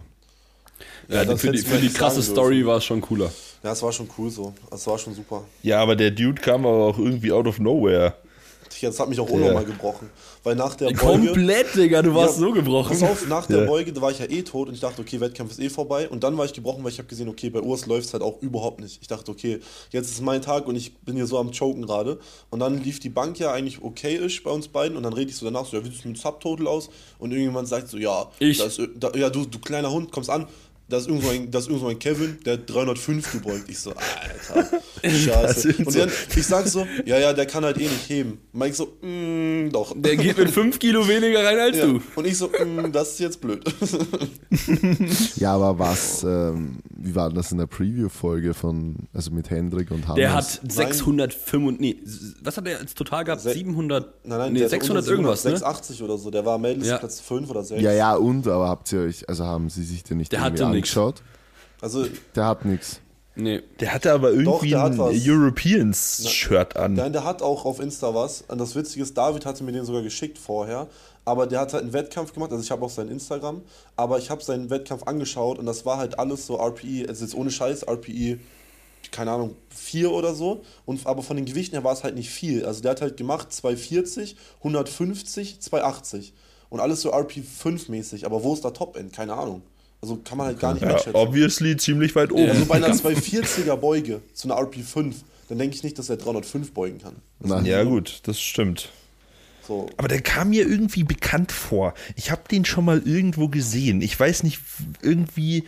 Ja, 1.08 1.18
Ja, 1.18 1.26
das 1.26 1.42
für 1.42 1.52
die, 1.52 1.60
für 1.60 1.78
die 1.78 1.90
krasse 1.90 2.22
Story 2.22 2.66
war 2.66 2.78
es 2.78 2.86
schon 2.86 3.02
cooler. 3.02 3.32
Ja, 3.64 3.72
es 3.72 3.82
war 3.82 3.92
schon 3.92 4.10
cool 4.18 4.30
so. 4.30 4.54
Es 4.72 4.86
war 4.88 4.98
schon 4.98 5.14
super. 5.14 5.44
Ja, 5.64 5.82
aber 5.82 5.96
der 5.96 6.12
Dude 6.12 6.42
kam 6.42 6.66
aber 6.66 6.86
auch 6.86 6.98
irgendwie 6.98 7.32
out 7.32 7.48
of 7.48 7.60
nowhere. 7.60 8.16
Das 8.82 9.00
hat 9.00 9.10
mich 9.10 9.20
auch 9.20 9.30
Ja. 9.30 9.36
unnormal 9.36 9.66
gebrochen. 9.66 10.10
Weil 10.44 10.56
nach 10.56 10.76
der 10.76 10.88
Beuge. 10.92 11.28
Komplett, 11.28 11.76
Digga, 11.76 12.02
du 12.02 12.14
warst 12.14 12.36
Ja, 12.36 12.40
so 12.48 12.52
gebrochen. 12.52 12.90
Pass 13.00 13.04
auf, 13.10 13.28
nach 13.28 13.46
der 13.48 13.62
Ja. 13.62 13.66
Beuge, 13.66 13.92
da 13.94 14.02
war 14.02 14.12
ich 14.12 14.20
ja 14.20 14.26
eh 14.30 14.42
tot 14.44 14.68
und 14.68 14.74
ich 14.76 14.80
dachte, 14.82 15.02
okay, 15.02 15.20
Wettkampf 15.20 15.52
ist 15.52 15.60
eh 15.60 15.70
vorbei. 15.70 16.08
Und 16.10 16.24
dann 16.24 16.38
war 16.38 16.46
ich 16.46 16.54
gebrochen, 16.54 16.84
weil 16.84 16.92
ich 16.92 16.98
habe 16.98 17.08
gesehen, 17.08 17.30
okay, 17.30 17.50
bei 17.50 17.62
Urs 17.62 17.86
läuft 17.86 18.08
es 18.08 18.14
halt 18.14 18.22
auch 18.24 18.42
überhaupt 18.42 18.80
nicht. 18.82 19.00
Ich 19.02 19.08
dachte, 19.08 19.32
okay, 19.32 19.60
jetzt 19.92 20.12
ist 20.12 20.22
mein 20.22 20.42
Tag 20.42 20.68
und 20.68 20.76
ich 20.76 20.96
bin 21.00 21.16
hier 21.16 21.26
so 21.28 21.38
am 21.40 21.52
Choken 21.52 21.86
gerade. 21.86 22.20
Und 22.50 22.60
dann 22.60 22.84
lief 22.84 23.00
die 23.00 23.10
Bank 23.10 23.40
ja 23.40 23.52
eigentlich 23.52 23.82
okay-ish 23.82 24.44
bei 24.44 24.52
uns 24.52 24.68
beiden. 24.68 24.98
Und 24.98 25.04
dann 25.04 25.14
rede 25.14 25.32
ich 25.32 25.38
so 25.38 25.46
danach 25.46 25.66
so, 25.66 25.78
ja, 25.78 25.84
wie 25.84 25.90
sieht 25.90 26.00
es 26.00 26.06
mit 26.06 26.18
Subtotal 26.18 26.68
aus? 26.68 26.90
Und 27.18 27.32
irgendjemand 27.32 27.68
sagt 27.68 27.88
so, 27.90 27.98
ja, 27.98 28.28
Ich. 28.40 28.58
Das, 28.60 28.80
da, 28.96 29.12
ja 29.16 29.30
du, 29.30 29.46
du 29.46 29.60
kleiner 29.60 29.92
Hund, 29.92 30.12
kommst 30.12 30.30
an. 30.30 30.48
Da 30.88 30.98
ist, 30.98 31.08
irgend 31.08 31.24
so 31.24 31.30
ein, 31.32 31.50
da 31.50 31.58
ist 31.60 31.66
irgend 31.68 31.82
so 31.82 31.88
ein 31.88 31.98
Kevin, 31.98 32.38
der 32.46 32.54
hat 32.54 32.70
305 32.70 33.32
gebeugt. 33.32 33.64
Ich 33.70 33.80
so, 33.80 33.92
Alter, 33.92 34.70
scheiße. 35.04 35.74
Und 35.80 35.92
so- 35.92 36.00
dann, 36.00 36.12
ich 36.36 36.46
sag 36.46 36.68
so, 36.68 36.86
ja, 37.06 37.18
ja, 37.18 37.34
der 37.34 37.48
kann 37.48 37.66
halt 37.66 37.78
eh 37.80 37.88
nicht 37.88 38.08
heben. 38.08 38.38
Mike 38.54 38.76
so, 38.76 38.86
mm, 39.02 39.72
doch. 39.72 39.94
Der 39.98 40.16
geht 40.16 40.38
mit 40.38 40.52
5 40.52 40.78
Kilo 40.78 41.08
weniger 41.08 41.44
rein 41.44 41.58
als 41.58 41.78
Ja. 41.78 41.88
du. 41.88 42.00
Und 42.16 42.28
ich 42.28 42.38
so, 42.38 42.50
mm, 42.50 42.92
das 42.92 43.14
ist 43.14 43.20
jetzt 43.20 43.42
blöd. 43.42 43.64
Ja, 45.38 45.54
aber 45.56 45.78
was, 45.78 46.24
ähm, 46.24 46.78
wie 46.96 47.14
war 47.16 47.30
denn 47.30 47.36
das 47.36 47.52
in 47.52 47.58
der 47.58 47.66
Preview-Folge 47.68 48.54
von, 48.54 48.96
also 49.14 49.32
mit 49.32 49.50
Hendrik 49.50 49.92
und 49.92 50.08
Hannes? 50.08 50.16
Der 50.18 50.34
hat 50.34 50.60
605, 50.72 51.80
nee, 51.80 51.98
was 52.42 52.58
hat 52.58 52.68
er 52.68 52.80
als 52.80 52.94
total 52.94 53.24
gehabt? 53.26 53.42
Se- 53.42 53.54
700, 53.54 54.26
Nein, 54.26 54.38
nein, 54.40 54.54
nee, 54.54 54.60
der 54.60 54.66
hat 54.66 54.72
600 54.72 55.04
unter 55.04 55.12
irgendwas, 55.12 55.44
ne? 55.44 55.52
680 55.52 56.04
oder 56.04 56.18
so. 56.18 56.32
Der 56.32 56.46
war 56.46 56.58
Mädels 56.58 56.88
Ja. 56.88 56.98
Platz 56.98 57.20
5 57.20 57.50
oder 57.50 57.64
6. 57.64 57.82
Ja, 57.82 57.92
ja, 57.92 58.16
und, 58.16 58.48
aber 58.48 58.70
habt 58.70 58.92
ihr 58.94 59.02
euch, 59.02 59.28
also 59.28 59.46
haben 59.46 59.70
sie 59.70 59.84
sich 59.84 60.04
den 60.04 60.18
nicht 60.18 60.32
Der 60.32 60.40
irgendwie 60.40 60.64
hatte. 60.64 60.75
Angeschaut? 60.78 61.22
Also, 61.82 62.08
Der 62.36 62.46
hat 62.46 62.66
nichts. 62.66 63.02
Nee. 63.38 63.62
Der 63.82 63.94
hatte 63.94 64.14
aber 64.14 64.32
irgendwie 64.32 64.70
der 64.70 64.82
hat 64.82 64.94
ein. 64.94 65.00
Europeans-Shirt 65.00 66.78
an. 66.78 66.94
nein, 66.94 67.12
der 67.12 67.26
hat 67.26 67.42
auch 67.42 67.66
auf 67.66 67.80
Insta 67.82 68.16
was. 68.16 68.44
Und 68.48 68.60
das 68.60 68.76
Witzige 68.76 69.04
ist, 69.04 69.18
David 69.18 69.46
hatte 69.46 69.64
mir 69.64 69.74
den 69.74 69.84
sogar 69.86 70.02
geschickt 70.04 70.38
vorher. 70.38 70.88
Aber 71.26 71.46
der 71.48 71.60
hat 71.60 71.74
halt 71.74 71.84
einen 71.84 71.94
Wettkampf 71.94 72.34
gemacht. 72.34 72.52
Also, 72.52 72.64
ich 72.64 72.72
habe 72.72 72.86
auch 72.86 72.90
sein 72.90 73.10
Instagram. 73.10 73.62
Aber 73.98 74.20
ich 74.20 74.30
habe 74.30 74.42
seinen 74.44 74.70
Wettkampf 74.70 75.04
angeschaut 75.04 75.60
und 75.60 75.66
das 75.66 75.86
war 75.86 75.98
halt 75.98 76.18
alles 76.18 76.46
so 76.46 76.56
RPI. 76.58 77.08
Also, 77.08 77.26
jetzt 77.26 77.36
ohne 77.36 77.52
Scheiß, 77.52 77.84
RPI, 77.88 78.40
keine 79.12 79.32
Ahnung, 79.32 79.56
4 79.70 80.12
oder 80.12 80.34
so. 80.34 80.62
Und, 80.86 81.06
aber 81.06 81.22
von 81.22 81.36
den 81.36 81.46
Gewichten 81.46 81.76
her 81.76 81.84
war 81.84 81.94
es 81.94 82.04
halt 82.06 82.16
nicht 82.16 82.30
viel. 82.30 82.66
Also, 82.66 82.82
der 82.82 82.92
hat 82.92 83.02
halt 83.02 83.18
gemacht 83.18 83.52
240, 83.52 84.38
150, 84.60 85.60
280. 85.60 86.34
Und 86.70 86.80
alles 86.80 87.02
so 87.02 87.10
RP 87.12 87.44
5 87.44 87.90
mäßig. 87.90 88.26
Aber 88.26 88.44
wo 88.44 88.54
ist 88.54 88.64
da 88.64 88.72
Top-End? 88.72 89.12
Keine 89.12 89.34
Ahnung. 89.34 89.62
Also, 90.02 90.18
kann 90.24 90.38
man 90.38 90.48
halt 90.48 90.60
gar 90.60 90.74
nicht 90.74 90.84
Ja, 90.84 90.90
einschätzen. 90.94 91.16
obviously 91.16 91.78
ziemlich 91.78 92.16
weit 92.16 92.32
oben. 92.32 92.50
Also 92.50 92.66
bei 92.66 92.76
einer 92.76 92.90
240er 92.94 93.76
Beuge 93.76 94.22
zu 94.34 94.48
einer 94.52 94.60
RP5, 94.62 95.14
dann 95.50 95.58
denke 95.58 95.76
ich 95.76 95.84
nicht, 95.84 95.98
dass 95.98 96.10
er 96.10 96.18
305 96.18 96.74
beugen 96.74 97.00
kann. 97.00 97.16
Nein. 97.40 97.66
Ja, 97.66 97.84
gut, 97.84 98.20
das 98.24 98.40
stimmt. 98.40 98.90
So. 99.68 99.88
Aber 99.98 100.08
der 100.08 100.22
kam 100.22 100.50
mir 100.52 100.68
irgendwie 100.68 101.04
bekannt 101.04 101.52
vor. 101.52 101.96
Ich 102.16 102.30
habe 102.30 102.42
den 102.52 102.66
schon 102.66 102.86
mal 102.86 103.02
irgendwo 103.04 103.48
gesehen. 103.48 104.02
Ich 104.02 104.20
weiß 104.20 104.44
nicht, 104.44 104.60
irgendwie. 105.02 105.64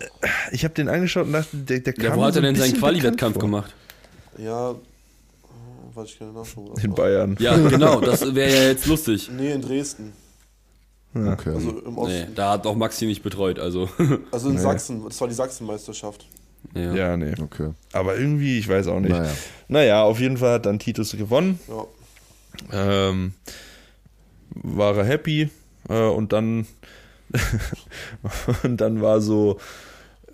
äh, 0.00 0.06
Ich 0.50 0.64
habe 0.64 0.74
den 0.74 0.88
angeschaut 0.88 1.26
und 1.26 1.32
dachte, 1.32 1.56
der, 1.56 1.78
der 1.80 1.92
kam 1.92 2.04
Ja, 2.04 2.16
wo 2.16 2.24
hat 2.24 2.34
so 2.34 2.40
er 2.40 2.42
denn 2.42 2.56
seinen 2.56 2.74
Quali-Wettkampf 2.74 3.38
gemacht? 3.38 3.72
Ja, 4.38 4.70
oh, 4.72 4.76
weiß 5.94 6.08
ich 6.08 6.18
keine 6.18 6.32
Nachschau. 6.32 6.66
vor. 6.66 6.78
In 6.82 6.94
Bayern. 6.94 7.36
Ja, 7.38 7.56
genau, 7.56 8.00
das 8.00 8.34
wäre 8.34 8.50
ja 8.52 8.62
jetzt 8.70 8.86
lustig. 8.86 9.30
Nee, 9.36 9.52
in 9.52 9.62
Dresden. 9.62 10.12
Okay. 11.24 11.50
Also 11.54 11.78
im 11.78 11.98
Osten. 11.98 12.14
Nee, 12.14 12.26
da 12.34 12.52
hat 12.52 12.66
auch 12.66 12.74
Maxi 12.74 13.06
nicht 13.06 13.22
betreut, 13.22 13.58
also. 13.58 13.88
Also 14.30 14.50
in 14.50 14.58
Sachsen. 14.58 15.04
Das 15.04 15.20
war 15.20 15.28
die 15.28 15.34
Sachsenmeisterschaft. 15.34 16.26
ja. 16.74 16.94
Ja, 16.94 17.16
nee. 17.16 17.34
okay. 17.40 17.70
Aber 17.92 18.16
irgendwie, 18.16 18.58
ich 18.58 18.68
weiß 18.68 18.88
auch 18.88 19.00
nicht. 19.00 19.10
Naja. 19.12 19.32
Naja, 19.68 20.02
auf 20.02 20.20
jeden 20.20 20.36
Fall 20.36 20.54
hat 20.54 20.66
dann 20.66 20.78
Titus 20.78 21.12
gewonnen. 21.12 21.58
Ja. 21.68 23.08
Ähm, 23.08 23.34
war 24.50 24.96
er 24.96 25.04
happy. 25.04 25.50
Äh, 25.88 26.08
und 26.08 26.32
dann. 26.32 26.66
und 28.62 28.80
dann 28.80 29.00
war 29.00 29.20
so. 29.20 29.58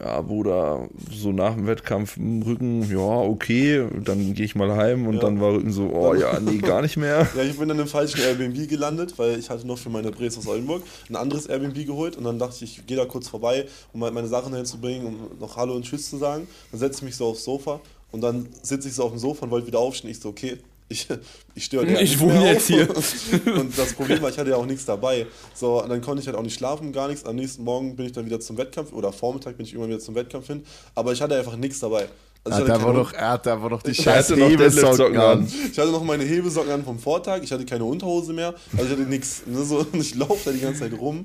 Ja, 0.03 0.21
Bruder, 0.21 0.89
so 1.13 1.31
nach 1.31 1.55
dem 1.55 1.69
Wettkampf 1.69 2.17
im 2.17 2.43
Rücken, 2.43 2.83
ja, 2.91 2.99
okay, 2.99 3.87
dann 4.05 4.35
gehe 4.35 4.45
ich 4.45 4.57
mal 4.57 4.75
heim 4.75 5.07
und 5.07 5.15
Ja. 5.15 5.21
dann 5.21 5.41
war 5.41 5.53
Rücken 5.53 5.71
so, 5.71 5.91
oh 5.95 6.13
ja, 6.15 6.41
nee, 6.41 6.59
gar 6.59 6.83
nicht 6.83 6.97
mehr. 6.97 7.29
Ja, 7.37 7.43
ich 7.45 7.57
bin 7.57 7.69
dann 7.69 7.79
im 7.79 7.87
falschen 7.87 8.21
Airbnb 8.21 8.69
gelandet, 8.69 9.17
weil 9.17 9.39
ich 9.39 9.49
hatte 9.49 9.65
noch 9.65 9.79
für 9.79 9.91
meine 9.91 10.11
Drehs 10.11 10.37
aus 10.37 10.49
Oldenburg 10.49 10.83
ein 11.09 11.15
anderes 11.15 11.47
Airbnb 11.47 11.87
geholt 11.87 12.17
und 12.17 12.25
dann 12.25 12.37
dachte 12.41 12.65
ich, 12.65 12.79
ich 12.79 12.87
gehe 12.87 12.97
da 12.97 13.05
kurz 13.05 13.29
vorbei, 13.29 13.67
um 13.93 14.03
halt 14.03 14.13
meine 14.13 14.27
Sachen 14.27 14.53
hinzubringen, 14.55 15.07
um 15.07 15.39
noch 15.39 15.57
Hallo 15.57 15.75
und 15.77 15.85
Tschüss 15.85 16.11
zu 16.11 16.17
sagen. 16.17 16.49
Dann 16.73 16.81
setze 16.81 16.99
ich 16.99 17.03
mich 17.05 17.17
so 17.17 17.27
aufs 17.27 17.45
Sofa 17.45 17.79
und 18.11 18.23
dann 18.23 18.49
sitze 18.63 18.89
ich 18.89 18.95
so 18.95 19.05
auf 19.05 19.11
dem 19.13 19.19
Sofa 19.21 19.45
und 19.45 19.53
wollte 19.53 19.69
wieder 19.69 19.79
aufstehen. 19.79 20.11
Ich 20.11 20.19
so, 20.19 20.31
okay, 20.31 20.57
ich, 20.93 21.09
ich 21.55 21.65
störe 21.65 21.87
dir 21.87 21.95
Ich 22.01 22.11
nicht 22.13 22.21
wohne 22.21 22.53
jetzt 22.53 22.71
auf. 22.91 23.15
Und 23.47 23.77
das 23.77 23.93
Problem 23.95 24.23
war, 24.23 24.31
ich 24.31 24.39
hatte 24.39 24.51
ja 24.51 24.57
auch 24.57 24.67
nichts 24.67 24.85
dabei. 24.85 25.27
So, 25.55 25.83
und 25.83 25.89
dann 25.89 26.01
konnte 26.01 26.21
ich 26.23 26.27
halt 26.29 26.37
auch 26.37 26.43
nicht 26.43 26.55
schlafen, 26.57 26.93
gar 26.93 27.09
nichts. 27.09 27.25
Am 27.25 27.37
nächsten 27.37 27.65
Morgen 27.65 27.97
bin 27.97 28.07
ich 28.07 28.13
dann 28.13 28.25
wieder 28.27 28.39
zum 28.41 28.57
Wettkampf 28.59 28.93
oder 28.93 29.13
Vormittag 29.13 29.57
bin 29.57 29.67
ich 29.67 29.73
irgendwann 29.73 29.91
wieder 29.91 30.01
zum 30.01 30.15
Wettkampf 30.15 30.47
hin. 30.47 30.65
Aber 30.95 31.13
ich 31.13 31.21
hatte 31.21 31.37
einfach 31.37 31.57
nichts 31.57 31.81
dabei. 31.81 32.09
Also 32.45 32.63
Ah, 32.63 32.67
keine 32.67 32.83
war 32.85 32.93
doch, 32.95 33.13
er 33.13 33.31
hat 33.31 33.47
einfach 33.47 33.71
noch 33.71 33.83
die 33.83 33.95
scheiß 33.95 34.31
hatte 34.31 34.41
noch 34.41 34.49
Hebesocken 34.51 35.17
an. 35.17 35.39
an. 35.41 35.53
ich 35.71 35.79
hatte 35.79 35.91
noch 35.93 36.03
meine 36.03 36.25
Hebesocken 36.25 36.73
an 36.73 36.85
vom 36.85 36.99
Vortag, 36.99 37.41
ich 37.43 37.53
hatte 37.53 37.65
keine 37.65 37.85
Unterhose 37.85 38.33
mehr, 38.33 38.53
also 38.73 38.85
ich 38.85 38.91
hatte 38.91 39.03
nichts. 39.09 39.43
Ne, 39.47 39.63
so, 39.65 39.79
und 39.79 39.95
ich 40.01 40.15
laufe 40.17 40.41
da 40.47 40.51
die 40.51 40.59
ganze 40.61 40.81
Zeit 40.81 40.93
rum. 40.99 41.25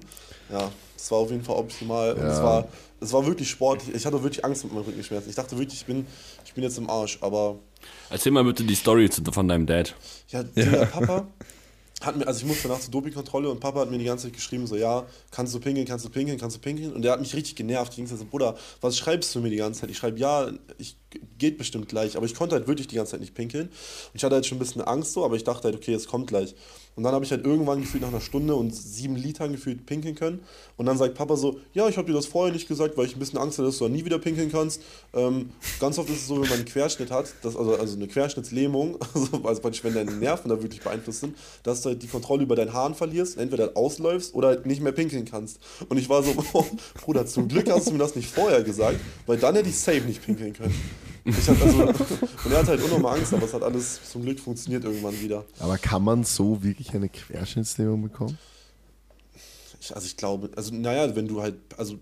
Ja, 0.52 0.70
das 0.96 1.10
war 1.12 1.18
auf 1.18 1.32
jeden 1.32 1.44
Fall 1.44 1.56
optimal. 1.56 2.14
Und 2.14 2.22
es 2.24 2.38
Ja. 2.38 2.44
war, 2.44 2.68
es 3.02 3.12
war 3.14 3.26
wirklich 3.26 3.50
sportlich. 3.50 3.96
Ich 3.96 4.06
hatte 4.06 4.22
wirklich 4.22 4.46
Angst 4.46 4.64
mit 4.64 4.74
meinen 4.74 4.86
Rückenschmerzen. 4.86 5.30
Ich 5.30 5.36
dachte 5.36 5.58
wirklich, 5.58 5.80
ich 5.80 5.86
bin, 5.88 6.06
ich 6.46 6.54
bin 6.54 6.64
jetzt 6.64 6.78
im 6.78 6.88
Arsch. 6.90 7.18
Aber 7.22 7.56
Erzähl 8.10 8.32
mal 8.32 8.44
bitte 8.44 8.64
die 8.64 8.76
Story 8.76 9.10
von 9.32 9.48
deinem 9.48 9.66
Dad. 9.66 9.96
ja, 10.30 10.44
der 10.44 10.86
Papa 10.86 11.28
hat 12.02 12.16
mir, 12.16 12.28
also 12.28 12.42
ich 12.42 12.46
musste 12.46 12.68
danach 12.68 12.80
zur 12.80 12.92
Dopingkontrolle 12.92 13.50
und 13.50 13.60
Papa 13.60 13.80
hat 13.80 13.92
mir 13.92 13.98
die 13.98 14.06
ganze 14.06 14.26
Zeit 14.26 14.34
geschrieben, 14.34 14.68
so 14.68 14.76
ja, 14.76 15.06
kannst 15.32 15.54
du 15.56 15.60
pinkeln, 15.60 15.88
kannst 15.88 16.06
du 16.06 16.10
pinkeln, 16.10 16.38
kannst 16.38 16.58
du 16.58 16.62
pinkeln. 16.62 16.94
Und 16.94 17.02
der 17.02 17.12
hat 17.12 17.20
mich 17.20 17.34
richtig 17.34 17.56
genervt. 17.56 17.94
Ich 17.94 17.96
ging 17.98 18.08
so, 18.08 18.24
Bruder, 18.24 18.56
was 18.82 18.98
schreibst 18.98 19.34
du 19.34 19.40
mir 19.40 19.50
die 19.50 19.56
ganze 19.56 19.82
Zeit? 19.82 19.90
Ich 19.90 19.98
schreibe, 19.98 20.20
ja, 20.20 20.52
ich 20.78 20.96
geht 21.38 21.58
bestimmt 21.58 21.90
gleich. 21.90 22.16
Aber 22.16 22.26
ich 22.26 22.36
konnte 22.36 22.56
halt 22.56 22.68
wirklich 22.68 22.88
die 22.88 22.96
ganze 22.96 23.12
Zeit 23.12 23.22
nicht 23.22 23.34
pinkeln. 23.34 23.68
Und 23.68 24.14
ich 24.14 24.24
hatte 24.24 24.36
halt 24.36 24.46
schon 24.46 24.58
ein 24.58 24.60
bisschen 24.60 24.82
Angst 24.82 25.14
so, 25.14 25.26
aber 25.26 25.36
ich 25.36 25.44
dachte 25.44 25.64
halt, 25.66 25.76
okay, 25.76 25.94
es 25.94 26.08
kommt 26.08 26.28
gleich. 26.28 26.54
Und 26.98 27.04
dann 27.04 27.14
habe 27.14 27.24
ich 27.24 27.30
halt 27.30 27.46
irgendwann 27.46 27.82
gefühlt 27.82 28.02
nach 28.02 28.10
einer 28.10 28.22
Stunde 28.22 28.56
und 28.56 28.76
sieben 28.76 29.16
Litern 29.16 29.52
gefühlt 29.52 29.86
pinkeln 29.86 30.16
können. 30.16 30.40
Und 30.78 30.88
dann 30.88 30.98
sagt 30.98 31.14
Papa 31.14 31.38
so, 31.38 31.60
ja, 31.76 31.88
ich 31.88 31.96
habe 31.96 32.08
dir 32.08 32.14
das 32.14 32.26
vorher 32.26 32.52
nicht 32.52 32.68
gesagt, 32.68 32.98
weil 32.98 33.06
ich 33.06 33.16
ein 33.16 33.20
bisschen 33.20 33.38
Angst 33.38 33.60
hatte, 33.60 33.68
dass 33.68 33.78
du 33.78 33.86
dann 33.86 33.94
nie 33.94 34.04
wieder 34.04 34.18
pinkeln 34.18 34.52
kannst. 34.52 34.82
Ähm, 35.14 35.52
ganz 35.80 36.00
oft 36.00 36.10
ist 36.10 36.22
es 36.22 36.28
so, 36.28 36.42
wenn 36.42 36.50
man 36.50 36.54
einen 36.54 36.66
Querschnitt 36.66 37.12
hat, 37.12 37.32
dass, 37.44 37.56
also, 37.56 37.76
also 37.76 37.96
eine 37.96 38.08
Querschnittslähmung, 38.08 38.98
also, 39.14 39.44
also 39.44 39.84
wenn 39.84 39.94
deine 39.94 40.12
Nerven 40.12 40.50
da 40.50 40.60
wirklich 40.60 40.82
beeinflusst 40.82 41.20
sind, 41.20 41.38
dass 41.62 41.84
du 41.84 41.90
halt 41.90 42.02
die 42.02 42.08
Kontrolle 42.08 42.42
über 42.42 42.56
deinen 42.56 42.74
Haaren 42.74 42.96
verlierst, 42.96 43.38
entweder 43.38 43.78
ausläufst 43.78 44.34
oder 44.34 44.48
halt 44.48 44.66
nicht 44.66 44.82
mehr 44.82 44.92
pinkeln 44.92 45.26
kannst. 45.26 45.60
Und 45.90 45.98
ich 45.98 46.10
war 46.10 46.24
so, 46.24 46.34
oh, 46.54 46.66
Bruder, 47.00 47.28
zum 47.28 47.48
Glück 47.48 47.70
hast 47.70 47.90
du 47.90 47.92
mir 47.92 48.00
das 48.00 48.16
nicht 48.16 48.32
vorher 48.32 48.64
gesagt, 48.64 49.00
weil 49.28 49.38
dann 49.38 49.54
hätte 49.54 49.70
ich 49.70 49.78
safe 49.78 50.02
nicht 50.02 50.26
pinkeln 50.26 50.54
können. 50.54 50.74
Ich 51.28 51.50
also, 51.50 51.66
und 52.46 52.52
er 52.52 52.60
hat 52.60 52.68
halt 52.68 52.82
unnormal 52.82 53.18
Angst, 53.18 53.34
aber 53.34 53.44
es 53.44 53.54
hat 53.54 53.62
alles 53.62 54.00
zum 54.10 54.24
Glück 54.24 54.40
funktioniert 54.40 54.86
irgendwann 54.86 55.20
wieder. 55.20 55.44
Aber 55.60 55.78
kann 55.78 56.02
man 56.02 56.24
so 56.24 56.64
wirklich 56.64 56.87
eine 56.96 57.10
Querschnittslähmung 57.10 58.04
bekommen? 58.04 58.38
Ich, 59.80 59.96
also 59.96 60.06
ich 60.06 60.18
glaube, 60.18 60.50
also 60.56 60.74
naja, 60.74 61.16
wenn 61.16 61.28
du 61.28 61.42
halt, 61.42 61.56
also 61.78 61.98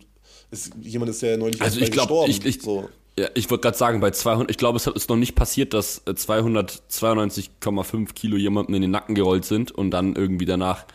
ist, 0.51 0.71
jemand 0.81 1.09
ist 1.09 1.21
ja 1.21 1.37
neulich 1.37 1.61
Also 1.61 1.79
ich 1.79 1.85
bei 1.85 1.91
glaube, 1.91 2.27
gestorben, 2.27 2.31
ich, 2.31 2.45
ich, 2.45 2.61
so. 2.61 2.89
ja, 3.17 3.27
ich 3.33 3.49
wollte 3.49 3.63
gerade 3.63 3.77
sagen, 3.77 3.99
bei 3.99 4.11
200, 4.11 4.49
ich 4.49 4.57
glaube, 4.57 4.77
es 4.77 4.87
ist 4.87 5.09
noch 5.09 5.17
nicht 5.17 5.35
passiert, 5.35 5.73
dass 5.73 5.99
äh, 6.05 6.11
292,5 6.11 8.13
Kilo 8.13 8.37
jemandem 8.37 8.75
in 8.75 8.81
den 8.83 8.91
Nacken 8.91 9.15
gerollt 9.15 9.45
sind 9.45 9.71
und 9.71 9.91
dann 9.91 10.15
irgendwie 10.15 10.45
danach 10.45 10.85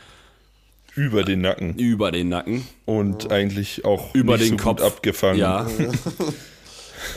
über 0.97 1.23
den 1.23 1.43
Nacken 1.43 1.79
über 1.79 2.11
den 2.11 2.31
Nacken, 2.31 2.67
und 2.85 3.31
eigentlich 3.31 3.85
auch 3.85 4.13
über 4.15 4.37
nicht 4.37 4.51
den 4.51 4.59
so 4.59 4.65
Kopf. 4.65 4.79
gut 4.79 4.87
abgefangen. 4.87 5.39
Ja, 5.39 5.69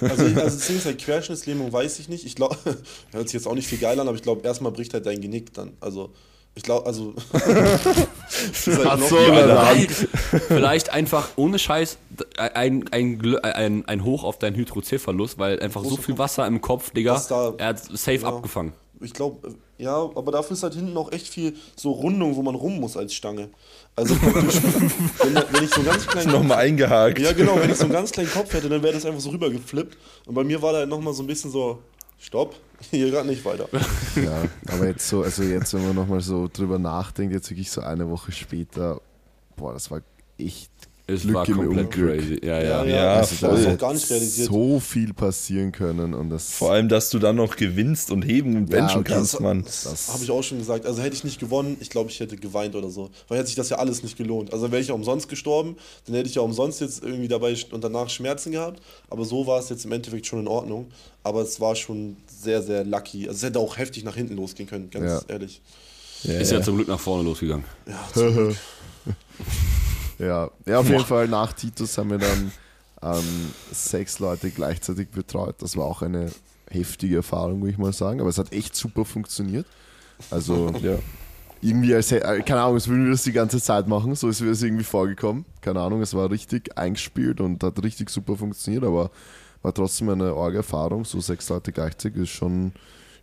Also, 0.01 0.23
also 0.23 0.57
deswegen 0.57 0.79
ist 0.79 0.85
halt 0.85 0.99
Querschnittslähmung, 0.99 1.71
weiß 1.71 1.99
ich 1.99 2.09
nicht. 2.09 2.25
Ich 2.25 2.35
glaube, 2.35 2.57
hört 3.11 3.27
sich 3.27 3.33
jetzt 3.33 3.47
auch 3.47 3.55
nicht 3.55 3.67
viel 3.67 3.77
geil 3.77 3.99
an, 3.99 4.07
aber 4.07 4.15
ich 4.15 4.23
glaube, 4.23 4.45
erstmal 4.45 4.71
bricht 4.71 4.93
halt 4.93 5.05
dein 5.05 5.21
Genick 5.21 5.53
dann. 5.53 5.73
Also, 5.79 6.13
ich 6.55 6.63
glaube, 6.63 6.85
also. 6.85 7.13
halt 7.33 9.03
so, 9.09 9.15
dann. 9.15 9.87
vielleicht 10.47 10.91
einfach 10.91 11.29
ohne 11.35 11.59
Scheiß 11.59 11.97
ein, 12.37 12.85
ein, 12.91 13.19
Glö- 13.21 13.39
ein, 13.41 13.85
ein 13.87 14.03
Hoch 14.03 14.23
auf 14.23 14.39
deinen 14.39 14.55
Hydrocephalus, 14.55 15.37
weil 15.37 15.59
einfach 15.59 15.83
so 15.83 15.97
viel 15.97 16.17
Wasser 16.17 16.45
im 16.47 16.61
Kopf, 16.61 16.91
Digga, 16.91 17.21
da- 17.29 17.53
er 17.57 17.67
hat 17.67 17.79
safe 17.83 18.17
Ja. 18.17 18.27
abgefangen. 18.29 18.73
Ich 19.01 19.13
glaube, 19.13 19.55
ja, 19.77 19.95
aber 19.97 20.31
dafür 20.31 20.53
ist 20.55 20.63
halt 20.63 20.75
hinten 20.75 20.95
auch 20.95 21.11
echt 21.11 21.27
viel 21.27 21.55
so 21.75 21.91
Rundung, 21.91 22.37
wo 22.37 22.41
man 22.41 22.55
rum 22.55 22.79
muss 22.79 22.95
als 22.95 23.13
Stange. 23.13 23.49
Also 23.97 24.15
wenn, 24.21 24.33
wenn 25.51 25.63
ich 25.63 25.69
so 25.71 25.81
einen 25.81 25.85
ganz 25.89 26.07
kleinen 26.07 26.31
Nochmal 26.31 26.59
eingehakt. 26.59 27.19
Ja, 27.19 27.33
genau, 27.33 27.57
wenn 27.59 27.69
ich 27.69 27.75
so 27.77 27.83
einen 27.83 27.91
ganz 27.93 28.11
kleinen 28.11 28.31
Kopf 28.31 28.53
hätte, 28.53 28.69
dann 28.69 28.81
wäre 28.81 28.93
das 28.93 29.05
einfach 29.05 29.19
so 29.19 29.31
rübergeflippt. 29.31 29.97
Und 30.25 30.35
bei 30.35 30.43
mir 30.45 30.61
war 30.61 30.71
da 30.71 30.79
halt 30.79 30.89
nochmal 30.89 31.13
so 31.13 31.21
ein 31.23 31.27
bisschen 31.27 31.51
so, 31.51 31.79
stopp, 32.23 32.55
hier 32.91 33.11
gerade 33.11 33.27
nicht 33.27 33.43
weiter. 33.45 33.67
Ja, 34.15 34.43
aber 34.67 34.87
jetzt 34.87 35.07
so, 35.07 35.23
also 35.23 35.43
jetzt, 35.43 35.73
wenn 35.73 35.85
man 35.85 35.95
nochmal 35.95 36.21
so 36.21 36.47
drüber 36.51 36.79
nachdenkt, 36.79 37.33
jetzt 37.33 37.49
wirklich 37.49 37.71
so 37.71 37.81
eine 37.81 38.09
Woche 38.09 38.31
später, 38.31 39.01
boah, 39.55 39.73
das 39.73 39.89
war 39.91 40.01
echt 40.37 40.71
Es 41.05 41.23
Glück 41.23 41.35
war 41.35 41.47
im 41.49 41.55
komplett 41.55 41.85
Unglück. 41.85 41.91
crazy. 41.91 42.39
Ja, 42.45 42.59
Ja, 42.59 42.63
ja. 42.63 42.85
ja. 42.85 42.95
Ja, 42.95 43.13
Also 43.15 43.33
ich 43.33 43.39
da 43.41 43.47
hab's 43.47 43.55
voll. 43.57 43.65
auch 43.65 43.67
hätte 43.71 43.77
gar 43.77 43.93
nicht 43.93 44.09
realisiert. 44.09 44.47
so 44.49 44.79
viel 44.79 45.13
passieren 45.13 45.73
können 45.73 46.13
und 46.13 46.29
das 46.29 46.51
Vor 46.51 46.71
allem, 46.71 46.87
dass 46.87 47.09
du 47.09 47.19
dann 47.19 47.35
noch 47.35 47.57
gewinnst 47.57 48.09
und 48.09 48.21
heben 48.21 48.55
und 48.55 48.69
benchen 48.69 49.01
okay, 49.01 49.11
kannst, 49.13 49.33
das- 49.33 49.39
Mann. 49.41 49.63
Das 49.63 50.07
habe 50.13 50.23
ich 50.23 50.31
auch 50.31 50.41
schon 50.41 50.59
gesagt. 50.59 50.85
Also 50.85 51.01
hätte 51.01 51.13
ich 51.17 51.25
nicht 51.25 51.41
gewonnen, 51.41 51.75
ich 51.81 51.89
glaube, 51.89 52.09
ich 52.09 52.21
hätte 52.21 52.37
geweint 52.37 52.73
oder 52.75 52.89
so. 52.89 53.09
Weil 53.27 53.37
hätte 53.39 53.47
sich 53.47 53.57
das 53.57 53.67
ja 53.69 53.79
alles 53.79 54.01
nicht 54.01 54.17
gelohnt. 54.17 54.53
Also 54.53 54.71
wäre 54.71 54.81
ich 54.81 54.87
ja 54.87 54.93
umsonst 54.93 55.27
gestorben, 55.27 55.75
dann 56.05 56.15
hätte 56.15 56.29
ich 56.29 56.35
ja 56.35 56.41
umsonst 56.41 56.79
jetzt 56.79 57.03
irgendwie 57.03 57.27
dabei 57.27 57.53
und 57.71 57.83
danach 57.83 58.09
Schmerzen 58.09 58.53
gehabt. 58.53 58.81
Aber 59.09 59.25
so 59.25 59.45
war 59.45 59.59
es 59.59 59.67
jetzt 59.67 59.83
im 59.83 59.91
Endeffekt 59.91 60.25
schon 60.25 60.39
in 60.39 60.47
Ordnung. 60.47 60.87
Aber 61.23 61.41
es 61.41 61.59
war 61.59 61.75
schon 61.75 62.15
sehr, 62.27 62.61
sehr 62.63 62.85
lucky. 62.85 63.27
Also 63.27 63.37
es 63.39 63.43
hätte 63.43 63.59
auch 63.59 63.77
heftig 63.77 64.05
nach 64.05 64.15
hinten 64.15 64.37
losgehen 64.37 64.69
können, 64.69 64.89
ganz 64.89 65.05
Ja. 65.05 65.21
ehrlich. 65.33 65.61
Ja, 66.23 66.33
Ist 66.39 66.51
ja 66.53 66.61
zum 66.61 66.77
Glück 66.77 66.87
nach 66.87 66.99
vorne 67.01 67.23
losgegangen. 67.25 67.65
Ja, 67.85 68.07
zum 68.13 68.33
Glück. 68.33 68.55
Ja, 70.19 70.49
ja 70.65 70.79
auf 70.79 70.89
jeden 70.89 71.05
Fall 71.05 71.27
nach 71.27 71.53
Titus 71.53 71.97
haben 71.97 72.11
wir 72.11 72.19
dann 72.19 72.51
ähm, 73.01 73.51
sechs 73.71 74.19
Leute 74.19 74.49
gleichzeitig 74.49 75.09
betreut. 75.09 75.55
Das 75.59 75.75
war 75.77 75.85
auch 75.85 76.01
eine 76.01 76.31
heftige 76.69 77.17
Erfahrung, 77.17 77.61
würde 77.61 77.71
ich 77.71 77.77
mal 77.77 77.93
sagen. 77.93 78.19
Aber 78.19 78.29
es 78.29 78.37
hat 78.37 78.51
echt 78.53 78.75
super 78.75 79.05
funktioniert. 79.05 79.65
Also 80.29 80.71
ja. 80.81 80.97
irgendwie, 81.61 81.93
als, 81.93 82.11
äh, 82.11 82.41
keine 82.41 82.61
Ahnung, 82.61 82.75
als 82.75 82.87
würden 82.87 83.05
wir 83.05 83.11
das 83.11 83.23
die 83.23 83.31
ganze 83.31 83.61
Zeit 83.61 83.87
machen. 83.87 84.15
So 84.15 84.29
ist 84.29 84.41
mir 84.41 84.49
das 84.49 84.61
irgendwie 84.61 84.83
vorgekommen. 84.83 85.45
Keine 85.61 85.81
Ahnung, 85.81 86.01
es 86.01 86.13
war 86.13 86.29
richtig 86.31 86.77
eingespielt 86.77 87.41
und 87.41 87.63
hat 87.63 87.81
richtig 87.83 88.09
super 88.09 88.37
funktioniert. 88.37 88.83
Aber 88.83 89.11
war 89.61 89.73
trotzdem 89.73 90.09
eine 90.09 90.33
arge 90.33 90.57
Erfahrung. 90.57 91.05
So 91.05 91.19
sechs 91.19 91.49
Leute 91.49 91.71
gleichzeitig 91.71 92.23
ist 92.23 92.29
schon, 92.29 92.73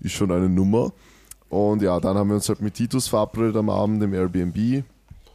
ist 0.00 0.12
schon 0.12 0.30
eine 0.30 0.48
Nummer. 0.48 0.92
Und 1.48 1.82
ja, 1.82 1.98
dann 1.98 2.16
haben 2.16 2.28
wir 2.28 2.36
uns 2.36 2.48
halt 2.48 2.60
mit 2.60 2.74
Titus 2.74 3.08
verabredet 3.08 3.56
am 3.56 3.70
Abend 3.70 4.02
im 4.02 4.14
Airbnb. 4.14 4.84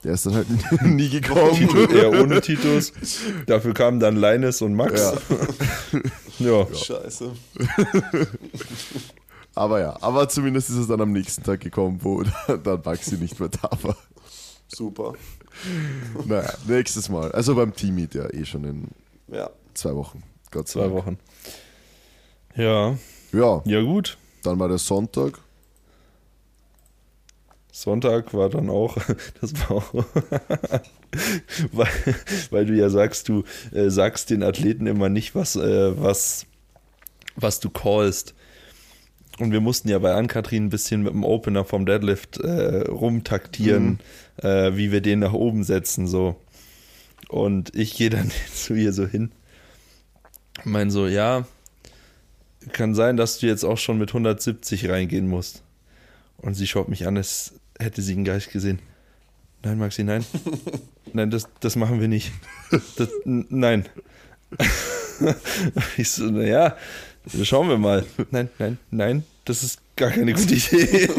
Der 0.05 0.13
ist 0.13 0.25
dann 0.27 0.35
halt 0.35 0.47
nie 0.83 1.09
gekommen. 1.09 1.55
Titus, 1.55 1.89
eher 1.91 2.11
ohne 2.11 2.39
Titus. 2.39 2.93
Dafür 3.47 3.73
kamen 3.73 3.99
dann 3.99 4.15
Linus 4.15 4.61
und 4.61 4.73
Max. 4.75 5.01
Ja. 5.01 5.13
Ja. 6.37 6.67
Scheiße. 6.73 7.31
Aber 9.55 9.79
ja, 9.79 9.97
aber 10.01 10.27
zumindest 10.27 10.69
ist 10.69 10.75
es 10.75 10.87
dann 10.87 10.99
am 10.99 11.13
nächsten 11.13 11.43
Tag 11.43 11.61
gekommen, 11.61 11.99
wo 12.01 12.23
dann 12.47 12.81
Maxi 12.83 13.15
nicht 13.15 13.39
mehr 13.39 13.47
da 13.49 13.69
war. 13.83 13.95
Super. 14.67 15.13
Naja, 16.25 16.53
nächstes 16.67 17.07
Mal. 17.07 17.31
Also 17.31 17.55
beim 17.55 17.73
Team-Meet 17.73 18.15
ja 18.15 18.29
eh 18.33 18.43
schon 18.43 18.65
in 18.65 18.87
Ja. 19.33 19.49
zwei 19.73 19.95
Wochen. 19.95 20.23
Gott 20.51 20.67
sei 20.67 20.81
Zwei 20.81 20.87
Dank. 20.87 20.93
Wochen. 20.95 21.17
Ja, 22.55 22.97
Ja, 23.31 23.61
ja 23.65 23.81
gut. 23.81 24.17
dann 24.43 24.59
war 24.59 24.67
der 24.67 24.77
Sonntag. 24.77 25.39
Sonntag 27.75 28.33
war 28.33 28.49
dann 28.49 28.69
auch, 28.69 28.95
das 29.41 29.53
war 29.59 29.71
auch, 29.71 29.93
weil, 31.73 32.15
weil 32.49 32.65
du 32.65 32.73
ja 32.73 32.89
sagst, 32.89 33.27
du 33.27 33.43
äh, 33.73 33.89
sagst 33.89 34.29
den 34.29 34.43
Athleten 34.43 34.87
immer 34.87 35.09
nicht, 35.09 35.35
was, 35.35 35.57
äh, 35.57 36.01
was, 36.01 36.45
was 37.35 37.59
du 37.59 37.69
callst. 37.69 38.33
Und 39.39 39.51
wir 39.51 39.59
mussten 39.59 39.89
ja 39.89 39.99
bei 39.99 40.13
Ann-Kathrin 40.13 40.67
ein 40.67 40.69
bisschen 40.69 41.03
mit 41.03 41.11
dem 41.11 41.25
Opener 41.25 41.65
vom 41.65 41.85
Deadlift 41.85 42.37
äh, 42.37 42.87
rumtaktieren, 42.87 43.99
äh, 44.37 44.77
wie 44.77 44.93
wir 44.93 45.01
den 45.01 45.19
nach 45.19 45.33
oben 45.33 45.65
setzen, 45.65 46.07
so. 46.07 46.37
Und 47.27 47.75
ich 47.75 47.97
gehe 47.97 48.09
dann 48.09 48.31
zu 48.53 48.73
ihr 48.73 48.93
so 48.93 49.05
hin. 49.05 49.33
und 50.63 50.71
Mein 50.71 50.89
so, 50.91 51.07
ja, 51.07 51.45
kann 52.71 52.95
sein, 52.95 53.17
dass 53.17 53.39
du 53.39 53.47
jetzt 53.47 53.65
auch 53.65 53.77
schon 53.77 53.97
mit 53.97 54.11
170 54.11 54.87
reingehen 54.87 55.27
musst. 55.27 55.61
Und 56.37 56.53
sie 56.53 56.67
schaut 56.67 56.87
mich 56.87 57.05
an, 57.05 57.17
als 57.17 57.53
hätte 57.79 58.01
sie 58.01 58.13
einen 58.13 58.25
Geist 58.25 58.51
gesehen. 58.51 58.79
Nein, 59.63 59.77
Maxi, 59.79 60.03
nein. 60.03 60.23
Nein, 61.13 61.31
das, 61.31 61.47
das 61.59 61.75
machen 61.75 61.99
wir 62.01 62.07
nicht. 62.07 62.31
Das, 62.97 63.09
nein. 63.25 63.85
Ich 65.97 66.09
so, 66.11 66.25
naja, 66.25 66.75
schauen 67.43 67.69
wir 67.69 67.77
mal. 67.77 68.05
Nein, 68.31 68.49
nein, 68.59 68.77
nein, 68.91 69.23
das 69.45 69.63
ist 69.63 69.79
gar 69.95 70.11
keine 70.11 70.33
gute 70.33 70.55
Idee. 70.55 71.09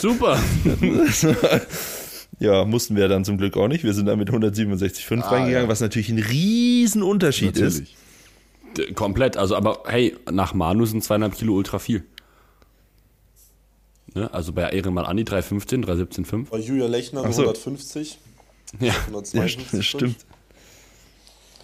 Super. 0.00 0.40
Ja, 2.40 2.64
mussten 2.64 2.96
wir 2.96 3.06
dann 3.06 3.24
zum 3.24 3.38
Glück 3.38 3.56
auch 3.56 3.68
nicht. 3.68 3.84
Wir 3.84 3.94
sind 3.94 4.06
dann 4.06 4.18
mit 4.18 4.28
167,5 4.28 5.22
Ah, 5.22 5.28
reingegangen, 5.28 5.66
ja. 5.66 5.68
was 5.68 5.80
natürlich 5.80 6.08
ein 6.08 6.18
Riesenunterschied 6.18 7.56
ist. 7.56 7.78
Natürlich. 7.80 7.96
D- 8.76 8.92
Komplett. 8.92 9.36
Also, 9.36 9.54
aber 9.54 9.84
hey, 9.86 10.16
nach 10.32 10.52
Manu 10.52 10.84
sind 10.84 11.04
zweieinhalb 11.04 11.36
Kilo 11.36 11.54
ultra 11.54 11.78
viel. 11.78 12.02
Ne? 14.14 14.32
Also 14.32 14.52
bei 14.52 14.70
Ehrenmann 14.70 15.04
Andi 15.04 15.24
315, 15.24 15.84
317,5. 15.84 16.46
Bei 16.50 16.58
Julia 16.58 16.86
Lechner 16.86 17.20
so. 17.32 17.42
150. 17.42 18.18
Ja. 18.80 18.88
Ja, 18.88 18.94
152. 19.06 19.80
st- 19.80 19.82
stimmt. 19.82 20.16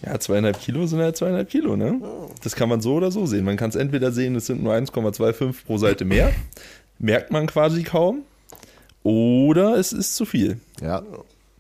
Ja, 0.05 0.19
zweieinhalb 0.19 0.59
Kilo 0.61 0.87
sind 0.87 1.01
halt 1.01 1.17
zweieinhalb 1.17 1.51
Kilo, 1.51 1.77
ne? 1.77 2.01
Das 2.43 2.55
kann 2.57 2.69
man 2.71 2.81
so 2.81 2.95
oder 2.95 3.11
so 3.13 3.27
sehen. 3.27 3.45
Man 3.45 3.57
kann 3.59 3.69
es 3.71 3.77
entweder 3.77 4.13
sehen, 4.13 4.35
es 4.35 4.47
sind 4.47 4.63
nur 4.63 4.73
1,25 4.75 5.65
pro 5.67 5.77
Seite 5.77 6.05
mehr. 6.05 6.33
Merkt 6.99 7.31
man 7.31 7.47
quasi 7.47 7.83
kaum. 7.83 8.23
Oder 9.03 9.77
es 9.77 9.93
ist 9.93 10.17
zu 10.17 10.25
viel. 10.25 10.59
Ja, 10.81 11.03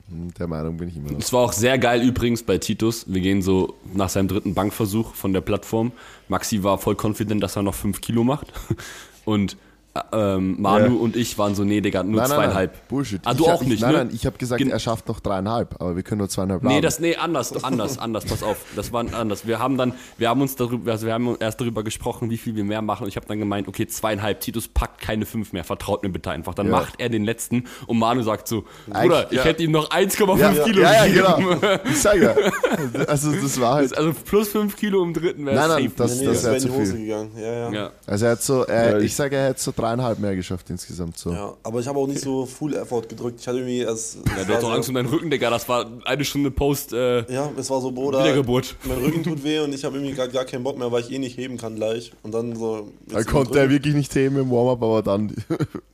Hm, 0.08 0.32
der 0.38 0.46
Meinung 0.48 0.76
bin 0.76 0.88
ich 0.88 0.96
immer 0.96 1.12
noch. 1.12 1.18
Es 1.20 1.32
war 1.32 1.40
auch 1.44 1.52
sehr 1.52 1.78
geil 1.78 2.02
übrigens 2.02 2.42
bei 2.42 2.58
Titus. 2.58 3.04
Wir 3.06 3.20
gehen 3.20 3.42
so 3.42 3.74
nach 3.94 4.08
seinem 4.08 4.26
dritten 4.28 4.54
Bankversuch 4.54 5.14
von 5.14 5.32
der 5.32 5.40
Plattform. 5.40 5.92
Maxi 6.28 6.62
war 6.64 6.78
voll 6.78 6.96
confident, 7.00 7.42
dass 7.42 7.56
er 7.56 7.62
noch 7.62 7.74
5 7.74 8.00
Kilo 8.00 8.24
macht. 8.24 8.52
Und 9.24 9.56
ähm, 10.12 10.56
Manu 10.60 10.94
Ja. 10.94 11.00
und 11.00 11.16
ich 11.16 11.36
waren 11.36 11.54
so, 11.54 11.64
nee, 11.64 11.80
Digga, 11.80 12.02
nur 12.04 12.22
zweieinhalb. 12.24 12.86
Bullshit. 12.88 13.20
Ah, 13.24 13.32
Ich 13.32 13.38
du 13.38 13.48
hab- 13.48 13.56
auch 13.56 13.62
nicht, 13.62 13.80
Nein, 13.82 13.92
ne? 13.92 13.98
nein, 13.98 14.10
ich 14.12 14.24
habe 14.24 14.38
gesagt, 14.38 14.58
Gen- 14.60 14.70
er 14.70 14.78
schafft 14.78 15.08
noch 15.08 15.18
dreieinhalb, 15.18 15.80
aber 15.80 15.96
wir 15.96 16.02
können 16.04 16.18
nur 16.20 16.28
zweieinhalb 16.28 16.62
Nee, 16.62 16.74
haben. 16.76 16.82
das, 16.82 17.00
nee, 17.00 17.16
anders, 17.16 17.64
anders, 17.64 17.98
anders, 17.98 18.24
pass 18.24 18.42
auf. 18.44 18.58
Das 18.76 18.92
war 18.92 19.04
anders. 19.12 19.46
Wir 19.46 19.58
haben 19.58 19.76
dann, 19.76 19.92
wir 20.16 20.28
haben 20.28 20.40
uns 20.42 20.54
darüber, 20.54 20.92
also 20.92 21.06
wir 21.06 21.12
haben 21.14 21.36
erst 21.40 21.60
darüber 21.60 21.82
gesprochen, 21.82 22.30
wie 22.30 22.36
viel 22.38 22.54
wir 22.54 22.62
mehr 22.64 22.82
machen. 22.82 23.02
Und 23.02 23.08
ich 23.08 23.16
habe 23.16 23.26
dann 23.26 23.38
gemeint, 23.40 23.66
okay, 23.66 23.86
zweieinhalb, 23.88 24.40
Titus 24.40 24.68
packt 24.68 25.00
keine 25.00 25.26
fünf 25.26 25.52
mehr, 25.52 25.64
vertraut 25.64 26.02
mir 26.04 26.10
bitte 26.10 26.30
einfach. 26.30 26.54
Dann 26.54 26.66
Ja. 26.66 26.72
macht 26.72 26.94
er 26.98 27.08
den 27.08 27.24
letzten 27.24 27.64
und 27.86 27.98
Manu 27.98 28.22
sagt 28.22 28.46
so, 28.46 28.64
Bruder, 28.86 29.26
ich 29.30 29.38
ja. 29.38 29.44
hätte 29.44 29.62
ihm 29.64 29.72
noch 29.72 29.90
1,5 29.90 30.38
ja, 30.56 30.64
Kilo 30.64 30.82
ja, 30.82 30.92
ja, 30.92 31.06
gegeben. 31.06 31.60
genau. 31.60 31.74
Ich 31.90 32.00
sage 32.00 32.22
ja. 32.24 32.34
Also 33.08 33.32
das 33.32 33.60
war 33.60 33.74
halt. 33.74 33.96
Also 33.96 34.12
plus 34.24 34.48
5 34.50 34.76
Kilo 34.76 35.02
im 35.02 35.12
dritten 35.14 35.46
wäre 35.46 35.56
Nein, 35.56 35.68
nein, 35.68 35.82
safe. 35.84 35.92
das- 35.96 36.14
Nee, 36.16 36.20
nee, 36.20 36.26
das 36.26 36.34
das 36.36 36.44
wär 36.44 36.52
wäre 36.52 36.60
zu 36.86 36.92
viel. 36.92 37.02
gegangen. 37.06 37.30
Ja, 37.36 37.52
ja. 37.52 37.70
ja. 37.72 37.90
Also 38.06 38.24
er 38.26 38.30
hat 38.32 38.42
so, 38.42 38.66
Ja, 38.66 38.98
ich, 38.98 39.04
ich- 39.06 39.16
sage, 39.16 39.36
er 39.36 39.48
hätte 39.48 39.60
so 39.60 39.72
dreieinhalb 39.80 40.18
mehr 40.18 40.36
geschafft 40.36 40.70
insgesamt 40.70 41.18
so. 41.18 41.32
Ja, 41.32 41.54
aber 41.62 41.80
ich 41.80 41.86
habe 41.86 41.98
auch 41.98 42.06
nicht 42.06 42.20
so 42.20 42.46
Full 42.46 42.74
Effort 42.74 43.02
gedrückt. 43.08 43.40
Ich 43.40 43.46
hatte 43.48 43.58
irgendwie 43.58 43.78
erst. 43.80 44.16
Ja, 44.36 44.44
du 44.44 44.54
hast 44.54 44.62
doch 44.62 44.72
Angst 44.72 44.88
um 44.88 44.94
deinen 44.94 45.08
Rücken, 45.08 45.30
Digga. 45.30 45.50
Das 45.50 45.68
war 45.68 45.86
eine 46.04 46.24
Stunde 46.24 46.50
Post 46.50 46.92
äh, 46.92 47.30
Ja, 47.32 47.50
es 47.56 47.68
war 47.70 47.80
so, 47.80 47.90
Bruder. 47.90 48.20
Wiedergeburt. 48.20 48.76
Mein 48.84 48.98
Rücken 48.98 49.22
tut 49.22 49.42
weh 49.44 49.58
und 49.60 49.72
ich 49.74 49.84
habe 49.84 49.96
irgendwie 49.96 50.14
gar, 50.14 50.28
gar 50.28 50.44
keinen 50.44 50.62
Bock 50.64 50.78
mehr, 50.78 50.90
weil 50.92 51.02
ich 51.02 51.10
eh 51.10 51.18
nicht 51.18 51.36
heben 51.36 51.56
kann 51.56 51.74
gleich. 51.76 52.12
Und 52.22 52.32
dann 52.32 52.54
so. 52.56 52.88
Da 53.08 53.22
konnte 53.24 53.58
er 53.58 53.70
wirklich 53.70 53.94
nicht 53.94 54.14
heben 54.14 54.36
im 54.38 54.50
Warm-Up, 54.50 54.82
aber 54.82 55.02
dann. 55.02 55.34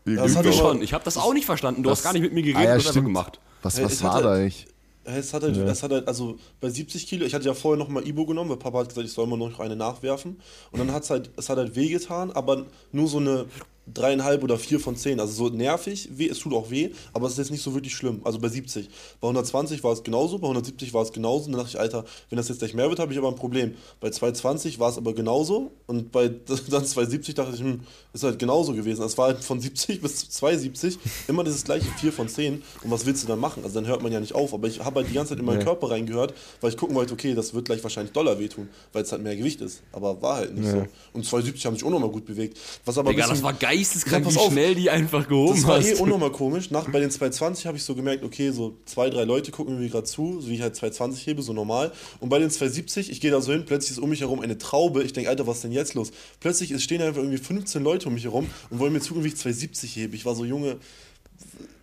Das 0.04 0.36
hat 0.36 0.44
Du 0.44 0.50
aber- 0.50 0.56
schon. 0.58 0.82
Ich 0.82 0.92
habe 0.92 1.02
das 1.04 1.16
auch 1.16 1.32
nicht 1.34 1.46
verstanden. 1.46 1.82
Du 1.82 1.88
Das- 1.88 1.98
hast 1.98 2.04
gar 2.04 2.12
nicht 2.12 2.22
mit 2.22 2.32
mir 2.32 2.40
Ah, 2.40 2.60
geredet, 2.60 2.64
ja, 2.64 2.78
du 2.78 2.84
hast 2.84 2.94
gemacht. 2.94 3.40
Was, 3.62 3.76
Hey, 3.78 3.84
was 3.86 4.02
war 4.04 4.14
hat 4.14 4.24
da 4.24 4.28
halt- 4.30 4.40
eigentlich? 4.40 4.66
Es 5.08 5.32
hat, 5.32 5.42
halt, 5.44 5.56
Ja. 5.56 5.64
es 5.66 5.82
hat 5.84 5.92
halt, 5.92 6.08
also 6.08 6.36
bei 6.60 6.68
70 6.68 7.06
Kilo, 7.06 7.24
ich 7.26 7.32
hatte 7.34 7.44
ja 7.44 7.54
vorher 7.54 7.78
noch 7.78 7.88
mal 7.88 8.04
Ibo 8.04 8.26
genommen, 8.26 8.50
weil 8.50 8.56
Papa 8.56 8.80
hat 8.80 8.88
gesagt, 8.88 9.06
ich 9.06 9.12
soll 9.12 9.28
mal 9.28 9.36
noch 9.36 9.60
eine 9.60 9.76
nachwerfen. 9.76 10.40
Und 10.72 10.78
dann 10.80 10.92
hat 10.92 11.04
es 11.04 11.10
halt, 11.10 11.30
es 11.36 11.48
hat 11.48 11.58
halt 11.58 11.76
wehgetan, 11.76 12.32
aber 12.32 12.66
nur 12.90 13.06
so 13.06 13.18
eine 13.18 13.46
dreieinhalb 13.92 14.42
oder 14.42 14.58
vier 14.58 14.80
von 14.80 14.96
zehn. 14.96 15.20
Also 15.20 15.32
so 15.48 15.54
nervig, 15.54 16.08
weh, 16.12 16.28
es 16.28 16.38
tut 16.40 16.52
auch 16.52 16.70
weh, 16.70 16.90
aber 17.12 17.26
es 17.26 17.32
ist 17.32 17.38
jetzt 17.38 17.50
nicht 17.50 17.62
so 17.62 17.74
wirklich 17.74 17.94
schlimm. 17.94 18.20
Also 18.24 18.38
bei 18.38 18.48
70. 18.48 18.88
Bei 19.20 19.28
120 19.28 19.82
war 19.84 19.92
es 19.92 20.02
genauso, 20.02 20.38
bei 20.38 20.46
170 20.48 20.92
war 20.92 21.02
es 21.02 21.12
genauso. 21.12 21.46
Und 21.46 21.52
dann 21.52 21.60
dachte 21.60 21.70
ich, 21.76 21.80
Alter, 21.80 22.04
wenn 22.30 22.36
das 22.36 22.48
jetzt 22.48 22.58
gleich 22.58 22.74
mehr 22.74 22.88
wird, 22.88 22.98
habe 22.98 23.12
ich 23.12 23.18
aber 23.18 23.28
ein 23.28 23.36
Problem. 23.36 23.74
Bei 24.00 24.10
220 24.10 24.78
war 24.78 24.90
es 24.90 24.96
aber 24.98 25.14
genauso 25.14 25.70
und 25.86 26.10
bei 26.12 26.28
dann 26.70 26.84
270 26.84 27.34
dachte 27.34 27.54
ich, 27.54 27.60
hm, 27.60 27.80
ist 28.12 28.22
halt 28.24 28.38
genauso 28.38 28.72
gewesen. 28.72 29.02
Es 29.04 29.16
war 29.18 29.26
halt 29.28 29.44
von 29.44 29.60
70 29.60 30.00
bis 30.02 30.28
270 30.30 30.98
immer 31.28 31.44
dieses 31.44 31.64
gleiche 31.64 31.86
4 32.00 32.12
von 32.12 32.28
10. 32.28 32.62
Und 32.82 32.90
was 32.90 33.06
willst 33.06 33.22
du 33.22 33.28
dann 33.28 33.38
machen? 33.40 33.62
Also 33.62 33.76
dann 33.76 33.86
hört 33.86 34.02
man 34.02 34.12
ja 34.12 34.20
nicht 34.20 34.34
auf. 34.34 34.52
Aber 34.52 34.66
ich 34.68 34.80
habe 34.80 35.00
halt 35.00 35.10
die 35.10 35.14
ganze 35.14 35.30
Zeit 35.30 35.38
in 35.38 35.44
meinen 35.44 35.58
Nee. 35.58 35.64
Körper 35.64 35.90
reingehört, 35.90 36.34
weil 36.60 36.70
ich 36.70 36.76
gucken 36.76 36.94
wollte, 36.96 37.12
okay, 37.14 37.34
das 37.34 37.54
wird 37.54 37.66
gleich 37.66 37.82
wahrscheinlich 37.82 38.12
doller 38.12 38.38
wehtun, 38.38 38.68
weil 38.92 39.02
es 39.04 39.12
halt 39.12 39.22
mehr 39.22 39.36
Gewicht 39.36 39.60
ist. 39.60 39.82
Aber 39.92 40.20
war 40.20 40.36
halt 40.36 40.54
nicht 40.54 40.66
Ja. 40.66 40.72
so. 40.72 40.86
Und 41.12 41.24
270 41.24 41.64
haben 41.66 41.74
sich 41.74 41.84
auch 41.84 41.90
nochmal 41.90 42.10
gut 42.10 42.24
bewegt. 42.26 42.58
Was 42.84 42.98
aber 42.98 43.10
Digga, 43.10 43.26
das 43.28 43.42
war 43.42 43.52
geisteskrank, 43.76 44.24
Ja, 44.26 44.30
wie 44.34 44.50
schnell 44.50 44.74
die 44.74 44.90
einfach 44.90 45.28
gehoben 45.28 45.54
das 45.54 45.66
war 45.66 45.78
hast. 45.78 45.86
eh 45.86 45.94
unnormal 45.94 46.32
komisch. 46.32 46.70
Nach, 46.70 46.88
bei 46.90 47.00
den 47.00 47.10
220 47.10 47.66
habe 47.66 47.76
ich 47.76 47.84
so 47.84 47.94
gemerkt, 47.94 48.24
okay, 48.24 48.50
so 48.50 48.76
zwei, 48.84 49.10
drei 49.10 49.24
Leute 49.24 49.50
gucken 49.50 49.78
mir 49.78 49.88
gerade 49.88 50.04
zu, 50.04 50.40
so 50.40 50.48
wie 50.48 50.54
ich 50.54 50.62
halt 50.62 50.76
220 50.76 51.26
hebe, 51.26 51.42
so 51.42 51.52
normal. 51.52 51.92
Und 52.20 52.28
bei 52.28 52.38
den 52.38 52.50
270, 52.50 53.10
ich 53.10 53.20
gehe 53.20 53.30
da 53.30 53.40
so 53.40 53.52
hin, 53.52 53.64
plötzlich 53.66 53.92
ist 53.92 53.98
um 53.98 54.10
mich 54.10 54.20
herum 54.20 54.40
eine 54.40 54.58
Traube. 54.58 55.02
Ich 55.02 55.12
denke, 55.12 55.30
Alter, 55.30 55.46
was 55.46 55.56
ist 55.56 55.64
denn 55.64 55.72
jetzt 55.72 55.94
los? 55.94 56.12
Plötzlich 56.40 56.70
ist, 56.70 56.82
stehen 56.82 57.02
einfach 57.02 57.18
irgendwie 57.20 57.38
15 57.38 57.82
Leute 57.82 58.08
um 58.08 58.14
mich 58.14 58.24
herum 58.24 58.48
und 58.70 58.78
wollen 58.78 58.92
mir 58.92 59.00
zugucken, 59.00 59.24
wie 59.24 59.28
ich 59.28 59.36
270 59.36 59.96
hebe. 59.96 60.16
Ich 60.16 60.24
war 60.24 60.34
so, 60.34 60.44
Junge, 60.44 60.76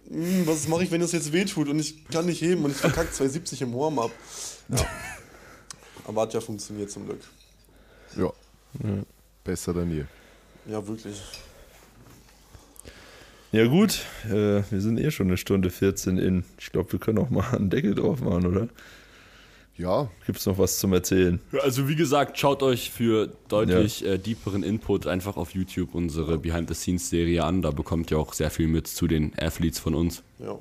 hm, 0.10 0.46
was 0.46 0.68
mache 0.68 0.84
ich, 0.84 0.92
wenn 0.92 1.02
das 1.02 1.12
jetzt 1.12 1.32
wehtut 1.34 1.70
und 1.70 1.80
ich 1.80 2.06
kann 2.10 2.26
nicht 2.26 2.42
heben 2.42 2.66
und 2.66 2.72
ich 2.72 2.78
verkacke 2.78 3.12
270 3.12 3.62
im 3.62 3.74
Warm-up. 3.74 4.12
Ja. 4.70 4.86
Aber 6.06 6.22
hat 6.24 6.34
ja 6.34 6.42
funktioniert 6.42 6.92
zum 6.92 7.06
Glück. 7.06 7.22
Ja. 8.18 8.32
Besser 9.44 9.74
denn 9.74 9.92
je. 9.92 10.04
Ja, 10.70 10.86
wirklich. 10.88 11.22
Ja 13.54 13.68
gut, 13.68 14.02
äh, 14.26 14.64
wir 14.70 14.82
sind 14.82 15.00
eh 15.00 15.12
schon 15.12 15.28
eine 15.28 15.38
Stunde 15.38 15.70
14 15.70 16.18
in. 16.18 16.44
Ich 16.60 16.72
glaube, 16.72 16.92
wir 16.92 17.00
können 17.00 17.20
auch 17.20 17.30
mal 17.30 17.46
einen 17.56 17.70
Deckel 17.70 17.94
drauf 17.94 18.20
machen, 18.20 18.48
oder? 18.48 18.68
Ja, 19.78 20.10
Gibt 20.26 20.40
es 20.40 20.46
noch 20.48 20.58
was 20.58 20.80
zum 20.80 20.92
Erzählen? 20.92 21.40
Also 21.62 21.88
wie 21.88 21.96
gesagt, 21.96 22.40
schaut 22.40 22.64
euch 22.64 22.90
für 22.90 23.32
deutlich 23.50 24.04
äh, 24.06 24.18
deeperen 24.18 24.64
Input 24.64 25.06
einfach 25.06 25.38
auf 25.38 25.52
YouTube 25.52 25.94
unsere 25.94 26.40
Behind-the-Scenes-Serie 26.40 27.44
an. 27.44 27.62
Da 27.62 27.70
bekommt 27.70 28.10
ihr 28.10 28.18
auch 28.18 28.34
sehr 28.34 28.50
viel 28.50 28.68
mit 28.68 28.88
zu 28.88 29.06
den 29.08 29.34
Athletes 29.38 29.78
von 29.78 29.94
uns. 29.94 30.24
Ja. 30.40 30.58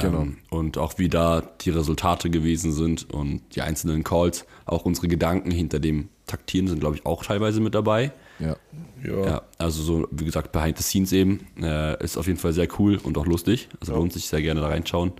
Genau. 0.00 0.22
Ähm, 0.22 0.38
und 0.50 0.78
auch 0.78 0.98
wie 0.98 1.08
da 1.08 1.42
die 1.62 1.70
Resultate 1.70 2.30
gewesen 2.30 2.72
sind 2.72 3.12
und 3.12 3.42
die 3.56 3.62
einzelnen 3.62 4.04
Calls. 4.04 4.46
Auch 4.66 4.84
unsere 4.84 5.08
Gedanken 5.08 5.50
hinter 5.50 5.80
dem 5.80 6.10
Taktieren 6.26 6.68
sind, 6.68 6.78
glaube 6.78 6.94
ich, 6.94 7.06
auch 7.06 7.24
teilweise 7.24 7.60
mit 7.60 7.74
dabei. 7.74 8.12
Ja. 8.38 8.56
Ja. 9.04 9.26
Ja, 9.26 9.42
also 9.58 9.82
so, 9.82 10.08
wie 10.10 10.24
gesagt, 10.24 10.52
Behind 10.52 10.76
the 10.76 10.82
Scenes 10.82 11.12
eben. 11.12 11.46
Äh, 11.60 12.02
ist 12.02 12.16
auf 12.16 12.26
jeden 12.26 12.38
Fall 12.38 12.52
sehr 12.52 12.68
cool 12.78 12.98
und 13.02 13.16
auch 13.16 13.26
lustig. 13.26 13.68
Also 13.80 13.94
lohnt 13.94 14.12
sich 14.12 14.28
sehr 14.28 14.42
gerne 14.42 14.60
da 14.60 14.68
reinschauen. 14.68 15.12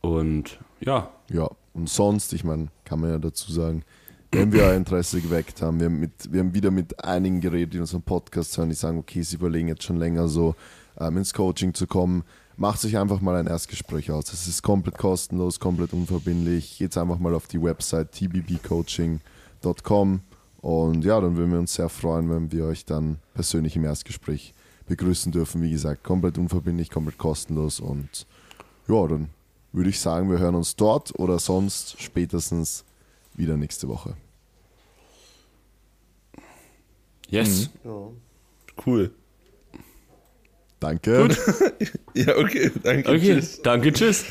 Und 0.00 0.58
ja, 0.80 1.10
Ja, 1.28 1.50
und 1.74 1.88
sonst, 1.88 2.32
ich 2.32 2.44
meine, 2.44 2.68
kann 2.84 3.00
man 3.00 3.10
ja 3.10 3.18
dazu 3.18 3.52
sagen, 3.52 3.84
wenn 4.32 4.52
wir 4.52 4.64
euer 4.64 4.74
Interesse 4.74 5.20
geweckt 5.20 5.62
haben, 5.62 5.78
wir 5.78 5.86
haben, 5.86 6.00
mit, 6.00 6.32
wir 6.32 6.40
haben 6.40 6.54
wieder 6.54 6.70
mit 6.70 7.04
einigen 7.04 7.40
geredet, 7.40 7.74
die 7.74 7.80
unseren 7.80 8.02
Podcast 8.02 8.56
hören, 8.56 8.70
die 8.70 8.74
sagen, 8.74 8.98
okay, 8.98 9.22
sie 9.22 9.36
überlegen 9.36 9.68
jetzt 9.68 9.84
schon 9.84 9.98
länger 9.98 10.28
so 10.28 10.54
ähm, 10.98 11.18
ins 11.18 11.34
Coaching 11.34 11.74
zu 11.74 11.86
kommen, 11.86 12.24
macht 12.56 12.80
sich 12.80 12.98
einfach 12.98 13.20
mal 13.20 13.36
ein 13.36 13.46
Erstgespräch 13.46 14.10
aus. 14.10 14.32
Es 14.32 14.48
ist 14.48 14.62
komplett 14.62 14.98
kostenlos, 14.98 15.60
komplett 15.60 15.92
unverbindlich. 15.92 16.78
Geht 16.78 16.96
einfach 16.96 17.18
mal 17.18 17.34
auf 17.34 17.46
die 17.46 17.62
Website 17.62 18.12
tbbcoaching.com 18.12 20.20
und 20.62 21.04
ja, 21.04 21.20
dann 21.20 21.36
würden 21.36 21.52
wir 21.52 21.58
uns 21.58 21.74
sehr 21.74 21.88
freuen, 21.90 22.30
wenn 22.30 22.50
wir 22.52 22.64
euch 22.66 22.86
dann 22.86 23.18
persönlich 23.34 23.76
im 23.76 23.84
Erstgespräch 23.84 24.54
begrüßen 24.86 25.30
dürfen. 25.32 25.60
Wie 25.60 25.70
gesagt, 25.70 26.02
komplett 26.04 26.38
unverbindlich, 26.38 26.88
komplett 26.88 27.18
kostenlos 27.18 27.80
und 27.80 28.26
ja, 28.88 29.06
dann 29.06 29.28
würde 29.72 29.90
ich 29.90 30.00
sagen, 30.00 30.30
wir 30.30 30.38
hören 30.38 30.54
uns 30.54 30.76
dort 30.76 31.18
oder 31.18 31.38
sonst 31.38 32.00
spätestens 32.00 32.84
wieder 33.34 33.56
nächste 33.56 33.88
Woche. 33.88 34.16
yes. 37.28 37.70
ja. 37.84 38.08
Cool. 38.86 39.10
Danke. 40.80 41.28
Ja, 42.14 42.36
okay. 42.36 42.70
Danke. 42.82 43.08
Okay, 43.08 43.34
Tschüss. 43.36 43.62
danke, 43.62 43.92
tschüss. 43.92 44.24